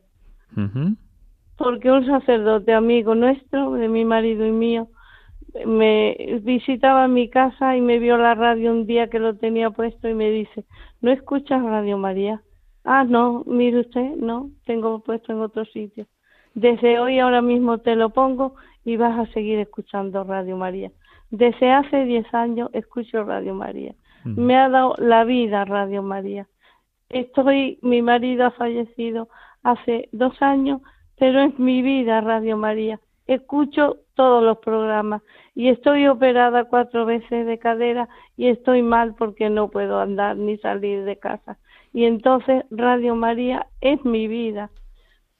Porque 1.57 1.91
un 1.91 2.07
sacerdote 2.07 2.75
amigo 2.75 3.15
nuestro, 3.15 3.73
de 3.73 3.89
mi 3.89 4.05
marido 4.05 4.47
y 4.47 4.53
mío, 4.53 4.89
me 5.65 6.39
visitaba 6.43 7.09
mi 7.09 7.31
casa 7.31 7.77
y 7.77 7.81
me 7.81 7.99
vio 7.99 8.19
la 8.19 8.35
radio 8.35 8.73
un 8.73 8.87
día 8.87 9.09
que 9.09 9.19
lo 9.19 9.37
tenía 9.37 9.71
puesto 9.71 10.09
y 10.09 10.15
me 10.15 10.31
dice, 10.31 10.65
¿no 11.01 11.11
escuchas 11.11 11.63
Radio 11.63 11.97
María? 11.97 12.43
Ah, 12.85 13.05
no, 13.05 13.43
mire 13.47 13.81
usted, 13.81 14.17
no, 14.17 14.51
tengo 14.65 15.01
puesto 15.01 15.33
en 15.33 15.41
otro 15.41 15.65
sitio. 15.65 16.07
Desde 16.55 16.99
hoy 16.99 17.19
ahora 17.19 17.43
mismo 17.43 17.79
te 17.79 17.97
lo 17.97 18.11
pongo 18.11 18.55
y 18.85 18.97
vas 18.97 19.19
a 19.19 19.33
seguir 19.33 19.59
escuchando 19.59 20.25
Radio 20.25 20.57
María. 20.57 20.91
Desde 21.31 21.73
hace 21.73 22.05
10 22.05 22.33
años 22.35 22.71
escucho 22.73 23.25
Radio 23.25 23.55
María. 23.55 23.95
Me 24.25 24.57
ha 24.57 24.69
dado 24.69 24.95
la 24.99 25.25
vida 25.25 25.65
Radio 25.65 26.03
María. 26.03 26.49
Estoy, 27.09 27.79
mi 27.83 28.03
marido 28.03 28.47
ha 28.47 28.51
fallecido 28.51 29.29
hace 29.63 30.09
dos 30.13 30.41
años, 30.43 30.81
pero 31.19 31.41
es 31.43 31.59
mi 31.59 31.83
vida 31.83 32.21
Radio 32.21 32.57
María. 32.57 33.01
Escucho 33.27 33.97
todos 34.15 34.43
los 34.43 34.59
programas 34.59 35.23
y 35.55 35.69
estoy 35.69 36.07
operada 36.07 36.65
cuatro 36.65 37.07
veces 37.07 37.47
de 37.47 37.59
cadera 37.59 38.09
y 38.37 38.49
estoy 38.49 38.83
mal 38.83 39.15
porque 39.15 39.51
no 39.51 39.69
puedo 39.69 39.99
andar 40.01 40.37
ni 40.37 40.59
salir 40.59 41.05
de 41.05 41.19
casa. 41.19 41.59
Y 41.93 42.05
entonces 42.05 42.65
Radio 42.71 43.15
María 43.17 43.67
es 43.81 44.05
mi 44.05 44.29
vida. 44.29 44.71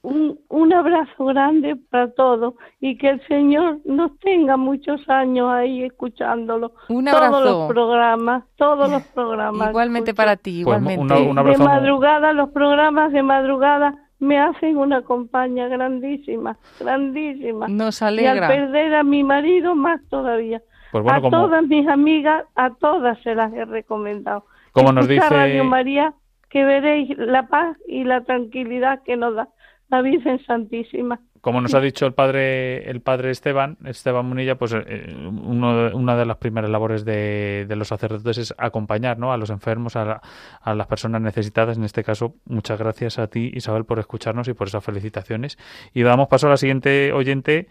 Un, 0.03 0.39
un 0.49 0.73
abrazo 0.73 1.25
grande 1.25 1.75
para 1.89 2.11
todos 2.11 2.53
y 2.79 2.97
que 2.97 3.09
el 3.09 3.27
Señor 3.27 3.79
nos 3.83 4.17
tenga 4.19 4.55
muchos 4.55 5.01
años 5.09 5.49
ahí 5.51 5.83
escuchándolo. 5.83 6.71
Un 6.89 7.07
abrazo. 7.07 7.31
Todos 7.31 7.43
los 7.45 7.67
programas, 7.67 8.43
todos 8.55 8.89
los 8.91 9.03
programas. 9.07 9.69
igualmente 9.69 10.13
para 10.13 10.35
ti, 10.35 10.63
Pues 10.63 10.81
igualmente. 10.81 11.13
de 11.13 11.57
madrugada, 11.57 12.31
los 12.33 12.49
programas 12.49 13.11
de 13.11 13.23
madrugada 13.23 14.06
me 14.19 14.39
hacen 14.39 14.77
una 14.77 15.01
compañía 15.03 15.67
grandísima, 15.67 16.57
grandísima. 16.79 17.67
Nos 17.67 18.01
Y 18.01 18.05
alegra. 18.05 18.47
al 18.47 18.53
perder 18.53 18.95
a 18.95 19.03
mi 19.03 19.23
marido, 19.23 19.75
más 19.75 20.01
todavía. 20.09 20.61
Pues 20.91 21.03
bueno, 21.03 21.17
a 21.17 21.21
como- 21.21 21.37
todas 21.37 21.63
mis 21.67 21.87
amigas, 21.87 22.45
a 22.55 22.71
todas 22.75 23.21
se 23.21 23.35
las 23.35 23.53
he 23.53 23.65
recomendado. 23.65 24.45
Como 24.71 24.91
nos 24.91 25.07
dice- 25.07 25.27
Radio 25.29 25.63
María, 25.63 26.13
que 26.49 26.63
veréis 26.63 27.15
la 27.17 27.47
paz 27.47 27.77
y 27.87 28.03
la 28.05 28.21
tranquilidad 28.23 29.03
que 29.03 29.17
nos 29.17 29.35
da 29.35 29.49
la 29.89 30.01
Virgen 30.01 30.43
Santísima. 30.45 31.19
Como 31.41 31.61
nos 31.61 31.73
ha 31.75 31.79
dicho 31.79 32.05
el 32.05 32.13
padre, 32.13 32.89
el 32.89 32.99
padre 33.01 33.31
Esteban, 33.31 33.77
Esteban 33.85 34.25
Munilla, 34.25 34.57
pues 34.57 34.73
eh, 34.73 35.15
uno 35.15 35.91
una 35.95 36.17
de 36.17 36.25
las 36.25 36.37
primeras 36.37 36.69
labores 36.69 37.05
de, 37.05 37.65
de 37.69 37.75
los 37.77 37.87
sacerdotes 37.87 38.37
es 38.37 38.53
acompañar 38.57 39.17
¿no? 39.17 39.31
a 39.31 39.37
los 39.37 39.49
enfermos, 39.49 39.95
a, 39.95 40.03
la- 40.03 40.21
a 40.61 40.75
las 40.75 40.87
personas 40.87 41.21
necesitadas. 41.21 41.77
En 41.77 41.83
este 41.85 42.03
caso, 42.03 42.35
muchas 42.45 42.77
gracias 42.79 43.17
a 43.19 43.27
ti, 43.27 43.51
Isabel, 43.53 43.85
por 43.85 43.99
escucharnos 43.99 44.47
y 44.49 44.53
por 44.53 44.67
esas 44.67 44.83
felicitaciones. 44.83 45.57
Y 45.93 46.01
damos 46.03 46.27
paso 46.27 46.47
a 46.47 46.49
la 46.49 46.57
siguiente 46.57 47.13
oyente. 47.13 47.67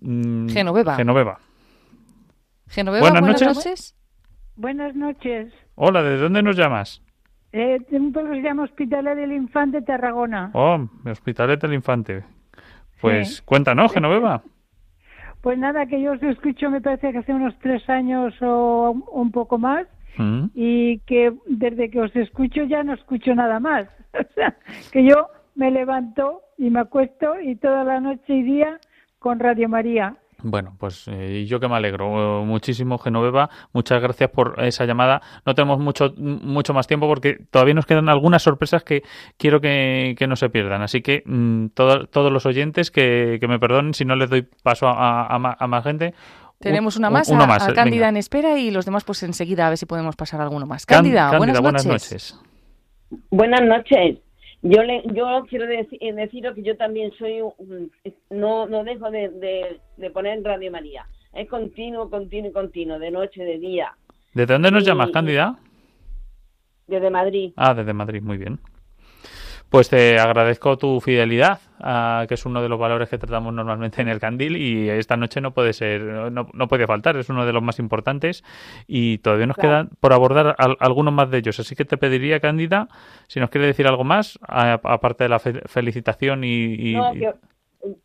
mm, 0.00 0.48
Genoveva. 0.50 0.94
Genoveva. 0.94 1.38
Genoveva, 2.68 3.00
Buenas 3.00 3.20
buenas, 3.22 3.40
noches. 3.42 3.56
noches. 3.56 3.94
Buenas 4.54 4.94
noches. 4.94 5.52
Hola, 5.74 6.02
¿de 6.02 6.18
dónde 6.18 6.42
nos 6.42 6.56
llamas? 6.56 7.02
Eh, 7.52 7.78
un 7.92 8.12
pueblo 8.12 8.32
que 8.32 8.40
se 8.42 8.46
llama 8.46 8.64
Hospitalet 8.64 9.16
del 9.16 9.32
Infante, 9.32 9.80
Tarragona. 9.82 10.50
Oh, 10.52 10.78
Hospitalet 11.06 11.60
del 11.60 11.74
Infante. 11.74 12.24
Pues 13.00 13.36
Sí. 13.36 13.42
cuéntanos, 13.44 13.92
Genoveva. 13.92 14.42
Pues 15.40 15.56
nada, 15.58 15.86
que 15.86 16.00
yo 16.02 16.12
os 16.12 16.22
escucho, 16.22 16.68
me 16.70 16.80
parece 16.80 17.12
que 17.12 17.18
hace 17.18 17.32
unos 17.32 17.56
tres 17.60 17.88
años 17.88 18.34
o 18.42 18.90
un 19.12 19.30
poco 19.30 19.56
más, 19.58 19.86
Mm. 20.18 20.46
y 20.54 20.98
que 21.00 21.32
desde 21.46 21.90
que 21.90 22.00
os 22.00 22.14
escucho 22.16 22.64
ya 22.64 22.82
no 22.82 22.92
escucho 22.94 23.34
nada 23.34 23.60
más. 23.60 23.86
O 24.14 24.32
sea, 24.34 24.56
que 24.90 25.04
yo 25.04 25.28
me 25.54 25.70
levanto 25.70 26.40
y 26.56 26.70
me 26.70 26.80
acuesto 26.80 27.38
y 27.40 27.54
toda 27.56 27.84
la 27.84 28.00
noche 28.00 28.34
y 28.34 28.42
día 28.42 28.78
con 29.20 29.38
Radio 29.38 29.68
María. 29.68 30.16
Bueno, 30.42 30.76
pues 30.78 31.08
eh, 31.08 31.44
yo 31.46 31.58
que 31.58 31.66
me 31.68 31.74
alegro 31.76 32.42
eh, 32.42 32.44
muchísimo, 32.46 32.96
Genoveva. 32.98 33.48
Muchas 33.72 34.00
gracias 34.00 34.30
por 34.30 34.62
esa 34.64 34.84
llamada. 34.84 35.20
No 35.44 35.54
tenemos 35.54 35.80
mucho, 35.80 36.10
mucho 36.16 36.72
más 36.72 36.86
tiempo 36.86 37.08
porque 37.08 37.38
todavía 37.50 37.74
nos 37.74 37.86
quedan 37.86 38.08
algunas 38.08 38.42
sorpresas 38.42 38.84
que 38.84 39.02
quiero 39.36 39.60
que, 39.60 40.14
que 40.16 40.26
no 40.28 40.36
se 40.36 40.48
pierdan. 40.48 40.82
Así 40.82 41.00
que 41.00 41.22
mm, 41.26 41.70
todo- 41.74 42.06
todos 42.06 42.30
los 42.32 42.46
oyentes 42.46 42.90
que, 42.92 43.38
que 43.40 43.48
me 43.48 43.58
perdonen 43.58 43.94
si 43.94 44.04
no 44.04 44.14
les 44.14 44.30
doy 44.30 44.46
paso 44.62 44.86
a, 44.86 45.26
a 45.26 45.66
más 45.66 45.84
gente. 45.84 46.14
Tenemos 46.60 46.96
Un- 46.96 47.02
una 47.02 47.10
más, 47.10 47.28
uno 47.28 47.42
a, 47.42 47.46
más, 47.46 47.66
a 47.66 47.70
eh, 47.70 47.74
Cándida 47.74 48.06
venga. 48.06 48.08
en 48.10 48.16
espera 48.18 48.58
y 48.58 48.70
los 48.70 48.84
demás 48.84 49.04
pues 49.04 49.22
enseguida 49.24 49.66
a 49.66 49.70
ver 49.70 49.78
si 49.78 49.86
podemos 49.86 50.14
pasar 50.16 50.40
alguno 50.40 50.66
más. 50.66 50.86
Cándida, 50.86 51.30
Cándida, 51.30 51.60
buenas, 51.60 51.84
noches. 51.86 52.32
noches. 52.32 52.40
Buenas 53.30 53.62
noches. 53.62 54.20
Yo 54.62 54.82
le, 54.82 55.02
yo 55.14 55.44
quiero 55.48 55.66
deci- 55.66 55.98
eh, 56.00 56.12
deciros 56.12 56.54
que 56.54 56.62
yo 56.62 56.76
también 56.76 57.12
soy 57.18 57.40
un- 57.42 57.90
no 58.30 58.66
no 58.66 58.82
dejo 58.84 59.10
de, 59.10 59.28
de, 59.28 59.80
de 59.96 60.10
poner 60.10 60.42
Radio 60.42 60.70
María. 60.72 61.06
Es 61.32 61.48
continuo, 61.48 62.10
continuo, 62.10 62.52
continuo, 62.52 62.98
de 62.98 63.10
noche, 63.10 63.44
de 63.44 63.58
día, 63.58 63.94
¿Desde 64.34 64.52
dónde 64.54 64.70
nos 64.70 64.82
Y- 64.82 64.86
llamas, 64.86 65.10
Cándida? 65.10 65.58
desde 66.86 67.10
Madrid. 67.10 67.52
Ah, 67.56 67.74
desde 67.74 67.92
Madrid, 67.92 68.22
muy 68.22 68.36
bien. 68.38 68.58
Pues 69.68 69.88
te 69.90 70.18
agradezco 70.18 70.76
tu 70.78 71.00
fidelidad, 71.00 71.60
ah, 71.80 72.24
que 72.28 72.34
es 72.34 72.44
uno 72.46 72.62
de 72.62 72.68
los 72.68 72.78
valores 72.78 73.08
que 73.08 73.18
tratamos 73.18 73.52
normalmente 73.54 74.02
en 74.02 74.08
el 74.08 74.18
Candil 74.20 74.56
y 74.56 74.88
esta 74.90 75.16
noche 75.16 75.40
no 75.40 75.52
puede 75.52 75.72
ser, 75.72 76.00
no, 76.02 76.48
no 76.52 76.68
puede 76.68 76.86
faltar, 76.86 77.16
es 77.16 77.28
uno 77.28 77.44
de 77.46 77.52
los 77.52 77.62
más 77.62 77.78
importantes 77.78 78.44
y 78.86 79.18
todavía 79.18 79.46
nos 79.46 79.56
Claro. 79.56 79.68
quedan 79.68 79.90
por 80.00 80.12
abordar 80.12 80.54
al- 80.58 80.76
algunos 80.80 81.12
más 81.14 81.30
de 81.30 81.38
ellos. 81.38 81.58
Así 81.60 81.74
que 81.76 81.84
te 81.84 81.96
pediría, 81.96 82.40
Cándida, 82.40 82.88
si 83.26 83.40
nos 83.40 83.50
quiere 83.50 83.66
decir 83.66 83.86
algo 83.86 84.04
más, 84.04 84.38
a- 84.46 84.80
aparte 84.82 85.24
de 85.24 85.28
la 85.30 85.38
fe- 85.38 85.62
felicitación 85.66 86.44
y... 86.44 86.74
y- 86.74 86.94
No, 86.94 87.12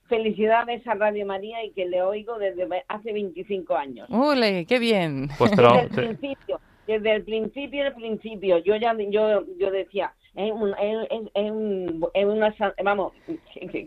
felicidades 0.07 0.85
a 0.87 0.93
Radio 0.93 1.25
María 1.25 1.63
y 1.65 1.71
que 1.71 1.85
le 1.85 2.01
oigo 2.01 2.37
desde 2.37 2.67
hace 2.87 3.11
25 3.13 3.75
años. 3.75 4.07
Ole, 4.11 4.65
qué 4.65 4.79
bien. 4.79 5.29
Pues 5.37 5.51
te 5.51 5.61
lo- 5.61 5.73
desde 5.73 5.83
el 6.09 6.17
principio, 6.17 6.59
desde 6.87 7.15
el 7.15 7.23
principio, 7.23 7.87
el 7.87 7.93
principio, 7.93 8.57
yo 8.59 8.75
ya 8.75 8.95
yo 9.09 9.43
yo 9.57 9.71
decía, 9.71 10.13
es, 10.35 10.51
un, 10.51 10.69
es, 10.79 11.07
es- 11.35 11.51
un- 11.51 12.07
es 12.13 12.25
una 12.25 12.53
vamos, 12.83 13.13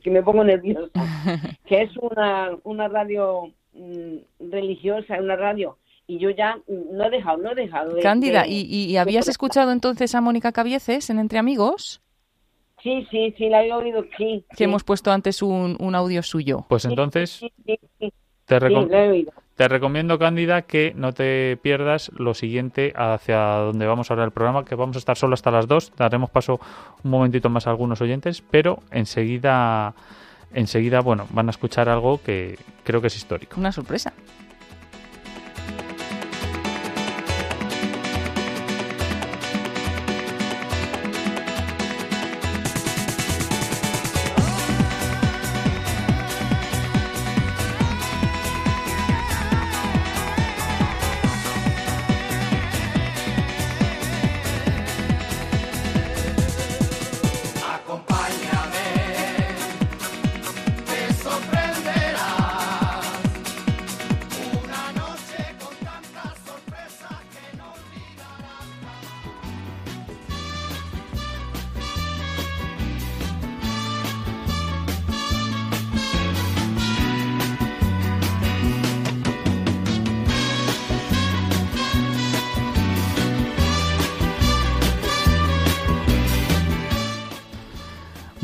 que, 0.02 0.10
me 0.10 0.22
pongo 0.22 0.44
nerviosa, 0.44 0.90
que 1.66 1.82
es 1.82 1.96
una 1.96 2.56
una 2.64 2.88
radio 2.88 3.52
mm, 3.72 4.16
religiosa, 4.50 5.20
una 5.20 5.36
radio 5.36 5.76
y 6.06 6.18
yo 6.18 6.30
ya 6.30 6.56
mm, 6.68 6.96
no 6.96 7.04
he 7.06 7.10
dejado, 7.10 7.38
no 7.38 7.52
he 7.52 7.54
dejado 7.54 7.94
de 7.94 8.02
Cándida, 8.02 8.42
de- 8.42 8.48
¿y, 8.50 8.60
y- 8.62 8.96
habías 8.96 9.26
de- 9.26 9.32
escuchado 9.32 9.72
entonces 9.72 10.14
a 10.14 10.20
Mónica 10.20 10.52
Cabieces 10.52 11.10
en 11.10 11.18
Entre 11.18 11.38
Amigos? 11.38 12.00
Sí, 12.82 13.06
sí, 13.10 13.34
sí, 13.36 13.48
la 13.48 13.64
he 13.64 13.72
oído, 13.72 14.04
sí. 14.16 14.44
Que 14.50 14.56
sí. 14.58 14.64
hemos 14.64 14.84
puesto 14.84 15.10
antes 15.10 15.42
un, 15.42 15.76
un 15.80 15.94
audio 15.96 16.22
suyo. 16.22 16.64
Pues 16.68 16.84
entonces 16.84 17.30
Sí, 17.30 17.52
sí, 17.64 17.78
sí. 17.98 18.12
te, 18.44 18.58
Sí, 18.60 18.64
recom- 18.64 18.92
he 18.94 19.08
oído. 19.08 19.32
Te 19.56 19.68
recomiendo, 19.68 20.18
Cándida, 20.18 20.62
que 20.62 20.92
no 20.94 21.12
te 21.12 21.56
pierdas 21.56 22.10
lo 22.14 22.34
siguiente 22.34 22.92
hacia 22.94 23.38
donde 23.38 23.86
vamos 23.86 24.10
ahora 24.10 24.24
el 24.24 24.30
programa, 24.30 24.66
que 24.66 24.74
vamos 24.74 24.96
a 24.96 24.98
estar 24.98 25.16
solo 25.16 25.32
hasta 25.32 25.50
las 25.50 25.66
2. 25.66 25.92
Daremos 25.96 26.28
paso 26.28 26.60
un 27.02 27.10
momentito 27.10 27.48
más 27.48 27.66
a 27.66 27.70
algunos 27.70 28.02
oyentes, 28.02 28.42
pero 28.42 28.80
enseguida, 28.90 29.94
enseguida, 30.52 31.00
bueno, 31.00 31.26
van 31.30 31.48
a 31.48 31.50
escuchar 31.50 31.88
algo 31.88 32.20
que 32.22 32.58
creo 32.84 33.00
que 33.00 33.06
es 33.06 33.16
histórico. 33.16 33.58
Una 33.58 33.72
sorpresa. 33.72 34.12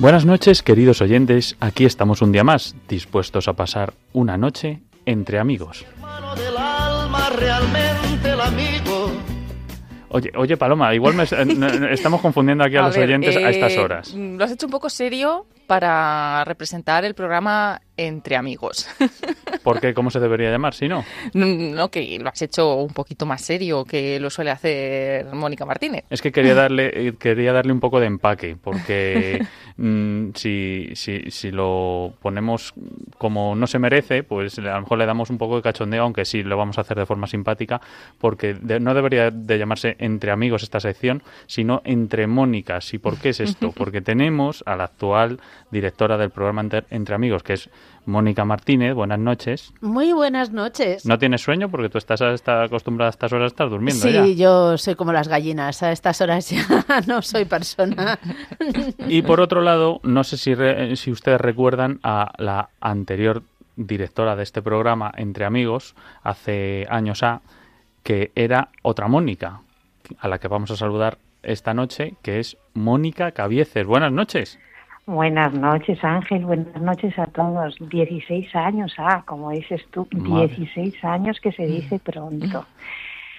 Buenas 0.03 0.25
noches, 0.25 0.65
queridos 0.65 1.01
oyentes. 1.01 1.57
Aquí 1.61 1.85
estamos 1.85 2.23
un 2.23 2.33
día 2.33 2.43
más, 2.43 2.75
dispuestos 2.89 3.47
a 3.47 3.53
pasar 3.53 3.95
una 4.13 4.37
noche 4.37 4.81
entre 5.07 5.39
amigos. 5.39 5.87
Hermano 5.95 6.35
del 6.35 6.57
alma. 6.57 7.05
ama 7.05 7.31
realmente 7.31 8.31
el 8.31 8.41
amigo. 8.41 9.13
Oye, 10.09 10.33
oye, 10.37 10.57
Paloma, 10.57 10.93
igual 10.93 11.15
me, 11.15 11.23
estamos 11.93 12.21
confundiendo 12.21 12.65
aquí 12.65 12.75
a, 12.75 12.83
los 12.83 12.97
oyentes 12.97 13.37
a 13.37 13.49
estas 13.49 13.75
eh, 13.75 13.79
horas. 13.79 14.13
Lo 14.13 14.45
has 14.45 14.51
hecho 14.51 14.67
un 14.67 14.73
poco 14.73 14.91
serio 14.91 15.47
para 15.69 16.43
representar 16.47 17.05
el 17.05 17.15
programa 17.15 17.81
entre 18.07 18.37
amigos. 18.37 18.89
¿Por 19.63 19.81
qué? 19.81 19.95
¿Cómo 19.95 20.11
se 20.11 20.21
debería 20.21 20.51
llamar 20.51 20.75
si 20.75 20.89
no? 20.89 21.05
No, 21.35 21.91
que 21.91 22.19
lo 22.19 22.29
has 22.29 22.43
hecho 22.43 22.75
un 22.75 22.93
poquito 22.93 23.27
más 23.27 23.43
serio 23.43 23.85
que 23.85 24.19
lo 24.19 24.31
suele 24.31 24.51
hacer 24.51 25.27
Mónica 25.33 25.65
Martínez. 25.65 26.05
Es 26.11 26.21
que 26.21 26.33
quería 26.33 26.55
darle, 26.57 27.09
eh, 27.09 27.15
quería 27.19 27.53
darle 27.53 27.73
un 27.73 27.81
poco 27.81 28.01
de 28.01 28.07
empaque, 28.07 28.57
porque 28.61 29.45
mm, 29.77 30.31
si, 30.35 30.91
si, 30.95 31.31
si 31.31 31.51
lo 31.51 32.15
ponemos 32.21 32.75
como 33.19 33.55
no 33.55 33.67
se 33.67 33.79
merece, 33.79 34.23
pues 34.23 34.59
a 34.59 34.63
lo 34.63 34.81
mejor 34.81 34.99
le 34.99 35.07
damos 35.07 35.31
un 35.31 35.39
poco 35.39 35.57
de 35.57 35.63
cachondeo, 35.63 36.03
aunque 36.03 36.25
sí 36.25 36.43
lo 36.43 36.57
vamos 36.57 36.79
a 36.79 36.83
hacer 36.83 36.99
de 36.99 37.07
forma 37.07 37.27
simpática, 37.27 37.81
porque 38.19 38.55
no 38.81 38.95
debería 38.95 39.31
de 39.31 39.59
llamarse 39.59 39.97
entre 39.99 40.31
amigos 40.31 40.63
esta 40.63 40.81
sección, 40.81 41.23
sino 41.47 41.83
entre 41.85 42.27
Mónicas. 42.27 42.93
¿Y 42.95 42.99
por 42.99 43.19
qué 43.19 43.31
es 43.31 43.41
esto? 43.41 43.73
Porque 43.73 44.01
tenemos 44.01 44.63
a 44.67 44.77
la 44.77 44.85
actual 44.85 45.41
directora 45.71 46.19
del 46.19 46.31
programa 46.31 46.63
Entre 46.91 47.15
Amigos, 47.15 47.43
que 47.43 47.55
es 47.55 47.71
Mónica 48.05 48.45
Martínez. 48.45 48.95
Buenas 48.95 49.19
noches. 49.19 49.73
Muy 49.81 50.13
buenas 50.13 50.51
noches. 50.51 51.07
¿No 51.07 51.19
tienes 51.19 51.41
sueño? 51.43 51.71
Porque 51.71 51.89
tú 51.89 51.99
estás, 51.99 52.21
acostumbrada 52.21 53.09
a 53.09 53.11
estas 53.11 53.33
horas 53.33 53.45
a 53.45 53.47
estar 53.49 53.71
durmiendo. 53.71 54.03
Sí, 54.07 54.37
yo 54.37 54.77
soy 54.77 54.95
como 54.95 55.13
las 55.13 55.29
gallinas. 55.29 55.83
A 55.83 55.93
estas 55.93 56.21
horas 56.21 56.51
ya 56.51 56.67
no 57.07 57.23
soy 57.23 57.45
persona. 57.45 58.19
Y 59.09 59.23
por 59.23 59.41
otro 59.41 59.61
lado, 59.63 60.01
no 60.03 60.25
sé 60.25 60.37
si, 60.37 60.55
si 60.97 61.11
ustedes 61.11 61.41
recuerdan 61.41 62.01
a 62.03 62.33
la 62.39 62.71
anterior 62.81 63.43
directora 63.77 64.37
de 64.37 64.43
este 64.43 64.63
programa 64.63 65.13
Entre 65.17 65.45
Amigos, 65.45 65.95
hace 66.23 66.87
años 66.91 67.23
a, 67.23 67.43
que 68.03 68.33
era 68.35 68.69
otra 68.83 69.09
Mónica, 69.09 69.63
a 70.19 70.29
la 70.29 70.39
que 70.39 70.49
vamos 70.49 70.71
a 70.71 70.77
saludar 70.77 71.19
esta 71.43 71.75
noche, 71.75 72.15
que 72.23 72.41
es 72.41 72.57
Mónica 72.75 73.33
Cabieces. 73.33 73.87
Buenas 73.87 74.13
noches. 74.13 74.59
Buenas 75.07 75.53
noches, 75.53 76.03
Ángel. 76.05 76.45
Buenas 76.45 76.81
noches 76.81 77.19
a 77.19 77.27
todos. 77.27 77.77
16 77.81 78.55
años, 78.55 78.95
ah, 78.99 79.23
como 79.27 79.51
dices 79.51 79.85
tú, 79.91 80.07
16 80.11 81.05
años 81.05 81.41
que 81.41 81.53
se 81.53 81.67
dice 81.67 81.99
pronto. 81.99 82.65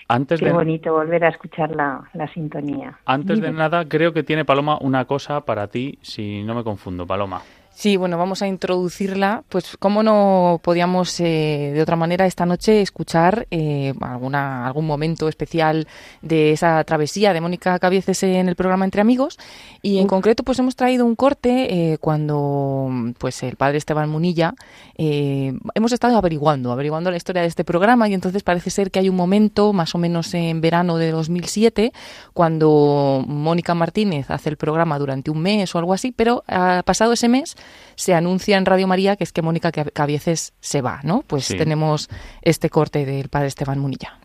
Antes 0.10 0.41
Qué 0.41 0.52
bonito 0.52 0.94
volver 0.94 1.23
a 1.23 1.30
escuchar 1.30 1.73
la, 1.76 2.27
sintonía. 2.34 2.99
Antes 3.06 3.40
de 3.40 3.52
nada, 3.52 3.88
creo 3.88 4.14
que 4.14 4.23
tiene 4.23 4.44
Paloma 4.44 4.77
una 4.81 5.06
cosa 5.06 5.41
para 5.41 5.68
ti, 5.68 5.98
si 6.02 6.44
no 6.44 6.53
me 6.53 6.64
confundo, 6.64 7.07
Paloma. 7.07 7.41
Sí, 7.75 7.97
bueno, 7.97 8.19
vamos 8.19 8.43
a 8.43 8.47
introducirla. 8.47 9.43
Pues, 9.49 9.77
¿cómo 9.77 10.03
no 10.03 10.61
podíamos 10.63 11.19
eh, 11.19 11.71
de 11.73 11.81
otra 11.81 11.95
manera 11.95 12.27
esta 12.27 12.45
noche 12.45 12.81
escuchar 12.81 13.47
eh, 13.49 13.93
alguna, 13.99 14.67
algún 14.67 14.85
momento 14.85 15.27
especial 15.27 15.87
de 16.21 16.51
esa 16.51 16.83
travesía 16.83 17.33
de 17.33 17.41
Mónica 17.41 17.79
Cabieces 17.79 18.21
en 18.23 18.47
el 18.47 18.55
programa 18.55 18.85
Entre 18.85 19.01
Amigos? 19.01 19.39
Y 19.81 19.97
en 19.97 20.07
concreto, 20.07 20.43
pues 20.43 20.59
hemos 20.59 20.75
traído 20.75 21.03
un 21.03 21.15
corte 21.15 21.93
eh, 21.93 21.97
cuando 21.97 22.89
pues 23.17 23.41
el 23.41 23.55
padre 23.55 23.79
Esteban 23.79 24.09
Munilla 24.09 24.53
hemos 24.95 25.91
estado 25.91 26.15
averiguando, 26.17 26.71
averiguando 26.71 27.09
la 27.09 27.17
historia 27.17 27.41
de 27.41 27.47
este 27.47 27.63
programa 27.63 28.07
y 28.07 28.13
entonces 28.13 28.43
parece 28.43 28.69
ser 28.69 28.91
que 28.91 28.99
hay 28.99 29.09
un 29.09 29.15
momento, 29.15 29.73
más 29.73 29.95
o 29.95 29.97
menos 29.97 30.33
en 30.35 30.61
verano 30.61 30.97
de 30.97 31.11
2007, 31.11 31.91
cuando 32.33 33.25
Mónica 33.27 33.73
Martínez 33.73 34.29
hace 34.29 34.49
el 34.49 34.57
programa 34.57 34.99
durante 34.99 35.31
un 35.31 35.41
mes 35.41 35.73
o 35.73 35.79
algo 35.79 35.93
así, 35.93 36.11
pero 36.11 36.43
ha 36.47 36.83
pasado 36.85 37.13
ese 37.13 37.27
mes 37.27 37.55
se 37.95 38.14
anuncia 38.14 38.57
en 38.57 38.65
Radio 38.65 38.88
María 38.88 39.15
que 39.15 39.23
es 39.23 39.31
que 39.31 39.41
Mónica 39.41 39.72
Cabieces 39.72 40.53
se 40.60 40.81
va, 40.81 40.99
¿no? 41.03 41.23
Pues 41.26 41.48
tenemos 41.48 42.10
este 42.41 42.69
corte 42.69 43.06
del 43.06 43.30
padre 43.30 43.48
Esteban 43.48 43.80
Munilla. 43.80 44.19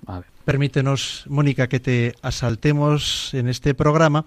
Permítenos, 0.45 1.25
Mónica, 1.29 1.69
que 1.69 1.81
te 1.81 2.15
asaltemos 2.23 3.35
en 3.35 3.49
este 3.49 3.75
programa 3.75 4.25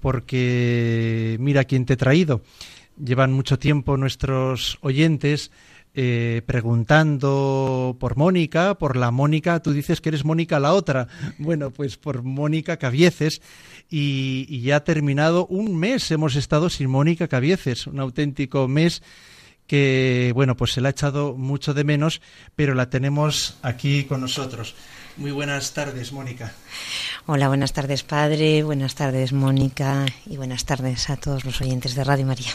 porque 0.00 1.36
mira 1.40 1.64
quién 1.64 1.84
te 1.84 1.94
he 1.94 1.96
traído. 1.96 2.42
Llevan 3.02 3.32
mucho 3.32 3.58
tiempo 3.58 3.96
nuestros 3.96 4.78
oyentes 4.80 5.50
eh, 6.00 6.42
preguntando 6.46 7.96
por 7.98 8.16
Mónica, 8.16 8.76
por 8.76 8.96
la 8.96 9.10
Mónica, 9.10 9.60
tú 9.60 9.72
dices 9.72 10.00
que 10.00 10.10
eres 10.10 10.24
Mónica 10.24 10.60
la 10.60 10.72
otra. 10.72 11.08
Bueno, 11.38 11.70
pues 11.70 11.96
por 11.96 12.22
Mónica 12.22 12.76
Cabieces. 12.76 13.42
Y, 13.90 14.60
ya 14.60 14.76
ha 14.76 14.84
terminado 14.84 15.46
un 15.46 15.76
mes, 15.76 16.10
hemos 16.10 16.36
estado 16.36 16.68
sin 16.68 16.90
Mónica 16.90 17.28
Cabieces, 17.28 17.86
un 17.86 18.00
auténtico 18.00 18.68
mes 18.68 19.02
que, 19.66 20.32
bueno, 20.34 20.56
pues 20.56 20.72
se 20.72 20.80
la 20.80 20.88
ha 20.88 20.90
echado 20.90 21.34
mucho 21.34 21.74
de 21.74 21.84
menos, 21.84 22.20
pero 22.56 22.74
la 22.74 22.90
tenemos 22.90 23.56
aquí 23.62 24.04
con 24.04 24.20
nosotros. 24.20 24.74
Muy 25.16 25.30
buenas 25.30 25.72
tardes, 25.72 26.12
Mónica. 26.12 26.52
Hola, 27.26 27.48
buenas 27.48 27.72
tardes, 27.72 28.02
padre. 28.02 28.62
Buenas 28.62 28.94
tardes, 28.94 29.32
Mónica. 29.32 30.06
Y 30.26 30.36
buenas 30.36 30.64
tardes 30.64 31.10
a 31.10 31.16
todos 31.16 31.44
los 31.44 31.60
oyentes 31.60 31.94
de 31.94 32.04
Radio 32.04 32.26
María. 32.26 32.52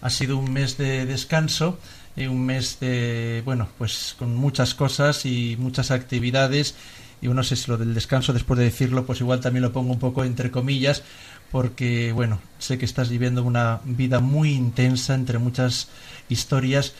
Ha 0.00 0.10
sido 0.10 0.38
un 0.38 0.52
mes 0.52 0.76
de 0.76 1.06
descanso 1.06 1.78
un 2.26 2.44
mes 2.44 2.80
de, 2.80 3.42
bueno, 3.44 3.68
pues 3.78 4.16
con 4.18 4.34
muchas 4.34 4.74
cosas 4.74 5.24
y 5.24 5.56
muchas 5.58 5.92
actividades. 5.92 6.74
Y 7.20 7.28
no 7.28 7.42
sé 7.42 7.56
si 7.56 7.70
lo 7.70 7.76
del 7.76 7.94
descanso, 7.94 8.32
después 8.32 8.58
de 8.58 8.64
decirlo, 8.64 9.04
pues 9.04 9.20
igual 9.20 9.40
también 9.40 9.62
lo 9.62 9.72
pongo 9.72 9.92
un 9.92 9.98
poco 9.98 10.24
entre 10.24 10.50
comillas, 10.50 11.02
porque, 11.50 12.12
bueno, 12.12 12.40
sé 12.58 12.78
que 12.78 12.84
estás 12.84 13.08
viviendo 13.08 13.42
una 13.42 13.80
vida 13.84 14.20
muy 14.20 14.52
intensa 14.52 15.14
entre 15.14 15.38
muchas 15.38 15.88
historias, 16.28 16.94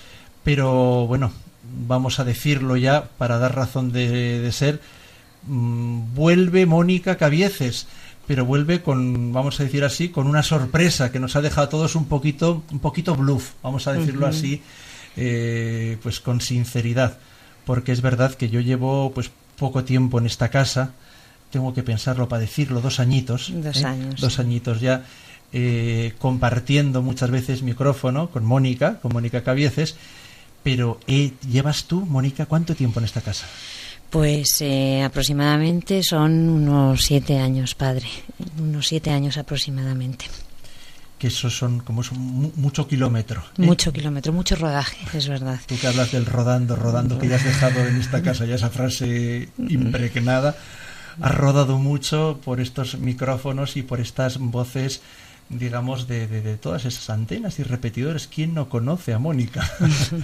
pero 0.45 1.07
bueno, 1.07 1.33
vamos 1.87 2.19
a 2.19 2.25
decirlo 2.25 2.77
ya 2.77 3.09
para 3.19 3.39
dar 3.39 3.55
razón 3.55 3.93
de, 3.93 4.49
ser. 4.53 4.81
Mm, 5.47 6.15
vuelve 6.15 6.67
Mónica 6.67 7.17
Cabieces 7.17 7.87
pero 8.29 8.45
vuelve 8.45 8.83
con, 8.83 9.33
vamos 9.33 9.59
a 9.59 9.65
decir 9.65 9.85
así, 9.85 10.11
con 10.11 10.27
una 10.27 10.43
sorpresa 10.43 11.11
que 11.11 11.19
nos 11.19 11.35
ha 11.35 11.41
dejado 11.41 11.67
a 11.67 11.71
todos 11.71 11.97
un 11.97 12.05
poquito, 12.05 12.63
un 12.71 12.79
poquito 12.79 13.17
bluff, 13.17 13.53
vamos 13.63 13.87
a 13.87 13.95
decirlo 13.95 14.27
así, 14.27 14.61
eh, 15.17 15.97
pues 16.03 16.21
con 16.21 16.43
sinceridad, 16.43 17.17
porque 17.65 17.91
es 17.91 18.03
verdad 18.03 18.35
que 18.35 18.51
yo 18.51 18.61
llevo 18.61 19.13
pues 19.15 19.31
poco 19.59 19.85
tiempo 19.85 20.19
en 20.19 20.27
esta 20.27 20.49
casa, 20.49 20.93
tengo 21.51 21.75
que 21.75 21.83
pensarlo 21.83 22.29
para 22.29 22.41
decirlo, 22.41 22.81
dos 22.81 23.01
añitos, 23.01 23.53
dos 23.55 23.83
¿eh? 23.83 23.87
años, 23.87 24.21
dos 24.21 24.39
añitos 24.39 24.81
ya. 24.81 25.05
Eh, 25.51 26.13
compartiendo 26.19 27.01
muchas 27.01 27.31
veces 27.31 27.63
micrófono 27.63 28.29
con 28.29 28.45
Mónica, 28.45 28.99
con 29.01 29.15
Mónica 29.15 29.43
Cabieces, 29.43 29.97
pero 30.63 31.01
¿llevas 31.07 31.85
tú, 31.85 32.05
Mónica, 32.05 32.45
cuánto 32.45 32.75
tiempo 32.75 33.01
en 33.01 33.07
esta 33.07 33.23
casa? 33.23 33.47
Pues 34.11 34.63
aproximadamente 35.03 36.03
son 36.03 36.51
unos 36.51 37.03
siete 37.03 37.39
años, 37.39 37.75
padre, 37.75 38.09
unos 38.59 38.89
siete 38.89 39.11
años 39.11 39.39
aproximadamente 39.39 40.27
que 41.19 41.29
eso 41.29 41.51
son 41.51 41.81
como 41.81 42.03
son 42.03 42.53
mucho 42.57 42.87
kilómetro. 42.87 43.43
¿eh? 43.59 43.63
Mucho 43.63 43.93
kilómetro, 43.93 44.33
mucho 44.33 44.57
rodaje, 44.57 44.97
es 45.17 45.29
verdad. 45.29 45.61
Tú 45.67 45.77
que 45.79 45.87
hablas 45.87 46.13
del 46.13 46.27
rodando, 46.27 46.77
rodando, 46.77 47.19
que 47.19 47.29
ya 47.29 47.37
has 47.37 47.45
dejado 47.45 47.81
en 47.87 47.97
esta 47.97 48.23
casa 48.23 48.45
ya 48.47 48.55
esa 48.55 48.71
frase 48.71 49.49
impregnada, 49.59 50.57
has 51.21 51.35
rodado 51.35 51.79
mucho 51.79 52.41
por 52.45 52.61
estos 52.61 52.99
micrófonos 52.99 53.77
y 53.77 53.83
por 53.83 54.01
estas 54.01 54.39
voces 54.39 55.03
digamos, 55.51 56.07
de, 56.07 56.27
de, 56.27 56.57
todas 56.57 56.85
esas 56.85 57.09
antenas 57.11 57.59
y 57.59 57.63
repetidores. 57.63 58.27
¿Quién 58.27 58.55
no 58.55 58.69
conoce 58.69 59.15
a 59.15 59.19
Mónica? 59.19 59.69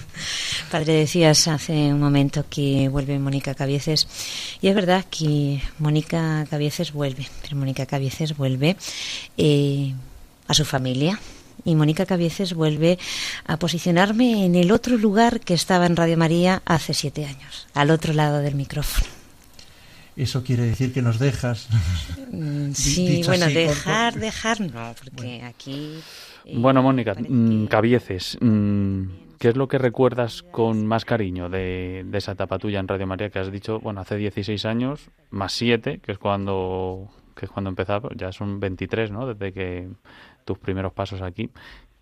Padre, 0.71 0.93
decías 0.93 1.47
hace 1.47 1.93
un 1.93 1.99
momento 1.99 2.45
que 2.49 2.89
vuelve 2.89 3.17
Mónica 3.17 3.55
Cabieces, 3.55 4.07
y 4.61 4.67
es 4.67 4.75
verdad 4.75 5.05
que 5.09 5.61
Mónica 5.79 6.45
Cabieces 6.49 6.93
vuelve, 6.93 7.27
pero 7.41 7.57
Mónica 7.57 7.85
Cabieces 7.85 8.37
vuelve 8.37 8.77
eh, 9.37 9.95
a 10.47 10.53
su 10.53 10.65
familia. 10.65 11.19
Y 11.63 11.75
Mónica 11.75 12.05
Cabieces 12.05 12.53
vuelve 12.53 12.99
a 13.45 13.57
posicionarme 13.57 14.45
en 14.45 14.55
el 14.55 14.71
otro 14.71 14.97
lugar 14.97 15.39
que 15.39 15.53
estaba 15.53 15.85
en 15.85 15.95
Radio 15.95 16.17
María 16.17 16.61
hace 16.65 16.93
siete 16.93 17.25
años, 17.25 17.67
al 17.73 17.89
otro 17.91 18.13
lado 18.13 18.39
del 18.39 18.55
micrófono. 18.55 19.07
Eso 20.15 20.43
quiere 20.43 20.63
decir 20.63 20.93
que 20.93 21.01
nos 21.01 21.19
dejas. 21.19 21.67
Mm, 22.31 22.71
sí, 22.73 23.21
bueno, 23.25 23.47
dejar, 23.47 24.15
dejar, 24.15 24.61
no, 24.61 24.93
porque 25.03 25.43
aquí. 25.43 25.99
Eh, 26.45 26.55
bueno, 26.57 26.81
Mónica, 26.83 27.15
mm, 27.15 27.65
Cabieces, 27.65 28.37
mm, 28.39 29.03
¿qué 29.39 29.49
es 29.49 29.57
lo 29.57 29.67
que 29.67 29.77
recuerdas 29.77 30.43
con 30.43 30.85
más 30.85 31.03
cariño 31.03 31.49
de, 31.49 32.03
de, 32.05 32.17
esa 32.17 32.33
etapa 32.33 32.59
tuya 32.59 32.79
en 32.79 32.87
Radio 32.87 33.07
María 33.07 33.29
que 33.29 33.39
has 33.39 33.51
dicho, 33.51 33.79
bueno, 33.79 34.01
hace 34.01 34.15
16 34.15 34.65
años, 34.65 35.09
más 35.31 35.51
7, 35.53 35.99
que 36.01 36.11
es 36.13 36.17
cuando 36.17 37.09
que 37.35 37.45
es 37.45 37.51
cuando 37.51 37.69
empezaba, 37.69 38.09
ya 38.15 38.31
son 38.31 38.59
23, 38.59 39.11
¿no? 39.11 39.27
Desde 39.27 39.51
que 39.51 39.89
tus 40.45 40.57
primeros 40.57 40.93
pasos 40.93 41.21
aquí. 41.21 41.49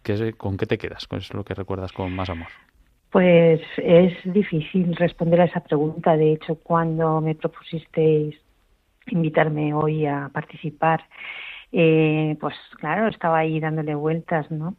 ¿Qué, 0.04 0.34
¿Con 0.34 0.58
qué 0.58 0.66
te 0.66 0.78
quedas? 0.78 1.08
¿Qué 1.08 1.16
es 1.16 1.34
lo 1.34 1.44
que 1.44 1.54
recuerdas 1.54 1.92
con 1.92 2.14
más 2.14 2.30
amor? 2.30 2.50
Pues 3.10 3.62
es 3.78 4.14
difícil 4.26 4.96
responder 4.96 5.42
a 5.42 5.46
esa 5.46 5.62
pregunta. 5.62 6.18
De 6.18 6.34
hecho, 6.34 6.56
cuando 6.56 7.22
me 7.22 7.36
propusisteis 7.36 8.36
invitarme 9.08 9.74
hoy 9.74 10.06
a 10.06 10.30
participar, 10.34 11.04
eh, 11.72 12.38
pues 12.40 12.56
claro, 12.80 13.08
estaba 13.08 13.40
ahí 13.40 13.60
dándole 13.60 13.96
vueltas, 13.96 14.50
¿no? 14.52 14.76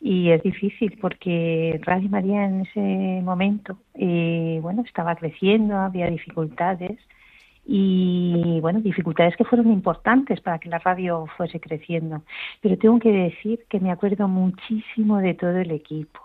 y 0.00 0.30
es 0.30 0.42
difícil 0.42 0.98
porque 1.00 1.80
Radio 1.82 2.08
María 2.08 2.44
en 2.44 2.60
ese 2.62 3.22
momento, 3.22 3.78
eh, 3.94 4.58
bueno, 4.62 4.82
estaba 4.86 5.16
creciendo, 5.16 5.76
había 5.76 6.08
dificultades 6.08 6.98
y 7.66 8.60
bueno, 8.60 8.80
dificultades 8.80 9.36
que 9.36 9.44
fueron 9.44 9.72
importantes 9.72 10.40
para 10.40 10.58
que 10.58 10.68
la 10.68 10.78
radio 10.78 11.26
fuese 11.36 11.58
creciendo. 11.58 12.22
Pero 12.60 12.78
tengo 12.78 12.98
que 13.00 13.10
decir 13.10 13.64
que 13.68 13.80
me 13.80 13.90
acuerdo 13.90 14.28
muchísimo 14.28 15.18
de 15.18 15.34
todo 15.34 15.58
el 15.58 15.72
equipo, 15.72 16.20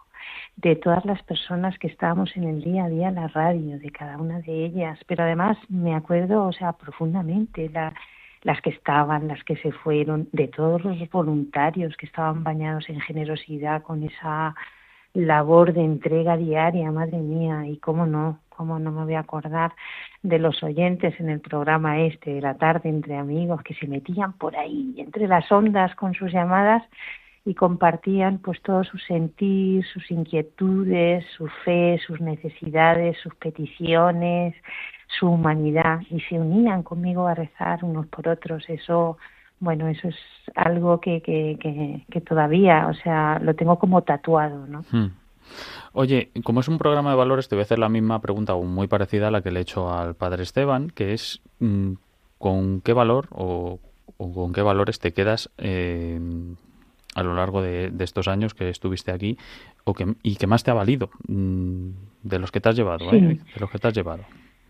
de 0.55 0.75
todas 0.75 1.03
las 1.03 1.23
personas 1.23 1.77
que 1.79 1.87
estábamos 1.87 2.35
en 2.37 2.43
el 2.43 2.61
día 2.61 2.85
a 2.85 2.89
día 2.89 3.07
en 3.09 3.15
la 3.15 3.27
radio, 3.27 3.79
de 3.79 3.89
cada 3.89 4.17
una 4.17 4.39
de 4.41 4.65
ellas, 4.65 4.99
pero 5.07 5.23
además 5.23 5.57
me 5.67 5.95
acuerdo, 5.95 6.45
o 6.45 6.53
sea, 6.53 6.73
profundamente 6.73 7.69
la, 7.69 7.91
las 8.43 8.61
que 8.61 8.69
estaban, 8.69 9.27
las 9.27 9.43
que 9.43 9.55
se 9.57 9.71
fueron, 9.71 10.29
de 10.31 10.47
todos 10.47 10.83
los 10.83 10.97
voluntarios 11.09 11.97
que 11.97 12.05
estaban 12.05 12.43
bañados 12.43 12.87
en 12.89 12.99
generosidad 13.01 13.81
con 13.81 14.03
esa 14.03 14.53
labor 15.13 15.73
de 15.73 15.83
entrega 15.83 16.37
diaria, 16.37 16.91
madre 16.91 17.17
mía, 17.17 17.65
y 17.67 17.77
cómo 17.77 18.05
no, 18.05 18.39
cómo 18.61 18.77
no 18.77 18.91
me 18.91 19.05
voy 19.05 19.15
a 19.15 19.21
acordar 19.21 19.73
de 20.21 20.37
los 20.37 20.61
oyentes 20.61 21.19
en 21.19 21.29
el 21.31 21.39
programa 21.39 21.99
este 22.01 22.35
de 22.35 22.41
la 22.41 22.53
tarde 22.53 22.89
entre 22.89 23.17
amigos 23.17 23.63
que 23.63 23.73
se 23.73 23.87
metían 23.87 24.33
por 24.33 24.55
ahí 24.55 24.93
entre 24.97 25.27
las 25.27 25.51
ondas 25.51 25.95
con 25.95 26.13
sus 26.13 26.31
llamadas 26.31 26.83
y 27.43 27.55
compartían 27.55 28.37
pues 28.37 28.61
todo 28.61 28.83
su 28.83 28.99
sentir, 28.99 29.83
sus 29.91 30.11
inquietudes, 30.11 31.25
su 31.35 31.47
fe, 31.65 31.99
sus 32.05 32.21
necesidades, 32.21 33.17
sus 33.23 33.33
peticiones, 33.33 34.53
su 35.07 35.27
humanidad 35.27 36.01
y 36.11 36.19
se 36.19 36.37
unían 36.37 36.83
conmigo 36.83 37.25
a 37.25 37.33
rezar 37.33 37.83
unos 37.83 38.05
por 38.05 38.27
otros. 38.27 38.63
Eso, 38.69 39.17
bueno, 39.59 39.87
eso 39.87 40.07
es 40.09 40.17
algo 40.53 40.99
que, 40.99 41.23
que, 41.23 42.05
que, 42.11 42.21
todavía, 42.21 42.85
o 42.85 42.93
sea, 42.93 43.39
lo 43.41 43.55
tengo 43.55 43.79
como 43.79 44.03
tatuado, 44.03 44.67
¿no? 44.67 44.83
Hmm. 44.91 45.20
Oye, 45.93 46.31
como 46.43 46.61
es 46.61 46.67
un 46.67 46.77
programa 46.77 47.11
de 47.11 47.15
valores, 47.15 47.49
te 47.49 47.55
voy 47.55 47.61
a 47.61 47.63
hacer 47.63 47.79
la 47.79 47.89
misma 47.89 48.21
pregunta 48.21 48.55
o 48.55 48.63
muy 48.63 48.87
parecida 48.87 49.27
a 49.27 49.31
la 49.31 49.41
que 49.41 49.51
le 49.51 49.59
he 49.59 49.61
hecho 49.63 49.93
al 49.93 50.15
padre 50.15 50.43
Esteban, 50.43 50.89
que 50.89 51.13
es 51.13 51.41
mm, 51.59 51.93
¿con 52.37 52.81
qué 52.81 52.93
valor 52.93 53.27
o, 53.31 53.79
con 54.17 54.53
qué 54.53 54.61
valores 54.61 54.99
te 54.99 55.13
quedas 55.13 55.49
eh, 55.57 56.19
a 57.15 57.23
lo 57.23 57.35
largo 57.35 57.61
de, 57.61 57.91
estos 57.99 58.27
años 58.27 58.53
que 58.53 58.69
estuviste 58.69 59.11
aquí 59.11 59.37
o 59.83 59.93
que, 59.93 60.15
y 60.23 60.35
que 60.35 60.47
más 60.47 60.63
te 60.63 60.71
ha 60.71 60.75
valido 60.75 61.09
mm, 61.27 61.89
de 62.23 62.39
los 62.39 62.51
que 62.51 62.61
te 62.61 62.69
has 62.69 62.75
llevado, 62.75 63.11
¿eh? 63.11 63.39
de 63.53 63.59
los 63.59 63.69
que 63.69 63.79
te 63.79 63.87
has 63.87 63.93
llevado? 63.93 64.23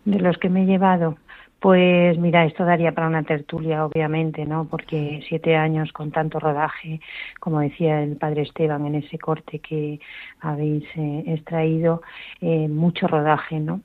De 0.05 0.19
los 0.19 0.37
que 0.37 0.49
me 0.49 0.63
he 0.63 0.65
llevado. 0.65 1.17
Pues 1.61 2.17
mira, 2.17 2.43
esto 2.45 2.65
daría 2.65 2.91
para 2.91 3.05
una 3.07 3.21
tertulia, 3.21 3.85
obviamente, 3.85 4.47
¿no? 4.47 4.65
Porque 4.65 5.23
siete 5.29 5.55
años 5.55 5.91
con 5.93 6.09
tanto 6.09 6.39
rodaje, 6.39 6.99
como 7.39 7.59
decía 7.59 8.01
el 8.01 8.17
padre 8.17 8.41
Esteban 8.41 8.87
en 8.87 8.95
ese 8.95 9.19
corte 9.19 9.59
que 9.59 9.99
habéis 10.39 10.85
eh, 10.95 11.23
extraído, 11.27 12.01
eh, 12.41 12.67
mucho 12.67 13.07
rodaje, 13.07 13.59
¿no? 13.59 13.81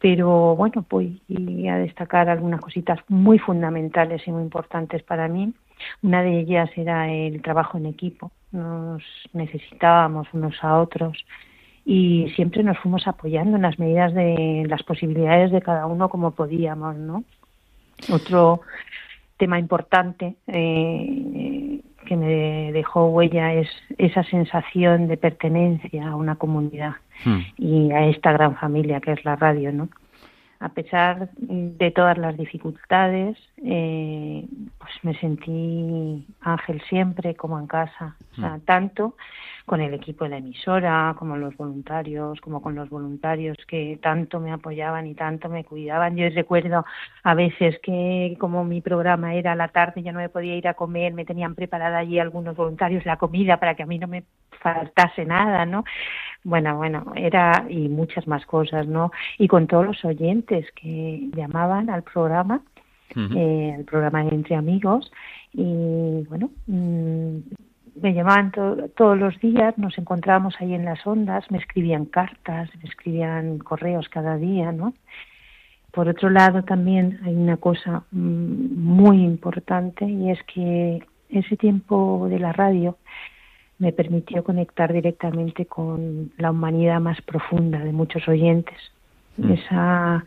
Pero 0.00 0.54
bueno, 0.54 0.84
voy 0.90 1.18
a 1.66 1.78
destacar 1.78 2.28
algunas 2.28 2.60
cositas 2.60 2.98
muy 3.08 3.38
fundamentales 3.38 4.20
y 4.28 4.30
muy 4.30 4.42
importantes 4.42 5.02
para 5.02 5.26
mí. 5.26 5.54
Una 6.02 6.22
de 6.22 6.40
ellas 6.40 6.68
era 6.76 7.10
el 7.10 7.40
trabajo 7.40 7.78
en 7.78 7.86
equipo. 7.86 8.32
Nos 8.52 9.02
necesitábamos 9.32 10.28
unos 10.34 10.62
a 10.62 10.78
otros 10.78 11.24
y 11.84 12.30
siempre 12.34 12.62
nos 12.62 12.78
fuimos 12.78 13.06
apoyando 13.06 13.56
en 13.56 13.62
las 13.62 13.78
medidas 13.78 14.14
de 14.14 14.64
las 14.68 14.82
posibilidades 14.82 15.52
de 15.52 15.60
cada 15.60 15.86
uno 15.86 16.08
como 16.08 16.30
podíamos, 16.30 16.96
¿no? 16.96 17.24
Otro 18.10 18.62
tema 19.36 19.58
importante 19.58 20.36
eh, 20.46 21.80
que 22.06 22.16
me 22.16 22.72
dejó 22.72 23.06
huella 23.08 23.52
es 23.52 23.68
esa 23.98 24.22
sensación 24.24 25.08
de 25.08 25.16
pertenencia 25.16 26.08
a 26.08 26.16
una 26.16 26.36
comunidad 26.36 26.94
hmm. 27.24 27.40
y 27.58 27.92
a 27.92 28.06
esta 28.06 28.32
gran 28.32 28.56
familia 28.56 29.00
que 29.00 29.12
es 29.12 29.24
la 29.24 29.36
radio, 29.36 29.72
¿no? 29.72 29.88
A 30.64 30.70
pesar 30.70 31.28
de 31.36 31.90
todas 31.90 32.16
las 32.16 32.38
dificultades, 32.38 33.36
eh, 33.62 34.46
pues 34.78 34.92
me 35.02 35.14
sentí 35.18 36.26
ángel 36.40 36.80
siempre 36.88 37.34
como 37.34 37.58
en 37.58 37.66
casa, 37.66 38.16
o 38.32 38.36
sea, 38.36 38.56
hmm. 38.56 38.60
tanto 38.62 39.14
con 39.66 39.82
el 39.82 39.92
equipo 39.92 40.24
de 40.24 40.30
la 40.30 40.36
emisora, 40.38 41.14
como 41.18 41.36
los 41.36 41.54
voluntarios, 41.58 42.40
como 42.40 42.62
con 42.62 42.74
los 42.74 42.88
voluntarios 42.88 43.58
que 43.68 43.98
tanto 44.02 44.40
me 44.40 44.52
apoyaban 44.52 45.06
y 45.06 45.14
tanto 45.14 45.50
me 45.50 45.64
cuidaban. 45.64 46.16
Yo 46.16 46.30
recuerdo 46.30 46.86
a 47.22 47.34
veces 47.34 47.78
que 47.82 48.34
como 48.40 48.64
mi 48.64 48.80
programa 48.80 49.34
era 49.34 49.52
a 49.52 49.56
la 49.56 49.68
tarde, 49.68 50.02
ya 50.02 50.12
no 50.12 50.20
me 50.20 50.30
podía 50.30 50.56
ir 50.56 50.66
a 50.66 50.74
comer, 50.74 51.12
me 51.12 51.26
tenían 51.26 51.54
preparada 51.54 51.98
allí 51.98 52.18
algunos 52.18 52.56
voluntarios 52.56 53.04
la 53.04 53.18
comida 53.18 53.58
para 53.58 53.74
que 53.74 53.82
a 53.82 53.86
mí 53.86 53.98
no 53.98 54.08
me 54.08 54.24
faltase 54.62 55.26
nada, 55.26 55.66
¿no? 55.66 55.84
Bueno, 56.44 56.76
bueno, 56.76 57.12
era 57.16 57.64
y 57.70 57.88
muchas 57.88 58.26
más 58.26 58.44
cosas, 58.44 58.86
¿no? 58.86 59.10
Y 59.38 59.48
con 59.48 59.66
todos 59.66 59.86
los 59.86 60.04
oyentes 60.04 60.66
que 60.72 61.30
llamaban 61.34 61.88
al 61.88 62.02
programa, 62.02 62.60
eh, 63.16 63.72
al 63.74 63.84
programa 63.84 64.22
Entre 64.22 64.54
Amigos, 64.54 65.10
y 65.52 66.24
bueno, 66.28 66.50
mm, 66.66 67.38
me 68.02 68.12
llamaban 68.12 68.52
todos 68.94 69.18
los 69.18 69.38
días, 69.40 69.78
nos 69.78 69.96
encontrábamos 69.96 70.54
ahí 70.60 70.74
en 70.74 70.84
las 70.84 71.06
ondas, 71.06 71.50
me 71.50 71.58
escribían 71.58 72.06
cartas, 72.06 72.68
me 72.82 72.88
escribían 72.90 73.58
correos 73.58 74.08
cada 74.10 74.36
día, 74.36 74.72
¿no? 74.72 74.92
Por 75.92 76.08
otro 76.08 76.28
lado, 76.28 76.64
también 76.64 77.20
hay 77.24 77.34
una 77.34 77.56
cosa 77.56 78.02
mm, 78.10 78.76
muy 78.76 79.24
importante 79.24 80.04
y 80.04 80.30
es 80.30 80.42
que 80.44 81.06
ese 81.30 81.56
tiempo 81.56 82.26
de 82.28 82.38
la 82.38 82.52
radio 82.52 82.98
me 83.84 83.92
permitió 83.92 84.42
conectar 84.42 84.94
directamente 84.94 85.66
con 85.66 86.32
la 86.38 86.50
humanidad 86.50 87.00
más 87.00 87.20
profunda 87.20 87.78
de 87.80 87.92
muchos 87.92 88.26
oyentes. 88.26 88.78
Mm. 89.36 89.52
Esa 89.52 90.24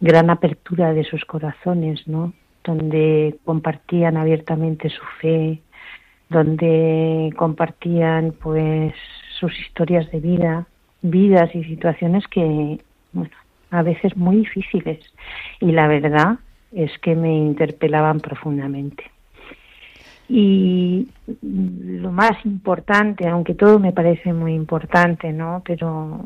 gran 0.00 0.28
apertura 0.28 0.92
de 0.92 1.04
sus 1.04 1.24
corazones, 1.24 2.08
¿no? 2.08 2.32
Donde 2.64 3.36
compartían 3.44 4.16
abiertamente 4.16 4.90
su 4.90 5.04
fe, 5.20 5.60
donde 6.28 7.32
compartían 7.36 8.34
pues 8.42 8.92
sus 9.38 9.56
historias 9.60 10.10
de 10.10 10.18
vida, 10.18 10.66
vidas 11.00 11.54
y 11.54 11.62
situaciones 11.62 12.26
que, 12.26 12.80
bueno, 13.12 13.30
a 13.70 13.82
veces 13.82 14.16
muy 14.16 14.38
difíciles 14.38 14.98
y 15.60 15.70
la 15.70 15.86
verdad 15.86 16.38
es 16.72 16.90
que 16.98 17.14
me 17.14 17.32
interpelaban 17.32 18.18
profundamente. 18.18 19.04
Y 20.28 21.08
lo 21.42 22.10
más 22.10 22.44
importante, 22.44 23.28
aunque 23.28 23.54
todo 23.54 23.78
me 23.78 23.92
parece 23.92 24.32
muy 24.32 24.54
importante, 24.54 25.32
¿no? 25.32 25.62
Pero 25.64 26.20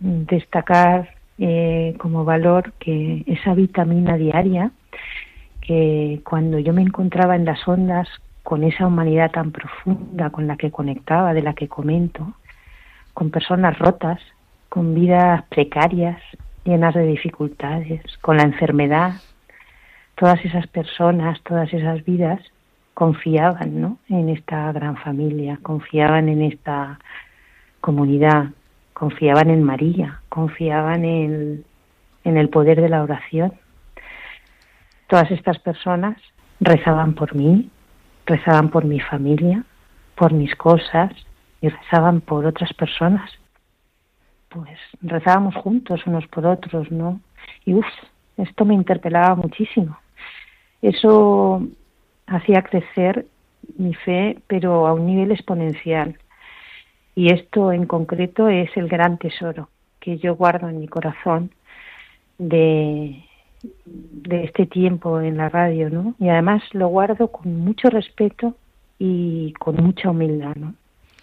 destacar 0.00 1.14
eh, 1.38 1.94
como 1.98 2.24
valor 2.24 2.72
que 2.78 3.22
esa 3.26 3.54
vitamina 3.54 4.16
diaria, 4.16 4.70
que 5.60 6.20
cuando 6.24 6.58
yo 6.58 6.72
me 6.72 6.82
encontraba 6.82 7.36
en 7.36 7.44
las 7.44 7.66
ondas 7.66 8.08
con 8.42 8.62
esa 8.64 8.86
humanidad 8.86 9.30
tan 9.30 9.52
profunda 9.52 10.30
con 10.30 10.46
la 10.46 10.56
que 10.56 10.70
conectaba, 10.70 11.32
de 11.32 11.42
la 11.42 11.54
que 11.54 11.68
comento, 11.68 12.34
con 13.14 13.30
personas 13.30 13.78
rotas, 13.78 14.20
con 14.68 14.94
vidas 14.94 15.44
precarias, 15.48 16.20
llenas 16.64 16.94
de 16.94 17.06
dificultades, 17.06 18.02
con 18.20 18.36
la 18.36 18.42
enfermedad. 18.42 19.12
Todas 20.16 20.44
esas 20.44 20.66
personas, 20.66 21.40
todas 21.42 21.72
esas 21.72 22.04
vidas 22.04 22.40
confiaban 22.94 23.80
¿no? 23.80 23.98
en 24.08 24.28
esta 24.28 24.72
gran 24.72 24.96
familia, 24.96 25.58
confiaban 25.62 26.28
en 26.28 26.42
esta 26.42 26.98
comunidad, 27.80 28.50
confiaban 28.92 29.50
en 29.50 29.62
María, 29.62 30.20
confiaban 30.28 31.04
en, 31.04 31.64
en 32.22 32.36
el 32.36 32.48
poder 32.48 32.80
de 32.80 32.88
la 32.88 33.02
oración. 33.02 33.52
Todas 35.08 35.30
estas 35.30 35.58
personas 35.58 36.16
rezaban 36.60 37.14
por 37.14 37.34
mí, 37.34 37.68
rezaban 38.26 38.70
por 38.70 38.84
mi 38.84 39.00
familia, 39.00 39.64
por 40.14 40.32
mis 40.32 40.54
cosas 40.54 41.12
y 41.60 41.68
rezaban 41.68 42.20
por 42.20 42.46
otras 42.46 42.72
personas. 42.74 43.30
Pues 44.48 44.78
rezábamos 45.02 45.56
juntos 45.56 46.06
unos 46.06 46.26
por 46.28 46.46
otros, 46.46 46.90
¿no? 46.92 47.20
Y 47.64 47.74
uff, 47.74 47.86
esto 48.36 48.64
me 48.64 48.74
interpelaba 48.74 49.34
muchísimo. 49.34 49.98
Eso 50.80 51.66
hacía 52.26 52.62
crecer 52.62 53.26
mi 53.76 53.94
fe, 53.94 54.38
pero 54.46 54.86
a 54.86 54.92
un 54.92 55.06
nivel 55.06 55.32
exponencial. 55.32 56.18
Y 57.14 57.32
esto 57.32 57.72
en 57.72 57.86
concreto 57.86 58.48
es 58.48 58.70
el 58.76 58.88
gran 58.88 59.18
tesoro 59.18 59.68
que 60.00 60.18
yo 60.18 60.36
guardo 60.36 60.68
en 60.68 60.80
mi 60.80 60.88
corazón 60.88 61.50
de, 62.38 63.24
de 63.62 64.44
este 64.44 64.66
tiempo 64.66 65.20
en 65.20 65.36
la 65.36 65.48
radio, 65.48 65.88
¿no? 65.88 66.14
Y 66.18 66.28
además 66.28 66.62
lo 66.72 66.88
guardo 66.88 67.28
con 67.28 67.60
mucho 67.60 67.88
respeto 67.88 68.54
y 68.98 69.52
con 69.54 69.76
mucha 69.76 70.10
humildad, 70.10 70.56
¿no? 70.56 70.74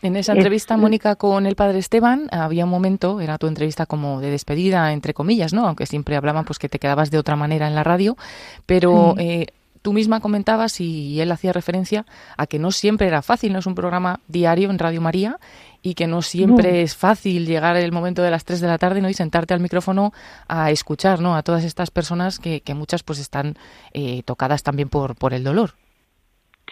En 0.02 0.16
esa 0.16 0.34
entrevista, 0.34 0.78
Mónica, 0.78 1.16
con 1.16 1.46
el 1.46 1.56
padre 1.56 1.78
Esteban, 1.78 2.28
había 2.32 2.66
un 2.66 2.72
momento, 2.72 3.22
era 3.22 3.38
tu 3.38 3.46
entrevista 3.46 3.86
como 3.86 4.20
de 4.20 4.32
despedida, 4.32 4.94
entre 4.94 5.14
comillas, 5.14 5.54
¿no? 5.54 5.68
Aunque 5.68 5.86
siempre 5.86 6.16
hablaban 6.16 6.44
pues 6.44 6.58
que 6.58 6.70
te 6.70 6.80
quedabas 6.80 7.12
de 7.12 7.20
otra 7.20 7.36
manera 7.36 7.68
en 7.68 7.76
la 7.76 7.84
radio, 7.84 8.18
pero 8.66 9.14
eh, 9.20 9.48
tú 9.82 9.94
misma 9.94 10.20
comentabas 10.20 10.80
y 10.80 11.20
él 11.22 11.32
hacía 11.32 11.54
referencia 11.54 12.06
a 12.38 12.48
que 12.48 12.60
no 12.60 12.72
siempre 12.72 13.08
era 13.08 13.22
fácil, 13.22 13.54
no 13.54 13.60
es 13.60 13.66
un 13.66 13.76
programa 13.76 14.20
diario 14.28 14.70
en 14.70 14.80
Radio 14.80 15.02
María 15.02 15.38
y 15.82 15.96
que 15.96 16.08
no 16.08 16.22
siempre 16.22 16.82
es 16.82 16.96
fácil 16.96 17.46
llegar 17.46 17.76
el 17.76 17.92
momento 17.92 18.22
de 18.22 18.32
las 18.32 18.46
3 18.46 18.62
de 18.62 18.68
la 18.68 18.78
tarde 18.78 19.02
¿no? 19.02 19.10
y 19.10 19.14
sentarte 19.14 19.54
al 19.54 19.60
micrófono 19.60 20.12
a 20.48 20.70
escuchar 20.72 21.20
¿no? 21.20 21.36
a 21.36 21.42
todas 21.42 21.64
estas 21.64 21.90
personas 21.90 22.40
que, 22.40 22.62
que 22.62 22.76
muchas 22.76 23.04
pues 23.04 23.20
están 23.20 23.56
eh, 23.94 24.22
tocadas 24.24 24.64
también 24.64 24.90
por, 24.90 25.16
por 25.16 25.34
el 25.34 25.44
dolor. 25.44 25.72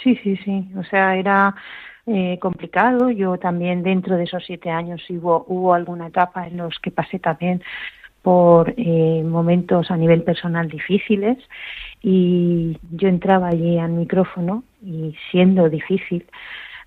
Sí, 0.03 0.15
sí, 0.23 0.37
sí. 0.45 0.69
O 0.77 0.83
sea, 0.83 1.15
era 1.15 1.55
eh, 2.05 2.37
complicado. 2.39 3.09
Yo 3.09 3.37
también 3.37 3.83
dentro 3.83 4.15
de 4.15 4.23
esos 4.23 4.43
siete 4.45 4.69
años 4.69 5.01
hubo, 5.09 5.45
hubo 5.47 5.73
alguna 5.73 6.07
etapa 6.07 6.47
en 6.47 6.57
los 6.57 6.79
que 6.79 6.91
pasé 6.91 7.19
también 7.19 7.61
por 8.21 8.73
eh, 8.77 9.23
momentos 9.23 9.91
a 9.91 9.97
nivel 9.97 10.23
personal 10.23 10.67
difíciles 10.67 11.37
y 12.01 12.77
yo 12.91 13.07
entraba 13.07 13.49
allí 13.49 13.77
al 13.77 13.91
micrófono 13.91 14.63
y 14.83 15.15
siendo 15.31 15.69
difícil, 15.69 16.25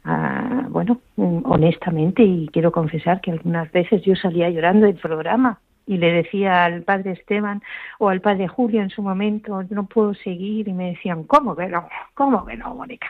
ah, 0.04 0.66
bueno, 0.68 1.00
honestamente 1.16 2.22
y 2.22 2.48
quiero 2.52 2.72
confesar 2.72 3.20
que 3.20 3.30
algunas 3.30 3.70
veces 3.72 4.02
yo 4.02 4.14
salía 4.16 4.50
llorando 4.50 4.86
del 4.86 4.96
programa 4.96 5.58
y 5.86 5.98
le 5.98 6.12
decía 6.12 6.64
al 6.64 6.82
padre 6.82 7.12
Esteban 7.12 7.62
o 7.98 8.08
al 8.08 8.20
padre 8.20 8.48
Julio 8.48 8.82
en 8.82 8.90
su 8.90 9.02
momento, 9.02 9.62
no 9.70 9.86
puedo 9.86 10.14
seguir, 10.14 10.68
y 10.68 10.72
me 10.72 10.90
decían, 10.90 11.24
¿cómo 11.24 11.56
que 11.56 11.66
no? 11.66 11.88
¿Cómo 12.14 12.44
que 12.46 12.56
no, 12.56 12.74
Mónica? 12.74 13.08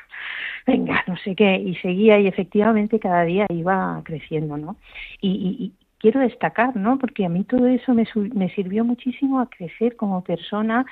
Venga, 0.67 1.03
no 1.07 1.17
sé 1.19 1.35
qué, 1.35 1.57
y 1.57 1.75
seguía 1.77 2.19
y 2.19 2.27
efectivamente 2.27 2.99
cada 2.99 3.25
día 3.25 3.47
iba 3.51 4.01
creciendo, 4.05 4.57
¿no? 4.57 4.77
Y, 5.21 5.73
quiero 6.03 6.21
destacar, 6.21 6.77
¿no? 6.77 6.99
Porque 6.99 7.25
a 7.25 7.29
mí 7.29 7.45
todo 7.45 7.67
eso 7.69 7.95
me, 7.95 8.07
me 8.35 8.51
sirvió 8.51 8.85
muchísimo 8.85 9.41
a 9.41 9.49
crecer 9.49 9.97
como 9.97 10.23
persona 10.23 10.85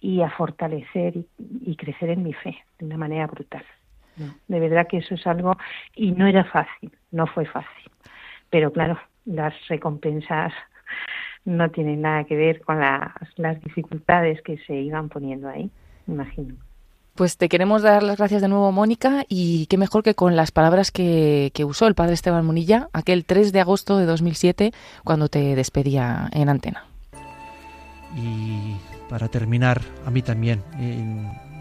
y 0.00 0.22
a 0.22 0.30
fortalecer 0.30 1.14
y, 1.38 1.76
crecer 1.76 2.10
en 2.10 2.22
mi 2.22 2.32
fe 2.32 2.56
de 2.78 2.86
una 2.86 2.96
manera 2.96 3.26
brutal. 3.26 3.64
De 4.46 4.60
verdad 4.60 4.86
que 4.88 4.98
eso 4.98 5.14
es 5.14 5.26
algo, 5.26 5.56
y 5.96 6.12
no 6.12 6.26
era 6.26 6.44
fácil, 6.44 6.92
no 7.10 7.26
fue 7.26 7.44
fácil. 7.46 7.90
Pero 8.50 8.72
claro, 8.72 8.98
las 9.24 9.54
recompensas 9.68 10.52
no 11.44 11.70
tiene 11.70 11.96
nada 11.96 12.24
que 12.24 12.36
ver 12.36 12.60
con 12.60 12.78
las, 12.78 13.10
las 13.36 13.60
dificultades 13.62 14.40
que 14.42 14.58
se 14.58 14.74
iban 14.74 15.08
poniendo 15.08 15.48
ahí, 15.48 15.70
imagino. 16.06 16.54
Pues 17.14 17.36
te 17.36 17.48
queremos 17.48 17.82
dar 17.82 18.02
las 18.02 18.16
gracias 18.16 18.40
de 18.40 18.48
nuevo, 18.48 18.72
Mónica, 18.72 19.24
y 19.28 19.66
qué 19.66 19.76
mejor 19.76 20.02
que 20.02 20.14
con 20.14 20.34
las 20.34 20.50
palabras 20.50 20.90
que, 20.90 21.50
que, 21.52 21.64
usó 21.64 21.86
el 21.86 21.94
padre 21.94 22.14
Esteban 22.14 22.46
Munilla 22.46 22.88
aquel 22.94 23.26
3 23.26 23.52
de 23.52 23.60
agosto 23.60 23.98
de 23.98 24.06
2007 24.06 24.72
cuando 25.04 25.28
te 25.28 25.54
despedía 25.54 26.30
en 26.32 26.48
antena. 26.48 26.86
Y 28.16 28.76
para 29.10 29.28
terminar, 29.28 29.82
a 30.06 30.10
mí 30.10 30.22
también, 30.22 30.62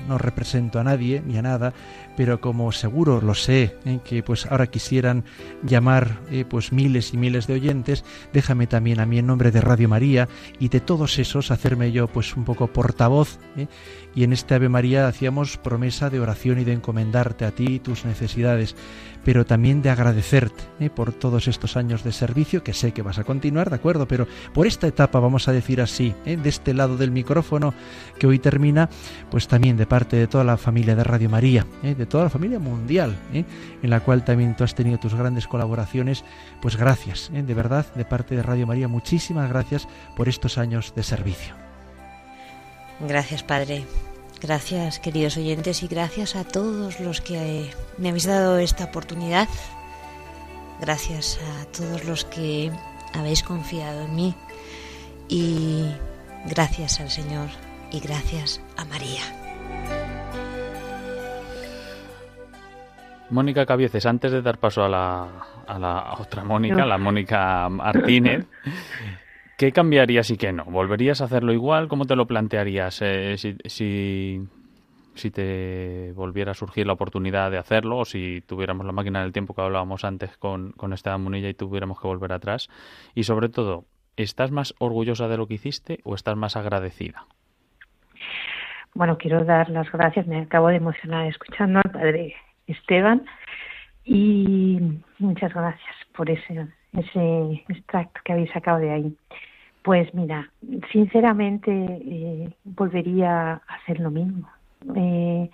no 0.08 0.18
represento 0.18 0.80
a 0.80 0.84
nadie 0.84 1.22
ni 1.26 1.38
a 1.38 1.42
nada, 1.42 1.74
pero 2.18 2.42
como 2.42 2.72
seguro 2.72 3.22
lo 3.22 3.34
sé, 3.34 3.76
¿eh? 3.86 4.00
que 4.04 4.24
pues 4.24 4.46
ahora 4.46 4.68
quisieran 4.68 5.24
llamar 5.64 6.20
eh, 6.30 6.46
pues 6.48 6.72
miles 6.72 7.14
y 7.14 7.18
miles 7.18 7.48
de 7.48 7.54
oyentes, 7.54 8.04
déjame 8.34 8.68
también 8.68 9.00
a 9.00 9.06
mí 9.06 9.20
en 9.20 9.28
nombre 9.28 9.52
de 9.52 9.62
Radio 9.62 9.90
María 9.90 10.28
y 10.60 10.70
de 10.70 10.80
todos 10.80 11.20
esos 11.20 11.52
hacerme 11.52 11.92
yo 11.92 12.08
pues 12.08 12.36
un 12.36 12.44
poco 12.44 12.68
portavoz 12.68 13.40
¿eh? 13.58 13.68
y 14.16 14.24
en 14.24 14.34
este 14.34 14.56
Ave 14.56 14.70
María 14.70 15.08
hacíamos 15.08 15.58
promesa 15.58 16.10
de 16.10 16.20
oración 16.20 16.60
y 16.60 16.64
de 16.64 16.74
encomendarte 16.74 17.46
a 17.46 17.52
ti 17.52 17.76
y 17.76 17.80
tus 17.80 18.06
necesidades 18.06 18.76
pero 19.24 19.46
también 19.46 19.82
de 19.82 19.90
agradecerte 19.90 20.64
¿eh? 20.80 20.90
por 20.90 21.14
todos 21.14 21.48
estos 21.48 21.78
años 21.78 22.04
de 22.04 22.12
servicio, 22.12 22.64
que 22.64 22.74
sé 22.74 22.92
que 22.92 23.02
vas 23.02 23.20
a 23.20 23.24
continuar, 23.24 23.70
¿de 23.70 23.76
acuerdo? 23.76 24.08
Pero 24.08 24.28
por 24.54 24.68
esta 24.68 24.88
etapa, 24.88 25.20
vamos 25.20 25.48
a 25.48 25.52
decir 25.52 25.82
así, 25.82 26.14
¿eh? 26.26 26.38
de 26.38 26.50
este 26.50 26.74
lado 26.74 26.98
del 26.98 27.12
micrófono 27.12 27.74
que 28.20 28.28
hoy 28.28 28.40
termina, 28.40 28.90
pues 29.30 29.48
también 29.48 29.78
de 29.78 29.86
parte 29.86 30.16
de 30.18 30.28
toda 30.28 30.44
la 30.44 30.58
familia 30.58 30.96
de 30.96 31.04
Radio 31.04 31.30
María, 31.30 31.66
¿eh? 31.84 31.96
de 31.96 32.06
toda 32.06 32.26
la 32.26 32.30
familia 32.30 32.60
mundial, 32.60 33.16
en 33.34 33.90
la 33.90 34.00
cual 34.00 34.24
también 34.24 34.56
tú 34.56 34.64
has 34.64 34.76
tenido 34.76 34.98
tus 34.98 35.16
grandes 35.16 35.48
colaboraciones, 35.48 36.24
pues 36.62 36.76
gracias, 36.76 37.30
de 37.32 37.54
verdad, 37.54 37.86
de 37.96 38.06
parte 38.06 38.36
de 38.36 38.44
Radio 38.44 38.68
María, 38.68 38.88
muchísimas 38.88 39.50
gracias 39.50 39.88
por 40.16 40.30
estos 40.30 40.58
años 40.58 40.94
de 40.96 41.04
servicio. 41.04 41.56
Gracias, 43.08 43.44
Padre. 43.44 43.84
Gracias, 44.42 45.00
queridos 45.00 45.38
oyentes, 45.38 45.84
y 45.84 45.88
gracias 45.88 46.36
a 46.36 46.44
todos 46.44 47.00
los 47.00 47.22
que 47.22 47.70
me 48.00 48.10
habéis 48.10 48.26
dado 48.26 48.58
esta 48.58 48.86
oportunidad. 48.86 49.48
Gracias 50.82 51.40
a 51.60 51.66
todos 51.72 52.06
los 52.06 52.26
que 52.26 52.72
habéis 53.14 53.44
confiado 53.44 54.06
en 54.06 54.16
mí. 54.16 54.36
Y 55.30 55.86
gracias 56.48 57.00
al 57.00 57.12
Señor 57.12 57.50
y 57.92 58.00
gracias 58.00 58.60
a 58.78 58.86
María. 58.86 59.22
Mónica 63.30 63.66
Cabieces, 63.68 64.08
antes 64.08 64.32
de 64.32 64.42
dar 64.42 64.58
paso 64.58 64.84
a 64.84 64.90
la, 64.90 65.28
a 65.68 65.80
la 65.80 66.16
otra 66.20 66.44
Mónica, 66.44 66.86
la 66.86 66.98
Mónica 66.98 67.70
Martínez, 67.70 68.46
¿Qué 69.62 69.72
cambiarías 69.72 70.32
y 70.32 70.38
qué 70.38 70.52
no? 70.52 70.66
¿Volverías 70.66 71.22
a 71.22 71.26
hacerlo 71.26 71.54
igual? 71.54 71.88
¿Cómo 71.88 72.06
te 72.06 72.16
lo 72.16 72.26
plantearías 72.26 73.00
eh, 73.04 73.36
si, 73.38 74.48
si, 75.14 75.32
te 75.32 76.14
volviera 76.14 76.50
a 76.50 76.56
surgir 76.56 76.88
la 76.88 76.94
oportunidad 76.94 77.52
de 77.52 77.60
hacerlo 77.60 78.00
o 78.00 78.06
si 78.06 78.42
tuviéramos 78.48 78.88
la 78.88 78.92
máquina 78.92 79.22
del 79.22 79.32
tiempo 79.32 79.54
que 79.54 79.62
hablábamos 79.62 80.04
antes 80.04 80.36
con, 80.38 80.72
con 80.72 80.94
Esteban 80.94 81.22
Munilla 81.22 81.48
y 81.48 81.54
tuviéramos 81.54 82.02
que 82.02 82.08
volver 82.08 82.34
atrás? 82.34 82.70
Y 83.14 83.26
sobre 83.26 83.50
todo, 83.50 83.86
¿estás 84.18 84.50
más 84.50 84.74
orgullosa 84.80 85.28
de 85.28 85.38
lo 85.38 85.46
que 85.46 85.54
hiciste 85.54 86.00
o 86.06 86.16
estás 86.16 86.36
más 86.36 86.58
agradecida? 86.58 87.28
Bueno, 88.96 89.20
quiero 89.20 89.46
dar 89.46 89.70
las 89.70 89.92
gracias. 89.92 90.26
Me 90.26 90.40
acabo 90.40 90.70
de 90.70 90.78
emocionar 90.78 91.28
escuchando 91.28 91.82
al 91.86 91.92
padre 91.92 92.34
Esteban 92.66 93.28
y 94.06 94.80
muchas 95.20 95.54
gracias 95.54 95.96
por 96.16 96.32
ese, 96.32 96.66
ese 96.94 97.64
extracto 97.70 98.22
que 98.26 98.34
habéis 98.34 98.50
sacado 98.50 98.80
de 98.80 98.90
ahí. 98.90 99.16
Pues 99.84 100.14
mira, 100.14 100.52
sinceramente 100.92 101.72
eh, 101.72 102.50
volvería 102.64 103.54
a 103.54 103.76
hacer 103.76 104.00
lo 104.00 104.12
mismo. 104.12 104.48
Eh, 104.96 105.50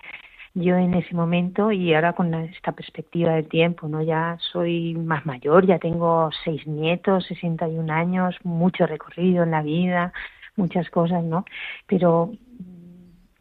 yo 0.54 0.76
en 0.76 0.94
ese 0.94 1.14
momento 1.14 1.72
y 1.72 1.94
ahora 1.94 2.12
con 2.14 2.34
esta 2.34 2.72
perspectiva 2.72 3.34
del 3.34 3.48
tiempo, 3.48 3.88
¿no? 3.88 4.02
Ya 4.02 4.36
soy 4.52 4.94
más 4.94 5.24
mayor, 5.24 5.66
ya 5.66 5.78
tengo 5.78 6.30
seis 6.44 6.66
nietos, 6.66 7.26
61 7.26 7.90
años, 7.90 8.36
mucho 8.44 8.86
recorrido 8.86 9.44
en 9.44 9.52
la 9.52 9.62
vida, 9.62 10.12
muchas 10.56 10.90
cosas, 10.90 11.22
¿no? 11.24 11.44
Pero 11.86 12.32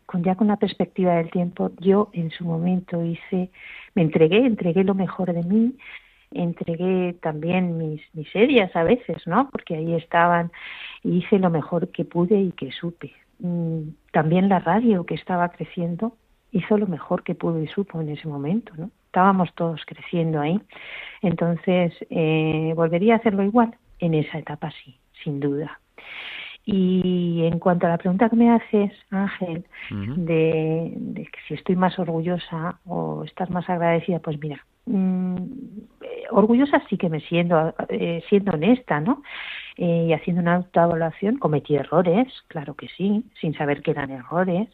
con 0.06 0.24
ya 0.24 0.36
con 0.36 0.48
la 0.48 0.56
perspectiva 0.56 1.16
del 1.16 1.30
tiempo, 1.30 1.72
yo 1.80 2.10
en 2.14 2.32
su 2.32 2.46
momento 2.46 3.04
hice, 3.04 3.50
me 3.94 4.04
entregué, 4.04 4.46
entregué 4.46 4.84
lo 4.84 4.96
mejor 4.96 5.34
de 5.34 5.44
mí, 5.44 5.76
entregué 6.32 7.14
también 7.22 7.78
mis 7.78 8.02
miserias 8.14 8.76
a 8.76 8.84
veces, 8.84 9.26
¿no? 9.26 9.50
Porque 9.50 9.76
ahí 9.76 9.94
estaban 9.96 10.52
y 11.04 11.18
hice 11.18 11.40
lo 11.40 11.50
mejor 11.50 11.90
que 11.90 12.06
pude 12.06 12.40
y 12.40 12.52
que 12.52 12.72
supe. 12.72 13.14
Mm, 13.40 13.90
también 14.12 14.50
la 14.50 14.60
radio 14.60 15.06
que 15.06 15.16
estaba 15.16 15.50
creciendo 15.50 16.16
hizo 16.52 16.78
lo 16.78 16.88
mejor 16.88 17.24
que 17.24 17.36
pudo 17.36 17.62
y 17.62 17.68
supo 17.68 18.02
en 18.02 18.10
ese 18.10 18.28
momento, 18.28 18.74
¿no? 18.78 18.90
Estábamos 19.06 19.54
todos 19.56 19.82
creciendo 19.86 20.40
ahí. 20.40 20.60
Entonces, 21.22 21.94
eh, 22.10 22.74
¿volvería 22.76 23.16
a 23.16 23.18
hacerlo 23.18 23.44
igual? 23.44 23.76
En 24.00 24.14
esa 24.14 24.38
etapa 24.38 24.72
sí, 24.84 24.98
sin 25.24 25.40
duda. 25.40 25.80
Y 26.66 27.44
en 27.46 27.60
cuanto 27.60 27.88
a 27.88 27.90
la 27.90 27.98
pregunta 27.98 28.30
que 28.30 28.36
me 28.36 28.52
haces, 28.52 28.92
Ángel, 29.10 29.66
de, 29.90 30.92
de 30.96 31.30
si 31.48 31.54
estoy 31.54 31.78
más 31.78 31.98
orgullosa 31.98 32.80
o 32.86 33.24
estar 33.24 33.50
más 33.50 33.70
agradecida, 33.70 34.20
pues 34.20 34.38
mira, 34.40 34.66
Mm, 34.88 35.36
orgullosa 36.32 36.82
sí 36.90 36.98
que 36.98 37.10
me 37.10 37.20
siento, 37.20 37.76
eh, 37.90 38.24
siendo 38.30 38.54
honesta, 38.54 39.00
¿no? 39.02 39.22
Eh, 39.76 40.08
y 40.10 40.14
haciendo 40.14 40.42
una 40.42 40.56
autoevaluación, 40.56 41.38
cometí 41.38 41.76
errores, 41.76 42.28
claro 42.48 42.74
que 42.74 42.88
sí, 42.98 43.24
sin 43.40 43.54
saber 43.54 43.82
que 43.82 43.92
eran 43.92 44.12
errores, 44.12 44.70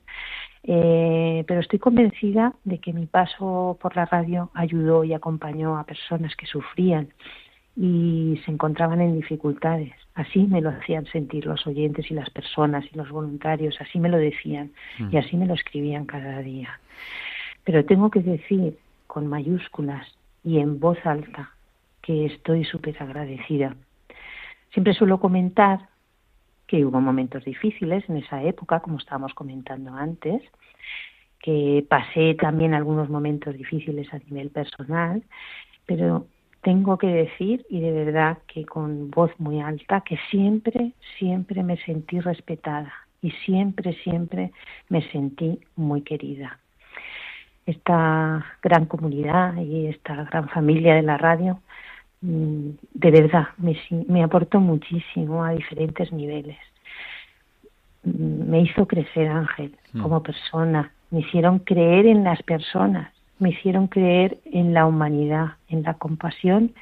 eh, 0.64 1.44
pero 1.48 1.60
estoy 1.60 1.80
convencida 1.80 2.53
de 2.64 2.77
que 2.77 2.94
mi 2.94 3.06
paso 3.06 3.77
por 3.81 3.95
la 3.95 4.06
radio 4.06 4.49
ayudó 4.53 5.03
y 5.03 5.14
acompañó 5.14 5.77
a 5.77 5.84
personas 5.84 6.35
que 6.35 6.45
sufrían 6.45 7.10
y 7.76 8.40
se 8.45 8.52
encontraban 8.52 9.02
en 9.02 9.15
dificultades. 9.15 9.94
Así 10.14 10.45
me 10.45 10.61
lo 10.61 10.69
hacían 10.69 11.06
sentir 11.07 11.48
los 11.48 11.65
oyentes 11.65 12.10
y 12.11 12.14
las 12.14 12.30
personas 12.30 12.85
y 12.94 12.95
los 12.95 13.10
voluntarios, 13.10 13.76
así 13.81 13.99
me 13.99 14.10
lo 14.10 14.18
decían 14.18 14.72
y 14.99 15.15
mm. 15.15 15.18
así 15.18 15.35
me 15.35 15.48
lo 15.48 15.56
escribían 15.56 16.06
cada 16.06 16.40
día. 16.40 16.80
Pero 17.65 17.84
tengo 17.84 18.10
que 18.11 18.22
decir 18.22 18.77
con 19.14 19.27
mayúsculas 19.27 20.07
y 20.44 20.57
en 20.57 20.80
voz 20.80 20.98
alta 21.06 21.52
que 22.02 22.26
estoy 22.26 22.65
súper 22.65 22.95
agradecida. 22.99 23.76
Siempre 24.72 24.95
suelo 24.95 25.19
comentar 25.19 25.88
que 26.65 26.84
hubo 26.84 26.99
momentos 26.99 27.45
difíciles 27.45 28.03
en 28.10 28.18
esa 28.18 28.41
época, 28.41 28.80
como 28.80 28.98
estábamos 28.98 29.35
comentando 29.35 29.94
antes, 29.94 30.41
que 31.40 31.85
pasé 31.88 32.34
también 32.34 32.73
algunos 32.73 33.07
momentos 33.07 33.56
difíciles 33.56 34.11
a 34.11 34.18
nivel 34.18 34.49
personal, 34.49 35.22
pero 35.85 36.26
tengo 36.64 36.98
que 36.98 37.07
decir, 37.07 37.68
y 37.69 37.81
de 37.81 37.91
verdad 37.91 38.40
que 38.48 38.65
con 38.65 39.11
voz 39.11 39.31
muy 39.38 39.61
alta, 39.61 40.02
que 40.02 40.18
siempre, 40.31 40.94
siempre 41.19 41.61
me 41.61 41.77
sentí 41.77 42.19
respetada 42.19 42.91
y 43.22 43.30
siempre, 43.45 43.94
siempre 44.03 44.52
me 44.90 45.07
sentí 45.11 45.60
muy 45.76 46.02
querida. 46.02 46.62
Esta 47.65 48.45
gran 48.61 48.85
comunidad 48.85 49.56
y 49.57 49.88
esta 49.88 50.26
gran 50.26 50.49
familia 50.49 50.95
de 50.95 51.02
la 51.02 51.18
radio, 51.18 51.60
mm, 52.22 52.69
de 52.94 53.11
verdad, 53.11 53.48
me, 53.57 53.77
me 54.07 54.23
aportó 54.23 54.60
muchísimo 54.60 55.44
a 55.44 55.52
diferentes 55.52 56.11
niveles. 56.11 56.57
Mm, 58.03 58.49
me 58.49 58.61
hizo 58.61 58.85
crecer 58.85 59.27
Ángel 59.30 59.76
mm. 59.94 60.02
como 60.02 60.22
persona, 60.23 60.91
me 61.10 61.22
hicieron 61.22 61.60
creer 61.60 62.06
en 62.06 62.23
las 62.23 62.41
personas, 62.44 63.14
me 63.40 63.52
hicieron 63.52 63.88
creer 63.88 64.40
en 64.45 64.73
la 64.73 64.85
humanidad, 64.85 65.53
en 65.69 65.84
la 65.84 65.95
compasión 65.95 66.73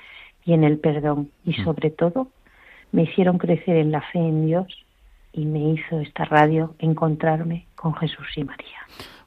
y 0.45 0.53
en 0.53 0.63
el 0.63 0.79
perdón. 0.79 1.31
Y 1.45 1.53
sobre 1.53 1.89
todo, 1.91 2.27
me 2.91 3.03
hicieron 3.03 3.37
crecer 3.37 3.77
en 3.77 3.91
la 3.91 4.01
fe 4.01 4.19
en 4.19 4.45
Dios 4.45 4.67
y 5.33 5.45
me 5.45 5.73
hizo 5.73 5.99
esta 5.99 6.25
radio 6.25 6.75
encontrarme 6.79 7.65
con 7.75 7.95
Jesús 7.95 8.27
y 8.35 8.43
María. 8.43 8.79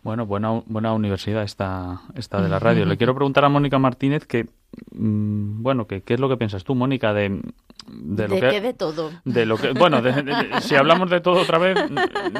Bueno, 0.04 0.26
buena, 0.26 0.62
buena 0.66 0.92
universidad 0.92 1.42
esta, 1.44 2.02
esta 2.14 2.42
de 2.42 2.50
la 2.50 2.58
radio. 2.58 2.84
Le 2.84 2.98
quiero 2.98 3.14
preguntar 3.14 3.42
a 3.46 3.48
Mónica 3.48 3.78
Martínez 3.78 4.26
que, 4.26 4.44
mm, 4.92 5.62
bueno, 5.62 5.86
que, 5.86 6.02
¿qué 6.02 6.12
es 6.12 6.20
lo 6.20 6.28
que 6.28 6.36
piensas 6.36 6.62
tú, 6.62 6.74
Mónica, 6.74 7.14
de, 7.14 7.40
de, 7.88 8.28
lo 8.28 8.38
que, 8.38 8.60
de 8.60 8.74
todo. 8.74 9.10
De 9.24 9.46
lo 9.46 9.56
que, 9.56 9.72
bueno, 9.72 10.02
si 10.60 10.74
hablamos 10.74 11.08
de 11.08 11.22
todo 11.22 11.40
otra 11.40 11.56
vez, 11.56 11.78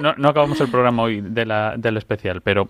no, 0.01 0.15
no 0.15 0.29
acabamos 0.29 0.61
el 0.61 0.69
programa 0.69 1.05
hoy 1.05 1.23
de 1.23 1.47
la, 1.47 1.75
del 1.79 1.97
especial, 1.97 2.43
pero 2.43 2.69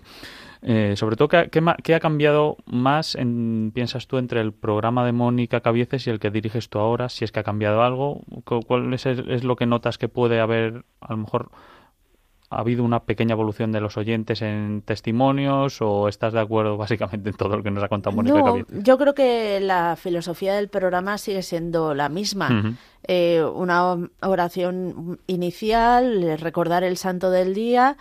eh, 0.62 0.95
sobre 0.97 1.16
todo, 1.16 1.29
¿qué, 1.29 1.51
¿qué, 1.83 1.95
ha 1.95 2.01
cambiado 2.01 2.57
más, 2.65 3.16
en, 3.16 3.73
piensas 3.75 4.07
tú, 4.07 4.16
entre 4.16 4.41
el 4.41 4.53
programa 4.53 5.05
de 5.05 5.12
Mónica 5.12 5.61
Cabieces 5.61 6.07
y 6.07 6.11
el 6.11 6.21
que 6.21 6.31
diriges 6.31 6.71
tú 6.71 6.79
ahora? 6.79 7.09
Si 7.11 7.25
es 7.25 7.33
que 7.33 7.41
ha 7.41 7.45
cambiado 7.45 7.83
algo, 7.83 8.23
¿cuál 8.66 8.95
es, 8.95 9.05
es, 9.07 9.43
lo 9.45 9.57
que 9.57 9.66
notas 9.66 9.99
que 9.99 10.09
puede 10.09 10.41
haber, 10.41 10.85
a 11.01 11.12
lo 11.12 11.19
mejor, 11.19 11.51
ha 12.55 12.61
habido 12.61 12.85
una 12.85 13.01
pequeña 13.01 13.33
evolución 13.33 13.73
de 13.73 13.81
los 13.81 13.97
oyentes 13.97 14.43
en 14.43 14.83
testimonios 14.83 15.81
o 15.81 16.09
estás 16.09 16.33
de 16.33 16.41
acuerdo 16.41 16.77
básicamente 16.77 17.31
en 17.31 17.37
todo 17.37 17.57
lo 17.57 17.63
que 17.63 17.71
nos 17.71 17.83
ha 17.83 17.89
contado 17.89 18.15
Mónica 18.15 18.39
no, 18.39 18.65
Yo 18.71 18.99
creo 18.99 19.15
que 19.15 19.61
la 19.61 19.97
filosofía 19.97 20.55
del 20.55 20.69
programa 20.69 21.19
sigue 21.19 21.43
siendo 21.43 21.95
la 21.95 22.09
misma. 22.09 22.77
Eh, 23.07 23.43
una 23.43 23.97
oración 24.23 25.21
inicial, 25.27 26.39
recordar 26.39 26.85
el 26.85 26.97
santo 26.97 27.31
del 27.31 27.55
día 27.55 27.97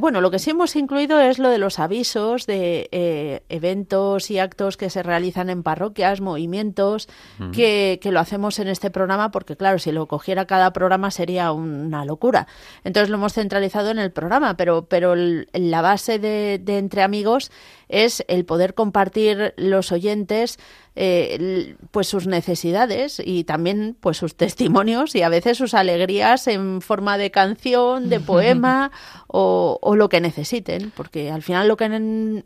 bueno, 0.00 0.20
lo 0.20 0.30
que 0.30 0.38
sí 0.38 0.50
hemos 0.50 0.74
incluido 0.76 1.20
es 1.20 1.38
lo 1.38 1.48
de 1.48 1.58
los 1.58 1.78
avisos 1.78 2.46
de 2.46 2.88
eh, 2.90 3.42
eventos 3.48 4.30
y 4.30 4.38
actos 4.38 4.76
que 4.76 4.90
se 4.90 5.02
realizan 5.02 5.50
en 5.50 5.62
parroquias, 5.62 6.20
movimientos, 6.20 7.08
que, 7.52 7.98
lo 8.04 8.20
hacemos 8.20 8.58
en 8.58 8.68
este 8.68 8.90
programa, 8.90 9.30
porque 9.30 9.56
claro, 9.56 9.78
si 9.78 9.92
lo 9.92 10.06
cogiera 10.06 10.46
cada 10.46 10.72
programa 10.72 11.10
sería 11.10 11.52
una 11.52 12.04
locura. 12.04 12.46
Entonces 12.84 13.10
lo 13.10 13.16
hemos 13.16 13.34
centralizado 13.34 13.90
en 13.90 13.98
el 13.98 14.12
programa, 14.12 14.56
pero, 14.56 14.86
pero 14.86 15.14
la 15.16 15.82
base 15.82 16.18
de, 16.18 16.60
de 16.62 16.78
Entre 16.78 17.02
Amigos 17.02 17.50
es 17.88 18.24
el 18.28 18.44
poder 18.44 18.74
compartir 18.74 19.54
los 19.56 19.92
oyentes 19.92 20.58
eh, 20.96 21.76
pues 21.90 22.06
sus 22.08 22.26
necesidades 22.26 23.20
y 23.24 23.44
también 23.44 23.96
pues 24.00 24.16
sus 24.16 24.36
testimonios 24.36 25.14
y 25.14 25.22
a 25.22 25.28
veces 25.28 25.58
sus 25.58 25.74
alegrías 25.74 26.46
en 26.46 26.80
forma 26.80 27.18
de 27.18 27.30
canción, 27.30 28.08
de 28.08 28.20
poema 28.20 28.92
o, 29.26 29.78
o 29.82 29.96
lo 29.96 30.08
que 30.08 30.20
necesiten, 30.20 30.92
porque 30.94 31.30
al 31.30 31.42
final 31.42 31.68
lo 31.68 31.76
que 31.76 32.44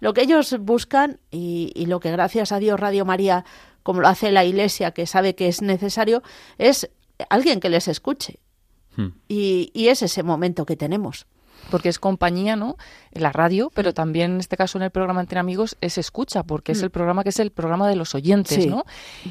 lo 0.00 0.12
que 0.12 0.22
ellos 0.22 0.56
buscan 0.60 1.20
y, 1.30 1.72
y 1.74 1.86
lo 1.86 2.00
que 2.00 2.10
gracias 2.10 2.52
a 2.52 2.58
Dios 2.58 2.78
Radio 2.78 3.04
María 3.04 3.44
como 3.84 4.00
lo 4.00 4.08
hace 4.08 4.32
la 4.32 4.44
Iglesia, 4.44 4.90
que 4.90 5.06
sabe 5.06 5.36
que 5.36 5.46
es 5.46 5.62
necesario, 5.62 6.22
es 6.58 6.90
alguien 7.28 7.60
que 7.60 7.68
les 7.68 7.86
escuche. 7.86 8.40
Hmm. 8.96 9.08
Y, 9.28 9.70
y, 9.74 9.88
es 9.88 10.02
ese 10.02 10.22
momento 10.22 10.64
que 10.66 10.74
tenemos 10.74 11.26
porque 11.70 11.88
es 11.88 11.98
compañía, 11.98 12.56
¿no? 12.56 12.76
En 13.12 13.22
la 13.22 13.32
radio, 13.32 13.70
pero 13.74 13.94
también 13.94 14.32
en 14.32 14.40
este 14.40 14.56
caso 14.56 14.78
en 14.78 14.82
el 14.82 14.90
programa 14.90 15.20
Entre 15.20 15.38
Amigos 15.38 15.76
es 15.80 15.98
escucha, 15.98 16.42
porque 16.42 16.72
es 16.72 16.80
mm. 16.80 16.84
el 16.84 16.90
programa 16.90 17.22
que 17.22 17.28
es 17.30 17.38
el 17.40 17.50
programa 17.50 17.88
de 17.88 17.96
los 17.96 18.14
oyentes, 18.14 18.66
¿no? 18.66 18.84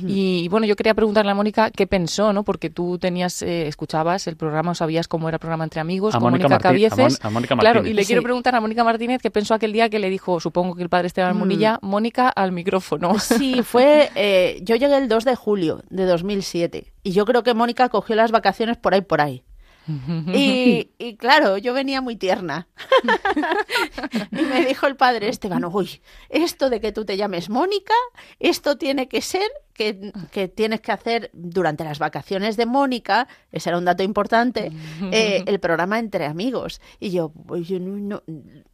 Y 0.05 0.47
bueno, 0.49 0.65
yo 0.65 0.75
quería 0.75 0.93
preguntarle 0.93 1.31
a 1.31 1.35
Mónica 1.35 1.71
qué 1.71 1.87
pensó, 1.87 2.33
¿no? 2.33 2.43
Porque 2.43 2.69
tú 2.69 2.97
tenías, 2.97 3.41
eh, 3.41 3.67
escuchabas 3.67 4.27
el 4.27 4.35
programa, 4.35 4.71
o 4.71 4.75
sabías 4.75 5.07
cómo 5.07 5.27
era 5.27 5.35
el 5.35 5.39
programa 5.39 5.63
Entre 5.63 5.81
Amigos, 5.81 6.15
con 6.15 6.31
Mónica, 6.31 6.57
Cabieces. 6.57 7.19
A, 7.23 7.29
Mónica 7.29 7.55
Claro, 7.57 7.85
y 7.85 7.93
le 7.93 8.05
quiero 8.05 8.21
preguntar 8.21 8.55
a 8.55 8.61
Mónica 8.61 8.83
Martínez 8.83 9.21
qué 9.21 9.31
pensó 9.31 9.53
aquel 9.53 9.73
día 9.73 9.89
que 9.89 9.99
le 9.99 10.09
dijo, 10.09 10.39
supongo 10.39 10.75
que 10.75 10.83
el 10.83 10.89
padre 10.89 11.07
Esteban 11.07 11.35
mm. 11.35 11.39
Munilla, 11.39 11.79
Mónica 11.81 12.29
al 12.29 12.51
micrófono. 12.51 13.13
Sí, 13.33 13.63
fue, 13.63 14.11
eh, 14.15 14.59
yo 14.61 14.75
llegué 14.75 14.95
el 14.97 15.07
2 15.07 15.25
de 15.25 15.35
julio 15.35 15.81
de 15.89 16.05
2007 16.05 16.93
y 17.03 17.11
yo 17.11 17.25
creo 17.25 17.43
que 17.43 17.53
Mónica 17.53 17.89
cogió 17.89 18.15
las 18.15 18.31
vacaciones 18.31 18.77
por 18.77 18.93
ahí, 18.93 19.01
por 19.01 19.21
ahí. 19.21 19.43
Y, 19.87 21.17
claro, 21.17 21.57
yo 21.57 21.73
venía 21.73 22.01
muy 22.01 22.15
tierna. 22.15 22.67
y 24.31 24.41
me 24.41 24.65
dijo 24.65 24.87
el 24.87 24.95
padre 24.95 25.29
Esteban, 25.29 25.65
uy, 25.65 26.01
esto 26.29 26.69
de 26.69 26.79
que 26.79 26.91
tú 26.91 27.05
te 27.05 27.17
llames 27.17 27.49
Mónica, 27.49 27.93
esto 28.39 28.77
tiene 28.77 29.07
que 29.07 29.21
ser 29.21 29.49
que, 29.73 30.51
tienes 30.55 30.81
que 30.81 30.91
hacer 30.91 31.29
durante 31.33 31.83
las 31.83 31.99
vacaciones 31.99 32.57
de 32.57 32.65
Mónica, 32.65 33.27
ese 33.51 33.69
era 33.69 33.77
un 33.77 33.85
dato 33.85 34.03
importante, 34.03 34.71
eh, 35.11 35.43
el 35.45 35.59
programa 35.59 35.99
Entre 35.99 36.25
Amigos. 36.25 36.79
Y 36.99 37.11
yo, 37.11 37.33
yo 37.61 37.79
no, 37.79 38.23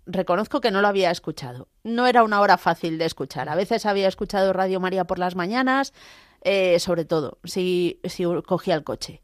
reconozco 0.06 0.62
que 0.62 0.72
no 0.72 0.82
lo 0.82 0.88
había 0.88 1.12
escuchado. 1.12 1.68
No 1.84 2.06
era 2.08 2.24
una 2.24 2.42
hora 2.42 2.58
fácil 2.58 2.98
de 2.98 3.06
escuchar. 3.06 3.50
A 3.50 3.56
veces 3.56 3.86
había 3.86 4.08
escuchado 4.08 4.54
Radio 4.54 4.80
María 4.80 5.06
por 5.06 5.20
las 5.20 5.36
mañanas, 5.36 5.94
eh, 6.42 6.80
sobre 6.80 7.06
todo 7.06 7.40
si, 7.44 8.00
si 8.04 8.24
cogía 8.46 8.76
el 8.76 8.84
coche. 8.84 9.22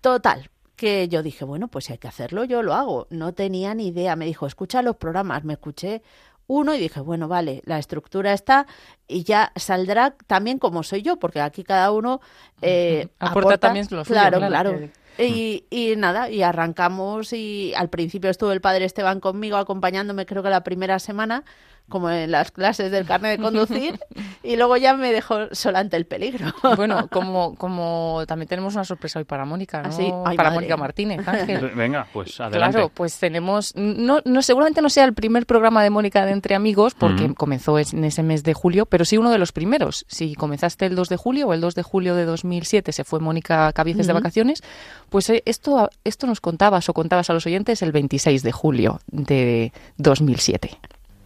Total, 0.00 0.50
que 0.80 1.08
yo 1.08 1.22
dije, 1.22 1.44
bueno, 1.44 1.68
pues 1.68 1.84
si 1.84 1.92
hay 1.92 1.98
que 1.98 2.08
hacerlo, 2.08 2.44
yo 2.44 2.62
lo 2.62 2.72
hago. 2.72 3.06
No 3.10 3.34
tenía 3.34 3.74
ni 3.74 3.88
idea. 3.88 4.16
Me 4.16 4.24
dijo, 4.24 4.46
escucha 4.46 4.80
los 4.80 4.96
programas. 4.96 5.44
Me 5.44 5.52
escuché 5.52 6.00
uno 6.46 6.74
y 6.74 6.78
dije, 6.78 7.00
bueno, 7.00 7.28
vale, 7.28 7.60
la 7.66 7.78
estructura 7.78 8.32
está 8.32 8.66
y 9.06 9.22
ya 9.22 9.52
saldrá 9.56 10.16
también 10.26 10.58
como 10.58 10.82
soy 10.82 11.02
yo, 11.02 11.18
porque 11.18 11.42
aquí 11.42 11.64
cada 11.64 11.92
uno 11.92 12.22
eh, 12.62 13.08
aporta, 13.18 13.58
también 13.58 13.86
lo 13.90 14.06
suyo, 14.06 14.18
Claro, 14.18 14.38
claro. 14.38 14.80
Y, 15.18 15.66
y, 15.68 15.96
nada, 15.96 16.30
y 16.30 16.42
arrancamos 16.42 17.34
y 17.34 17.74
al 17.76 17.90
principio 17.90 18.30
estuvo 18.30 18.52
el 18.52 18.62
padre 18.62 18.86
Esteban 18.86 19.20
conmigo 19.20 19.58
acompañándome 19.58 20.24
creo 20.24 20.42
que 20.42 20.48
la 20.48 20.64
primera 20.64 20.98
semana 20.98 21.44
como 21.90 22.08
en 22.08 22.30
las 22.30 22.50
clases 22.50 22.90
del 22.90 23.04
carnet 23.04 23.36
de 23.36 23.42
conducir, 23.42 24.00
y 24.42 24.56
luego 24.56 24.78
ya 24.78 24.94
me 24.94 25.12
dejó 25.12 25.54
sola 25.54 25.80
ante 25.80 25.98
el 25.98 26.06
peligro. 26.06 26.46
Bueno, 26.76 27.08
como, 27.08 27.54
como 27.56 28.22
también 28.26 28.48
tenemos 28.48 28.74
una 28.74 28.84
sorpresa 28.84 29.18
hoy 29.18 29.26
para 29.26 29.44
Mónica, 29.44 29.82
¿no? 29.82 30.24
para 30.24 30.50
Mónica 30.50 30.76
Martínez, 30.78 31.20
Ángel. 31.28 31.72
Venga, 31.74 32.06
pues 32.12 32.40
adelante. 32.40 32.76
Claro, 32.78 32.90
pues 32.94 33.18
tenemos, 33.18 33.74
no, 33.76 34.20
no, 34.24 34.40
seguramente 34.40 34.80
no 34.80 34.88
sea 34.88 35.04
el 35.04 35.12
primer 35.12 35.44
programa 35.44 35.82
de 35.82 35.90
Mónica 35.90 36.24
de 36.24 36.32
Entre 36.32 36.54
Amigos, 36.54 36.94
porque 36.94 37.34
comenzó 37.34 37.78
en 37.78 38.04
ese 38.04 38.22
mes 38.22 38.42
de 38.42 38.54
julio, 38.54 38.86
pero 38.86 39.04
sí 39.04 39.18
uno 39.18 39.30
de 39.30 39.38
los 39.38 39.52
primeros. 39.52 40.06
Si 40.08 40.34
comenzaste 40.34 40.86
el 40.86 40.94
2 40.94 41.08
de 41.08 41.16
julio 41.16 41.48
o 41.48 41.52
el 41.52 41.60
2 41.60 41.74
de 41.74 41.82
julio 41.82 42.14
de 42.14 42.24
2007 42.24 42.92
se 42.92 43.04
fue 43.04 43.20
Mónica 43.20 43.72
Cabieces 43.72 44.06
de 44.06 44.12
vacaciones, 44.12 44.62
pues 45.08 45.28
eh, 45.30 45.42
esto, 45.46 45.90
esto 46.04 46.26
nos 46.26 46.40
contabas 46.40 46.88
o 46.88 46.94
contabas 46.94 47.30
a 47.30 47.34
los 47.34 47.46
oyentes 47.46 47.82
el 47.82 47.92
26 47.92 48.42
de 48.42 48.52
julio 48.52 49.00
de 49.08 49.72
2007. 49.96 50.78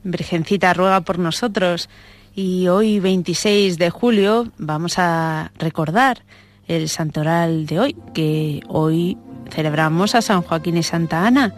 Virgencita 0.04 0.72
ruega 0.74 1.00
por 1.00 1.18
nosotros 1.18 1.88
y 2.34 2.68
hoy 2.68 3.00
26 3.00 3.78
de 3.78 3.90
julio 3.90 4.48
vamos 4.58 4.98
a 4.98 5.50
recordar 5.58 6.22
el 6.68 6.88
santoral 6.88 7.66
de 7.66 7.80
hoy, 7.80 7.96
que 8.14 8.62
hoy 8.68 9.18
celebramos 9.50 10.14
a 10.14 10.22
San 10.22 10.42
Joaquín 10.42 10.76
y 10.76 10.82
Santa 10.82 11.26
Ana, 11.26 11.54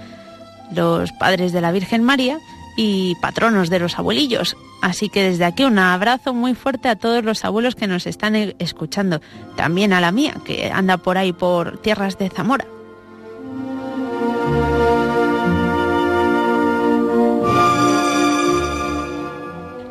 los 0.74 1.12
padres 1.12 1.52
de 1.52 1.60
la 1.60 1.72
Virgen 1.72 2.02
María 2.02 2.38
y 2.76 3.14
patronos 3.16 3.70
de 3.70 3.78
los 3.78 3.98
abuelillos. 3.98 4.56
Así 4.82 5.08
que 5.08 5.22
desde 5.22 5.44
aquí 5.44 5.64
un 5.64 5.78
abrazo 5.78 6.34
muy 6.34 6.54
fuerte 6.54 6.88
a 6.88 6.96
todos 6.96 7.24
los 7.24 7.44
abuelos 7.44 7.74
que 7.74 7.86
nos 7.86 8.06
están 8.06 8.36
escuchando, 8.58 9.20
también 9.56 9.92
a 9.92 10.00
la 10.00 10.12
mía, 10.12 10.34
que 10.44 10.70
anda 10.70 10.98
por 10.98 11.16
ahí 11.18 11.32
por 11.32 11.78
tierras 11.78 12.18
de 12.18 12.28
Zamora. 12.28 12.66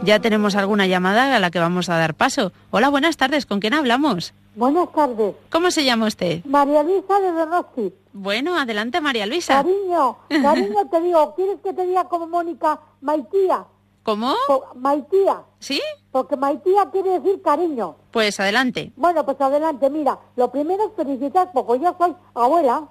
Ya 0.05 0.19
tenemos 0.19 0.55
alguna 0.55 0.85
llamada 0.85 1.35
a 1.35 1.39
la 1.39 1.49
que 1.49 1.57
vamos 1.57 1.89
a 1.89 1.97
dar 1.97 2.13
paso. 2.13 2.51
Hola, 2.69 2.89
buenas 2.89 3.17
tardes. 3.17 3.47
¿Con 3.47 3.59
quién 3.59 3.73
hablamos? 3.73 4.35
Buenas 4.55 4.91
tardes. 4.93 5.33
¿Cómo 5.49 5.71
se 5.71 5.83
llama 5.83 6.05
usted? 6.05 6.45
María 6.45 6.83
Luisa 6.83 7.19
de 7.19 7.31
Donosti. 7.31 7.93
Bueno, 8.13 8.55
adelante, 8.55 9.01
María 9.01 9.25
Luisa. 9.25 9.55
Cariño, 9.55 10.17
cariño, 10.29 10.87
te 10.91 11.01
digo, 11.01 11.33
¿quieres 11.33 11.57
que 11.63 11.73
te 11.73 11.87
diga 11.87 12.03
como 12.03 12.27
Mónica 12.27 12.79
Maitía? 13.01 13.65
¿Cómo? 14.03 14.35
Maitía. 14.75 15.41
¿Sí? 15.57 15.81
Porque 16.11 16.37
Maitía 16.37 16.87
quiere 16.91 17.19
decir 17.19 17.41
cariño. 17.41 17.95
Pues 18.11 18.39
adelante. 18.39 18.91
Bueno, 18.95 19.25
pues 19.25 19.41
adelante. 19.41 19.89
Mira, 19.89 20.19
lo 20.35 20.51
primero 20.51 20.85
es 20.85 20.91
felicitar, 20.95 21.49
porque 21.51 21.79
yo 21.83 21.95
soy 21.97 22.15
abuela, 22.35 22.83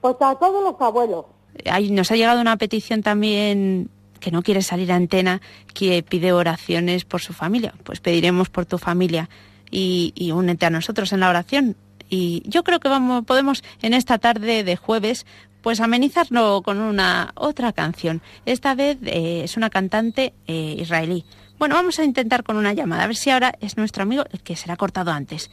pues 0.00 0.16
a 0.18 0.34
todos 0.34 0.64
los 0.64 0.74
abuelos. 0.80 1.26
Ay, 1.70 1.92
nos 1.92 2.10
ha 2.10 2.16
llegado 2.16 2.40
una 2.40 2.56
petición 2.56 3.04
también 3.04 3.90
que 4.22 4.30
no 4.30 4.42
quiere 4.42 4.62
salir 4.62 4.90
a 4.92 4.96
antena, 4.96 5.42
que 5.74 6.02
pide 6.02 6.32
oraciones 6.32 7.04
por 7.04 7.20
su 7.20 7.34
familia. 7.34 7.74
Pues 7.84 8.00
pediremos 8.00 8.48
por 8.48 8.64
tu 8.64 8.78
familia 8.78 9.28
y, 9.70 10.30
únete 10.32 10.64
a 10.64 10.70
nosotros 10.70 11.12
en 11.12 11.20
la 11.20 11.28
oración. 11.28 11.76
Y 12.08 12.42
yo 12.46 12.62
creo 12.62 12.80
que 12.80 12.88
vamos, 12.88 13.24
podemos 13.24 13.62
en 13.82 13.92
esta 13.92 14.18
tarde 14.18 14.64
de 14.64 14.76
jueves 14.76 15.26
pues 15.60 15.80
amenizarlo 15.80 16.62
con 16.62 16.78
una 16.78 17.32
otra 17.34 17.72
canción. 17.72 18.22
Esta 18.46 18.74
vez 18.74 18.98
eh, 19.04 19.42
es 19.44 19.56
una 19.56 19.70
cantante 19.70 20.34
eh, 20.46 20.76
israelí. 20.78 21.24
Bueno, 21.58 21.74
vamos 21.74 21.98
a 21.98 22.04
intentar 22.04 22.42
con 22.42 22.56
una 22.56 22.72
llamada, 22.72 23.04
a 23.04 23.06
ver 23.06 23.16
si 23.16 23.30
ahora 23.30 23.54
es 23.60 23.76
nuestro 23.76 24.02
amigo 24.02 24.24
el 24.32 24.42
que 24.42 24.56
será 24.56 24.76
cortado 24.76 25.12
antes. 25.12 25.50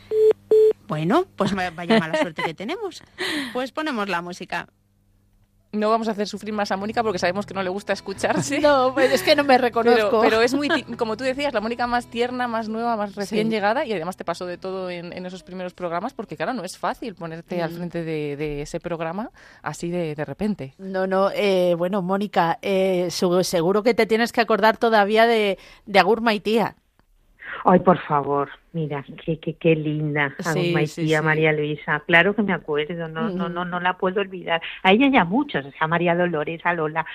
Bueno, 0.88 1.26
pues 1.36 1.54
vaya 1.54 2.00
mala 2.00 2.18
suerte 2.20 2.42
que 2.42 2.56
tenemos. 2.56 3.04
Pues 3.54 3.72
ponemos 3.72 4.10
la 4.10 4.24
música 4.24 4.68
no 5.72 5.90
vamos 5.90 6.08
a 6.08 6.12
hacer 6.12 6.28
sufrir 6.28 6.54
más 6.54 6.72
a 6.72 6.78
Mónica 6.78 7.04
porque 7.04 7.20
sabemos 7.20 7.46
que 7.46 7.54
no 7.54 7.64
le 7.64 7.70
gusta 7.70 7.94
escucharse. 7.94 8.60
No, 8.70 8.94
pues 8.94 9.12
es 9.12 9.24
que 9.24 9.36
no 9.36 9.44
me 9.44 9.58
reconozco. 9.58 10.22
Pero, 10.22 10.42
es 10.42 10.54
muy, 10.54 10.68
como 10.98 11.16
tú 11.16 11.24
decías, 11.24 11.54
la 11.54 11.62
Mónica 11.62 11.88
más 11.88 12.08
tierna, 12.08 12.48
más 12.48 12.68
nueva, 12.68 12.98
más 12.98 13.16
recién 13.16 13.50
llegada 13.50 13.86
y 13.86 13.94
además 13.94 14.18
te 14.18 14.26
pasó 14.26 14.46
de 14.46 14.58
todo 14.58 14.90
en, 14.90 15.26
esos 15.26 15.44
primeros 15.44 15.74
programas 15.74 16.14
porque, 16.14 16.36
claro, 16.36 16.54
no 16.54 16.64
es 16.64 16.78
fácil 16.78 17.16
ponerte 17.16 17.62
al 17.62 17.72
mm. 17.72 17.76
frente 17.76 18.04
de, 18.04 18.62
ese 18.62 18.80
programa 18.80 19.32
así 19.62 19.90
de, 19.90 20.16
repente. 20.26 20.74
No, 20.78 21.08
no, 21.08 21.32
eh, 21.34 21.76
bueno, 21.78 22.02
Mónica, 22.02 22.60
eh, 22.62 23.08
seguro 23.10 23.82
que 23.84 23.94
te 23.94 24.06
tienes 24.06 24.32
que 24.32 24.42
acordar 24.42 24.78
todavía 24.78 25.26
de, 25.26 25.58
de 25.86 26.00
Agur 26.00 26.22
Maitía. 26.22 26.76
Ay, 27.66 27.80
por 27.80 27.98
favor, 28.00 28.50
mira, 28.74 29.04
qué, 29.26 29.40
qué, 29.40 29.56
qué 29.56 29.76
linda, 29.76 30.34
sí, 30.40 30.74
tía 30.96 31.22
María 31.22 31.52
Luisa. 31.52 32.02
Claro 32.06 32.36
que 32.36 32.44
me 32.44 32.54
acuerdo, 32.54 33.08
no, 33.08 33.30
no, 33.30 33.50
no, 33.50 33.66
no 33.66 33.80
la 33.80 33.98
puedo 33.98 34.22
olvidar. 34.22 34.62
A 34.84 34.92
ella 34.92 35.10
ya 35.12 35.26
muchos, 35.26 35.66
a 35.80 35.88
María 35.88 36.16
Dolores, 36.16 36.62
a 36.64 36.74
Lola, 36.74 37.06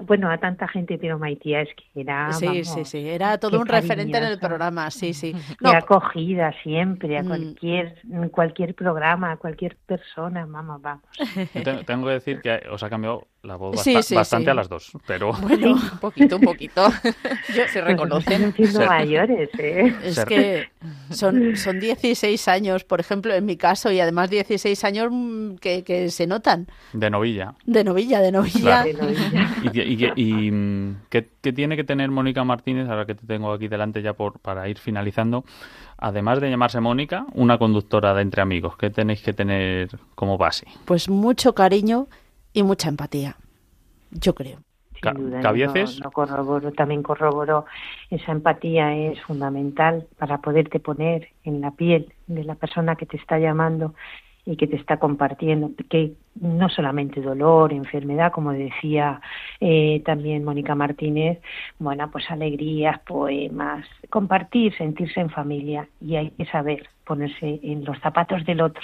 bueno, 0.00 0.30
a 0.30 0.38
tanta 0.38 0.66
gente, 0.66 0.98
pero 0.98 1.18
Maitía 1.18 1.60
es 1.60 1.68
que 1.74 2.00
era. 2.00 2.32
Sí, 2.32 2.64
sí, 2.64 2.84
sí, 2.84 3.08
era 3.08 3.38
todo 3.38 3.60
un 3.60 3.66
referente 3.66 4.16
en 4.16 4.24
el 4.24 4.38
programa, 4.38 4.90
sí, 4.90 5.12
sí. 5.12 5.34
No. 5.60 5.70
acogida 5.70 6.54
siempre 6.62 7.18
a 7.18 7.22
mm. 7.22 7.26
cualquier, 7.26 8.02
cualquier 8.30 8.74
programa, 8.74 9.32
a 9.32 9.36
cualquier 9.36 9.76
persona, 9.76 10.46
vamos, 10.48 10.80
vamos. 10.80 11.04
Tengo 11.86 12.06
que 12.06 12.12
decir 12.12 12.40
que 12.40 12.62
os 12.70 12.82
ha 12.82 12.88
cambiado 12.88 13.26
la 13.42 13.56
voz 13.56 13.84
bastante 14.10 14.50
a 14.50 14.54
las 14.54 14.68
dos, 14.68 14.92
pero... 15.06 15.32
Bueno, 15.42 15.72
un 15.92 15.98
poquito, 16.00 16.36
un 16.36 16.42
poquito. 16.42 16.90
se 17.46 17.52
pues 17.52 17.84
reconocen. 17.84 18.54
mayores, 18.86 19.50
¿eh? 19.58 19.94
Es 20.02 20.24
que 20.24 20.68
son, 21.10 21.56
son 21.56 21.78
16 21.78 22.48
años, 22.48 22.84
por 22.84 23.00
ejemplo, 23.00 23.32
en 23.32 23.46
mi 23.46 23.56
caso, 23.56 23.90
y 23.92 24.00
además 24.00 24.30
16 24.30 24.82
años 24.84 25.08
mm, 25.10 25.54
que, 25.56 25.84
que 25.84 26.10
se 26.10 26.26
notan. 26.26 26.66
De 26.92 27.10
novilla. 27.10 27.54
De 27.64 27.84
novilla, 27.84 28.20
de 28.20 28.32
novilla. 28.32 28.84
De 28.84 28.94
novilla. 28.94 30.12
¿Y, 30.16 30.50
mm, 30.50 30.96
¿qué, 31.08 31.22
tiene 31.22 31.76
que 31.76 31.84
tener 31.84 32.10
Mónica 32.10 32.44
Martínez, 32.44 32.88
ahora 32.88 33.06
que 33.06 33.14
te 33.14 33.26
tengo 33.26 33.52
aquí 33.52 33.68
delante 33.68 34.02
ya 34.02 34.14
por, 34.14 34.40
para 34.40 34.68
ir 34.68 34.78
finalizando? 34.78 35.44
Además 35.96 36.40
de 36.40 36.50
llamarse 36.50 36.80
Mónica, 36.80 37.26
una 37.34 37.58
conductora 37.58 38.14
de 38.14 38.22
Entre 38.22 38.42
Amigos. 38.42 38.76
¿Qué 38.76 38.90
tenéis 38.90 39.22
que 39.22 39.32
tener 39.32 39.88
como 40.14 40.38
base? 40.38 40.66
Pues 40.84 41.08
mucho 41.08 41.54
cariño 41.54 42.08
y 42.58 42.62
mucha 42.64 42.88
empatía, 42.88 43.36
yo 44.10 44.34
creo. 44.34 44.58
¿Cabieces? 45.00 46.00
No, 46.02 46.10
corroboro, 46.10 46.72
también 46.72 47.04
corroboro. 47.04 47.66
Esa 48.10 48.32
empatía 48.32 48.96
es 48.96 49.20
fundamental 49.22 50.08
para 50.18 50.38
poderte 50.38 50.80
poner 50.80 51.28
en 51.44 51.60
la 51.60 51.70
piel 51.70 52.12
de 52.26 52.42
la 52.42 52.56
persona 52.56 52.96
que 52.96 53.06
te 53.06 53.16
está 53.16 53.38
llamando 53.38 53.94
y 54.44 54.56
que 54.56 54.66
te 54.66 54.74
está 54.74 54.96
compartiendo, 54.96 55.70
que 55.88 56.14
no 56.40 56.68
solamente 56.68 57.20
dolor, 57.20 57.72
enfermedad, 57.72 58.32
como 58.32 58.52
decía 58.52 59.20
eh, 59.60 60.02
también 60.04 60.42
Mónica 60.42 60.74
Martínez, 60.74 61.38
bueno, 61.78 62.10
pues 62.10 62.28
alegrías, 62.28 62.98
poemas, 63.00 63.86
compartir, 64.10 64.76
sentirse 64.76 65.20
en 65.20 65.30
familia 65.30 65.88
y 66.00 66.16
hay 66.16 66.30
que 66.30 66.46
saber 66.46 66.88
ponerse 67.04 67.60
en 67.62 67.84
los 67.84 68.00
zapatos 68.00 68.44
del 68.44 68.62
otro, 68.62 68.82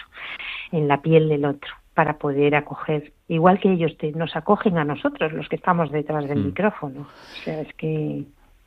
en 0.70 0.86
la 0.86 1.02
piel 1.02 1.28
del 1.28 1.46
otro 1.46 1.72
para 1.94 2.18
poder 2.18 2.54
acoger, 2.56 3.12
igual 3.28 3.60
que 3.60 3.72
ellos 3.72 3.96
te, 3.98 4.12
nos 4.12 4.34
acogen 4.36 4.78
a 4.78 4.84
nosotros, 4.84 5.32
los 5.32 5.48
que 5.48 5.56
estamos 5.56 5.90
detrás 5.90 6.28
del 6.28 6.40
mm. 6.40 6.46
micrófono. 6.46 7.02
O 7.02 7.42
sea, 7.42 7.60
es 7.60 7.72
que 7.74 8.24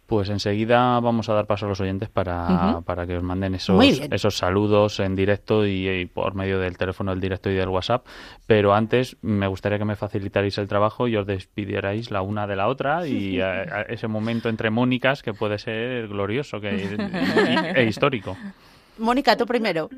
pues 0.08 0.30
enseguida 0.30 1.02
vamos 1.02 1.28
a 1.28 1.34
dar 1.34 1.48
paso 1.48 1.66
a 1.66 1.70
los 1.70 1.82
oyentes 1.82 2.08
para, 2.08 2.80
para 2.86 3.06
que 3.06 3.18
os 3.18 3.24
manden 3.24 3.56
esos, 3.56 3.84
esos 4.10 4.38
saludos 4.38 5.02
en 5.02 5.18
directo 5.18 5.68
y, 5.68 6.06
por 6.06 6.34
medio 6.34 6.60
del 6.60 6.78
teléfono 6.78 7.12
del 7.12 7.20
directo 7.20 7.50
y 7.50 7.56
del 7.56 7.68
WhatsApp. 7.68 8.06
Pero 8.48 8.74
antes 8.74 9.18
me 9.22 9.48
gustaría 9.48 9.78
que 9.78 9.84
me 9.84 9.98
facilitarais 9.98 10.58
el 10.60 10.70
trabajo 10.70 11.10
y 11.10 11.18
os 11.18 11.28
despidierais 11.28 12.10
la 12.10 12.22
una 12.22 12.48
de 12.48 12.56
la 12.56 12.70
otra 12.70 13.06
y 13.06 13.38
ese 13.90 14.08
momento 14.08 14.48
entre 14.48 14.70
Mónicas 14.70 15.22
que 15.22 15.34
puede 15.34 15.60
ser 15.60 16.08
glorioso 16.08 16.62
que, 16.62 16.70
e 17.76 17.84
histórico. 17.84 18.38
Mónica, 18.98 19.36
tú 19.36 19.46
primero. 19.46 19.90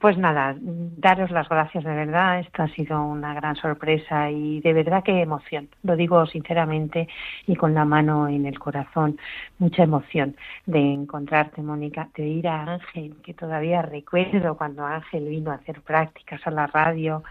Pues 0.00 0.16
nada, 0.18 0.56
daros 0.60 1.30
las 1.30 1.48
gracias 1.48 1.84
de 1.84 1.94
verdad. 1.94 2.40
Esto 2.40 2.62
ha 2.62 2.68
sido 2.68 3.02
una 3.02 3.34
gran 3.34 3.56
sorpresa 3.56 4.30
y 4.30 4.60
de 4.60 4.72
verdad 4.72 5.02
qué 5.04 5.20
emoción. 5.20 5.68
Lo 5.82 5.96
digo 5.96 6.26
sinceramente 6.26 7.08
y 7.46 7.56
con 7.56 7.74
la 7.74 7.84
mano 7.84 8.28
en 8.28 8.46
el 8.46 8.58
corazón. 8.58 9.18
Mucha 9.58 9.82
emoción 9.82 10.36
de 10.66 10.78
encontrarte, 10.92 11.62
Mónica, 11.62 12.08
de 12.16 12.26
ir 12.26 12.48
a 12.48 12.74
Ángel, 12.74 13.16
que 13.22 13.34
todavía 13.34 13.82
recuerdo 13.82 14.56
cuando 14.56 14.84
Ángel 14.84 15.28
vino 15.28 15.50
a 15.50 15.56
hacer 15.56 15.80
prácticas 15.82 16.46
a 16.46 16.50
la 16.50 16.66
radio, 16.66 17.22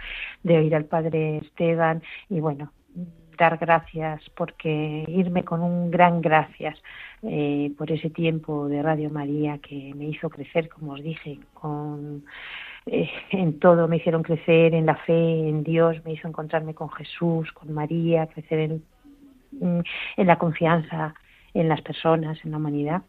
de 0.44 0.58
oír 0.58 0.76
al 0.76 0.86
padre 0.86 1.38
Esteban 1.38 2.02
y 2.30 2.40
bueno, 2.40 2.72
dar 3.38 3.58
gracias 3.58 4.22
porque 4.36 5.06
irme 5.08 5.44
con 5.44 5.62
un 5.62 5.92
gran 5.92 6.22
gracias 6.22 6.82
eh, 7.24 7.72
por 7.78 7.92
ese 7.92 8.10
tiempo 8.10 8.68
de 8.68 8.82
Radio 8.82 9.10
María 9.10 9.58
que 9.60 9.94
me 9.96 10.06
hizo 10.06 10.30
crecer, 10.30 10.70
como 10.70 10.94
os 10.94 11.04
dije, 11.04 11.40
con 11.54 12.24
eh, 12.86 13.10
en 13.32 13.60
todo 13.60 13.88
me 13.88 13.98
hicieron 13.98 14.24
crecer 14.24 14.74
en 14.74 14.86
la 14.86 14.96
fe, 14.96 15.48
en 15.50 15.64
Dios, 15.64 16.04
me 16.06 16.14
hizo 16.14 16.28
encontrarme 16.28 16.74
con 16.74 16.90
Jesús, 16.90 17.52
con 17.54 17.74
María, 17.74 18.28
crecer 18.28 18.60
en, 18.60 18.84
en 20.18 20.28
la 20.28 20.38
confianza 20.38 21.14
en 21.54 21.70
las 21.70 21.82
personas, 21.82 22.38
en 22.44 22.52
la 22.52 22.58
humanidad. 22.58 23.02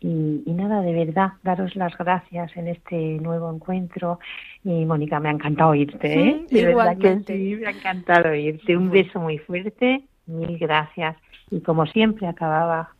Y, 0.00 0.42
nada, 0.46 0.82
de 0.82 0.92
verdad, 0.92 1.32
daros 1.42 1.74
las 1.76 1.96
gracias 1.96 2.56
en 2.56 2.68
este 2.68 2.96
nuevo 2.96 3.52
encuentro. 3.52 4.20
Y 4.64 4.84
Mónica, 4.84 5.20
me 5.20 5.28
ha 5.28 5.32
encantado 5.32 5.70
oírte, 5.70 6.12
¿eh? 6.12 6.46
De 6.50 6.66
verdad 6.66 6.96
que 6.96 7.20
sí, 7.26 7.56
me 7.56 7.66
ha 7.66 7.70
encantado 7.70 8.30
oírte. 8.30 8.76
Un 8.76 8.90
beso 8.90 9.20
muy 9.20 9.38
fuerte, 9.38 10.04
mil 10.26 10.58
gracias. 10.58 11.16
Y 11.50 11.60
como 11.60 11.86
siempre 11.86 12.26
acababa, 12.26 12.90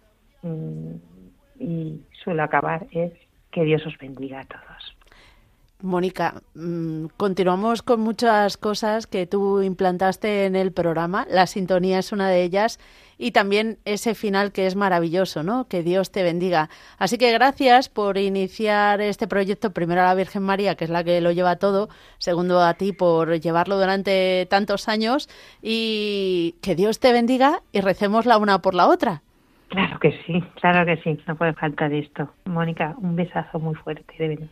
mm, 0.42 0.94
y 1.60 2.00
suelo 2.24 2.42
acabar, 2.42 2.86
es 2.90 3.12
que 3.50 3.64
Dios 3.64 3.86
os 3.86 3.96
bendiga 3.98 4.40
a 4.40 4.44
todos. 4.44 4.96
Mónica, 5.80 6.42
mm, 6.54 7.06
continuamos 7.16 7.82
con 7.82 8.00
muchas 8.00 8.56
cosas 8.56 9.06
que 9.06 9.26
tú 9.26 9.62
implantaste 9.62 10.46
en 10.46 10.56
el 10.56 10.72
programa. 10.72 11.24
La 11.30 11.46
sintonía 11.46 12.00
es 12.00 12.10
una 12.10 12.28
de 12.28 12.42
ellas 12.42 12.80
y 13.18 13.32
también 13.32 13.78
ese 13.84 14.14
final 14.14 14.52
que 14.52 14.66
es 14.66 14.76
maravilloso, 14.76 15.42
¿no? 15.42 15.66
Que 15.68 15.82
Dios 15.82 16.12
te 16.12 16.22
bendiga. 16.22 16.70
Así 16.98 17.18
que 17.18 17.32
gracias 17.32 17.88
por 17.88 18.16
iniciar 18.16 19.00
este 19.00 19.26
proyecto. 19.26 19.72
Primero 19.72 20.02
a 20.02 20.04
la 20.04 20.14
Virgen 20.14 20.44
María, 20.44 20.76
que 20.76 20.84
es 20.84 20.90
la 20.90 21.02
que 21.04 21.20
lo 21.20 21.32
lleva 21.32 21.56
todo. 21.56 21.88
Segundo 22.18 22.62
a 22.62 22.74
ti 22.74 22.92
por 22.92 23.40
llevarlo 23.40 23.78
durante 23.78 24.46
tantos 24.48 24.88
años. 24.88 25.28
Y 25.60 26.54
que 26.62 26.76
Dios 26.76 27.00
te 27.00 27.12
bendiga 27.12 27.60
y 27.72 27.80
recemos 27.80 28.24
la 28.24 28.38
una 28.38 28.60
por 28.60 28.74
la 28.74 28.86
otra. 28.86 29.22
Claro 29.68 29.98
que 29.98 30.12
sí, 30.24 30.42
claro 30.60 30.86
que 30.86 30.96
sí. 31.02 31.20
No 31.26 31.36
puede 31.36 31.52
faltar 31.52 31.92
esto. 31.92 32.30
Mónica, 32.46 32.94
un 32.98 33.16
besazo 33.16 33.58
muy 33.58 33.74
fuerte, 33.74 34.14
de 34.18 34.28
verdad. 34.28 34.48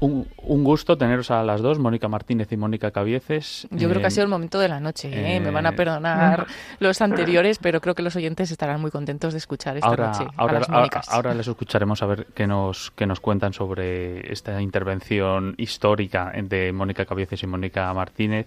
Un, 0.00 0.28
gusto 0.64 0.96
teneros 0.96 1.30
a 1.32 1.42
las 1.42 1.60
dos, 1.60 1.80
Mónica 1.80 2.06
Martínez 2.06 2.52
y 2.52 2.56
Mónica 2.56 2.92
Cabieces. 2.92 3.66
Yo 3.72 3.88
creo 3.88 4.00
que 4.00 4.06
ha 4.06 4.10
sido 4.10 4.22
el 4.22 4.28
momento 4.28 4.60
de 4.60 4.68
la 4.68 4.78
noche. 4.78 5.10
¿eh? 5.12 5.40
Me 5.40 5.50
van 5.50 5.66
a 5.66 5.70
eh, 5.70 5.72
perdonar 5.72 6.46
los 6.78 7.00
anteriores, 7.00 7.58
pero 7.58 7.80
creo 7.80 7.96
que 7.96 8.02
los 8.02 8.14
oyentes 8.14 8.52
estarán 8.52 8.80
muy 8.80 8.92
contentos 8.92 9.32
de 9.32 9.38
escuchar 9.38 9.76
esta 9.76 9.96
noche. 9.96 10.24
Ahora, 10.36 10.60
ahora, 11.08 11.34
les 11.34 11.48
escucharemos 11.48 12.02
a 12.02 12.06
ver 12.06 12.26
qué 12.34 12.46
nos, 12.46 12.92
qué 12.92 13.06
nos 13.06 13.18
cuentan 13.18 13.52
sobre 13.52 14.32
esta 14.32 14.62
intervención 14.62 15.54
histórica 15.56 16.32
de 16.42 16.72
Mónica 16.72 17.04
Cabieces 17.04 17.42
y 17.42 17.46
Mónica 17.48 17.92
Martínez, 17.92 18.46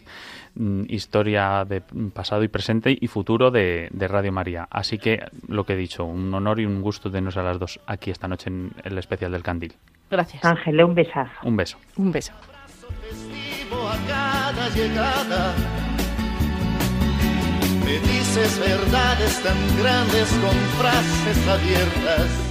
mm, 0.55 0.83
historia 0.87 1.65
de 1.65 1.81
pasado 2.13 2.43
y 2.43 2.47
presente 2.47 2.97
y 2.99 3.07
futuro 3.07 3.51
de, 3.51 3.89
de, 3.91 4.07
Radio 4.07 4.31
María. 4.31 4.67
Así 4.71 4.97
que 4.97 5.25
lo 5.49 5.65
que 5.65 5.73
he 5.73 5.77
dicho, 5.77 6.05
un 6.05 6.33
honor 6.33 6.61
y 6.61 6.65
un 6.65 6.81
gusto 6.81 7.09
tenernos 7.09 7.35
a 7.35 7.43
las 7.43 7.59
dos 7.59 7.79
aquí 7.87 8.09
esta 8.09 8.29
noche 8.29 8.49
en 8.49 8.71
el 8.83 8.97
especial 8.97 9.33
del 9.33 9.43
Candil. 9.43 9.73
Gracias. 10.11 10.43
Ángel, 10.43 10.83
un 10.83 10.93
besazo. 10.93 11.31
Un 11.43 11.55
beso. 11.55 11.77
Un 11.95 12.11
beso. 12.11 12.33
Me 17.85 17.99
dices 17.99 18.59
verdades 18.59 19.43
tan 19.43 19.77
grandes 19.81 20.29
con 20.29 20.55
frases 20.77 21.47
abiertas 21.47 22.50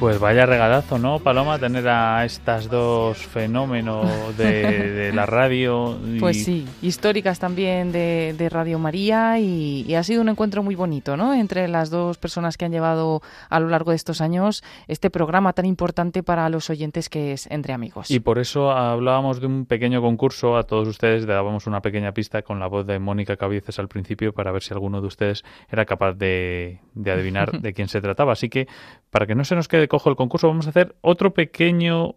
Pues 0.00 0.18
vaya 0.18 0.44
regalazo, 0.44 0.98
¿no, 0.98 1.20
Paloma? 1.20 1.58
Tener 1.58 1.88
a 1.88 2.24
estas 2.24 2.68
dos 2.68 3.18
fenómenos 3.18 4.36
de, 4.36 5.12
la 5.14 5.24
radio. 5.24 5.96
Pues 6.18 6.44
sí, 6.44 6.66
históricas 6.82 7.38
también 7.38 7.92
de, 7.92 8.48
Radio 8.50 8.78
María 8.78 9.38
y, 9.38 9.94
ha 9.94 10.02
sido 10.02 10.20
un 10.20 10.28
encuentro 10.28 10.62
muy 10.62 10.74
bonito, 10.74 11.16
¿no? 11.16 11.32
Entre 11.32 11.68
las 11.68 11.90
dos 11.90 12.18
personas 12.18 12.56
que 12.56 12.64
han 12.64 12.72
llevado 12.72 13.22
a 13.48 13.60
lo 13.60 13.68
largo 13.68 13.92
de 13.92 13.96
estos 13.96 14.20
años 14.20 14.62
este 14.88 15.10
programa 15.10 15.52
tan 15.52 15.64
importante 15.64 16.22
para 16.22 16.48
los 16.48 16.68
oyentes 16.70 17.08
que 17.08 17.32
es 17.32 17.46
Entre 17.50 17.72
Amigos. 17.72 18.10
Y 18.10 18.20
por 18.20 18.38
eso 18.38 18.72
hablábamos 18.72 19.40
de 19.40 19.46
un 19.46 19.64
pequeño 19.64 20.02
concurso 20.02 20.56
a 20.56 20.64
todos 20.64 20.88
ustedes, 20.88 21.26
dábamos 21.26 21.66
una 21.66 21.80
pequeña 21.80 22.12
pista 22.12 22.42
con 22.42 22.58
la 22.58 22.66
voz 22.66 22.86
de 22.86 22.98
Mónica 22.98 23.36
Cabieces 23.36 23.78
al 23.78 23.88
principio 23.88 24.34
para 24.34 24.50
ver 24.52 24.62
si 24.62 24.74
alguno 24.74 25.00
de 25.00 25.06
ustedes 25.06 25.44
era 25.70 25.84
capaz 25.84 26.14
de, 26.14 26.80
de 26.94 27.10
adivinar 27.10 27.52
de 27.60 27.72
quién 27.72 27.88
se 27.88 28.00
trataba. 28.00 28.32
Así 28.32 28.48
que, 28.48 28.66
para 29.10 29.26
que 29.26 29.34
no 29.34 29.44
se 29.44 29.54
nos 29.54 29.68
quede 29.68 29.83
cojo 29.88 30.10
el 30.10 30.16
concurso, 30.16 30.48
vamos 30.48 30.66
a 30.66 30.70
hacer 30.70 30.96
otro 31.00 31.34
pequeño 31.34 32.14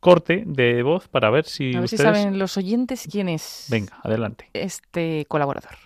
corte 0.00 0.44
de 0.46 0.82
voz 0.82 1.08
para 1.08 1.30
ver 1.30 1.46
si 1.46 1.74
a 1.74 1.80
ver 1.80 1.88
si 1.88 1.96
saben 1.96 2.38
los 2.38 2.56
oyentes 2.56 3.08
quién 3.10 3.28
es. 3.28 3.66
Venga, 3.70 3.98
adelante. 4.02 4.50
Este 4.52 5.24
colaborador. 5.28 5.76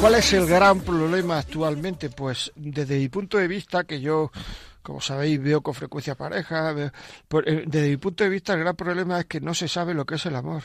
¿Cuál 0.00 0.14
es 0.14 0.32
el 0.32 0.46
gran 0.46 0.80
problema 0.80 1.38
actualmente? 1.38 2.08
Pues 2.08 2.52
desde 2.54 2.98
mi 2.98 3.08
punto 3.08 3.36
de 3.36 3.48
vista, 3.48 3.82
que 3.82 4.00
yo, 4.00 4.30
como 4.80 5.00
sabéis, 5.00 5.42
veo 5.42 5.60
con 5.60 5.74
frecuencia 5.74 6.14
pareja, 6.14 6.72
eh, 6.72 7.64
desde 7.66 7.88
mi 7.88 7.96
punto 7.96 8.22
de 8.22 8.30
vista 8.30 8.54
el 8.54 8.60
gran 8.60 8.76
problema 8.76 9.18
es 9.18 9.26
que 9.26 9.40
no 9.40 9.54
se 9.54 9.66
sabe 9.66 9.94
lo 9.94 10.06
que 10.06 10.14
es 10.14 10.26
el 10.26 10.36
amor. 10.36 10.62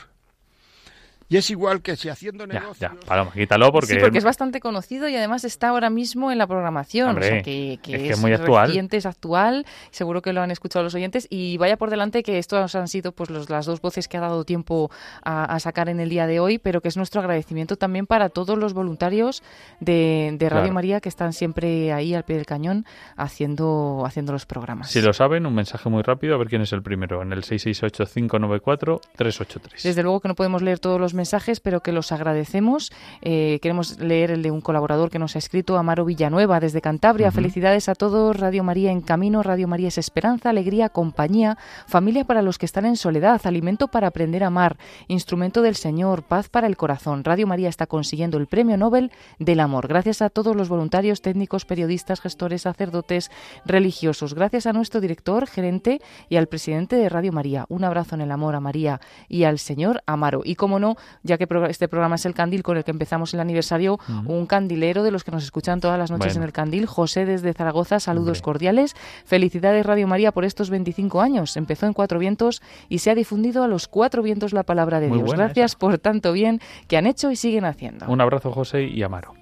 Y 1.28 1.36
es 1.36 1.50
igual 1.50 1.82
que 1.82 1.96
si 1.96 2.08
haciendo 2.08 2.46
negocios... 2.46 2.78
Ya, 2.78 2.94
ya, 2.94 3.06
Paloma, 3.06 3.32
quítalo 3.32 3.72
porque... 3.72 3.94
Sí, 3.94 3.98
porque 4.00 4.18
es 4.18 4.24
bastante 4.24 4.60
conocido 4.60 5.08
y 5.08 5.16
además 5.16 5.44
está 5.44 5.68
ahora 5.68 5.90
mismo 5.90 6.30
en 6.30 6.38
la 6.38 6.46
programación. 6.46 7.16
o 7.16 7.22
sea, 7.22 7.42
que, 7.42 7.78
que 7.82 8.10
es, 8.10 8.18
muy 8.18 8.32
actual. 8.32 8.68
Reciente, 8.68 8.96
es 8.96 9.06
actual, 9.06 9.66
seguro 9.90 10.22
que 10.22 10.32
lo 10.32 10.42
han 10.42 10.50
escuchado 10.50 10.82
los 10.82 10.94
oyentes. 10.94 11.26
Y 11.30 11.56
vaya 11.58 11.76
por 11.76 11.90
delante 11.90 12.22
que 12.22 12.38
estos 12.38 12.74
han 12.74 12.88
sido 12.88 13.12
pues 13.12 13.30
los, 13.30 13.50
las 13.50 13.66
dos 13.66 13.80
voces 13.80 14.08
que 14.08 14.16
ha 14.16 14.20
dado 14.20 14.44
tiempo 14.44 14.90
a, 15.22 15.58
sacar 15.60 15.88
en 15.88 16.00
el 16.00 16.10
día 16.10 16.26
de 16.26 16.40
hoy, 16.40 16.58
pero 16.58 16.80
que 16.80 16.88
es 16.88 16.96
nuestro 16.96 17.20
agradecimiento 17.20 17.76
también 17.76 18.06
para 18.06 18.28
todos 18.28 18.58
los 18.58 18.74
voluntarios 18.74 19.42
de, 19.80 20.36
Radio 20.44 20.72
María 20.72 21.00
que 21.00 21.08
están 21.08 21.32
siempre 21.32 21.92
ahí 21.92 22.14
al 22.14 22.24
pie 22.24 22.36
del 22.36 22.44
cañón 22.44 22.84
haciendo, 23.16 24.02
haciendo 24.06 24.32
los 24.32 24.44
programas. 24.44 24.90
Si 24.90 25.00
lo 25.00 25.14
saben, 25.14 25.46
un 25.46 25.54
mensaje 25.54 25.88
muy 25.88 26.02
rápido, 26.02 26.34
a 26.34 26.38
ver 26.38 26.48
quién 26.48 26.60
es 26.62 26.72
el 26.72 26.82
primero, 26.82 27.22
en 27.22 27.32
el 27.32 27.42
668-594-383. 27.42 29.82
Desde 29.82 30.02
luego 30.02 30.20
que 30.20 30.28
no 30.28 30.34
podemos 30.34 30.60
leer 30.60 30.78
todos 30.78 31.00
los 31.00 31.13
mensajes, 31.14 31.60
pero 31.60 31.80
que 31.80 31.92
los 31.92 32.12
agradecemos. 32.12 32.92
Eh, 33.22 33.58
queremos 33.62 33.98
leer 33.98 34.30
el 34.30 34.42
de 34.42 34.50
un 34.50 34.60
colaborador 34.60 35.10
que 35.10 35.18
nos 35.18 35.36
ha 35.36 35.38
escrito, 35.38 35.76
Amaro 35.76 36.04
Villanueva, 36.04 36.60
desde 36.60 36.80
Cantabria. 36.80 37.30
Felicidades 37.30 37.88
a 37.88 37.94
todos. 37.94 38.36
Radio 38.36 38.64
María 38.64 38.90
en 38.90 39.00
camino. 39.00 39.42
Radio 39.42 39.68
María 39.68 39.88
es 39.88 39.98
esperanza, 39.98 40.50
alegría, 40.50 40.88
compañía, 40.88 41.58
familia 41.86 42.24
para 42.24 42.42
los 42.42 42.58
que 42.58 42.66
están 42.66 42.86
en 42.86 42.96
soledad, 42.96 43.40
alimento 43.44 43.88
para 43.88 44.08
aprender 44.08 44.44
a 44.44 44.48
amar, 44.48 44.76
instrumento 45.08 45.62
del 45.62 45.74
Señor, 45.74 46.22
paz 46.22 46.48
para 46.48 46.66
el 46.66 46.76
corazón. 46.76 47.24
Radio 47.24 47.46
María 47.46 47.68
está 47.68 47.86
consiguiendo 47.86 48.38
el 48.38 48.46
Premio 48.46 48.76
Nobel 48.76 49.10
del 49.38 49.60
Amor. 49.60 49.88
Gracias 49.88 50.22
a 50.22 50.30
todos 50.30 50.56
los 50.56 50.68
voluntarios, 50.68 51.22
técnicos, 51.22 51.64
periodistas, 51.64 52.20
gestores, 52.20 52.62
sacerdotes, 52.62 53.30
religiosos. 53.64 54.34
Gracias 54.34 54.66
a 54.66 54.72
nuestro 54.72 55.00
director, 55.00 55.46
gerente 55.46 56.00
y 56.28 56.36
al 56.36 56.46
presidente 56.46 56.96
de 56.96 57.08
Radio 57.08 57.32
María. 57.32 57.66
Un 57.68 57.84
abrazo 57.84 58.14
en 58.14 58.22
el 58.22 58.30
amor 58.30 58.54
a 58.54 58.60
María 58.60 59.00
y 59.28 59.44
al 59.44 59.58
Señor 59.58 60.02
Amaro. 60.06 60.42
Y 60.44 60.54
como 60.54 60.78
no, 60.78 60.96
ya 61.22 61.38
que 61.38 61.46
este 61.68 61.88
programa 61.88 62.16
es 62.16 62.26
el 62.26 62.34
candil 62.34 62.62
con 62.62 62.76
el 62.76 62.84
que 62.84 62.90
empezamos 62.90 63.34
el 63.34 63.40
aniversario, 63.40 63.98
un 64.26 64.46
candilero 64.46 65.02
de 65.02 65.10
los 65.10 65.24
que 65.24 65.30
nos 65.30 65.44
escuchan 65.44 65.80
todas 65.80 65.98
las 65.98 66.10
noches 66.10 66.36
en 66.36 66.42
el 66.42 66.52
candil, 66.52 66.86
José 66.86 67.24
desde 67.24 67.52
Zaragoza, 67.52 68.00
saludos 68.00 68.42
cordiales. 68.42 68.94
Felicidades 69.24 69.86
Radio 69.86 70.06
María 70.06 70.32
por 70.32 70.44
estos 70.44 70.70
25 70.70 71.20
años. 71.20 71.56
Empezó 71.56 71.86
en 71.86 71.92
Cuatro 71.92 72.18
Vientos 72.18 72.62
y 72.88 72.98
se 72.98 73.10
ha 73.10 73.14
difundido 73.14 73.64
a 73.64 73.68
los 73.68 73.88
cuatro 73.88 74.22
vientos 74.22 74.52
la 74.52 74.62
palabra 74.62 75.00
de 75.00 75.10
Dios. 75.10 75.32
Gracias 75.32 75.76
por 75.76 75.98
tanto 75.98 76.32
bien 76.32 76.60
que 76.88 76.96
han 76.96 77.06
hecho 77.06 77.30
y 77.30 77.36
siguen 77.36 77.64
haciendo. 77.64 78.06
Un 78.08 78.20
abrazo 78.20 78.52
José 78.52 78.84
y 78.84 79.02
Amaro. 79.02 79.34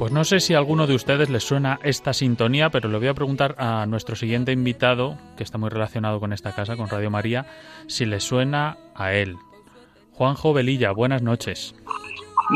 Pues 0.00 0.12
no 0.12 0.24
sé 0.24 0.40
si 0.40 0.54
a 0.54 0.56
alguno 0.56 0.86
de 0.86 0.94
ustedes 0.94 1.28
les 1.28 1.44
suena 1.44 1.78
esta 1.82 2.14
sintonía, 2.14 2.70
pero 2.70 2.88
le 2.88 2.96
voy 2.96 3.08
a 3.08 3.12
preguntar 3.12 3.54
a 3.58 3.84
nuestro 3.84 4.16
siguiente 4.16 4.50
invitado, 4.50 5.18
que 5.36 5.42
está 5.42 5.58
muy 5.58 5.68
relacionado 5.68 6.20
con 6.20 6.32
esta 6.32 6.54
casa, 6.54 6.74
con 6.74 6.88
Radio 6.88 7.10
María, 7.10 7.44
si 7.86 8.06
le 8.06 8.18
suena 8.18 8.78
a 8.94 9.12
él. 9.12 9.36
Juanjo 10.12 10.54
Velilla, 10.54 10.92
buenas 10.92 11.20
noches. 11.20 11.74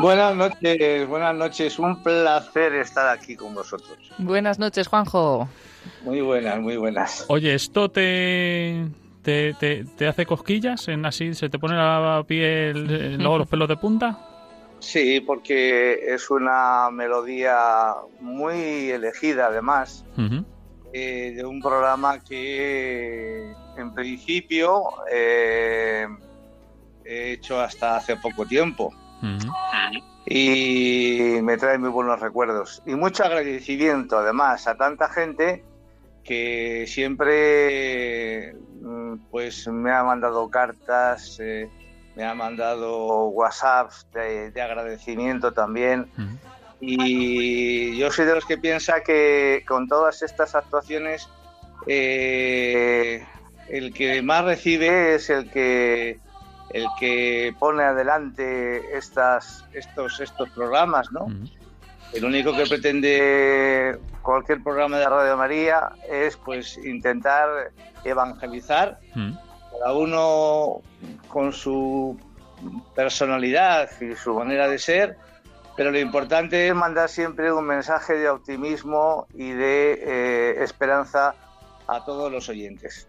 Buenas 0.01 0.35
noches, 0.35 1.07
buenas 1.07 1.35
noches. 1.37 1.79
Un 1.79 2.03
placer 2.03 2.77
estar 2.77 3.09
aquí 3.09 3.37
con 3.37 3.55
vosotros. 3.55 3.99
Buenas 4.17 4.59
noches, 4.59 4.89
Juanjo. 4.89 5.47
Muy 6.03 6.23
buenas, 6.23 6.59
muy 6.61 6.79
buenas. 6.79 7.27
Oye, 7.29 7.53
¿esto 7.53 7.91
te, 7.91 8.87
te, 9.21 9.53
te, 9.53 10.09
hace 10.09 10.25
cosquillas? 10.25 10.89
En 10.89 11.05
así 11.05 11.35
se 11.35 11.51
te 11.51 11.59
pone 11.59 11.77
la 11.77 12.25
piel, 12.27 12.87
eh, 12.89 13.17
luego 13.19 13.37
los 13.37 13.49
pelos 13.49 13.69
de 13.69 13.77
punta? 13.77 14.34
Sí, 14.85 15.21
porque 15.21 16.15
es 16.15 16.31
una 16.31 16.91
melodía 16.91 17.95
muy 18.21 18.91
elegida 18.91 19.47
además 19.47 20.05
eh, 20.93 21.33
de 21.35 21.45
un 21.45 21.61
programa 21.61 22.23
que 22.23 23.51
en 23.77 23.95
principio 23.95 24.85
eh, 25.11 26.07
he 27.03 27.33
hecho 27.33 27.61
hasta 27.61 27.97
hace 27.97 28.17
poco 28.17 28.45
tiempo. 28.45 28.93
Y 30.27 31.39
me 31.43 31.57
trae 31.57 31.79
muy 31.79 31.91
buenos 31.91 32.21
recuerdos. 32.21 32.83
Y 32.85 32.95
mucho 32.95 33.25
agradecimiento 33.25 34.19
además 34.19 34.67
a 34.67 34.77
tanta 34.77 35.09
gente 35.09 35.65
que 36.23 36.85
siempre 36.87 38.55
mm, 38.83 39.15
pues 39.31 39.67
me 39.69 39.93
ha 39.93 40.05
mandado 40.05 40.49
cartas, 40.51 41.39
eh, 41.41 41.71
me 42.17 42.25
ha 42.25 42.35
mandado 42.35 43.27
WhatsApp 43.29 43.91
de, 44.13 44.63
agradecimiento 44.63 45.53
también. 45.53 46.07
Y 46.81 47.97
yo 47.97 48.11
soy 48.11 48.27
de 48.27 48.35
los 48.35 48.45
que 48.45 48.59
piensa 48.59 49.03
que 49.03 49.65
con 49.67 49.89
todas 49.89 50.23
estas 50.23 50.55
actuaciones 50.55 51.29
eh, 51.87 53.25
el 53.69 53.93
que 53.93 54.23
más 54.23 54.45
recibe 54.45 55.15
es 55.15 55.31
el 55.31 55.51
que 55.51 56.19
el 56.71 56.87
que 56.99 57.55
pone 57.59 57.85
adelante 57.85 58.97
estas 58.97 59.65
estos 59.73 60.21
estos 60.21 60.51
programas, 60.51 61.11
¿no? 61.13 61.27
El 62.13 62.25
único 62.25 62.55
que 62.55 62.67
pretende 62.67 63.99
cualquier 64.23 64.63
programa 64.63 64.99
de 64.99 65.09
Radio 65.09 65.37
María 65.37 65.91
es 66.11 66.37
pues 66.37 66.79
intentar 66.79 67.73
evangelizar 68.05 68.99
cada 69.79 69.93
uno 69.93 70.83
con 71.29 71.53
su 71.53 72.17
personalidad 72.95 73.91
y 74.01 74.15
su 74.15 74.35
manera 74.35 74.69
de 74.69 74.79
ser, 74.79 75.19
pero 75.77 75.91
lo 75.91 75.99
importante 75.99 76.69
es 76.69 76.75
mandar 76.75 77.09
siempre 77.09 77.53
un 77.53 77.67
mensaje 77.67 78.15
de 78.15 78.29
optimismo 78.29 79.27
y 79.35 79.51
de 79.51 79.93
eh, 79.93 80.63
esperanza 80.63 81.35
a 81.87 82.05
todos 82.05 82.31
los 82.31 82.49
oyentes. 82.49 83.09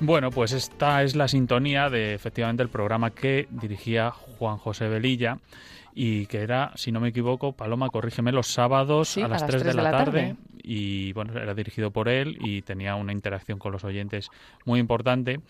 Bueno, 0.00 0.30
pues 0.30 0.52
esta 0.52 1.02
es 1.02 1.14
la 1.14 1.28
sintonía 1.28 1.90
de 1.90 2.14
efectivamente 2.14 2.62
el 2.62 2.70
programa 2.70 3.10
que 3.10 3.46
dirigía 3.50 4.10
Juan 4.10 4.56
José 4.56 4.88
Velilla 4.88 5.38
y 5.94 6.26
que 6.26 6.38
era, 6.38 6.72
si 6.76 6.90
no 6.90 7.00
me 7.00 7.08
equivoco, 7.08 7.52
Paloma, 7.52 7.90
corrígeme, 7.90 8.32
los 8.32 8.46
sábados 8.46 9.18
a, 9.18 9.28
las 9.28 9.46
3, 9.46 9.62
de, 9.62 9.74
la, 9.74 9.90
tarde. 9.90 10.36
Y 10.62 11.12
bueno, 11.12 11.38
era 11.38 11.52
dirigido 11.52 11.90
por 11.90 12.08
él 12.08 12.38
y 12.40 12.62
tenía 12.62 12.94
una 12.94 13.12
interacción 13.12 13.58
con 13.58 13.72
los 13.72 13.84
oyentes 13.84 14.30
muy 14.64 14.80
importante. 14.80 15.40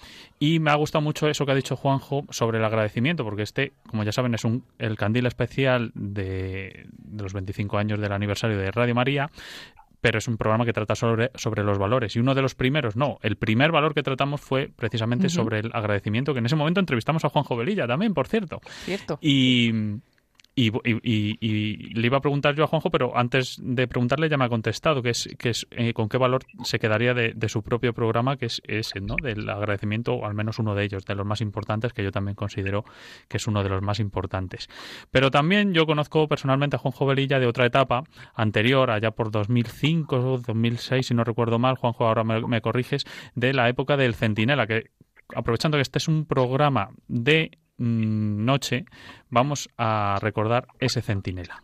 Y 0.41 0.59
me 0.59 0.71
ha 0.71 0.75
gustado 0.75 1.03
mucho 1.03 1.29
eso 1.29 1.47
que 1.47 1.53
ha 1.53 1.55
dicho 1.55 1.77
Juanjo 1.77 2.25
sobre 2.31 2.59
el 2.59 2.65
agradecimiento, 2.65 3.23
porque 3.23 3.43
este, 3.43 3.73
como 3.87 4.03
ya 4.03 4.11
saben, 4.11 4.35
es 4.35 4.45
un, 4.45 4.65
el 4.79 4.97
candil 4.97 5.27
especial 5.27 5.93
de, 5.95 6.87
de 6.91 7.23
los 7.23 7.33
25 7.33 7.79
años 7.79 8.01
del 8.01 8.13
aniversario 8.13 8.59
de 8.59 8.71
Radio 8.73 8.95
María 8.97 9.31
pero 10.01 10.19
es 10.19 10.29
un 10.29 10.37
programa 10.37 10.65
que 10.65 10.73
trata 10.73 10.95
sobre, 10.95 11.31
sobre 11.35 11.63
los 11.63 11.79
valores. 11.79 12.17
Y 12.17 12.21
uno 12.21 12.35
de 12.35 12.43
los 12.43 12.55
primeros, 12.55 12.97
no, 12.97 13.19
el 13.23 13.37
primer 13.37 13.73
valor 13.73 13.95
que 13.95 14.03
tratamos 14.03 14.41
fue 14.41 14.71
precisamente 14.75 15.29
sobre 15.29 15.61
el 15.61 15.71
agradecimiento, 15.73 16.33
que 16.33 16.39
en 16.39 16.47
ese 16.47 16.57
momento 16.57 16.81
entrevistamos 16.81 17.25
a 17.25 17.29
Juanjo 17.29 17.57
Velilla 17.57 17.87
también, 17.87 18.15
por 18.15 18.27
cierto. 18.27 18.61
Cierto. 18.85 19.19
Y, 19.21 19.73
y, 20.67 21.95
le 21.95 22.07
iba 22.07 22.19
a 22.19 22.21
preguntar 22.21 22.55
yo 22.55 22.65
a 22.65 22.67
Juanjo, 22.67 22.91
pero 22.91 23.17
antes 23.17 23.59
de 23.63 23.89
preguntarle 23.89 24.29
ya 24.29 24.37
me 24.37 24.45
ha 24.45 24.49
contestado, 24.49 25.03
que 25.03 25.11
es, 25.11 25.29
que 25.39 25.51
es 25.51 25.67
eh, 25.71 25.93
con 25.93 26.09
qué 26.09 26.19
valor 26.19 26.43
se 26.65 26.79
quedaría 26.79 27.15
de, 27.15 27.49
su 27.49 27.63
propio 27.63 27.93
programa, 27.93 28.37
que 28.37 28.47
es 28.47 28.63
ese, 28.67 29.01
¿no? 29.01 29.17
Del 29.21 29.49
agradecimiento, 29.49 30.15
o 30.15 30.27
al 30.27 30.35
menos 30.35 30.59
uno 30.59 30.75
de 30.75 30.85
ellos, 30.85 31.05
de 31.05 31.15
los 31.15 31.27
más 31.27 31.41
importantes, 31.41 31.93
que 31.93 32.05
yo 32.05 32.13
también 32.13 32.35
considero 32.35 32.85
que 33.29 33.39
es 33.39 33.47
uno 33.47 33.63
de 33.63 33.69
los 33.69 33.83
más 33.83 33.99
importantes. 33.99 34.69
Pero 35.11 35.31
también 35.31 35.75
yo 35.75 35.87
conozco 35.87 36.29
personalmente 36.29 36.77
a 36.77 36.79
Juanjo 36.79 37.07
Velilla 37.07 37.41
de 37.41 37.47
otra 37.47 37.67
etapa 37.67 38.05
anterior, 38.35 38.91
allá 38.91 39.11
por 39.11 39.31
2005 39.31 40.17
o 40.17 40.39
2006, 40.39 41.07
si 41.07 41.15
no 41.15 41.25
recuerdo 41.25 41.59
mal, 41.59 41.77
Juanjo, 41.77 42.07
ahora 42.07 42.23
me, 42.23 42.41
me 42.47 42.61
corriges, 42.61 43.05
de 43.35 43.53
la 43.53 43.69
época 43.69 43.97
del 43.97 44.15
Centinela, 44.15 44.67
que 44.67 44.91
aprovechando 45.35 45.79
que 45.79 45.83
este 45.83 45.99
es 45.99 46.09
un 46.09 46.27
programa 46.27 46.91
de 47.09 47.60
noche 47.81 48.85
vamos 49.31 49.71
a 49.79 50.19
recordar 50.21 50.69
ese 50.79 51.01
centinela. 51.01 51.63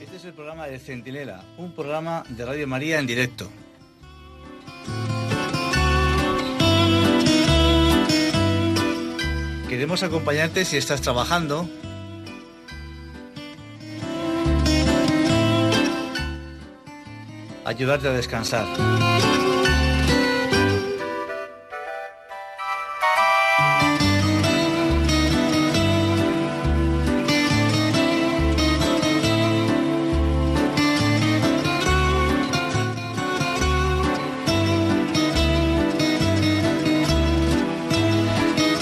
Este 0.00 0.16
es 0.16 0.24
el 0.24 0.32
programa 0.32 0.66
de 0.66 0.78
Centinela, 0.78 1.44
un 1.58 1.72
programa 1.72 2.24
de 2.28 2.46
Radio 2.46 2.66
María 2.66 2.98
en 2.98 3.06
directo. 3.06 3.50
Queremos 9.68 10.02
acompañarte 10.02 10.64
si 10.64 10.76
estás 10.76 11.00
trabajando 11.00 11.68
ayudarte 17.64 18.08
a 18.08 18.12
descansar. 18.12 18.66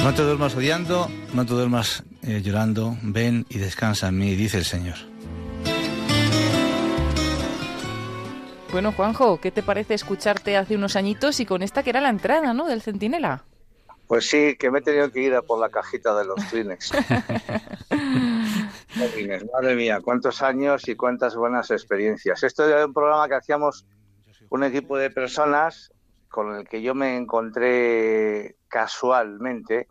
No 0.04 0.14
te 0.14 0.22
duermas 0.22 0.56
odiando, 0.56 1.08
no 1.34 1.46
te 1.46 1.54
duermas 1.54 2.02
eh, 2.22 2.42
llorando, 2.42 2.96
ven 3.02 3.46
y 3.48 3.58
descansa 3.58 4.08
en 4.08 4.18
mí, 4.18 4.34
dice 4.34 4.58
el 4.58 4.64
Señor. 4.64 5.09
Bueno, 8.72 8.92
Juanjo, 8.92 9.40
¿qué 9.40 9.50
te 9.50 9.64
parece 9.64 9.94
escucharte 9.94 10.56
hace 10.56 10.76
unos 10.76 10.94
añitos 10.94 11.40
y 11.40 11.46
con 11.46 11.62
esta 11.62 11.82
que 11.82 11.90
era 11.90 12.00
la 12.00 12.08
entrada, 12.08 12.54
¿no? 12.54 12.66
Del 12.66 12.82
Centinela. 12.82 13.42
Pues 14.06 14.28
sí, 14.28 14.56
que 14.56 14.70
me 14.70 14.78
he 14.78 14.82
tenido 14.82 15.10
que 15.10 15.22
ir 15.22 15.34
a 15.34 15.42
por 15.42 15.58
la 15.58 15.70
cajita 15.70 16.16
de 16.16 16.24
los 16.26 16.44
Kleenex. 16.44 16.92
Madre 19.52 19.74
mía, 19.74 20.00
cuántos 20.00 20.40
años 20.42 20.86
y 20.88 20.94
cuántas 20.94 21.34
buenas 21.34 21.72
experiencias. 21.72 22.44
Esto 22.44 22.64
era 22.64 22.86
un 22.86 22.94
programa 22.94 23.28
que 23.28 23.34
hacíamos 23.34 23.86
un 24.50 24.62
equipo 24.62 24.96
de 24.96 25.10
personas 25.10 25.92
con 26.28 26.54
el 26.54 26.68
que 26.68 26.80
yo 26.80 26.94
me 26.94 27.16
encontré 27.16 28.54
casualmente, 28.68 29.88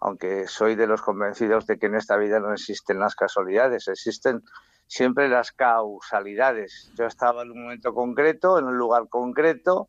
aunque 0.00 0.46
soy 0.48 0.74
de 0.74 0.86
los 0.86 1.00
convencidos 1.00 1.66
de 1.66 1.78
que 1.78 1.86
en 1.86 1.94
esta 1.94 2.18
vida 2.18 2.40
no 2.40 2.52
existen 2.52 3.00
las 3.00 3.14
casualidades, 3.14 3.88
existen 3.88 4.42
siempre 4.88 5.28
las 5.28 5.52
causalidades. 5.52 6.90
Yo 6.96 7.06
estaba 7.06 7.42
en 7.42 7.52
un 7.52 7.62
momento 7.62 7.94
concreto, 7.94 8.58
en 8.58 8.64
un 8.64 8.76
lugar 8.76 9.08
concreto, 9.08 9.88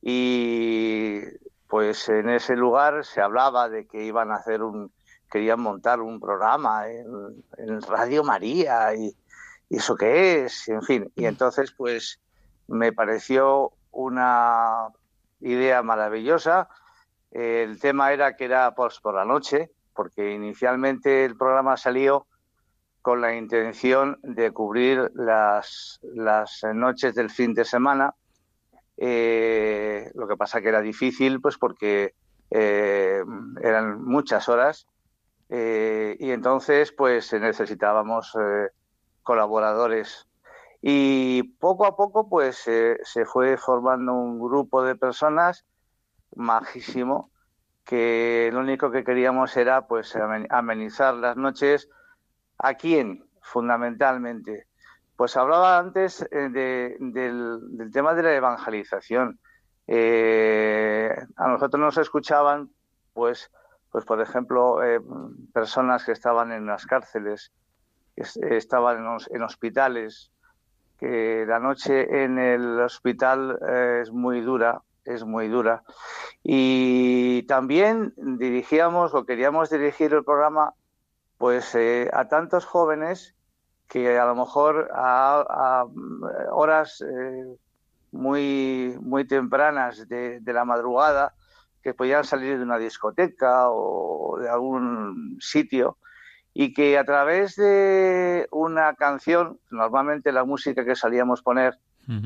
y 0.00 1.22
pues 1.66 2.08
en 2.08 2.28
ese 2.28 2.54
lugar 2.54 3.04
se 3.04 3.20
hablaba 3.20 3.68
de 3.68 3.86
que 3.86 4.04
iban 4.04 4.30
a 4.30 4.36
hacer 4.36 4.62
un, 4.62 4.92
querían 5.30 5.60
montar 5.60 6.00
un 6.00 6.20
programa 6.20 6.88
en, 6.88 7.82
Radio 7.82 8.22
María 8.22 8.94
y, 8.94 9.16
eso 9.70 9.96
qué 9.96 10.44
es, 10.44 10.68
en 10.68 10.82
fin. 10.82 11.12
Y 11.14 11.26
entonces 11.26 11.72
pues 11.72 12.20
me 12.68 12.92
pareció 12.92 13.72
una 13.90 14.88
idea 15.40 15.82
maravillosa. 15.82 16.68
El 17.30 17.78
tema 17.80 18.12
era 18.12 18.36
que 18.36 18.46
era 18.46 18.74
pues, 18.74 19.00
por 19.00 19.14
la 19.14 19.26
noche, 19.26 19.70
porque 19.94 20.32
inicialmente 20.32 21.24
el 21.24 21.36
programa 21.36 21.76
salió 21.76 22.26
con 23.02 23.20
la 23.20 23.34
intención 23.34 24.18
de 24.22 24.50
cubrir 24.50 25.10
las, 25.14 26.00
las 26.02 26.64
noches 26.74 27.14
del 27.14 27.30
fin 27.30 27.54
de 27.54 27.64
semana. 27.64 28.14
Eh, 28.96 30.10
lo 30.14 30.26
que 30.26 30.36
pasa 30.36 30.60
que 30.60 30.68
era 30.68 30.80
difícil, 30.80 31.40
pues 31.40 31.56
porque 31.56 32.14
eh, 32.50 33.22
eran 33.62 34.02
muchas 34.02 34.48
horas 34.48 34.88
eh, 35.48 36.16
y 36.18 36.30
entonces 36.30 36.92
pues 36.92 37.32
necesitábamos 37.32 38.36
colaboradores. 39.22 40.26
Y 40.80 41.42
poco 41.58 41.86
a 41.86 41.96
poco 41.96 42.28
pues 42.28 42.56
se 42.58 43.24
fue 43.24 43.56
formando 43.56 44.12
un 44.14 44.38
grupo 44.38 44.82
de 44.82 44.94
personas 44.96 45.64
majísimo 46.34 47.30
que 47.88 48.50
lo 48.52 48.60
único 48.60 48.90
que 48.90 49.02
queríamos 49.02 49.56
era 49.56 49.86
pues 49.86 50.14
amenizar 50.50 51.14
las 51.14 51.38
noches 51.38 51.88
¿A 52.58 52.74
quién? 52.74 53.24
Fundamentalmente. 53.40 54.66
Pues 55.16 55.36
hablaba 55.36 55.78
antes 55.78 56.26
eh, 56.30 56.48
del, 56.50 57.90
tema 57.92 58.14
de 58.14 58.22
la 58.22 58.34
evangelización. 58.34 59.38
Eh, 59.86 61.10
a 61.36 61.48
nosotros 61.48 61.80
nos 61.80 61.98
escuchaban, 61.98 62.70
pues, 63.14 63.50
pues 63.90 64.04
por 64.04 64.20
ejemplo, 64.20 64.82
eh, 64.82 65.00
personas 65.52 66.04
que 66.04 66.12
estaban 66.12 66.52
en 66.52 66.66
las 66.66 66.86
cárceles, 66.86 67.52
que 68.14 68.56
estaban 68.56 69.18
en, 69.30 69.42
hospitales, 69.42 70.30
que 70.98 71.44
la 71.46 71.58
noche 71.60 72.24
en 72.24 72.38
el 72.38 72.80
hospital 72.80 73.58
es 74.02 74.10
muy 74.10 74.40
dura, 74.40 74.82
es 75.04 75.24
muy 75.24 75.48
dura. 75.48 75.84
Y 76.42 77.44
también 77.44 78.12
dirigíamos 78.16 79.14
o 79.14 79.24
queríamos 79.24 79.70
dirigir 79.70 80.12
el 80.12 80.24
programa 80.24 80.74
pues 81.38 81.74
eh, 81.76 82.10
a 82.12 82.28
tantos 82.28 82.64
jóvenes 82.64 83.34
que 83.88 84.18
a 84.18 84.26
lo 84.26 84.34
mejor 84.34 84.90
a, 84.92 85.86
horas 86.50 87.00
eh, 87.00 87.46
muy, 88.12 88.96
muy 89.00 89.26
tempranas 89.26 90.06
de, 90.08 90.40
la 90.44 90.64
madrugada, 90.64 91.34
que 91.82 91.94
podían 91.94 92.24
salir 92.24 92.58
de 92.58 92.64
una 92.64 92.76
discoteca 92.76 93.70
o 93.70 94.38
de 94.40 94.48
algún 94.48 95.38
sitio, 95.40 95.96
y 96.52 96.74
que 96.74 96.98
a 96.98 97.04
través 97.04 97.56
de 97.56 98.46
una 98.50 98.94
canción, 98.94 99.58
normalmente 99.70 100.32
la 100.32 100.44
música 100.44 100.84
que 100.84 100.96
salíamos 100.96 101.40
poner 101.40 101.78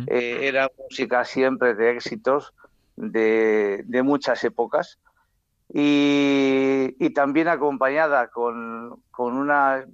eh, 0.07 0.39
era 0.43 0.71
música 0.79 1.25
siempre 1.25 1.75
de 1.75 1.91
éxitos 1.91 2.55
de, 2.97 3.83
de 3.85 4.03
muchas 4.03 4.43
épocas, 4.45 4.99
y, 5.75 7.11
también 7.15 7.49
acompañada 7.49 8.29
con, 8.29 9.03
una, 9.17 9.85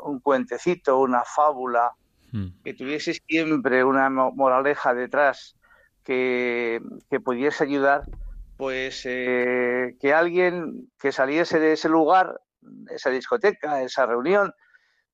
un 0.00 0.20
cuentecito, 0.20 1.00
una 1.00 1.24
fábula, 1.24 1.92
hmm. 2.32 2.62
que 2.64 2.74
tuviese 2.74 3.14
siempre 3.14 3.84
una 3.84 4.08
moraleja 4.10 4.94
detrás 4.94 5.56
que, 6.04 6.80
pudiese 7.24 7.64
ayudar, 7.64 8.02
pues 8.56 9.02
eh, 9.06 9.96
que 10.00 10.12
alguien 10.12 10.90
que 11.00 11.10
saliese 11.10 11.58
de 11.58 11.72
ese 11.72 11.88
lugar, 11.88 12.40
esa 12.90 13.10
discoteca, 13.10 13.82
esa 13.82 14.06
reunión, 14.06 14.52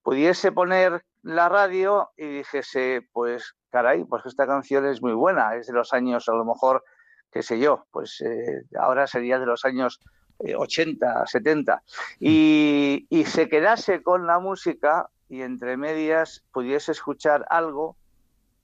pudiese 0.03 0.53
poner 0.53 1.03
la 1.23 1.49
radio 1.49 2.11
y 2.17 2.27
dijese, 2.27 3.09
pues 3.13 3.55
caray, 3.71 4.05
pues 4.05 4.25
esta 4.27 4.47
canción 4.47 4.87
es 4.87 5.03
muy 5.03 5.13
buena, 5.13 5.55
es 5.57 5.67
de 5.67 5.73
los 5.73 5.93
años 5.93 6.29
a 6.29 6.33
lo 6.33 6.45
mejor 6.45 6.85
qué 7.31 7.43
sé 7.43 7.59
yo, 7.59 7.87
pues 7.91 8.21
eh, 8.21 8.63
ahora 8.79 9.07
sería 9.07 9.39
de 9.39 9.47
los 9.47 9.65
años 9.65 10.01
80, 10.39 11.07
eh, 11.07 11.27
70, 11.27 11.83
y, 12.21 13.07
y 13.11 13.25
se 13.25 13.49
quedase 13.49 14.03
con 14.03 14.27
la 14.27 14.39
música 14.39 15.11
y 15.29 15.43
entre 15.43 15.77
medias 15.77 16.45
pudiese 16.53 16.93
escuchar 16.93 17.45
algo 17.51 17.97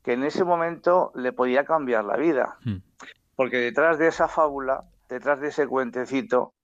que 0.03 0.13
en 0.13 0.25
ese 0.25 0.45
momento 0.45 1.13
le 1.15 1.33
podía 1.33 1.65
cambiar 1.65 2.05
la 2.05 2.17
vida. 2.17 2.59
Hmm. 2.65 2.79
Porque 3.37 3.57
detrás 3.57 3.99
de 3.99 4.09
esa 4.09 4.29
fábula, 4.29 4.85
detrás 5.09 5.41
de 5.41 5.49
ese 5.49 5.67
cuentecito, 5.67 6.55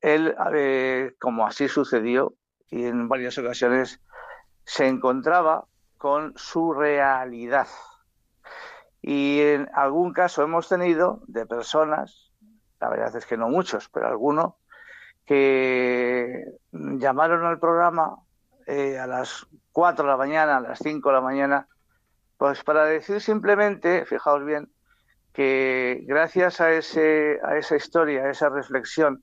él, 0.00 0.34
eh, 0.54 1.14
como 1.20 1.46
así 1.46 1.68
sucedió, 1.68 2.34
y 2.70 2.84
en 2.84 3.08
varias 3.08 3.36
ocasiones, 3.38 4.00
se 4.64 4.86
encontraba 4.86 5.66
con 5.98 6.32
su 6.36 6.72
realidad. 6.72 7.68
Y 9.02 9.40
en 9.40 9.68
algún 9.74 10.12
caso 10.12 10.42
hemos 10.42 10.68
tenido 10.68 11.22
de 11.26 11.46
personas, 11.46 12.32
la 12.80 12.90
verdad 12.90 13.14
es 13.16 13.26
que 13.26 13.36
no 13.36 13.48
muchos, 13.48 13.88
pero 13.88 14.08
algunos, 14.08 14.54
que 15.24 16.44
llamaron 16.72 17.44
al 17.44 17.58
programa 17.58 18.16
eh, 18.66 18.98
a 18.98 19.06
las 19.06 19.46
4 19.72 20.04
de 20.04 20.10
la 20.10 20.16
mañana, 20.16 20.56
a 20.56 20.60
las 20.60 20.78
5 20.80 21.08
de 21.08 21.14
la 21.14 21.20
mañana, 21.20 21.68
pues 22.36 22.62
para 22.64 22.84
decir 22.84 23.20
simplemente, 23.20 24.04
fijaos 24.06 24.44
bien, 24.44 24.70
que 25.32 26.02
gracias 26.06 26.60
a, 26.60 26.72
ese, 26.72 27.38
a 27.44 27.56
esa 27.56 27.76
historia, 27.76 28.24
a 28.24 28.30
esa 28.30 28.48
reflexión 28.48 29.22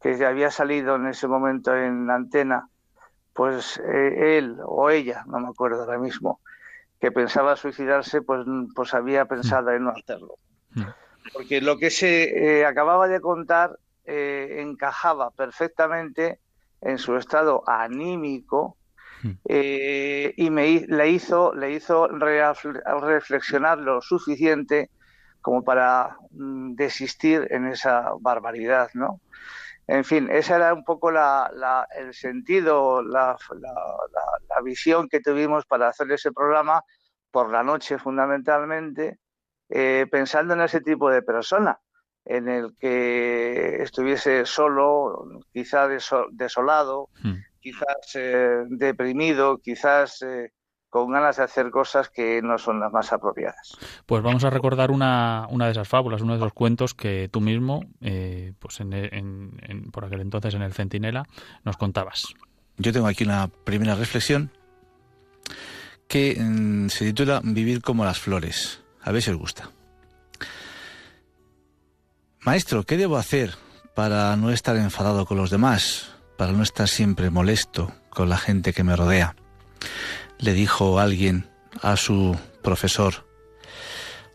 que 0.00 0.24
había 0.24 0.50
salido 0.50 0.96
en 0.96 1.06
ese 1.06 1.26
momento 1.28 1.76
en 1.76 2.06
la 2.06 2.14
antena, 2.14 2.68
pues 3.32 3.78
eh, 3.78 4.38
él 4.38 4.58
o 4.64 4.90
ella, 4.90 5.24
no 5.26 5.40
me 5.40 5.48
acuerdo 5.48 5.82
ahora 5.82 5.98
mismo, 5.98 6.40
que 7.04 7.12
pensaba 7.12 7.54
suicidarse, 7.54 8.22
pues, 8.22 8.46
pues 8.74 8.94
había 8.94 9.26
pensado 9.26 9.70
en 9.72 9.84
no 9.84 9.90
hacerlo. 9.90 10.38
Mm. 10.70 10.84
Porque 11.34 11.60
lo 11.60 11.76
que 11.76 11.90
se 11.90 12.60
eh, 12.60 12.64
acababa 12.64 13.08
de 13.08 13.20
contar 13.20 13.78
eh, 14.06 14.60
encajaba 14.60 15.30
perfectamente 15.30 16.40
en 16.80 16.96
su 16.96 17.18
estado 17.18 17.62
anímico 17.68 18.78
mm. 19.22 19.32
y 19.44 20.48
me, 20.48 20.86
le 20.88 21.10
hizo, 21.10 21.54
le 21.54 21.72
hizo 21.72 22.08
reflexionar 22.08 23.80
lo 23.80 24.00
suficiente 24.00 24.88
como 25.42 25.62
para 25.62 26.16
mm, 26.30 26.72
desistir 26.74 27.48
en 27.50 27.66
esa 27.66 28.12
barbaridad, 28.18 28.88
¿no? 28.94 29.20
En 29.86 30.04
fin, 30.04 30.28
ese 30.30 30.54
era 30.54 30.72
un 30.72 30.84
poco 30.84 31.10
el 31.10 32.14
sentido, 32.14 33.02
la, 33.02 33.36
visión 34.62 35.08
que 35.08 35.20
tuvimos 35.20 35.66
para 35.66 35.88
hacer 35.88 36.10
ese 36.10 36.32
programa 36.32 36.82
por 37.30 37.50
la 37.50 37.62
noche 37.62 37.98
fundamentalmente, 37.98 39.18
eh, 39.68 40.06
pensando 40.10 40.54
en 40.54 40.62
ese 40.62 40.80
tipo 40.80 41.10
de 41.10 41.22
persona, 41.22 41.78
en 42.24 42.48
el 42.48 42.74
que 42.78 43.82
estuviese 43.82 44.46
solo, 44.46 45.28
quizás 45.52 46.10
desolado, 46.30 47.10
hmm. 47.22 47.34
quizás 47.60 48.14
eh, 48.14 48.64
deprimido, 48.68 49.58
quizás 49.58 50.22
eh, 50.22 50.52
con 50.94 51.10
ganas 51.10 51.38
de 51.38 51.42
hacer 51.42 51.72
cosas 51.72 52.08
que 52.08 52.40
no 52.40 52.56
son 52.56 52.78
las 52.78 52.92
más 52.92 53.12
apropiadas. 53.12 53.76
Pues 54.06 54.22
vamos 54.22 54.44
a 54.44 54.50
recordar 54.50 54.92
una, 54.92 55.48
una 55.50 55.64
de 55.64 55.72
esas 55.72 55.88
fábulas, 55.88 56.22
uno 56.22 56.34
de 56.34 56.38
esos 56.38 56.52
cuentos 56.52 56.94
que 56.94 57.28
tú 57.32 57.40
mismo, 57.40 57.84
eh, 58.00 58.52
pues 58.60 58.78
en, 58.78 59.90
por 59.90 60.04
aquel 60.04 60.20
entonces 60.20 60.54
en 60.54 60.62
el 60.62 60.72
Centinela, 60.72 61.24
nos 61.64 61.76
contabas. 61.78 62.32
Yo 62.76 62.92
tengo 62.92 63.08
aquí 63.08 63.24
una 63.24 63.48
primera 63.48 63.96
reflexión 63.96 64.52
que 66.06 66.36
mm, 66.38 66.86
se 66.90 67.06
titula 67.06 67.40
Vivir 67.42 67.82
como 67.82 68.04
las 68.04 68.20
flores. 68.20 68.80
A 69.02 69.10
ver 69.10 69.20
si 69.20 69.32
os 69.32 69.36
gusta. 69.36 69.70
Maestro, 72.42 72.84
¿qué 72.84 72.96
debo 72.96 73.16
hacer 73.16 73.56
para 73.96 74.36
no 74.36 74.52
estar 74.52 74.76
enfadado 74.76 75.26
con 75.26 75.38
los 75.38 75.50
demás? 75.50 76.14
Para 76.38 76.52
no 76.52 76.62
estar 76.62 76.86
siempre 76.86 77.30
molesto 77.30 77.90
con 78.10 78.28
la 78.28 78.38
gente 78.38 78.72
que 78.72 78.84
me 78.84 78.94
rodea 78.94 79.34
le 80.38 80.52
dijo 80.52 80.98
alguien 80.98 81.48
a 81.82 81.96
su 81.96 82.36
profesor. 82.62 83.26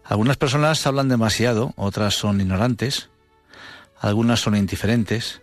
Algunas 0.03 0.37
personas 0.37 0.85
hablan 0.87 1.09
demasiado, 1.09 1.73
otras 1.75 2.15
son 2.15 2.41
ignorantes, 2.41 3.09
algunas 3.99 4.39
son 4.39 4.55
indiferentes. 4.55 5.41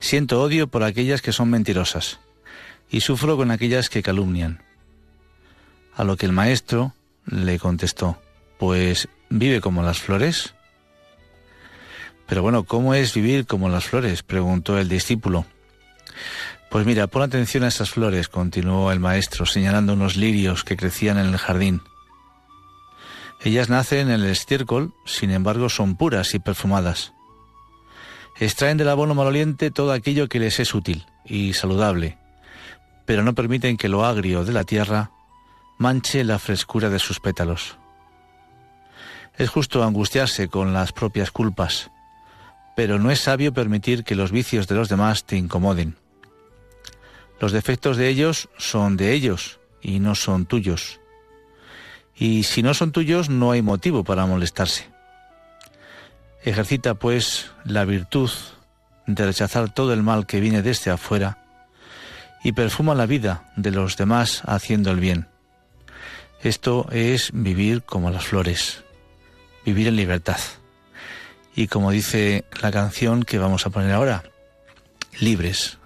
Siento 0.00 0.42
odio 0.42 0.66
por 0.66 0.82
aquellas 0.82 1.22
que 1.22 1.32
son 1.32 1.50
mentirosas 1.50 2.20
y 2.90 3.00
sufro 3.00 3.36
con 3.36 3.50
aquellas 3.50 3.88
que 3.88 4.02
calumnian. 4.02 4.62
A 5.94 6.04
lo 6.04 6.16
que 6.16 6.26
el 6.26 6.32
maestro 6.32 6.94
le 7.26 7.58
contestó, 7.58 8.20
pues 8.58 9.08
vive 9.28 9.60
como 9.60 9.82
las 9.82 10.00
flores. 10.00 10.54
Pero 12.26 12.42
bueno, 12.42 12.64
¿cómo 12.64 12.94
es 12.94 13.14
vivir 13.14 13.46
como 13.46 13.68
las 13.68 13.84
flores? 13.84 14.22
preguntó 14.22 14.78
el 14.78 14.88
discípulo. 14.88 15.46
Pues 16.70 16.86
mira, 16.86 17.08
pon 17.08 17.22
atención 17.22 17.64
a 17.64 17.68
esas 17.68 17.90
flores, 17.90 18.28
continuó 18.28 18.92
el 18.92 19.00
maestro, 19.00 19.44
señalando 19.44 19.94
unos 19.94 20.16
lirios 20.16 20.62
que 20.62 20.76
crecían 20.76 21.18
en 21.18 21.26
el 21.26 21.36
jardín. 21.36 21.82
Ellas 23.42 23.68
nacen 23.68 24.08
en 24.08 24.20
el 24.20 24.26
estiércol, 24.26 24.94
sin 25.04 25.32
embargo 25.32 25.68
son 25.68 25.96
puras 25.96 26.32
y 26.34 26.38
perfumadas. 26.38 27.12
Extraen 28.38 28.76
del 28.76 28.88
abono 28.88 29.16
maloliente 29.16 29.72
todo 29.72 29.92
aquello 29.92 30.28
que 30.28 30.38
les 30.38 30.60
es 30.60 30.72
útil 30.72 31.06
y 31.24 31.54
saludable, 31.54 32.18
pero 33.04 33.24
no 33.24 33.34
permiten 33.34 33.76
que 33.76 33.88
lo 33.88 34.04
agrio 34.04 34.44
de 34.44 34.52
la 34.52 34.62
tierra 34.62 35.10
manche 35.76 36.22
la 36.22 36.38
frescura 36.38 36.88
de 36.88 37.00
sus 37.00 37.18
pétalos. 37.18 37.78
Es 39.36 39.50
justo 39.50 39.82
angustiarse 39.82 40.46
con 40.46 40.72
las 40.72 40.92
propias 40.92 41.32
culpas, 41.32 41.90
pero 42.76 43.00
no 43.00 43.10
es 43.10 43.20
sabio 43.20 43.52
permitir 43.52 44.04
que 44.04 44.14
los 44.14 44.30
vicios 44.30 44.68
de 44.68 44.76
los 44.76 44.88
demás 44.88 45.24
te 45.24 45.36
incomoden. 45.36 45.96
Los 47.40 47.52
defectos 47.52 47.96
de 47.96 48.08
ellos 48.08 48.50
son 48.58 48.96
de 48.96 49.12
ellos 49.12 49.58
y 49.80 49.98
no 49.98 50.14
son 50.14 50.44
tuyos. 50.44 51.00
Y 52.14 52.42
si 52.42 52.62
no 52.62 52.74
son 52.74 52.92
tuyos, 52.92 53.30
no 53.30 53.50
hay 53.50 53.62
motivo 53.62 54.04
para 54.04 54.26
molestarse. 54.26 54.88
Ejercita, 56.44 56.94
pues, 56.94 57.50
la 57.64 57.86
virtud 57.86 58.30
de 59.06 59.24
rechazar 59.24 59.72
todo 59.72 59.94
el 59.94 60.02
mal 60.02 60.26
que 60.26 60.40
viene 60.40 60.60
desde 60.60 60.90
afuera 60.90 61.38
y 62.44 62.52
perfuma 62.52 62.94
la 62.94 63.06
vida 63.06 63.50
de 63.56 63.70
los 63.70 63.96
demás 63.96 64.42
haciendo 64.44 64.90
el 64.90 65.00
bien. 65.00 65.26
Esto 66.42 66.86
es 66.90 67.30
vivir 67.32 67.82
como 67.82 68.10
las 68.10 68.24
flores, 68.24 68.82
vivir 69.64 69.88
en 69.88 69.96
libertad. 69.96 70.38
Y 71.54 71.68
como 71.68 71.90
dice 71.90 72.44
la 72.62 72.70
canción 72.70 73.22
que 73.22 73.38
vamos 73.38 73.66
a 73.66 73.70
poner 73.70 73.92
ahora, 73.92 74.24
libres, 75.18 75.79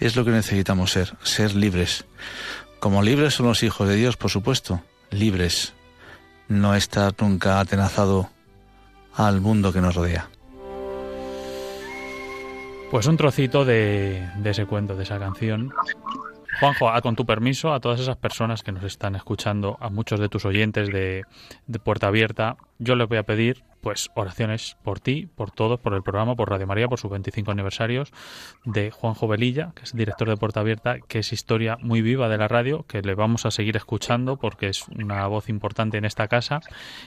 es 0.00 0.16
lo 0.16 0.24
que 0.24 0.30
necesitamos 0.30 0.92
ser, 0.92 1.14
ser 1.22 1.54
libres. 1.54 2.04
Como 2.80 3.02
libres 3.02 3.34
son 3.34 3.46
los 3.46 3.62
hijos 3.62 3.88
de 3.88 3.96
Dios, 3.96 4.16
por 4.16 4.30
supuesto, 4.30 4.82
libres, 5.10 5.74
no 6.48 6.74
estar 6.74 7.14
nunca 7.20 7.60
atenazado 7.60 8.30
al 9.14 9.40
mundo 9.40 9.72
que 9.72 9.80
nos 9.80 9.94
rodea. 9.94 10.28
Pues 12.90 13.06
un 13.06 13.16
trocito 13.16 13.64
de, 13.64 14.28
ese 14.44 14.66
cuento, 14.66 14.94
de 14.94 15.02
esa 15.02 15.18
canción. 15.18 15.72
Juanjo, 16.60 16.90
con 17.02 17.16
tu 17.16 17.26
permiso, 17.26 17.74
a 17.74 17.80
todas 17.80 18.00
esas 18.00 18.16
personas 18.16 18.62
que 18.62 18.72
nos 18.72 18.84
están 18.84 19.16
escuchando, 19.16 19.76
a 19.80 19.90
muchos 19.90 20.20
de 20.20 20.28
tus 20.28 20.44
oyentes 20.44 20.88
de, 20.88 21.24
de 21.66 21.78
Puerta 21.78 22.06
Abierta, 22.06 22.56
yo 22.78 22.94
les 22.94 23.08
voy 23.08 23.18
a 23.18 23.24
pedir 23.24 23.64
pues 23.86 24.10
oraciones 24.16 24.76
por 24.82 24.98
ti, 24.98 25.28
por 25.32 25.52
todos, 25.52 25.78
por 25.78 25.94
el 25.94 26.02
programa, 26.02 26.34
por 26.34 26.50
Radio 26.50 26.66
María, 26.66 26.88
por 26.88 26.98
sus 26.98 27.08
25 27.08 27.52
aniversarios, 27.52 28.10
de 28.64 28.90
Juanjo 28.90 29.28
Velilla, 29.28 29.70
que 29.76 29.84
es 29.84 29.94
director 29.94 30.28
de 30.28 30.36
Puerta 30.36 30.58
Abierta, 30.58 30.96
que 31.06 31.20
es 31.20 31.32
historia 31.32 31.78
muy 31.80 32.02
viva 32.02 32.28
de 32.28 32.36
la 32.36 32.48
radio, 32.48 32.84
que 32.88 33.00
le 33.00 33.14
vamos 33.14 33.46
a 33.46 33.52
seguir 33.52 33.76
escuchando 33.76 34.38
porque 34.38 34.66
es 34.66 34.88
una 34.88 35.24
voz 35.28 35.48
importante 35.48 35.98
en 35.98 36.04
esta 36.04 36.26
casa 36.26 36.62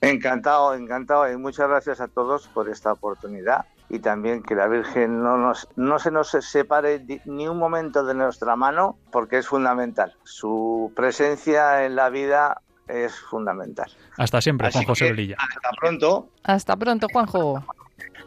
Encantado, 0.00 0.74
encantado 0.74 1.30
y 1.30 1.36
muchas 1.36 1.68
gracias 1.68 2.00
a 2.00 2.08
todos 2.08 2.48
por 2.48 2.68
esta 2.68 2.92
oportunidad 2.92 3.66
y 3.88 3.98
también 3.98 4.42
que 4.42 4.54
la 4.54 4.66
Virgen 4.66 5.22
no, 5.22 5.36
nos, 5.36 5.68
no 5.76 5.98
se 5.98 6.10
nos 6.10 6.30
separe 6.30 7.04
ni 7.26 7.46
un 7.46 7.58
momento 7.58 8.04
de 8.04 8.14
nuestra 8.14 8.56
mano 8.56 8.96
porque 9.12 9.38
es 9.38 9.46
fundamental. 9.46 10.14
Su 10.24 10.92
presencia 10.96 11.84
en 11.84 11.94
la 11.94 12.08
vida 12.08 12.62
es 12.88 13.14
fundamental. 13.14 13.90
Hasta 14.16 14.40
siempre, 14.40 14.72
Juanjo 14.72 14.94
Sevilla. 14.94 15.36
Hasta 15.38 15.70
pronto. 15.78 16.28
Hasta 16.42 16.76
pronto, 16.76 17.06
Juanjo. 17.12 17.64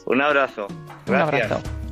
Un 0.05 0.21
abrazo. 0.21 0.67
Gracias. 1.07 1.07
Un 1.07 1.15
abrazo. 1.15 1.84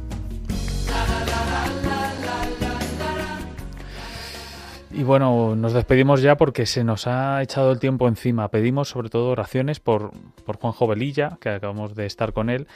Y 4.95 5.01
bueno, 5.01 5.55
nos 5.55 5.73
despedimos 5.73 6.21
ya 6.21 6.37
porque 6.37 6.67
se 6.67 6.83
nos 6.83 7.07
ha 7.07 7.41
echado 7.41 7.71
el 7.71 7.79
tiempo 7.79 8.07
encima. 8.07 8.49
Pedimos 8.49 8.89
sobre 8.89 9.09
todo 9.09 9.29
oraciones 9.29 9.79
por, 9.79 10.11
por 10.45 10.57
Juan 10.57 10.71
Jovelilla, 10.71 11.37
que 11.41 11.49
acabamos 11.49 11.95
de 11.95 12.05
estar 12.05 12.31
con 12.31 12.51
él, 12.51 12.67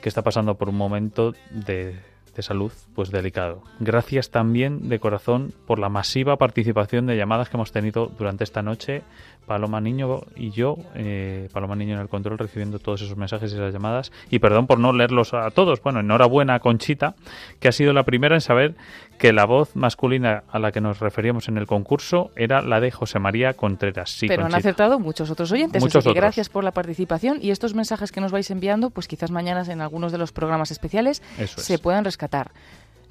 que 0.00 0.08
está 0.08 0.22
pasando 0.22 0.56
por 0.56 0.68
un 0.68 0.76
momento 0.76 1.34
de 1.50 2.00
de 2.34 2.42
salud 2.42 2.72
pues 2.94 3.10
delicado. 3.10 3.62
Gracias 3.80 4.30
también 4.30 4.88
de 4.88 4.98
corazón 4.98 5.52
por 5.66 5.78
la 5.78 5.88
masiva 5.88 6.36
participación 6.36 7.06
de 7.06 7.16
llamadas 7.16 7.48
que 7.48 7.56
hemos 7.56 7.72
tenido 7.72 8.10
durante 8.18 8.44
esta 8.44 8.62
noche. 8.62 9.02
Paloma 9.46 9.80
Niño 9.80 10.22
y 10.36 10.50
yo, 10.50 10.78
eh, 10.94 11.48
Paloma 11.52 11.76
Niño 11.76 11.94
en 11.94 12.00
el 12.00 12.08
control, 12.08 12.38
recibiendo 12.38 12.78
todos 12.78 13.02
esos 13.02 13.16
mensajes 13.16 13.52
y 13.52 13.56
esas 13.56 13.72
llamadas. 13.72 14.10
Y 14.30 14.38
perdón 14.38 14.66
por 14.66 14.78
no 14.78 14.92
leerlos 14.92 15.34
a 15.34 15.50
todos. 15.50 15.82
Bueno, 15.82 16.00
enhorabuena 16.00 16.54
a 16.54 16.60
Conchita, 16.60 17.14
que 17.60 17.68
ha 17.68 17.72
sido 17.72 17.92
la 17.92 18.04
primera 18.04 18.34
en 18.34 18.40
saber 18.40 18.74
que 19.18 19.32
la 19.32 19.46
voz 19.46 19.74
masculina 19.76 20.44
a 20.50 20.58
la 20.58 20.72
que 20.72 20.80
nos 20.80 21.00
referíamos 21.00 21.48
en 21.48 21.58
el 21.58 21.66
concurso 21.66 22.30
era 22.36 22.62
la 22.62 22.80
de 22.80 22.90
José 22.90 23.18
María 23.18 23.54
Contreras. 23.54 24.10
Sí, 24.10 24.26
Pero 24.28 24.44
han 24.44 24.54
acertado 24.54 24.98
muchos 24.98 25.30
otros 25.30 25.50
oyentes. 25.52 25.82
Muchos 25.82 26.04
así 26.04 26.12
que 26.12 26.20
gracias 26.20 26.48
por 26.48 26.64
la 26.64 26.72
participación 26.72 27.38
y 27.40 27.50
estos 27.50 27.74
mensajes 27.74 28.12
que 28.12 28.20
nos 28.20 28.32
vais 28.32 28.50
enviando, 28.50 28.90
pues 28.90 29.08
quizás 29.08 29.30
mañana 29.30 29.64
en 29.66 29.80
algunos 29.80 30.12
de 30.12 30.18
los 30.18 30.32
programas 30.32 30.70
especiales 30.70 31.22
se 31.44 31.78
puedan 31.78 32.04
rescatar. 32.04 32.50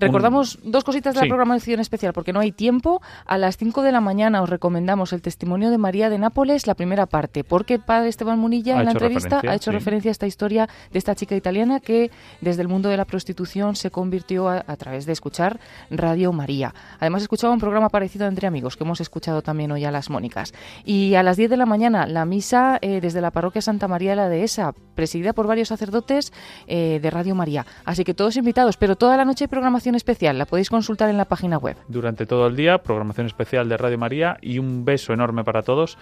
Recordamos 0.03 0.59
dos 0.63 0.83
cositas 0.83 1.15
de 1.15 1.21
la 1.21 1.27
programación 1.27 1.79
especial, 1.79 2.13
porque 2.13 2.33
no 2.33 2.39
hay 2.39 2.51
tiempo. 2.51 3.01
A 3.25 3.37
las 3.37 3.57
5 3.57 3.81
de 3.81 3.91
la 3.91 4.01
mañana 4.01 4.41
os 4.41 4.49
recomendamos 4.49 5.13
el 5.13 5.21
testimonio 5.21 5.69
de 5.69 5.77
María 5.77 6.09
de 6.09 6.17
Nápoles, 6.17 6.67
la 6.67 6.75
primera 6.75 7.05
parte, 7.05 7.43
porque 7.43 7.75
el 7.75 7.81
padre 7.81 8.09
Esteban 8.09 8.39
Munilla 8.39 8.79
en 8.79 8.85
la 8.85 8.91
entrevista 8.91 9.41
ha 9.47 9.55
hecho 9.55 9.71
referencia 9.71 10.09
a 10.09 10.13
esta 10.13 10.27
historia 10.27 10.67
de 10.91 10.99
esta 10.99 11.15
chica 11.15 11.35
italiana 11.35 11.79
que 11.79 12.11
desde 12.41 12.61
el 12.61 12.67
mundo 12.67 12.89
de 12.89 12.97
la 12.97 13.05
prostitución 13.05 13.75
se 13.75 13.91
convirtió 13.91 14.49
a, 14.49 14.61
través 14.77 15.05
de 15.05 15.13
escuchar 15.13 15.59
Radio 15.89 16.33
María. 16.33 16.73
Además 16.99 17.21
escuchaba 17.21 17.53
un 17.53 17.59
programa 17.59 17.89
parecido 17.89 18.27
Entre 18.27 18.47
Amigos, 18.47 18.77
que 18.77 18.83
hemos 18.83 19.01
escuchado 19.01 19.41
también 19.41 19.71
hoy 19.71 19.85
a 19.85 19.91
las 19.91 20.09
Mónicas. 20.09 20.53
Y 20.83 21.15
a 21.15 21.23
las 21.23 21.37
10 21.37 21.49
de 21.49 21.57
la 21.57 21.65
mañana 21.65 22.05
la 22.07 22.25
misa 22.25 22.77
eh, 22.81 22.99
desde 23.01 23.21
la 23.21 23.31
parroquia 23.31 23.61
Santa 23.61 23.87
María 23.87 24.11
de 24.11 24.15
la 24.17 24.29
Dehesa, 24.29 24.73
presidida 24.95 25.33
por 25.33 25.47
varios 25.47 25.69
sacerdotes 25.69 26.33
eh, 26.67 26.99
de 27.01 27.09
Radio 27.09 27.35
María. 27.35 27.65
Así 27.85 28.03
que 28.03 28.13
todos 28.13 28.37
invitados, 28.37 28.77
pero 28.77 28.95
toda 28.95 29.17
la 29.17 29.25
noche 29.25 29.45
hay 29.45 29.47
programación 29.93 29.95
especial. 29.95 30.37
La 30.37 30.45
podéis 30.45 30.69
consultar 30.69 31.09
en 31.09 31.17
la 31.17 31.25
página 31.25 31.57
web. 31.57 31.77
Durante 31.87 32.25
todo 32.25 32.47
el 32.47 32.55
día, 32.55 32.79
programación 32.79 33.27
especial 33.27 33.69
de 33.69 33.77
Radio 33.77 33.97
María 33.97 34.37
y 34.41 34.59
un 34.59 34.85
beso 34.85 35.13
enorme 35.13 35.43
para 35.43 35.61
todos. 35.61 35.97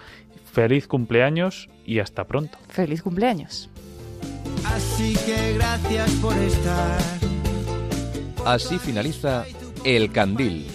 Feliz 0.52 0.86
cumpleaños 0.86 1.68
y 1.84 1.98
hasta 1.98 2.24
pronto. 2.24 2.58
Feliz 2.68 3.02
cumpleaños. 3.02 3.68
Así 4.64 5.14
que 5.26 5.54
gracias 5.54 6.10
por 6.22 6.36
estar. 6.36 6.98
Así 8.44 8.78
finaliza 8.78 9.44
El 9.84 10.10
Candil, 10.10 10.66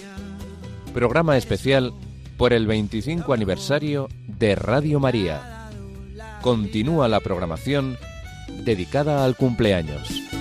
programa 0.94 1.36
especial 1.36 1.92
por 2.36 2.52
el 2.52 2.66
25 2.66 3.32
aniversario 3.32 4.08
de 4.26 4.54
Radio 4.54 5.00
María. 5.00 5.68
Continúa 6.40 7.08
la 7.08 7.20
programación 7.20 7.98
dedicada 8.64 9.24
al 9.24 9.36
cumpleaños. 9.36 10.37